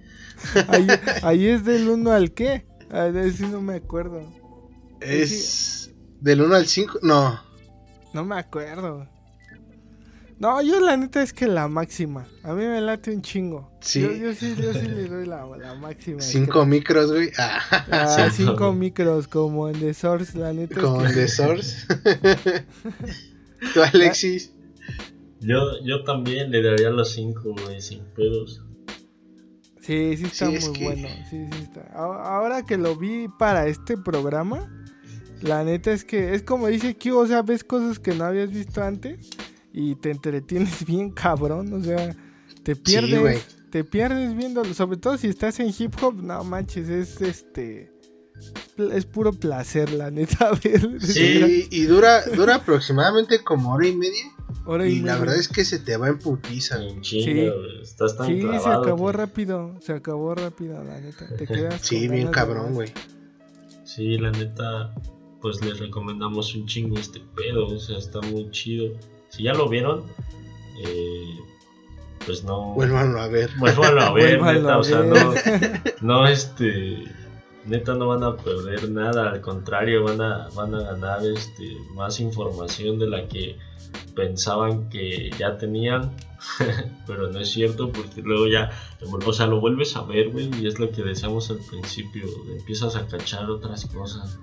ahí, 0.68 0.86
ahí 1.22 1.46
es 1.48 1.64
del 1.64 1.88
1 1.88 2.10
al 2.10 2.32
qué? 2.32 2.66
A 2.90 3.04
ver 3.04 3.32
si 3.32 3.44
no 3.44 3.60
me 3.60 3.74
acuerdo. 3.76 4.22
es 5.00 5.90
del 6.20 6.42
1 6.42 6.54
al 6.54 6.66
5. 6.66 6.98
No. 7.02 7.40
No 8.12 8.24
me 8.24 8.36
acuerdo. 8.38 9.06
No, 10.38 10.62
yo 10.62 10.80
la 10.80 10.96
neta 10.96 11.22
es 11.22 11.34
que 11.34 11.46
la 11.46 11.68
máxima. 11.68 12.26
A 12.42 12.54
mí 12.54 12.64
me 12.64 12.80
late 12.80 13.12
un 13.14 13.20
chingo. 13.20 13.70
Sí. 13.82 14.00
Yo, 14.00 14.10
yo 14.12 14.32
sí, 14.34 14.56
yo 14.58 14.72
sí 14.72 14.86
le 14.88 15.06
doy 15.06 15.26
la, 15.26 15.44
la 15.58 15.74
máxima. 15.74 16.18
a 16.18 16.22
5 16.22 16.50
Scratch. 16.50 16.66
micros, 16.66 17.12
güey. 17.12 17.30
Ah, 17.38 17.60
Ah, 17.90 18.30
Cinco. 18.32 18.52
cinco 18.52 18.72
micros 18.72 19.28
como 19.28 19.68
en 19.68 19.78
The 19.78 19.92
Source, 19.92 20.38
la 20.38 20.54
neta. 20.54 20.74
es 20.76 20.80
como 20.80 21.00
que 21.02 21.08
el 21.08 21.14
de 21.14 21.28
sí. 21.28 21.36
Source. 21.36 21.86
Tú, 23.74 23.82
Alexis. 23.82 24.52
Yo, 25.40 25.58
yo 25.84 26.04
también 26.04 26.50
le 26.50 26.62
daría 26.62 26.88
los 26.90 27.12
5, 27.12 27.54
güey, 27.66 27.80
sin 27.82 28.02
pedos. 28.16 28.62
Sí, 29.80 30.16
sí 30.16 30.24
está 30.24 30.46
Sí, 30.46 30.66
muy 30.68 30.78
que- 30.78 30.84
bueno. 30.84 31.08
Sí, 31.30 31.46
sí 31.52 31.62
está. 31.62 31.80
Ahora 31.94 32.64
que 32.64 32.76
lo 32.76 32.96
vi 32.96 33.28
para 33.38 33.66
este 33.66 33.96
programa, 33.96 34.68
la 35.40 35.64
neta 35.64 35.90
es 35.92 36.04
que 36.04 36.34
es 36.34 36.42
como 36.42 36.66
dice 36.66 36.96
Q, 36.96 37.16
o 37.16 37.26
sea, 37.26 37.42
ves 37.42 37.64
cosas 37.64 37.98
que 37.98 38.12
no 38.14 38.24
habías 38.24 38.50
visto 38.50 38.82
antes 38.82 39.30
y 39.72 39.94
te 39.96 40.10
entretienes 40.10 40.84
bien 40.86 41.10
cabrón, 41.10 41.72
o 41.72 41.82
sea, 41.82 42.14
te 42.62 42.76
pierdes, 42.76 43.46
te 43.70 43.84
pierdes 43.84 44.36
viéndolo, 44.36 44.74
sobre 44.74 44.98
todo 44.98 45.16
si 45.16 45.28
estás 45.28 45.58
en 45.60 45.72
hip 45.76 45.94
hop, 46.02 46.22
no 46.22 46.44
manches, 46.44 46.88
es 46.88 47.20
este 47.22 47.90
es 48.92 49.04
puro 49.06 49.32
placer, 49.32 49.90
la 49.92 50.10
neta 50.10 50.50
ver. 50.64 51.00
Sí, 51.02 51.68
y 51.70 51.82
dura, 51.84 52.22
dura 52.26 52.56
aproximadamente 52.56 53.42
como 53.42 53.72
hora 53.74 53.86
y 53.86 53.94
media. 53.94 54.24
Hora 54.66 54.86
Y 54.86 54.92
y 54.98 55.00
la 55.00 55.16
verdad 55.16 55.36
es 55.36 55.48
que 55.48 55.64
se 55.64 55.78
te 55.78 55.96
va 55.96 56.08
en 56.08 56.18
putiza. 56.18 56.82
En 56.82 57.00
chinga, 57.00 57.24
Sí. 57.24 57.58
güey, 57.58 57.82
Estás 57.82 58.16
tan 58.16 58.26
Sí, 58.26 58.40
se 58.42 58.68
acabó 58.68 59.12
rápido. 59.12 59.74
Se 59.80 59.92
acabó 59.92 60.34
rápido, 60.34 60.82
la 60.84 61.00
neta. 61.00 61.26
Te 61.36 61.46
quedas 61.46 61.80
Sí, 61.80 62.08
bien 62.08 62.28
cabrón, 62.28 62.74
güey. 62.74 62.92
Sí, 63.84 64.18
la 64.18 64.30
neta, 64.30 64.94
pues 65.40 65.64
les 65.64 65.78
recomendamos 65.80 66.54
un 66.54 66.66
chingo 66.66 66.98
este 66.98 67.20
pedo, 67.36 67.66
o 67.66 67.78
sea, 67.78 67.98
está 67.98 68.20
muy 68.20 68.50
chido. 68.50 68.94
Si 69.30 69.44
ya 69.44 69.54
lo 69.54 69.68
vieron, 69.68 70.04
eh, 70.84 71.36
pues 72.26 72.44
no... 72.44 72.74
Vuélvanlo 72.74 73.20
a 73.20 73.28
ver. 73.28 73.50
Vuélvanlo 73.58 74.00
a 74.02 74.12
ver, 74.12 74.40
neta, 74.42 74.74
a 74.74 74.78
o 74.78 74.84
sea, 74.84 75.00
no, 75.02 75.34
no, 76.02 76.26
este, 76.28 77.04
neta 77.70 77.94
no 77.94 78.08
van 78.08 78.22
a 78.24 78.36
perder 78.36 78.90
nada, 78.90 79.30
al 79.30 79.40
contrario, 79.40 80.04
van 80.04 80.20
a, 80.20 80.48
van 80.54 80.74
a 80.74 80.82
ganar, 80.82 81.24
este, 81.24 81.76
más 81.94 82.20
información 82.20 82.98
de 82.98 83.08
la 83.08 83.28
que 83.28 83.56
pensaban 84.14 84.88
que 84.90 85.30
ya 85.38 85.56
tenían, 85.56 86.14
pero 87.06 87.30
no 87.30 87.38
es 87.38 87.50
cierto, 87.50 87.90
porque 87.92 88.22
luego 88.22 88.48
ya, 88.48 88.70
o 89.24 89.32
sea, 89.32 89.46
lo 89.46 89.60
vuelves 89.60 89.96
a 89.96 90.02
ver, 90.02 90.30
güey, 90.30 90.50
y 90.60 90.66
es 90.66 90.78
lo 90.78 90.90
que 90.90 91.02
decíamos 91.02 91.50
al 91.50 91.58
principio, 91.58 92.26
empiezas 92.58 92.96
a 92.96 93.06
cachar 93.06 93.48
otras 93.48 93.86
cosas, 93.86 94.38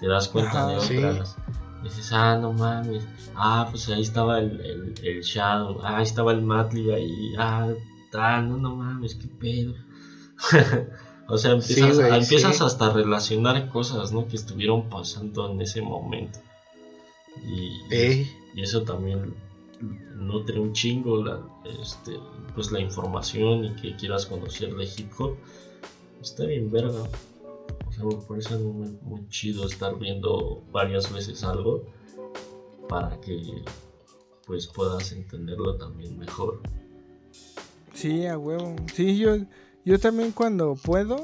te 0.00 0.08
das 0.08 0.28
cuenta 0.28 0.64
Ajá, 0.64 0.72
de 0.72 0.80
sí. 0.80 0.96
otras. 0.96 1.36
Dices, 1.82 2.12
ah, 2.12 2.38
no 2.40 2.52
mames. 2.52 3.04
Ah, 3.34 3.66
pues 3.68 3.88
ahí 3.88 4.02
estaba 4.02 4.38
el, 4.38 4.60
el, 4.60 4.94
el 5.02 5.20
Shadow. 5.20 5.80
Ah, 5.82 5.96
ahí 5.96 6.04
estaba 6.04 6.30
el 6.30 6.40
Matlib 6.40 6.94
ahí. 6.94 7.34
Ah, 7.36 7.70
tal. 8.12 8.48
No, 8.48 8.56
no 8.56 8.76
mames, 8.76 9.16
qué 9.16 9.26
pedo. 9.26 9.74
o 11.32 11.38
sea, 11.38 11.52
empiezas, 11.52 11.98
empiezas 11.98 12.58
sí. 12.58 12.62
hasta 12.62 12.88
a 12.88 12.92
relacionar 12.92 13.70
cosas, 13.70 14.12
¿no? 14.12 14.28
Que 14.28 14.36
estuvieron 14.36 14.90
pasando 14.90 15.50
en 15.50 15.62
ese 15.62 15.80
momento. 15.80 16.38
Y 17.42 18.60
eso 18.60 18.82
también 18.82 19.34
nutre 20.14 20.60
un 20.60 20.74
chingo 20.74 21.24
la, 21.24 21.40
este, 21.80 22.18
pues 22.54 22.70
la 22.70 22.80
información 22.80 23.64
y 23.64 23.74
que 23.76 23.96
quieras 23.96 24.26
conocer 24.26 24.74
de 24.74 24.84
hip 24.84 25.10
hop. 25.18 25.38
Está 26.20 26.44
bien 26.44 26.70
verga. 26.70 27.02
O 27.88 27.92
sea, 27.92 28.04
me 28.04 28.16
parece 28.16 28.58
muy, 28.58 28.90
muy 29.00 29.26
chido 29.30 29.66
estar 29.66 29.98
viendo 29.98 30.62
varias 30.70 31.10
veces 31.10 31.42
algo 31.44 31.86
para 32.90 33.18
que 33.22 33.64
pues 34.46 34.66
puedas 34.66 35.12
entenderlo 35.12 35.78
también 35.78 36.18
mejor. 36.18 36.60
Sí, 37.94 38.26
a 38.26 38.36
huevo. 38.36 38.76
Sí, 38.92 39.16
yo, 39.16 39.38
yo 39.84 39.98
también 39.98 40.32
cuando 40.32 40.74
puedo, 40.74 41.22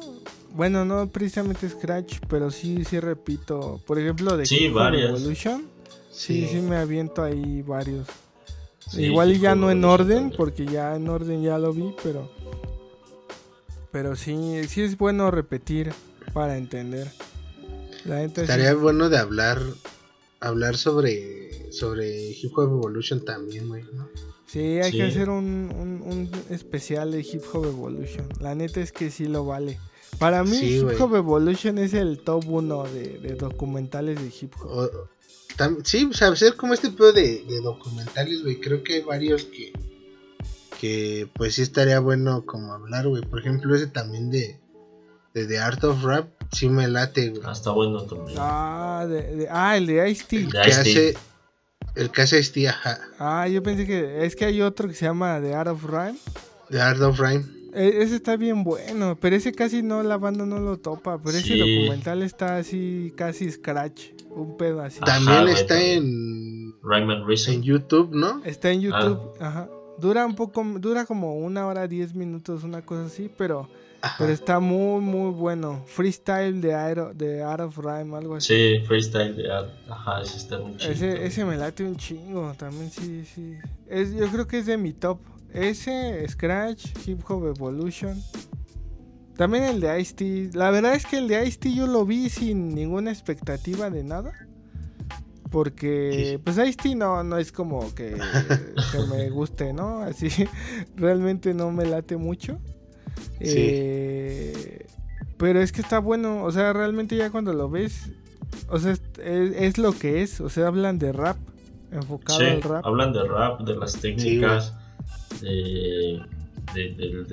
bueno, 0.55 0.85
no 0.85 1.09
precisamente 1.11 1.69
Scratch, 1.69 2.19
pero 2.29 2.51
sí, 2.51 2.85
sí 2.85 2.99
repito. 3.01 3.81
Por 3.87 3.99
ejemplo, 3.99 4.37
de 4.37 4.47
Sí, 4.47 4.65
Hip 4.67 4.71
Hop 4.73 4.79
varias. 4.79 5.11
Evolution, 5.11 5.67
sí, 6.11 6.47
sí, 6.51 6.57
me 6.61 6.77
aviento 6.77 7.23
ahí 7.23 7.63
varios. 7.63 8.07
Sí, 8.91 9.03
Igual 9.05 9.39
ya 9.39 9.55
no 9.55 9.71
en 9.71 9.85
orden, 9.85 10.17
también. 10.19 10.37
porque 10.37 10.65
ya 10.67 10.97
en 10.97 11.09
orden 11.09 11.43
ya 11.43 11.59
lo 11.59 11.73
vi, 11.73 11.95
pero... 12.03 12.31
Pero 13.91 14.17
sí, 14.17 14.63
sí 14.69 14.83
es 14.83 14.97
bueno 14.99 15.31
repetir 15.31 15.93
para 16.33 16.57
entender. 16.59 17.11
La 18.05 18.19
sí- 18.27 18.33
estaría 18.41 18.75
bueno 18.75 19.09
de 19.09 19.19
hablar 19.19 19.61
hablar 20.41 20.77
sobre 20.77 21.73
sobre 21.73 22.31
Hip 22.31 22.57
Hop 22.57 22.65
Evolution 22.71 23.25
también, 23.25 23.69
güey. 23.69 23.83
¿no? 23.93 24.09
Sí, 24.49 24.61
hay 24.81 24.91
Sí. 24.91 24.97
que 24.99 25.03
hacer 25.05 25.29
un, 25.31 25.45
un- 25.79 26.03
un 26.05 26.31
especial 26.51 27.13
de 27.13 27.21
Hip 27.21 27.43
Hop 27.53 27.67
Evolution. 27.67 28.27
La 28.41 28.55
neta 28.55 28.81
es 28.81 28.93
que 28.93 29.11
sí 29.11 29.27
lo 29.27 29.45
vale. 29.45 29.79
Para 30.19 30.43
mí, 30.43 30.57
Sí, 30.57 30.79
Hip. 30.79 31.01
Hop 31.01 31.15
Evolution 31.17 31.79
es 31.79 31.93
el 31.95 32.19
top 32.21 32.45
1 32.49 32.85
de, 32.85 33.19
de 33.19 33.35
documentales 33.35 34.21
de 34.21 34.29
hip 34.41 34.53
hop. 34.63 34.71
O- 34.71 34.91
tam- 35.57 35.85
sí, 35.85 36.09
o 36.11 36.15
sea, 36.15 36.29
hacer 36.29 36.57
como 36.57 36.73
este 36.75 36.91
pedo 36.91 37.13
de, 37.13 37.45
de 37.45 37.61
documentales, 37.61 38.43
güey. 38.43 38.59
Creo 38.59 38.83
que 38.83 38.95
hay 38.95 39.03
varios 39.03 39.45
que 39.45 39.73
que 40.81 41.29
pues 41.35 41.57
sí 41.57 41.63
estaría 41.63 41.99
bueno 42.01 42.45
como 42.47 42.73
hablar, 42.73 43.09
güey. 43.09 43.23
Por 43.23 43.41
ejemplo, 43.41 43.75
ese 43.75 43.89
también 43.89 44.31
de 44.31 44.59
de 45.35 45.47
The 45.47 45.59
Art 45.59 45.85
of 45.85 46.03
Rap, 46.05 46.29
sí 46.53 46.69
me 46.69 46.89
late, 46.89 47.29
güey. 47.31 47.43
Ah, 47.45 47.53
está 47.53 47.71
bueno 47.71 48.03
también. 48.05 48.39
Ah, 48.41 49.07
de, 49.09 49.23
de- 49.37 49.49
ah, 49.51 49.77
el 49.77 49.87
de 49.87 50.09
Ice-T. 50.11 50.39
De 50.39 50.49
que 50.49 50.59
hace 50.59 51.15
el 51.95 52.11
que 52.11 52.23
hace 52.23 52.39
ajá, 52.69 52.99
Ah, 53.19 53.49
yo 53.49 53.63
pensé 53.63 53.87
que 53.87 54.25
es 54.25 54.37
que 54.37 54.45
hay 54.45 54.61
otro 54.63 54.89
que 54.89 54.95
se 54.95 55.05
llama 55.05 55.41
The 55.41 55.55
Art 55.55 55.69
of 55.71 55.85
Rhyme. 55.85 56.19
The 56.71 56.81
Art 56.81 57.01
of 57.01 57.19
Rhyme. 57.19 57.45
E- 57.75 58.03
ese 58.03 58.17
está 58.17 58.37
bien 58.37 58.65
bueno, 58.65 59.17
pero 59.21 59.37
ese 59.37 59.53
casi 59.53 59.83
no, 59.83 60.03
la 60.03 60.17
banda 60.17 60.47
no 60.47 60.59
lo 60.59 60.79
topa. 60.79 61.19
Pero 61.23 61.37
ese 61.39 61.57
documental 61.57 62.23
está 62.23 62.57
así, 62.57 63.13
casi 63.17 63.51
scratch. 63.51 64.13
Un 64.31 64.57
pedo 64.57 64.81
así. 64.83 64.99
Ajá, 65.03 65.15
También 65.19 65.49
está 65.49 65.75
también. 65.75 65.99
en 66.05 66.75
Rhyme 66.83 67.13
and 67.15 67.27
Reason. 67.27 67.55
en 67.55 67.63
YouTube, 67.63 68.11
¿no? 68.15 68.43
Está 68.45 68.71
en 68.71 68.79
Ah. 68.81 68.83
YouTube, 68.83 69.21
ajá. 69.41 69.69
Dura 69.99 70.25
un 70.25 70.35
poco, 70.37 70.65
dura 70.79 71.05
como 71.07 71.35
una 71.39 71.67
hora, 71.67 71.89
diez 71.89 72.15
minutos, 72.15 72.63
una 72.63 72.83
cosa 72.83 73.07
así, 73.07 73.29
pero, 73.37 73.69
Ajá. 74.01 74.15
pero 74.19 74.33
está 74.33 74.61
muy, 74.61 75.01
muy 75.01 75.31
bueno. 75.33 75.83
Freestyle 75.87 76.61
de, 76.61 76.75
Aero, 76.75 77.13
de 77.15 77.43
Art 77.43 77.61
of 77.63 77.77
Rhyme, 77.79 78.17
algo 78.17 78.37
así. 78.37 78.55
Sí, 78.79 78.85
freestyle 78.87 79.35
de 79.37 79.51
art. 79.51 79.71
Ajá, 79.89 80.23
ese 80.23 80.37
está 80.37 80.59
muy 80.59 80.77
chido. 80.77 80.93
Ese, 80.93 81.27
ese 81.27 81.45
me 81.45 81.57
late 81.57 81.83
un 81.85 81.97
chingo, 81.97 82.55
también 82.57 82.91
sí, 82.91 83.25
sí. 83.25 83.57
Es, 83.89 84.13
yo 84.15 84.29
creo 84.29 84.47
que 84.47 84.59
es 84.59 84.67
de 84.67 84.77
mi 84.79 84.93
top. 84.93 85.19
Ese, 85.53 86.27
Scratch, 86.29 86.87
Hip 87.07 87.23
Hop 87.29 87.47
Evolution. 87.47 88.23
También 89.37 89.65
el 89.65 89.81
de 89.81 90.01
Ice-T. 90.01 90.51
La 90.55 90.71
verdad 90.71 90.95
es 90.95 91.07
que 91.07 91.19
el 91.19 91.29
de 91.29 91.47
Ice-T 91.47 91.73
yo 91.73 91.87
lo 91.87 92.05
vi 92.05 92.29
sin 92.29 92.75
ninguna 92.75 93.11
expectativa 93.11 93.89
de 93.91 94.03
nada. 94.05 94.33
Porque, 95.51 96.33
Sí. 96.37 96.39
pues 96.45 96.59
Ice-T 96.59 96.95
no, 96.95 97.23
no 97.25 97.39
es 97.39 97.53
como 97.53 97.95
que, 97.95 98.15
que 98.93 98.99
me 99.11 99.31
guste, 99.31 99.73
¿no? 99.73 100.03
Así, 100.03 100.29
realmente 100.97 101.55
no 101.55 101.71
me 101.73 101.87
late 101.87 102.17
mucho. 102.17 102.59
Sí. 103.41 103.55
Eh, 103.57 104.87
pero 105.37 105.61
es 105.61 105.73
que 105.73 105.81
está 105.81 105.99
bueno, 106.01 106.45
o 106.45 106.51
sea, 106.53 106.73
realmente 106.73 107.17
ya 107.17 107.31
cuando 107.31 107.53
lo 107.53 107.69
ves, 107.71 108.11
o 108.69 108.79
sea, 108.79 108.93
es, 108.93 109.03
es- 109.23 109.55
es 109.57 109.79
lo 109.79 109.93
que 109.93 110.23
es, 110.23 110.41
o 110.41 110.49
sea, 110.49 110.67
hablan 110.67 110.99
de 110.99 111.13
rap, 111.13 111.37
enfocado 111.93 112.41
Sí, 112.41 112.47
al 112.47 112.63
rap. 112.63 112.85
hablan 112.87 113.13
de 113.13 113.23
rap, 113.25 113.61
de 113.61 113.77
las 113.77 113.93
técnicas, 114.01 114.75
de, 115.41 116.21
de- 116.75 117.25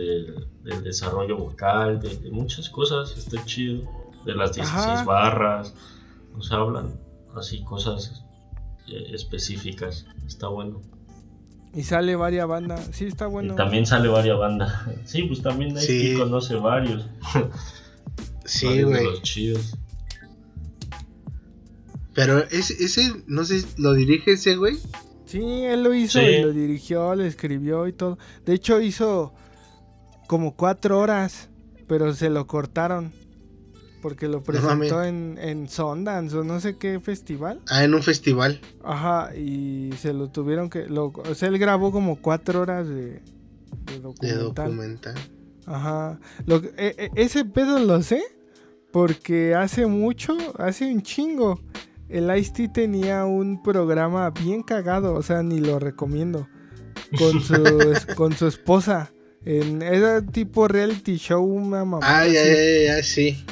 del- 0.64 0.84
desarrollo 0.84 1.38
vocal, 1.38 2.00
de, 2.00 2.16
de 2.18 2.32
muchas 2.32 2.70
cosas, 2.70 3.16
está 3.18 3.44
chido. 3.46 3.82
De 4.26 4.34
las 4.34 4.54
16 4.54 4.86
Ajá. 4.88 5.04
barras, 5.04 5.74
o 6.36 6.42
sea, 6.42 6.58
hablan 6.58 7.00
así 7.36 7.64
cosas 7.64 8.24
eh, 8.88 9.12
específicas, 9.14 10.06
está 10.26 10.48
bueno. 10.48 10.82
Y 11.76 11.84
sale 11.84 12.16
varias 12.16 12.48
bandas, 12.48 12.90
sí, 12.94 13.06
está 13.06 13.28
bueno. 13.28 13.54
Y 13.54 13.56
también 13.58 13.86
sale 13.86 14.08
varias 14.08 14.38
bandas. 14.40 14.74
Sí, 15.04 15.24
pues 15.24 15.42
también 15.42 15.78
Sí. 15.78 15.92
Ice-T 15.94 16.20
conoce 16.20 16.56
varios. 16.56 17.06
Sí, 18.46 18.84
güey. 18.84 19.04
los 19.04 19.22
chidos. 19.24 19.76
Pero 22.14 22.40
ese, 22.50 22.74
ese, 22.84 23.12
no 23.28 23.44
sé, 23.44 23.66
¿lo 23.78 23.94
dirige 23.94 24.34
ese 24.34 24.56
güey? 24.56 24.78
Sí, 25.26 25.42
él 25.66 25.84
lo 25.84 25.94
hizo 25.94 26.20
Sí. 26.20 26.26
y 26.26 26.42
lo 26.44 26.54
dirigió, 26.54 27.14
lo 27.16 27.24
escribió 27.26 27.88
y 27.88 27.94
todo. 27.94 28.18
De 28.46 28.54
hecho, 28.54 28.80
hizo 28.80 29.34
como 30.28 30.56
cuatro 30.56 31.00
horas, 31.00 31.50
pero 31.88 32.14
se 32.14 32.30
lo 32.30 32.48
cortaron. 32.48 33.12
Porque 34.06 34.28
lo 34.28 34.44
presentó 34.44 35.04
en, 35.04 35.40
en 35.42 35.68
Sundance 35.68 36.38
o 36.38 36.44
no 36.44 36.60
sé 36.60 36.78
qué 36.78 37.00
festival. 37.00 37.60
Ah, 37.68 37.84
en 37.84 37.96
un 37.96 38.04
festival. 38.04 38.62
Ajá, 38.84 39.36
y 39.36 39.90
se 40.00 40.14
lo 40.14 40.30
tuvieron 40.30 40.70
que... 40.70 40.86
Lo, 40.88 41.06
o 41.08 41.34
sea, 41.34 41.48
él 41.48 41.58
grabó 41.58 41.92
como 41.92 42.22
cuatro 42.22 42.62
horas 42.62 42.88
de, 42.88 42.96
de 42.96 43.22
De 43.94 44.00
documental. 44.00 44.54
documental. 44.54 45.16
Ajá. 45.66 46.20
Lo, 46.46 46.58
e- 46.78 46.96
e- 47.00 47.12
ese 47.16 47.46
pedo 47.46 47.80
lo 47.80 48.04
sé 48.04 48.22
porque 48.92 49.56
hace 49.56 49.88
mucho, 49.88 50.38
hace 50.60 50.86
un 50.86 51.02
chingo, 51.02 51.60
el 52.08 52.30
Ice-T 52.38 52.68
tenía 52.68 53.26
un 53.26 53.64
programa 53.64 54.30
bien 54.30 54.62
cagado, 54.62 55.16
o 55.16 55.24
sea, 55.24 55.42
ni 55.42 55.60
lo 55.60 55.80
recomiendo, 55.80 56.48
con 57.18 57.42
su, 57.42 57.56
con 58.16 58.34
su 58.34 58.46
esposa. 58.46 59.12
En, 59.44 59.82
era 59.82 60.22
tipo 60.24 60.68
reality 60.68 61.18
show, 61.18 61.44
una 61.44 61.84
mamá. 61.86 62.00
Ah, 62.04 62.28
ya, 62.28 62.44
ya, 62.44 62.86
ya, 62.98 63.04
sí. 63.04 63.44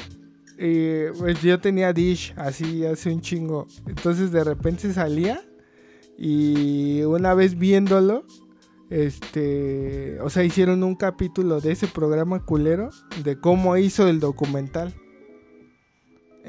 Y 0.66 1.10
pues 1.18 1.42
yo 1.42 1.60
tenía 1.60 1.92
Dish 1.92 2.32
así 2.36 2.86
hace 2.86 3.12
un 3.12 3.20
chingo. 3.20 3.66
Entonces 3.86 4.32
de 4.32 4.42
repente 4.44 4.92
salía 4.92 5.40
y 6.16 7.02
una 7.02 7.34
vez 7.34 7.58
viéndolo, 7.58 8.24
este, 8.88 10.18
o 10.20 10.30
sea, 10.30 10.44
hicieron 10.44 10.82
un 10.82 10.94
capítulo 10.94 11.60
de 11.60 11.72
ese 11.72 11.86
programa 11.88 12.44
culero 12.44 12.90
de 13.22 13.38
cómo 13.38 13.76
hizo 13.76 14.08
el 14.08 14.20
documental. 14.20 14.94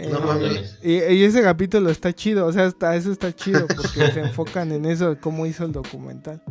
No 0.07 0.19
Eh, 0.19 0.19
mames. 0.19 0.77
y, 0.83 0.93
y 0.93 1.23
ese 1.23 1.41
capítulo 1.41 1.89
está 1.89 2.13
chido, 2.13 2.45
o 2.45 2.51
sea, 2.53 2.65
hasta 2.65 2.95
eso 2.95 3.11
está 3.11 3.33
chido 3.33 3.65
porque 3.67 4.11
se 4.11 4.19
enfocan 4.21 4.71
en 4.71 4.85
eso 4.85 5.09
de 5.15 5.19
cómo 5.19 5.45
hizo 5.45 5.65
el 5.65 5.71
documental. 5.71 6.41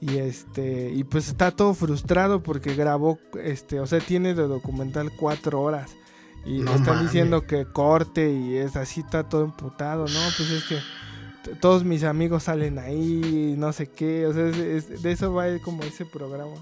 Y 0.00 0.16
este, 0.18 0.90
y 0.92 1.04
pues 1.04 1.28
está 1.28 1.50
todo 1.50 1.74
frustrado 1.74 2.42
porque 2.42 2.74
grabó, 2.74 3.18
este, 3.42 3.80
o 3.80 3.86
sea, 3.86 4.00
tiene 4.00 4.34
de 4.34 4.46
documental 4.46 5.10
cuatro 5.18 5.60
horas. 5.60 5.94
Y 6.44 6.58
No 6.60 6.72
le 6.72 6.78
están 6.78 6.94
mames. 6.96 7.02
diciendo 7.12 7.46
que 7.46 7.66
corte 7.66 8.32
y 8.32 8.56
es 8.56 8.76
así, 8.76 9.00
está 9.00 9.28
todo 9.28 9.44
emputado, 9.44 10.06
¿no? 10.06 10.20
Pues 10.36 10.50
es 10.50 10.64
que 10.64 10.78
todos 11.60 11.84
mis 11.84 12.02
amigos 12.04 12.44
salen 12.44 12.78
ahí, 12.78 13.54
no 13.58 13.72
sé 13.72 13.86
qué, 13.88 14.26
o 14.26 14.32
sea, 14.32 14.48
es- 14.48 14.56
es- 14.90 15.02
de 15.02 15.12
eso 15.12 15.32
va 15.34 15.46
como 15.62 15.82
ese 15.82 16.04
programa. 16.06 16.54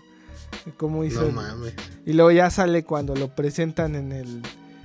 Cómo 0.76 1.04
hizo 1.04 1.22
No 1.22 1.32
mames. 1.32 1.74
y 2.06 2.12
luego 2.14 2.30
ya 2.30 2.50
sale 2.50 2.84
cuando 2.84 3.14
lo 3.14 3.34
presentan 3.34 3.94
en 3.94 4.12
el, 4.12 4.42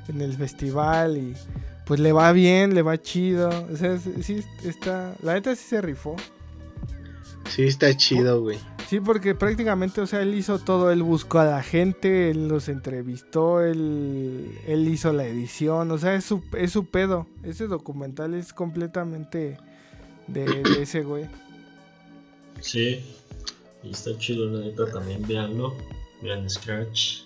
en 0.09 0.21
el 0.21 0.35
festival 0.35 1.17
y 1.17 1.33
pues 1.85 1.99
le 1.99 2.11
va 2.11 2.31
bien, 2.31 2.73
le 2.75 2.81
va 2.81 3.01
chido. 3.01 3.49
O 3.71 3.75
sea, 3.75 3.97
sí 4.21 4.43
está, 4.63 5.15
la 5.21 5.33
neta 5.33 5.55
sí 5.55 5.63
se 5.67 5.81
rifó. 5.81 6.15
Sí, 7.49 7.63
está 7.63 7.95
chido, 7.95 8.41
güey. 8.41 8.57
Sí, 8.89 8.99
porque 8.99 9.35
prácticamente, 9.35 10.01
o 10.01 10.07
sea, 10.07 10.21
él 10.21 10.33
hizo 10.33 10.59
todo, 10.59 10.91
él 10.91 11.03
buscó 11.03 11.39
a 11.39 11.45
la 11.45 11.63
gente, 11.63 12.29
él 12.31 12.47
los 12.47 12.69
entrevistó, 12.69 13.61
él, 13.61 14.57
él 14.67 14.87
hizo 14.87 15.11
la 15.13 15.25
edición, 15.25 15.91
o 15.91 15.97
sea, 15.97 16.15
es 16.15 16.25
su, 16.25 16.41
es 16.57 16.71
su 16.71 16.85
pedo. 16.85 17.27
Ese 17.43 17.67
documental 17.67 18.33
es 18.33 18.53
completamente 18.53 19.57
de, 20.27 20.45
de 20.45 20.81
ese 20.81 21.01
güey. 21.03 21.25
Sí. 22.61 23.03
Y 23.83 23.91
está 23.91 24.17
chido, 24.17 24.45
la 24.49 24.61
neta, 24.65 24.85
también 24.91 25.25
véanlo. 25.27 25.75
Vean 26.21 26.49
Scratch. 26.49 27.23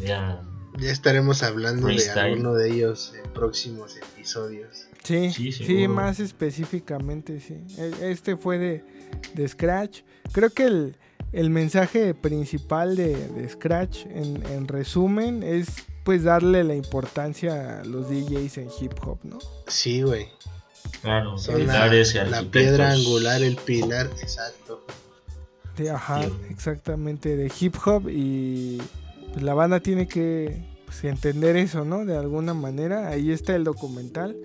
Vean. 0.00 0.40
Ya 0.78 0.90
estaremos 0.92 1.42
hablando 1.42 1.88
de 1.88 2.10
alguno 2.10 2.54
de 2.54 2.70
ellos 2.70 3.12
en 3.22 3.30
próximos 3.32 3.96
episodios. 3.96 4.86
Sí, 5.02 5.30
Sí, 5.32 5.52
sí, 5.52 5.88
más 5.88 6.20
específicamente, 6.20 7.40
sí. 7.40 7.54
E- 7.78 8.10
Este 8.10 8.36
fue 8.36 8.58
de, 8.58 8.84
de 9.34 9.48
Scratch. 9.48 10.02
Creo 10.32 10.50
que 10.50 10.64
el, 10.64 10.96
el 11.32 11.50
mensaje 11.50 12.14
principal 12.14 12.96
de, 12.96 13.14
de 13.16 13.48
Scratch, 13.48 14.06
en, 14.06 14.42
en 14.50 14.68
resumen, 14.68 15.42
es 15.42 15.68
pues 16.04 16.24
darle 16.24 16.64
la 16.64 16.74
importancia 16.74 17.80
a 17.80 17.84
los 17.84 18.08
DJs 18.08 18.58
en 18.58 18.68
hip 18.80 18.94
hop, 19.06 19.18
¿no? 19.24 19.38
Sí, 19.66 20.00
güey. 20.02 20.28
Claro, 21.02 21.36
Son 21.36 21.66
la, 21.66 21.90
piedra 22.50 22.92
angular, 22.92 23.42
el 23.42 23.56
pilar, 23.56 24.10
exacto. 24.20 24.86
De, 25.76 25.90
ajá, 25.90 26.22
Sí. 26.22 26.32
exactamente, 26.50 27.36
de 27.36 27.52
hip 27.60 27.76
hop 27.84 28.08
y 28.08 28.78
pues, 29.32 29.42
la 29.42 29.54
banda 29.54 29.80
tiene 29.80 30.08
que 30.08 30.64
pues, 30.86 31.04
entender 31.04 31.56
eso, 31.56 31.84
¿no? 31.84 32.04
De 32.06 32.16
alguna 32.16 32.54
manera. 32.54 33.08
Ahí 33.08 33.30
está 33.30 33.54
el 33.54 33.64
documental. 33.64 34.36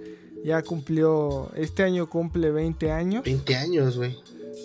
Ya 0.44 0.61
cumplió, 0.61 1.49
este 1.56 1.84
año 1.84 2.10
cumple 2.10 2.52
20 2.52 2.91
años. 2.91 3.23
20 3.23 3.56
años, 3.56 3.95
güey. 3.98 4.18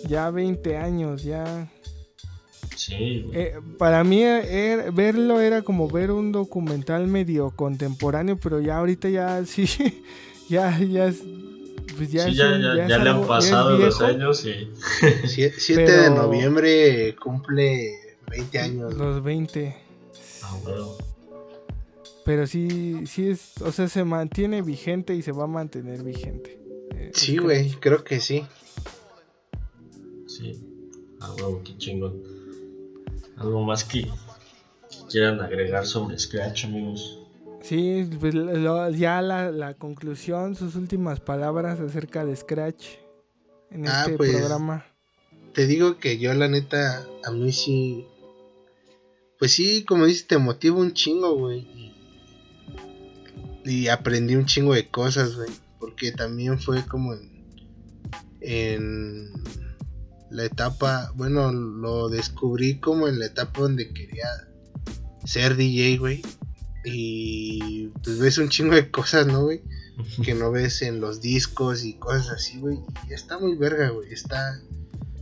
Ya 0.07 0.29
20 0.31 0.77
años, 0.77 1.23
ya 1.23 1.69
Sí, 2.75 3.23
güey. 3.27 3.37
Eh, 3.41 3.53
para 3.77 4.03
mí 4.03 4.21
er- 4.23 4.93
verlo 4.93 5.41
era 5.41 5.61
como 5.63 5.89
ver 5.89 6.11
un 6.11 6.31
documental 6.31 7.07
medio 7.07 7.49
contemporáneo, 7.51 8.37
pero 8.41 8.61
ya 8.61 8.77
ahorita 8.77 9.09
ya 9.09 9.43
sí, 9.45 9.65
ya, 10.49 10.77
ya 10.79 11.07
es, 11.07 11.17
pues 11.97 12.11
ya, 12.11 12.25
sí, 12.25 12.35
ya, 12.35 12.47
un- 12.53 12.61
ya, 12.61 12.75
ya 12.75 12.87
ya 12.87 12.97
le 12.99 13.09
han 13.09 13.27
pasado 13.27 13.77
los 13.77 13.99
años 14.01 14.45
y. 14.45 14.71
7 15.27 15.81
de 15.81 15.85
Pero- 15.85 16.15
noviembre 16.15 17.15
cumple 17.21 17.91
20 18.29 18.59
años. 18.59 18.93
Los 18.93 19.21
20. 19.23 19.75
Ah, 20.43 20.55
bueno. 20.63 20.93
Pero 22.23 22.45
sí, 22.47 23.05
sí 23.07 23.29
es, 23.29 23.59
o 23.61 23.71
sea, 23.71 23.87
se 23.89 24.03
mantiene 24.05 24.61
vigente 24.61 25.15
y 25.15 25.21
se 25.21 25.31
va 25.31 25.45
a 25.45 25.47
mantener 25.47 26.03
vigente. 26.03 26.59
Eh, 26.95 27.11
Sí, 27.13 27.37
güey, 27.37 27.71
creo 27.71 28.03
que 28.03 28.19
sí. 28.19 28.45
Sí. 30.39 30.59
Ah, 31.19 31.33
huevo, 31.37 31.61
qué 31.63 31.77
chingón. 31.77 32.21
Algo 33.37 33.63
más 33.63 33.83
que, 33.83 34.03
que 34.03 34.09
quieran 35.09 35.41
agregar 35.41 35.85
sobre 35.85 36.17
Scratch, 36.17 36.65
amigos. 36.65 37.19
Sí, 37.61 38.09
pues 38.19 38.33
lo- 38.33 38.89
ya 38.91 39.21
la, 39.21 39.51
la 39.51 39.73
conclusión, 39.73 40.55
sus 40.55 40.75
últimas 40.75 41.19
palabras 41.19 41.79
acerca 41.79 42.23
de 42.25 42.35
Scratch 42.35 42.85
en 43.71 43.85
Ah, 43.87 44.03
este 44.05 44.17
pues, 44.17 44.31
programa. 44.31 44.85
Te 45.53 45.67
digo 45.67 45.97
que 45.97 46.17
yo, 46.19 46.33
la 46.33 46.47
neta, 46.47 47.05
a 47.25 47.31
mí 47.31 47.51
sí. 47.51 48.05
Pues 49.37 49.51
sí, 49.51 49.83
como 49.83 50.05
dices, 50.05 50.27
te 50.27 50.37
motiva 50.37 50.77
un 50.77 50.93
chingo, 50.93 51.35
güey. 51.35 51.59
Y, 53.65 53.71
y 53.71 53.87
aprendí 53.89 54.35
un 54.35 54.45
chingo 54.45 54.73
de 54.73 54.87
cosas, 54.87 55.35
güey. 55.35 55.49
Porque 55.79 56.11
también 56.11 56.59
fue 56.59 56.85
como 56.85 57.13
en. 57.13 57.29
En 58.41 59.31
la 60.31 60.45
etapa. 60.45 61.11
Bueno, 61.15 61.51
lo 61.51 62.09
descubrí 62.09 62.79
como 62.79 63.07
en 63.07 63.19
la 63.19 63.27
etapa 63.27 63.61
donde 63.61 63.89
quería 63.89 64.27
ser 65.25 65.55
DJ, 65.55 65.97
güey. 65.97 66.21
Y 66.85 67.87
pues 68.03 68.19
ves 68.19 68.37
un 68.37 68.49
chingo 68.49 68.75
de 68.75 68.89
cosas, 68.89 69.27
¿no, 69.27 69.43
güey? 69.43 69.61
que 70.23 70.33
no 70.33 70.51
ves 70.51 70.81
en 70.81 71.01
los 71.01 71.21
discos 71.21 71.83
y 71.83 71.93
cosas 71.93 72.29
así, 72.29 72.59
güey. 72.59 72.79
Y 73.09 73.13
está 73.13 73.37
muy 73.37 73.55
verga, 73.55 73.89
güey. 73.89 74.11
Está, 74.11 74.59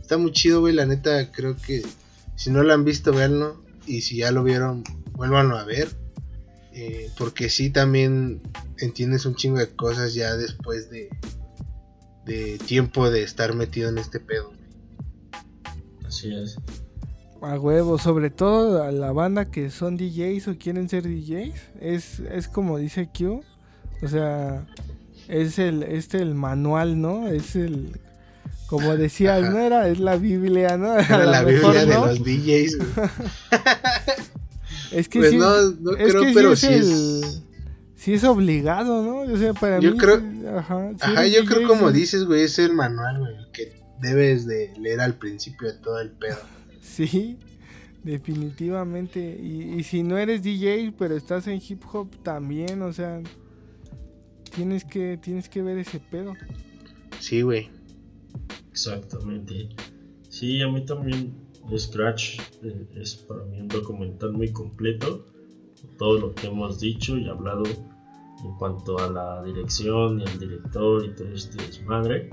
está 0.00 0.18
muy 0.18 0.32
chido, 0.32 0.60
güey. 0.60 0.74
La 0.74 0.86
neta, 0.86 1.30
creo 1.32 1.56
que 1.56 1.82
si 2.36 2.50
no 2.50 2.62
lo 2.62 2.72
han 2.72 2.84
visto, 2.84 3.12
véanlo. 3.12 3.62
Y 3.86 4.02
si 4.02 4.18
ya 4.18 4.30
lo 4.30 4.44
vieron, 4.44 4.84
vuélvanlo 5.12 5.58
a 5.58 5.64
ver. 5.64 5.88
Eh, 6.72 7.10
porque 7.18 7.48
sí, 7.48 7.70
también 7.70 8.40
entiendes 8.78 9.26
un 9.26 9.34
chingo 9.34 9.58
de 9.58 9.68
cosas 9.70 10.14
ya 10.14 10.36
después 10.36 10.90
de, 10.90 11.08
de 12.24 12.58
tiempo 12.58 13.10
de 13.10 13.22
estar 13.22 13.54
metido 13.54 13.88
en 13.88 13.98
este 13.98 14.20
pedo. 14.20 14.52
Así 16.08 16.34
es. 16.34 16.56
A 17.40 17.56
huevo, 17.58 17.98
sobre 17.98 18.30
todo 18.30 18.82
a 18.82 18.90
la 18.90 19.12
banda 19.12 19.44
que 19.44 19.70
son 19.70 19.96
DJs 19.96 20.48
o 20.48 20.58
quieren 20.58 20.88
ser 20.88 21.04
DJs, 21.04 21.54
es, 21.80 22.18
es 22.20 22.48
como 22.48 22.78
dice 22.78 23.08
Q, 23.16 23.42
o 24.02 24.08
sea, 24.08 24.66
es 25.28 25.58
el, 25.60 25.84
este 25.84 26.18
el 26.20 26.34
manual, 26.34 27.00
¿no? 27.00 27.28
Es 27.28 27.54
el, 27.54 28.00
como 28.66 28.96
decías, 28.96 29.42
Ajá. 29.44 29.50
¿no? 29.52 29.58
Era, 29.60 29.88
es 29.88 30.00
la 30.00 30.16
Biblia, 30.16 30.76
¿no? 30.76 30.98
Era 30.98 31.24
la 31.26 31.42
mejor, 31.42 31.74
Biblia 31.74 31.86
de 31.86 31.94
¿no? 31.94 32.06
los 32.06 32.24
DJs. 32.24 32.78
Es 34.90 35.08
que 35.08 35.18
Pues 35.20 35.30
sí, 35.30 35.36
no, 35.36 35.62
no 35.80 35.96
es 35.96 36.12
creo, 36.12 36.22
que 36.22 36.32
pero 36.34 36.56
sí 36.56 36.66
sí 36.66 36.72
es, 36.74 36.80
es- 36.80 36.88
el- 36.88 37.42
sí 37.94 38.14
es 38.14 38.24
obligado, 38.24 39.02
¿no? 39.02 39.32
O 39.32 39.36
sea, 39.36 39.52
para 39.54 39.78
Yo 39.80 39.92
mí, 39.92 39.98
creo- 39.98 40.18
sí, 40.20 40.46
ajá, 40.56 40.90
si 40.96 41.02
Ajá, 41.02 41.26
yo 41.26 41.42
DJ, 41.42 41.46
creo 41.54 41.68
como 41.68 41.90
sí- 41.90 41.96
dices, 41.98 42.24
güey, 42.24 42.42
es 42.42 42.58
el 42.58 42.72
manual, 42.72 43.18
güey, 43.18 43.34
debes 44.00 44.46
de 44.46 44.72
leer 44.78 45.00
al 45.00 45.14
principio 45.14 45.68
de 45.72 45.78
todo 45.78 46.00
el 46.00 46.10
pedo. 46.10 46.38
Sí, 46.80 47.38
definitivamente. 48.02 49.20
Y, 49.20 49.74
y 49.78 49.84
si 49.84 50.02
no 50.02 50.16
eres 50.16 50.42
DJ, 50.42 50.94
pero 50.98 51.14
estás 51.14 51.46
en 51.46 51.60
hip 51.66 51.82
hop 51.92 52.08
también, 52.22 52.80
o 52.82 52.92
sea, 52.92 53.20
tienes 54.54 54.84
que, 54.84 55.18
tienes 55.18 55.48
que 55.48 55.62
ver 55.62 55.78
ese 55.78 56.00
pedo. 56.00 56.34
Sí, 57.20 57.42
güey. 57.42 57.68
Exactamente. 58.70 59.68
Sí, 60.28 60.60
a 60.62 60.68
mí 60.68 60.84
también 60.84 61.34
Scratch 61.76 62.40
eh, 62.62 62.86
es 62.96 63.16
para 63.16 63.44
mí 63.44 63.60
un 63.60 63.68
documental 63.68 64.32
muy 64.32 64.52
completo. 64.52 65.26
Todo 65.98 66.18
lo 66.18 66.34
que 66.34 66.46
hemos 66.46 66.80
dicho 66.80 67.16
y 67.16 67.28
hablado 67.28 67.64
en 67.64 68.52
cuanto 68.58 68.98
a 68.98 69.10
la 69.10 69.42
dirección 69.42 70.20
y 70.20 70.24
el 70.24 70.38
director 70.38 71.04
y 71.04 71.14
todo 71.14 71.32
este 71.32 71.62
desmadre. 71.62 72.30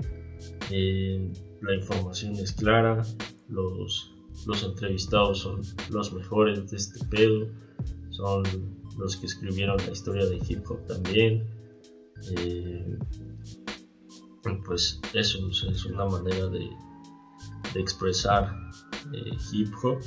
Eh, 0.70 1.32
la 1.62 1.74
información 1.74 2.34
es 2.36 2.52
clara, 2.52 3.02
los, 3.48 4.12
los 4.46 4.62
entrevistados 4.62 5.40
son 5.40 5.62
los 5.90 6.12
mejores 6.12 6.70
de 6.70 6.76
este 6.76 7.04
pedo, 7.06 7.48
son 8.10 8.42
los 8.98 9.16
que 9.16 9.26
escribieron 9.26 9.76
la 9.78 9.92
historia 9.92 10.26
de 10.26 10.40
hip 10.48 10.68
hop 10.68 10.86
también. 10.86 11.46
Eh, 12.38 12.98
pues 14.64 15.00
eso 15.12 15.38
es 15.48 15.84
una 15.86 16.06
manera 16.06 16.46
de, 16.48 16.68
de 17.74 17.80
expresar 17.80 18.54
eh, 19.12 19.36
hip 19.52 19.72
hop 19.82 19.98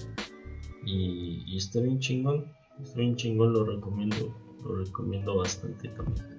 y, 0.86 1.44
y 1.46 1.58
está 1.58 1.80
bien 1.82 2.00
chingón 2.00 2.46
está 2.82 3.00
bien 3.00 3.16
chingón 3.16 3.54
lo 3.54 3.66
recomiendo 3.66 4.36
lo 4.64 4.76
recomiendo 4.78 5.38
bastante 5.38 5.90
también 5.90 6.39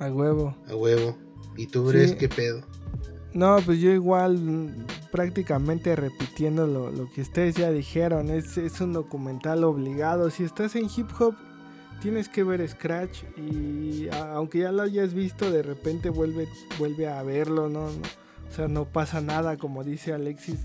A 0.00 0.08
huevo. 0.08 0.56
A 0.68 0.74
huevo. 0.74 1.16
¿Y 1.56 1.66
tú, 1.66 1.82
Sí. 1.90 1.96
Bres, 1.96 2.14
qué 2.14 2.28
pedo? 2.28 2.62
No, 3.32 3.58
pues 3.64 3.78
yo 3.80 3.90
igual 3.92 4.74
prácticamente 5.12 5.94
repitiendo 5.94 6.66
lo, 6.66 6.90
lo 6.90 7.08
que 7.12 7.20
ustedes 7.20 7.54
ya 7.54 7.70
dijeron, 7.70 8.28
es, 8.30 8.58
es 8.58 8.80
un 8.80 8.92
documental 8.92 9.62
obligado. 9.62 10.30
Si 10.30 10.42
estás 10.42 10.74
en 10.74 10.86
hip 10.94 11.08
hop, 11.20 11.34
tienes 12.02 12.28
que 12.28 12.42
ver 12.42 12.66
Scratch 12.68 13.22
y 13.36 14.08
a- 14.08 14.32
aunque 14.34 14.60
ya 14.60 14.72
lo 14.72 14.82
hayas 14.82 15.14
visto, 15.14 15.48
de 15.50 15.62
repente 15.62 16.10
vuelve, 16.10 16.48
vuelve 16.78 17.06
a 17.08 17.22
verlo, 17.22 17.68
¿no? 17.68 17.86
No, 17.86 17.92
O 18.50 18.52
sea, 18.52 18.66
no 18.66 18.84
pasa 18.86 19.20
nada, 19.20 19.56
como 19.58 19.84
dice 19.84 20.12
Alexis, 20.12 20.58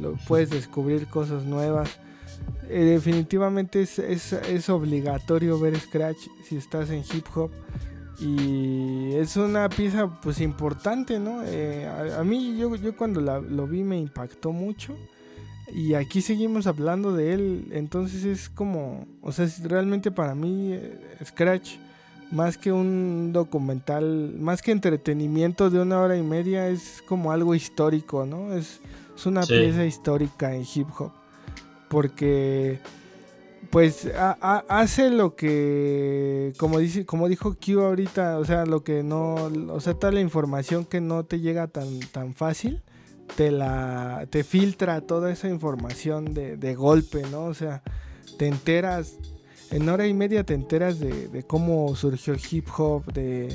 lo, 0.00 0.14
puedes 0.26 0.50
descubrir 0.50 1.06
cosas 1.06 1.44
nuevas. 1.44 1.88
Eh, 2.68 2.82
definitivamente 2.82 3.82
es, 3.82 4.00
es, 4.00 4.32
es 4.32 4.68
obligatorio 4.70 5.60
ver 5.60 5.78
Scratch 5.78 6.18
si 6.48 6.56
estás 6.56 6.90
en 6.90 7.04
hip 7.14 7.26
hop 7.36 7.52
y 8.18 9.14
es 9.14 9.36
una 9.36 9.68
pieza 9.68 10.08
pues 10.22 10.40
importante, 10.40 11.18
¿no? 11.18 11.42
Eh, 11.44 11.86
a, 11.86 12.20
a 12.20 12.24
mí 12.24 12.56
yo, 12.58 12.74
yo 12.76 12.96
cuando 12.96 13.20
la- 13.20 13.40
lo 13.40 13.66
vi 13.66 13.82
me 13.82 13.98
impactó 13.98 14.52
mucho 14.52 14.96
y 15.74 15.94
aquí 15.94 16.20
seguimos 16.20 16.66
hablando 16.66 17.12
de 17.12 17.32
él, 17.34 17.68
entonces 17.72 18.24
es 18.24 18.48
como, 18.48 19.06
o 19.20 19.32
sea, 19.32 19.44
es 19.44 19.62
realmente 19.64 20.10
para 20.10 20.34
mí 20.34 20.72
eh, 20.72 20.98
Scratch 21.24 21.76
más 22.30 22.56
que 22.58 22.72
un 22.72 23.30
documental, 23.32 24.34
más 24.38 24.60
que 24.62 24.72
entretenimiento 24.72 25.70
de 25.70 25.80
una 25.80 26.00
hora 26.00 26.16
y 26.16 26.22
media, 26.22 26.68
es 26.68 27.02
como 27.06 27.30
algo 27.30 27.54
histórico, 27.54 28.26
¿no? 28.26 28.52
Es, 28.52 28.80
es 29.16 29.26
una 29.26 29.44
Sí. 29.44 29.52
pieza 29.54 29.84
histórica 29.84 30.54
en 30.54 30.62
hip 30.74 30.88
hop. 30.98 31.12
Porque, 31.88 32.80
pues, 33.70 34.06
ha- 34.16 34.36
ha- 34.40 34.64
hace 34.68 35.10
lo 35.10 35.34
que, 35.36 36.52
como, 36.58 36.78
dice, 36.78 37.04
como 37.06 37.28
dijo 37.28 37.54
Q 37.54 37.80
ahorita, 37.80 38.38
o 38.38 38.44
sea, 38.44 38.66
lo 38.66 38.82
que 38.84 39.02
no, 39.02 39.34
o 39.72 39.80
sea, 39.80 39.94
toda 39.94 40.12
la 40.12 40.20
información 40.20 40.84
que 40.84 41.00
no 41.00 41.24
te 41.24 41.40
llega 41.40 41.66
tan, 41.66 42.00
tan 42.12 42.34
fácil, 42.34 42.82
te 43.36 43.50
la, 43.50 44.26
te 44.30 44.44
filtra 44.44 45.00
toda 45.00 45.32
esa 45.32 45.48
información 45.48 46.32
de, 46.34 46.56
de 46.56 46.74
golpe, 46.74 47.22
¿no? 47.30 47.44
O 47.44 47.54
sea, 47.54 47.82
te 48.38 48.46
enteras 48.46 49.16
en 49.72 49.88
hora 49.88 50.06
y 50.06 50.14
media 50.14 50.44
te 50.44 50.54
enteras 50.54 51.00
de, 51.00 51.26
de 51.26 51.42
cómo 51.42 51.96
surgió 51.96 52.34
hip 52.50 52.68
hop, 52.78 53.04
de, 53.12 53.48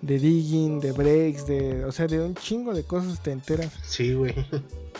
de 0.00 0.18
digging, 0.18 0.80
de 0.80 0.92
breaks, 0.92 1.46
de, 1.46 1.84
o 1.84 1.92
sea, 1.92 2.06
de 2.06 2.20
un 2.20 2.34
chingo 2.34 2.72
de 2.72 2.84
cosas 2.84 3.22
te 3.22 3.32
enteras. 3.32 3.70
Sí, 3.82 4.14
güey. 4.14 4.34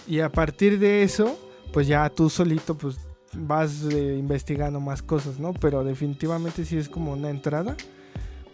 Y 0.07 0.20
a 0.20 0.31
partir 0.31 0.78
de 0.78 1.03
eso, 1.05 1.39
pues 1.73 1.86
ya 1.86 2.09
tú 2.11 2.28
solito 2.28 2.77
pues 2.77 2.99
vas 3.34 3.84
eh, 3.90 4.16
investigando 4.18 4.80
más 4.80 5.02
cosas, 5.02 5.38
¿no? 5.38 5.52
Pero 5.55 5.84
definitivamente 5.84 6.64
sí 6.64 6.76
es 6.76 6.88
como 6.88 7.12
una 7.12 7.30
entrada, 7.30 7.76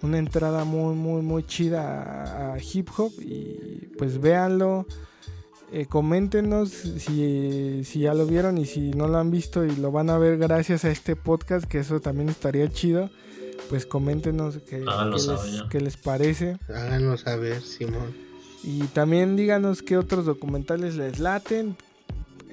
una 0.02 0.18
entrada 0.18 0.64
muy, 0.64 0.94
muy, 0.94 1.22
muy 1.22 1.44
chida 1.44 2.02
a, 2.02 2.54
a 2.54 2.58
hip 2.58 2.88
hop 2.96 3.12
y 3.20 3.88
pues 3.98 4.20
véanlo. 4.20 4.86
eh, 5.72 5.86
coméntenos 5.86 6.70
si, 6.70 7.82
si 7.84 8.00
ya 8.00 8.14
lo 8.14 8.26
vieron 8.26 8.58
y 8.58 8.66
si 8.66 8.90
no 8.92 9.08
lo 9.08 9.18
han 9.18 9.30
visto 9.30 9.64
y 9.64 9.74
lo 9.76 9.90
van 9.90 10.10
a 10.10 10.18
ver 10.18 10.38
gracias 10.38 10.84
a 10.84 10.90
este 10.90 11.16
podcast, 11.16 11.64
que 11.66 11.78
eso 11.78 12.00
también 12.00 12.28
estaría 12.28 12.68
chido. 12.68 13.10
Pues 13.70 13.86
coméntenos 13.86 14.58
qué, 14.68 14.84
Háganlo 14.86 15.16
les, 15.16 15.62
qué 15.70 15.80
les 15.80 15.96
parece. 15.96 16.58
Háganos 16.68 17.22
saber, 17.22 17.62
Simón. 17.62 18.14
Y 18.62 18.84
también 18.88 19.36
díganos 19.36 19.82
qué 19.82 19.96
otros 19.96 20.26
documentales 20.26 20.96
les 20.96 21.18
laten, 21.18 21.76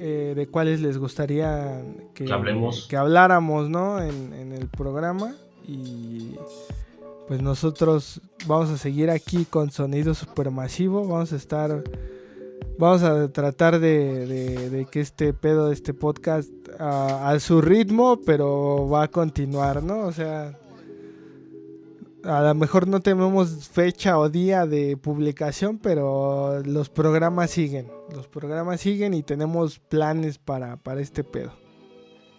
eh, 0.04 0.34
de 0.36 0.48
cuáles 0.48 0.82
les 0.82 0.98
gustaría 0.98 1.82
que, 2.16 2.26
Que 2.26 2.34
hablemos. 2.34 2.88
que 2.90 2.98
habláramos, 2.98 3.70
¿no? 3.70 4.02
En, 4.02 4.34
en 4.34 4.52
el 4.52 4.68
programa. 4.68 5.36
Y 5.68 6.36
pues 7.28 7.42
nosotros 7.42 8.20
vamos 8.48 8.70
a 8.72 8.78
seguir 8.78 9.10
aquí 9.12 9.46
con 9.46 9.70
sonido 9.72 10.14
supermasivo. 10.16 11.08
Vamos 11.08 11.32
a 11.34 11.36
estar, 11.36 11.84
vamos 12.80 13.04
a 13.04 13.32
tratar 13.32 13.80
de, 13.80 14.26
de- 14.26 14.70
de 14.70 14.86
que 14.86 15.02
este 15.02 15.34
pedo 15.34 15.68
de 15.68 15.74
este 15.76 15.94
podcast 15.94 16.50
a, 16.80 17.30
a 17.30 17.40
su 17.40 17.62
ritmo, 17.62 18.20
pero 18.26 18.90
va 18.90 19.04
a 19.04 19.08
continuar, 19.10 19.84
¿no? 19.84 20.00
O 20.08 20.12
sea, 20.12 20.58
a 22.24 22.42
lo 22.42 22.56
mejor 22.56 22.88
no 22.88 23.00
tenemos 23.02 23.70
fecha 23.70 24.20
o 24.20 24.30
día 24.30 24.66
de 24.66 24.98
publicación, 24.98 25.80
pero 25.80 26.62
los 26.64 26.90
programas 26.90 27.52
siguen. 27.52 27.88
Los 28.14 28.28
programas 28.28 28.82
siguen 28.82 29.14
y 29.14 29.24
tenemos 29.24 29.80
planes 29.80 30.38
para, 30.38 30.78
para 30.78 31.02
este 31.02 31.24
pedo. 31.24 31.54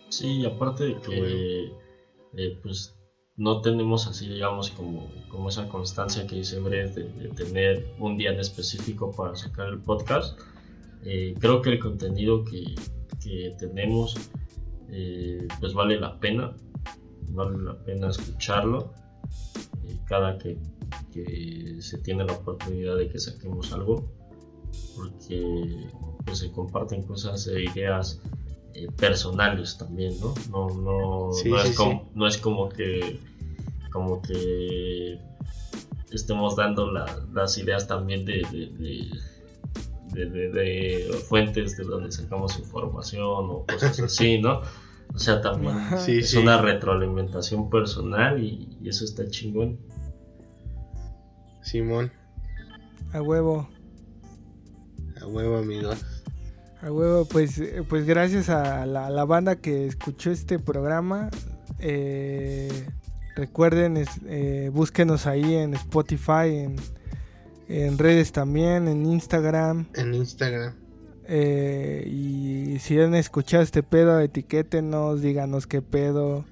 Sí, 0.08 0.40
y 0.40 0.46
aparte 0.46 0.84
de 0.84 1.00
que 1.00 1.72
eh, 2.36 2.58
pues 2.62 2.96
no 3.36 3.60
tenemos 3.60 4.06
así, 4.06 4.28
digamos, 4.28 4.70
como, 4.70 5.10
como 5.28 5.48
esa 5.48 5.68
constancia 5.68 6.26
que 6.26 6.36
dice 6.36 6.60
Brett 6.60 6.94
de, 6.94 7.28
tener 7.30 7.94
un 7.98 8.16
día 8.16 8.32
en 8.32 8.40
específico 8.40 9.10
para 9.10 9.34
sacar 9.34 9.68
el 9.68 9.80
podcast. 9.80 10.38
eh, 11.04 11.34
creo 11.40 11.62
que 11.62 11.70
el 11.70 11.80
contenido 11.80 12.44
que, 12.44 12.74
que 13.20 13.56
tenemos 13.58 14.14
eh, 14.90 15.48
pues 15.58 15.72
vale 15.72 15.98
la 15.98 16.20
pena, 16.20 16.54
vale 17.30 17.58
la 17.58 17.74
pena 17.82 18.10
escucharlo 18.10 18.92
cada 20.06 20.38
que, 20.38 20.58
que 21.12 21.76
se 21.80 21.98
tiene 21.98 22.24
la 22.24 22.32
oportunidad 22.34 22.96
de 22.96 23.08
que 23.08 23.18
saquemos 23.18 23.72
algo, 23.72 24.04
porque 24.96 25.86
pues, 26.24 26.38
se 26.38 26.50
comparten 26.52 27.02
cosas 27.02 27.46
e 27.46 27.64
ideas 27.64 28.20
eh, 28.74 28.86
personales 28.96 29.76
también, 29.78 30.14
¿no? 30.20 30.34
No, 30.50 30.68
no, 30.68 31.32
Sí, 31.32 31.48
no, 31.50 31.58
sí, 31.58 31.68
es 31.68 31.76
como, 31.76 31.92
sí. 31.92 32.08
no 32.14 32.26
es 32.26 32.38
como 32.38 32.68
que 32.68 33.20
como 33.92 34.22
que 34.22 35.18
estemos 36.10 36.56
dando 36.56 36.90
la- 36.90 37.26
las 37.34 37.58
ideas 37.58 37.86
también 37.86 38.24
de, 38.24 38.42
de, 38.50 38.66
de- 38.78 39.10
de- 40.14 40.26
de- 40.30 40.48
de 40.50 41.12
fuentes 41.28 41.76
de 41.76 41.84
donde 41.84 42.10
sacamos 42.12 42.58
información 42.58 43.22
o 43.50 43.64
cosas 43.66 43.98
así, 44.00 44.38
¿no? 44.38 44.62
O 45.14 45.18
sea, 45.18 45.40
también. 45.40 45.74
Sí, 45.98 46.18
es 46.18 46.30
sí. 46.30 46.38
una 46.38 46.60
retroalimentación 46.62 47.68
personal 47.70 48.42
y, 48.42 48.76
y 48.80 48.88
eso 48.88 49.04
está 49.04 49.28
chingón. 49.28 49.78
Simón. 51.62 52.10
A 53.12 53.20
huevo. 53.22 53.68
A 55.20 55.26
huevo, 55.26 55.58
amigos. 55.58 56.04
A 56.80 56.90
huevo, 56.90 57.24
pues, 57.26 57.62
pues 57.88 58.06
gracias 58.06 58.48
a 58.48 58.86
la, 58.86 59.06
a 59.06 59.10
la 59.10 59.24
banda 59.24 59.56
que 59.56 59.86
escuchó 59.86 60.30
este 60.30 60.58
programa. 60.58 61.30
eh, 61.78 62.88
recuerden, 63.36 63.96
es- 63.96 64.20
eh, 64.26 64.70
búsquenos 64.72 65.26
ahí 65.26 65.54
en 65.54 65.74
Spotify, 65.74 66.48
en, 66.48 66.76
en 67.68 67.98
redes 67.98 68.32
también, 68.32 68.88
en 68.88 69.06
Instagram. 69.06 69.86
En 69.94 70.14
Instagram. 70.14 70.74
Eh, 71.34 72.04
y 72.06 72.78
si 72.78 72.98
han 73.00 73.14
escuchado 73.14 73.62
este 73.62 73.82
pedo, 73.82 74.20
etiquétenos, 74.20 75.22
díganos 75.22 75.66
qué 75.66 75.80
pedo, 75.80 76.44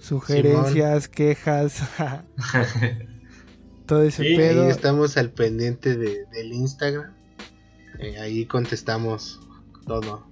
sugerencias, 0.00 1.08
quejas, 1.08 1.82
todo 3.86 4.02
ese 4.02 4.22
Sí, 4.22 4.36
pedo. 4.36 4.64
Ahí 4.64 4.70
estamos 4.70 5.16
al 5.16 5.30
pendiente 5.30 5.96
de- 5.96 6.24
del 6.32 6.52
Instagram. 6.52 7.12
Eh, 7.98 8.18
ahí 8.18 8.46
contestamos 8.46 9.40
todo. 9.86 10.26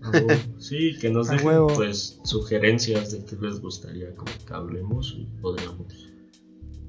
Sí, 0.58 0.96
que 1.00 1.10
nos 1.10 1.28
dejen 1.28 1.46
huevo. 1.46 1.66
pues 1.74 2.20
sugerencias 2.24 3.10
de 3.12 3.24
qué 3.24 3.36
les 3.40 3.60
gustaría 3.60 4.14
como 4.14 4.30
que 4.46 4.54
hablemos 4.54 5.14
y 5.18 5.24
podríamos. 5.40 6.08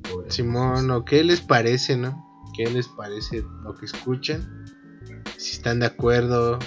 podríamos- 0.04 0.34
Simón, 0.34 0.92
¿o 0.92 1.04
qué 1.04 1.24
les 1.24 1.42
parece, 1.42 1.98
no? 1.98 2.24
¿Qué 2.56 2.66
les 2.70 2.88
parece 2.88 3.44
lo 3.64 3.76
que 3.76 3.88
escuchan? 3.88 4.66
Si 5.38 5.52
están 5.54 5.80
de 5.80 5.86
acuerdo, 5.88 6.60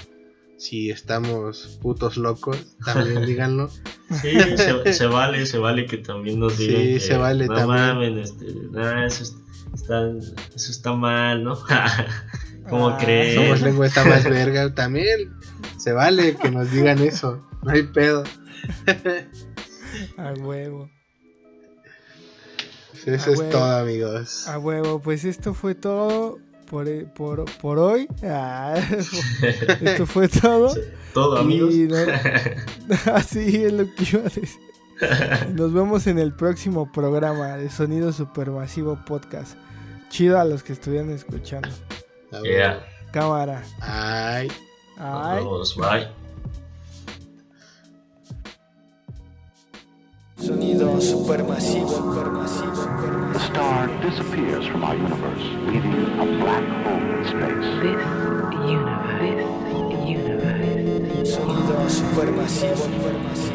si 0.56 0.90
estamos 0.90 1.78
putos 1.82 2.16
locos, 2.16 2.76
también 2.84 3.24
díganlo. 3.26 3.68
Sí, 4.20 4.32
se, 4.56 4.92
se 4.92 5.06
vale, 5.06 5.46
se 5.46 5.58
vale 5.58 5.86
que 5.86 5.98
también 5.98 6.40
nos 6.40 6.54
Sí, 6.54 6.66
digan 6.68 6.82
que 6.94 7.00
se 7.00 7.16
vale 7.16 7.46
no 7.46 7.54
también". 7.54 7.78
mamen, 7.80 8.18
este, 8.18 8.46
nah, 8.72 9.04
eso, 9.06 9.22
es- 9.24 9.36
está, 9.74 10.10
eso 10.54 10.72
está 10.72 10.92
mal, 10.92 11.44
¿no? 11.44 11.56
¿Cómo 12.68 12.88
Ah, 12.90 12.98
crees? 13.00 13.34
Somos 13.34 13.60
lengua 13.62 13.86
está 13.86 14.04
más 14.04 14.24
verga, 14.24 14.72
también 14.74 15.32
se 15.78 15.92
vale 15.92 16.36
que 16.36 16.50
nos 16.50 16.70
digan 16.70 16.98
eso, 17.00 17.44
no 17.62 17.70
hay 17.72 17.84
pedo. 17.84 18.22
A 20.16 20.32
huevo. 20.34 20.88
Pues 22.92 23.06
Eso 23.08 23.32
es 23.32 23.50
todo, 23.50 23.76
amigos. 23.78 24.46
A 24.48 24.58
huevo, 24.58 25.00
pues 25.00 25.24
esto 25.24 25.54
fue 25.54 25.74
todo 25.74 26.38
por, 26.70 26.88
e- 26.88 27.04
por, 27.04 27.44
por 27.60 27.78
hoy. 27.78 28.06
Ah, 28.22 28.76
esto 29.82 30.06
fue 30.06 30.28
todo. 30.42 30.72
Todo, 31.12 31.38
amigos. 31.38 31.74
No- 31.74 31.96
Así 33.14 33.64
es 33.64 33.72
lo 33.72 33.84
que 33.94 34.04
iba 34.12 34.20
a 34.20 34.24
decir. 34.24 34.48
Nos 35.54 35.72
vemos 35.72 36.06
en 36.06 36.18
el 36.18 36.32
próximo 36.34 36.90
programa 36.92 37.56
de 37.56 37.70
Sonido 37.70 38.12
Supermasivo 38.12 38.98
Podcast. 39.06 39.56
Chido 40.10 40.38
a 40.38 40.44
los 40.44 40.62
que 40.62 40.72
estuvieron 40.74 41.10
escuchando. 41.10 41.68
Yeah. 42.44 42.84
Cámara. 43.12 43.62
Ay, 43.80 44.48
Nos 44.98 45.26
Ay. 45.26 45.36
vemos, 45.38 45.76
bye. 45.76 46.19
Sonido 50.40 50.98
supermasivo, 50.98 51.86
supermasivo, 51.86 53.32
The 53.34 53.38
star 53.40 53.88
disappears 54.00 54.66
from 54.68 54.84
our 54.84 54.94
universe, 54.96 55.44
leaving 55.66 56.18
a 56.18 56.24
black 56.40 56.64
hole 56.82 57.10
in 57.12 57.24
space. 57.28 57.68
This 57.82 58.00
universe, 58.64 59.20
this 59.90 60.08
universe 60.08 61.28
Sonido 61.28 61.76
supermasivo, 61.90 62.74
supermasivo. 62.74 63.49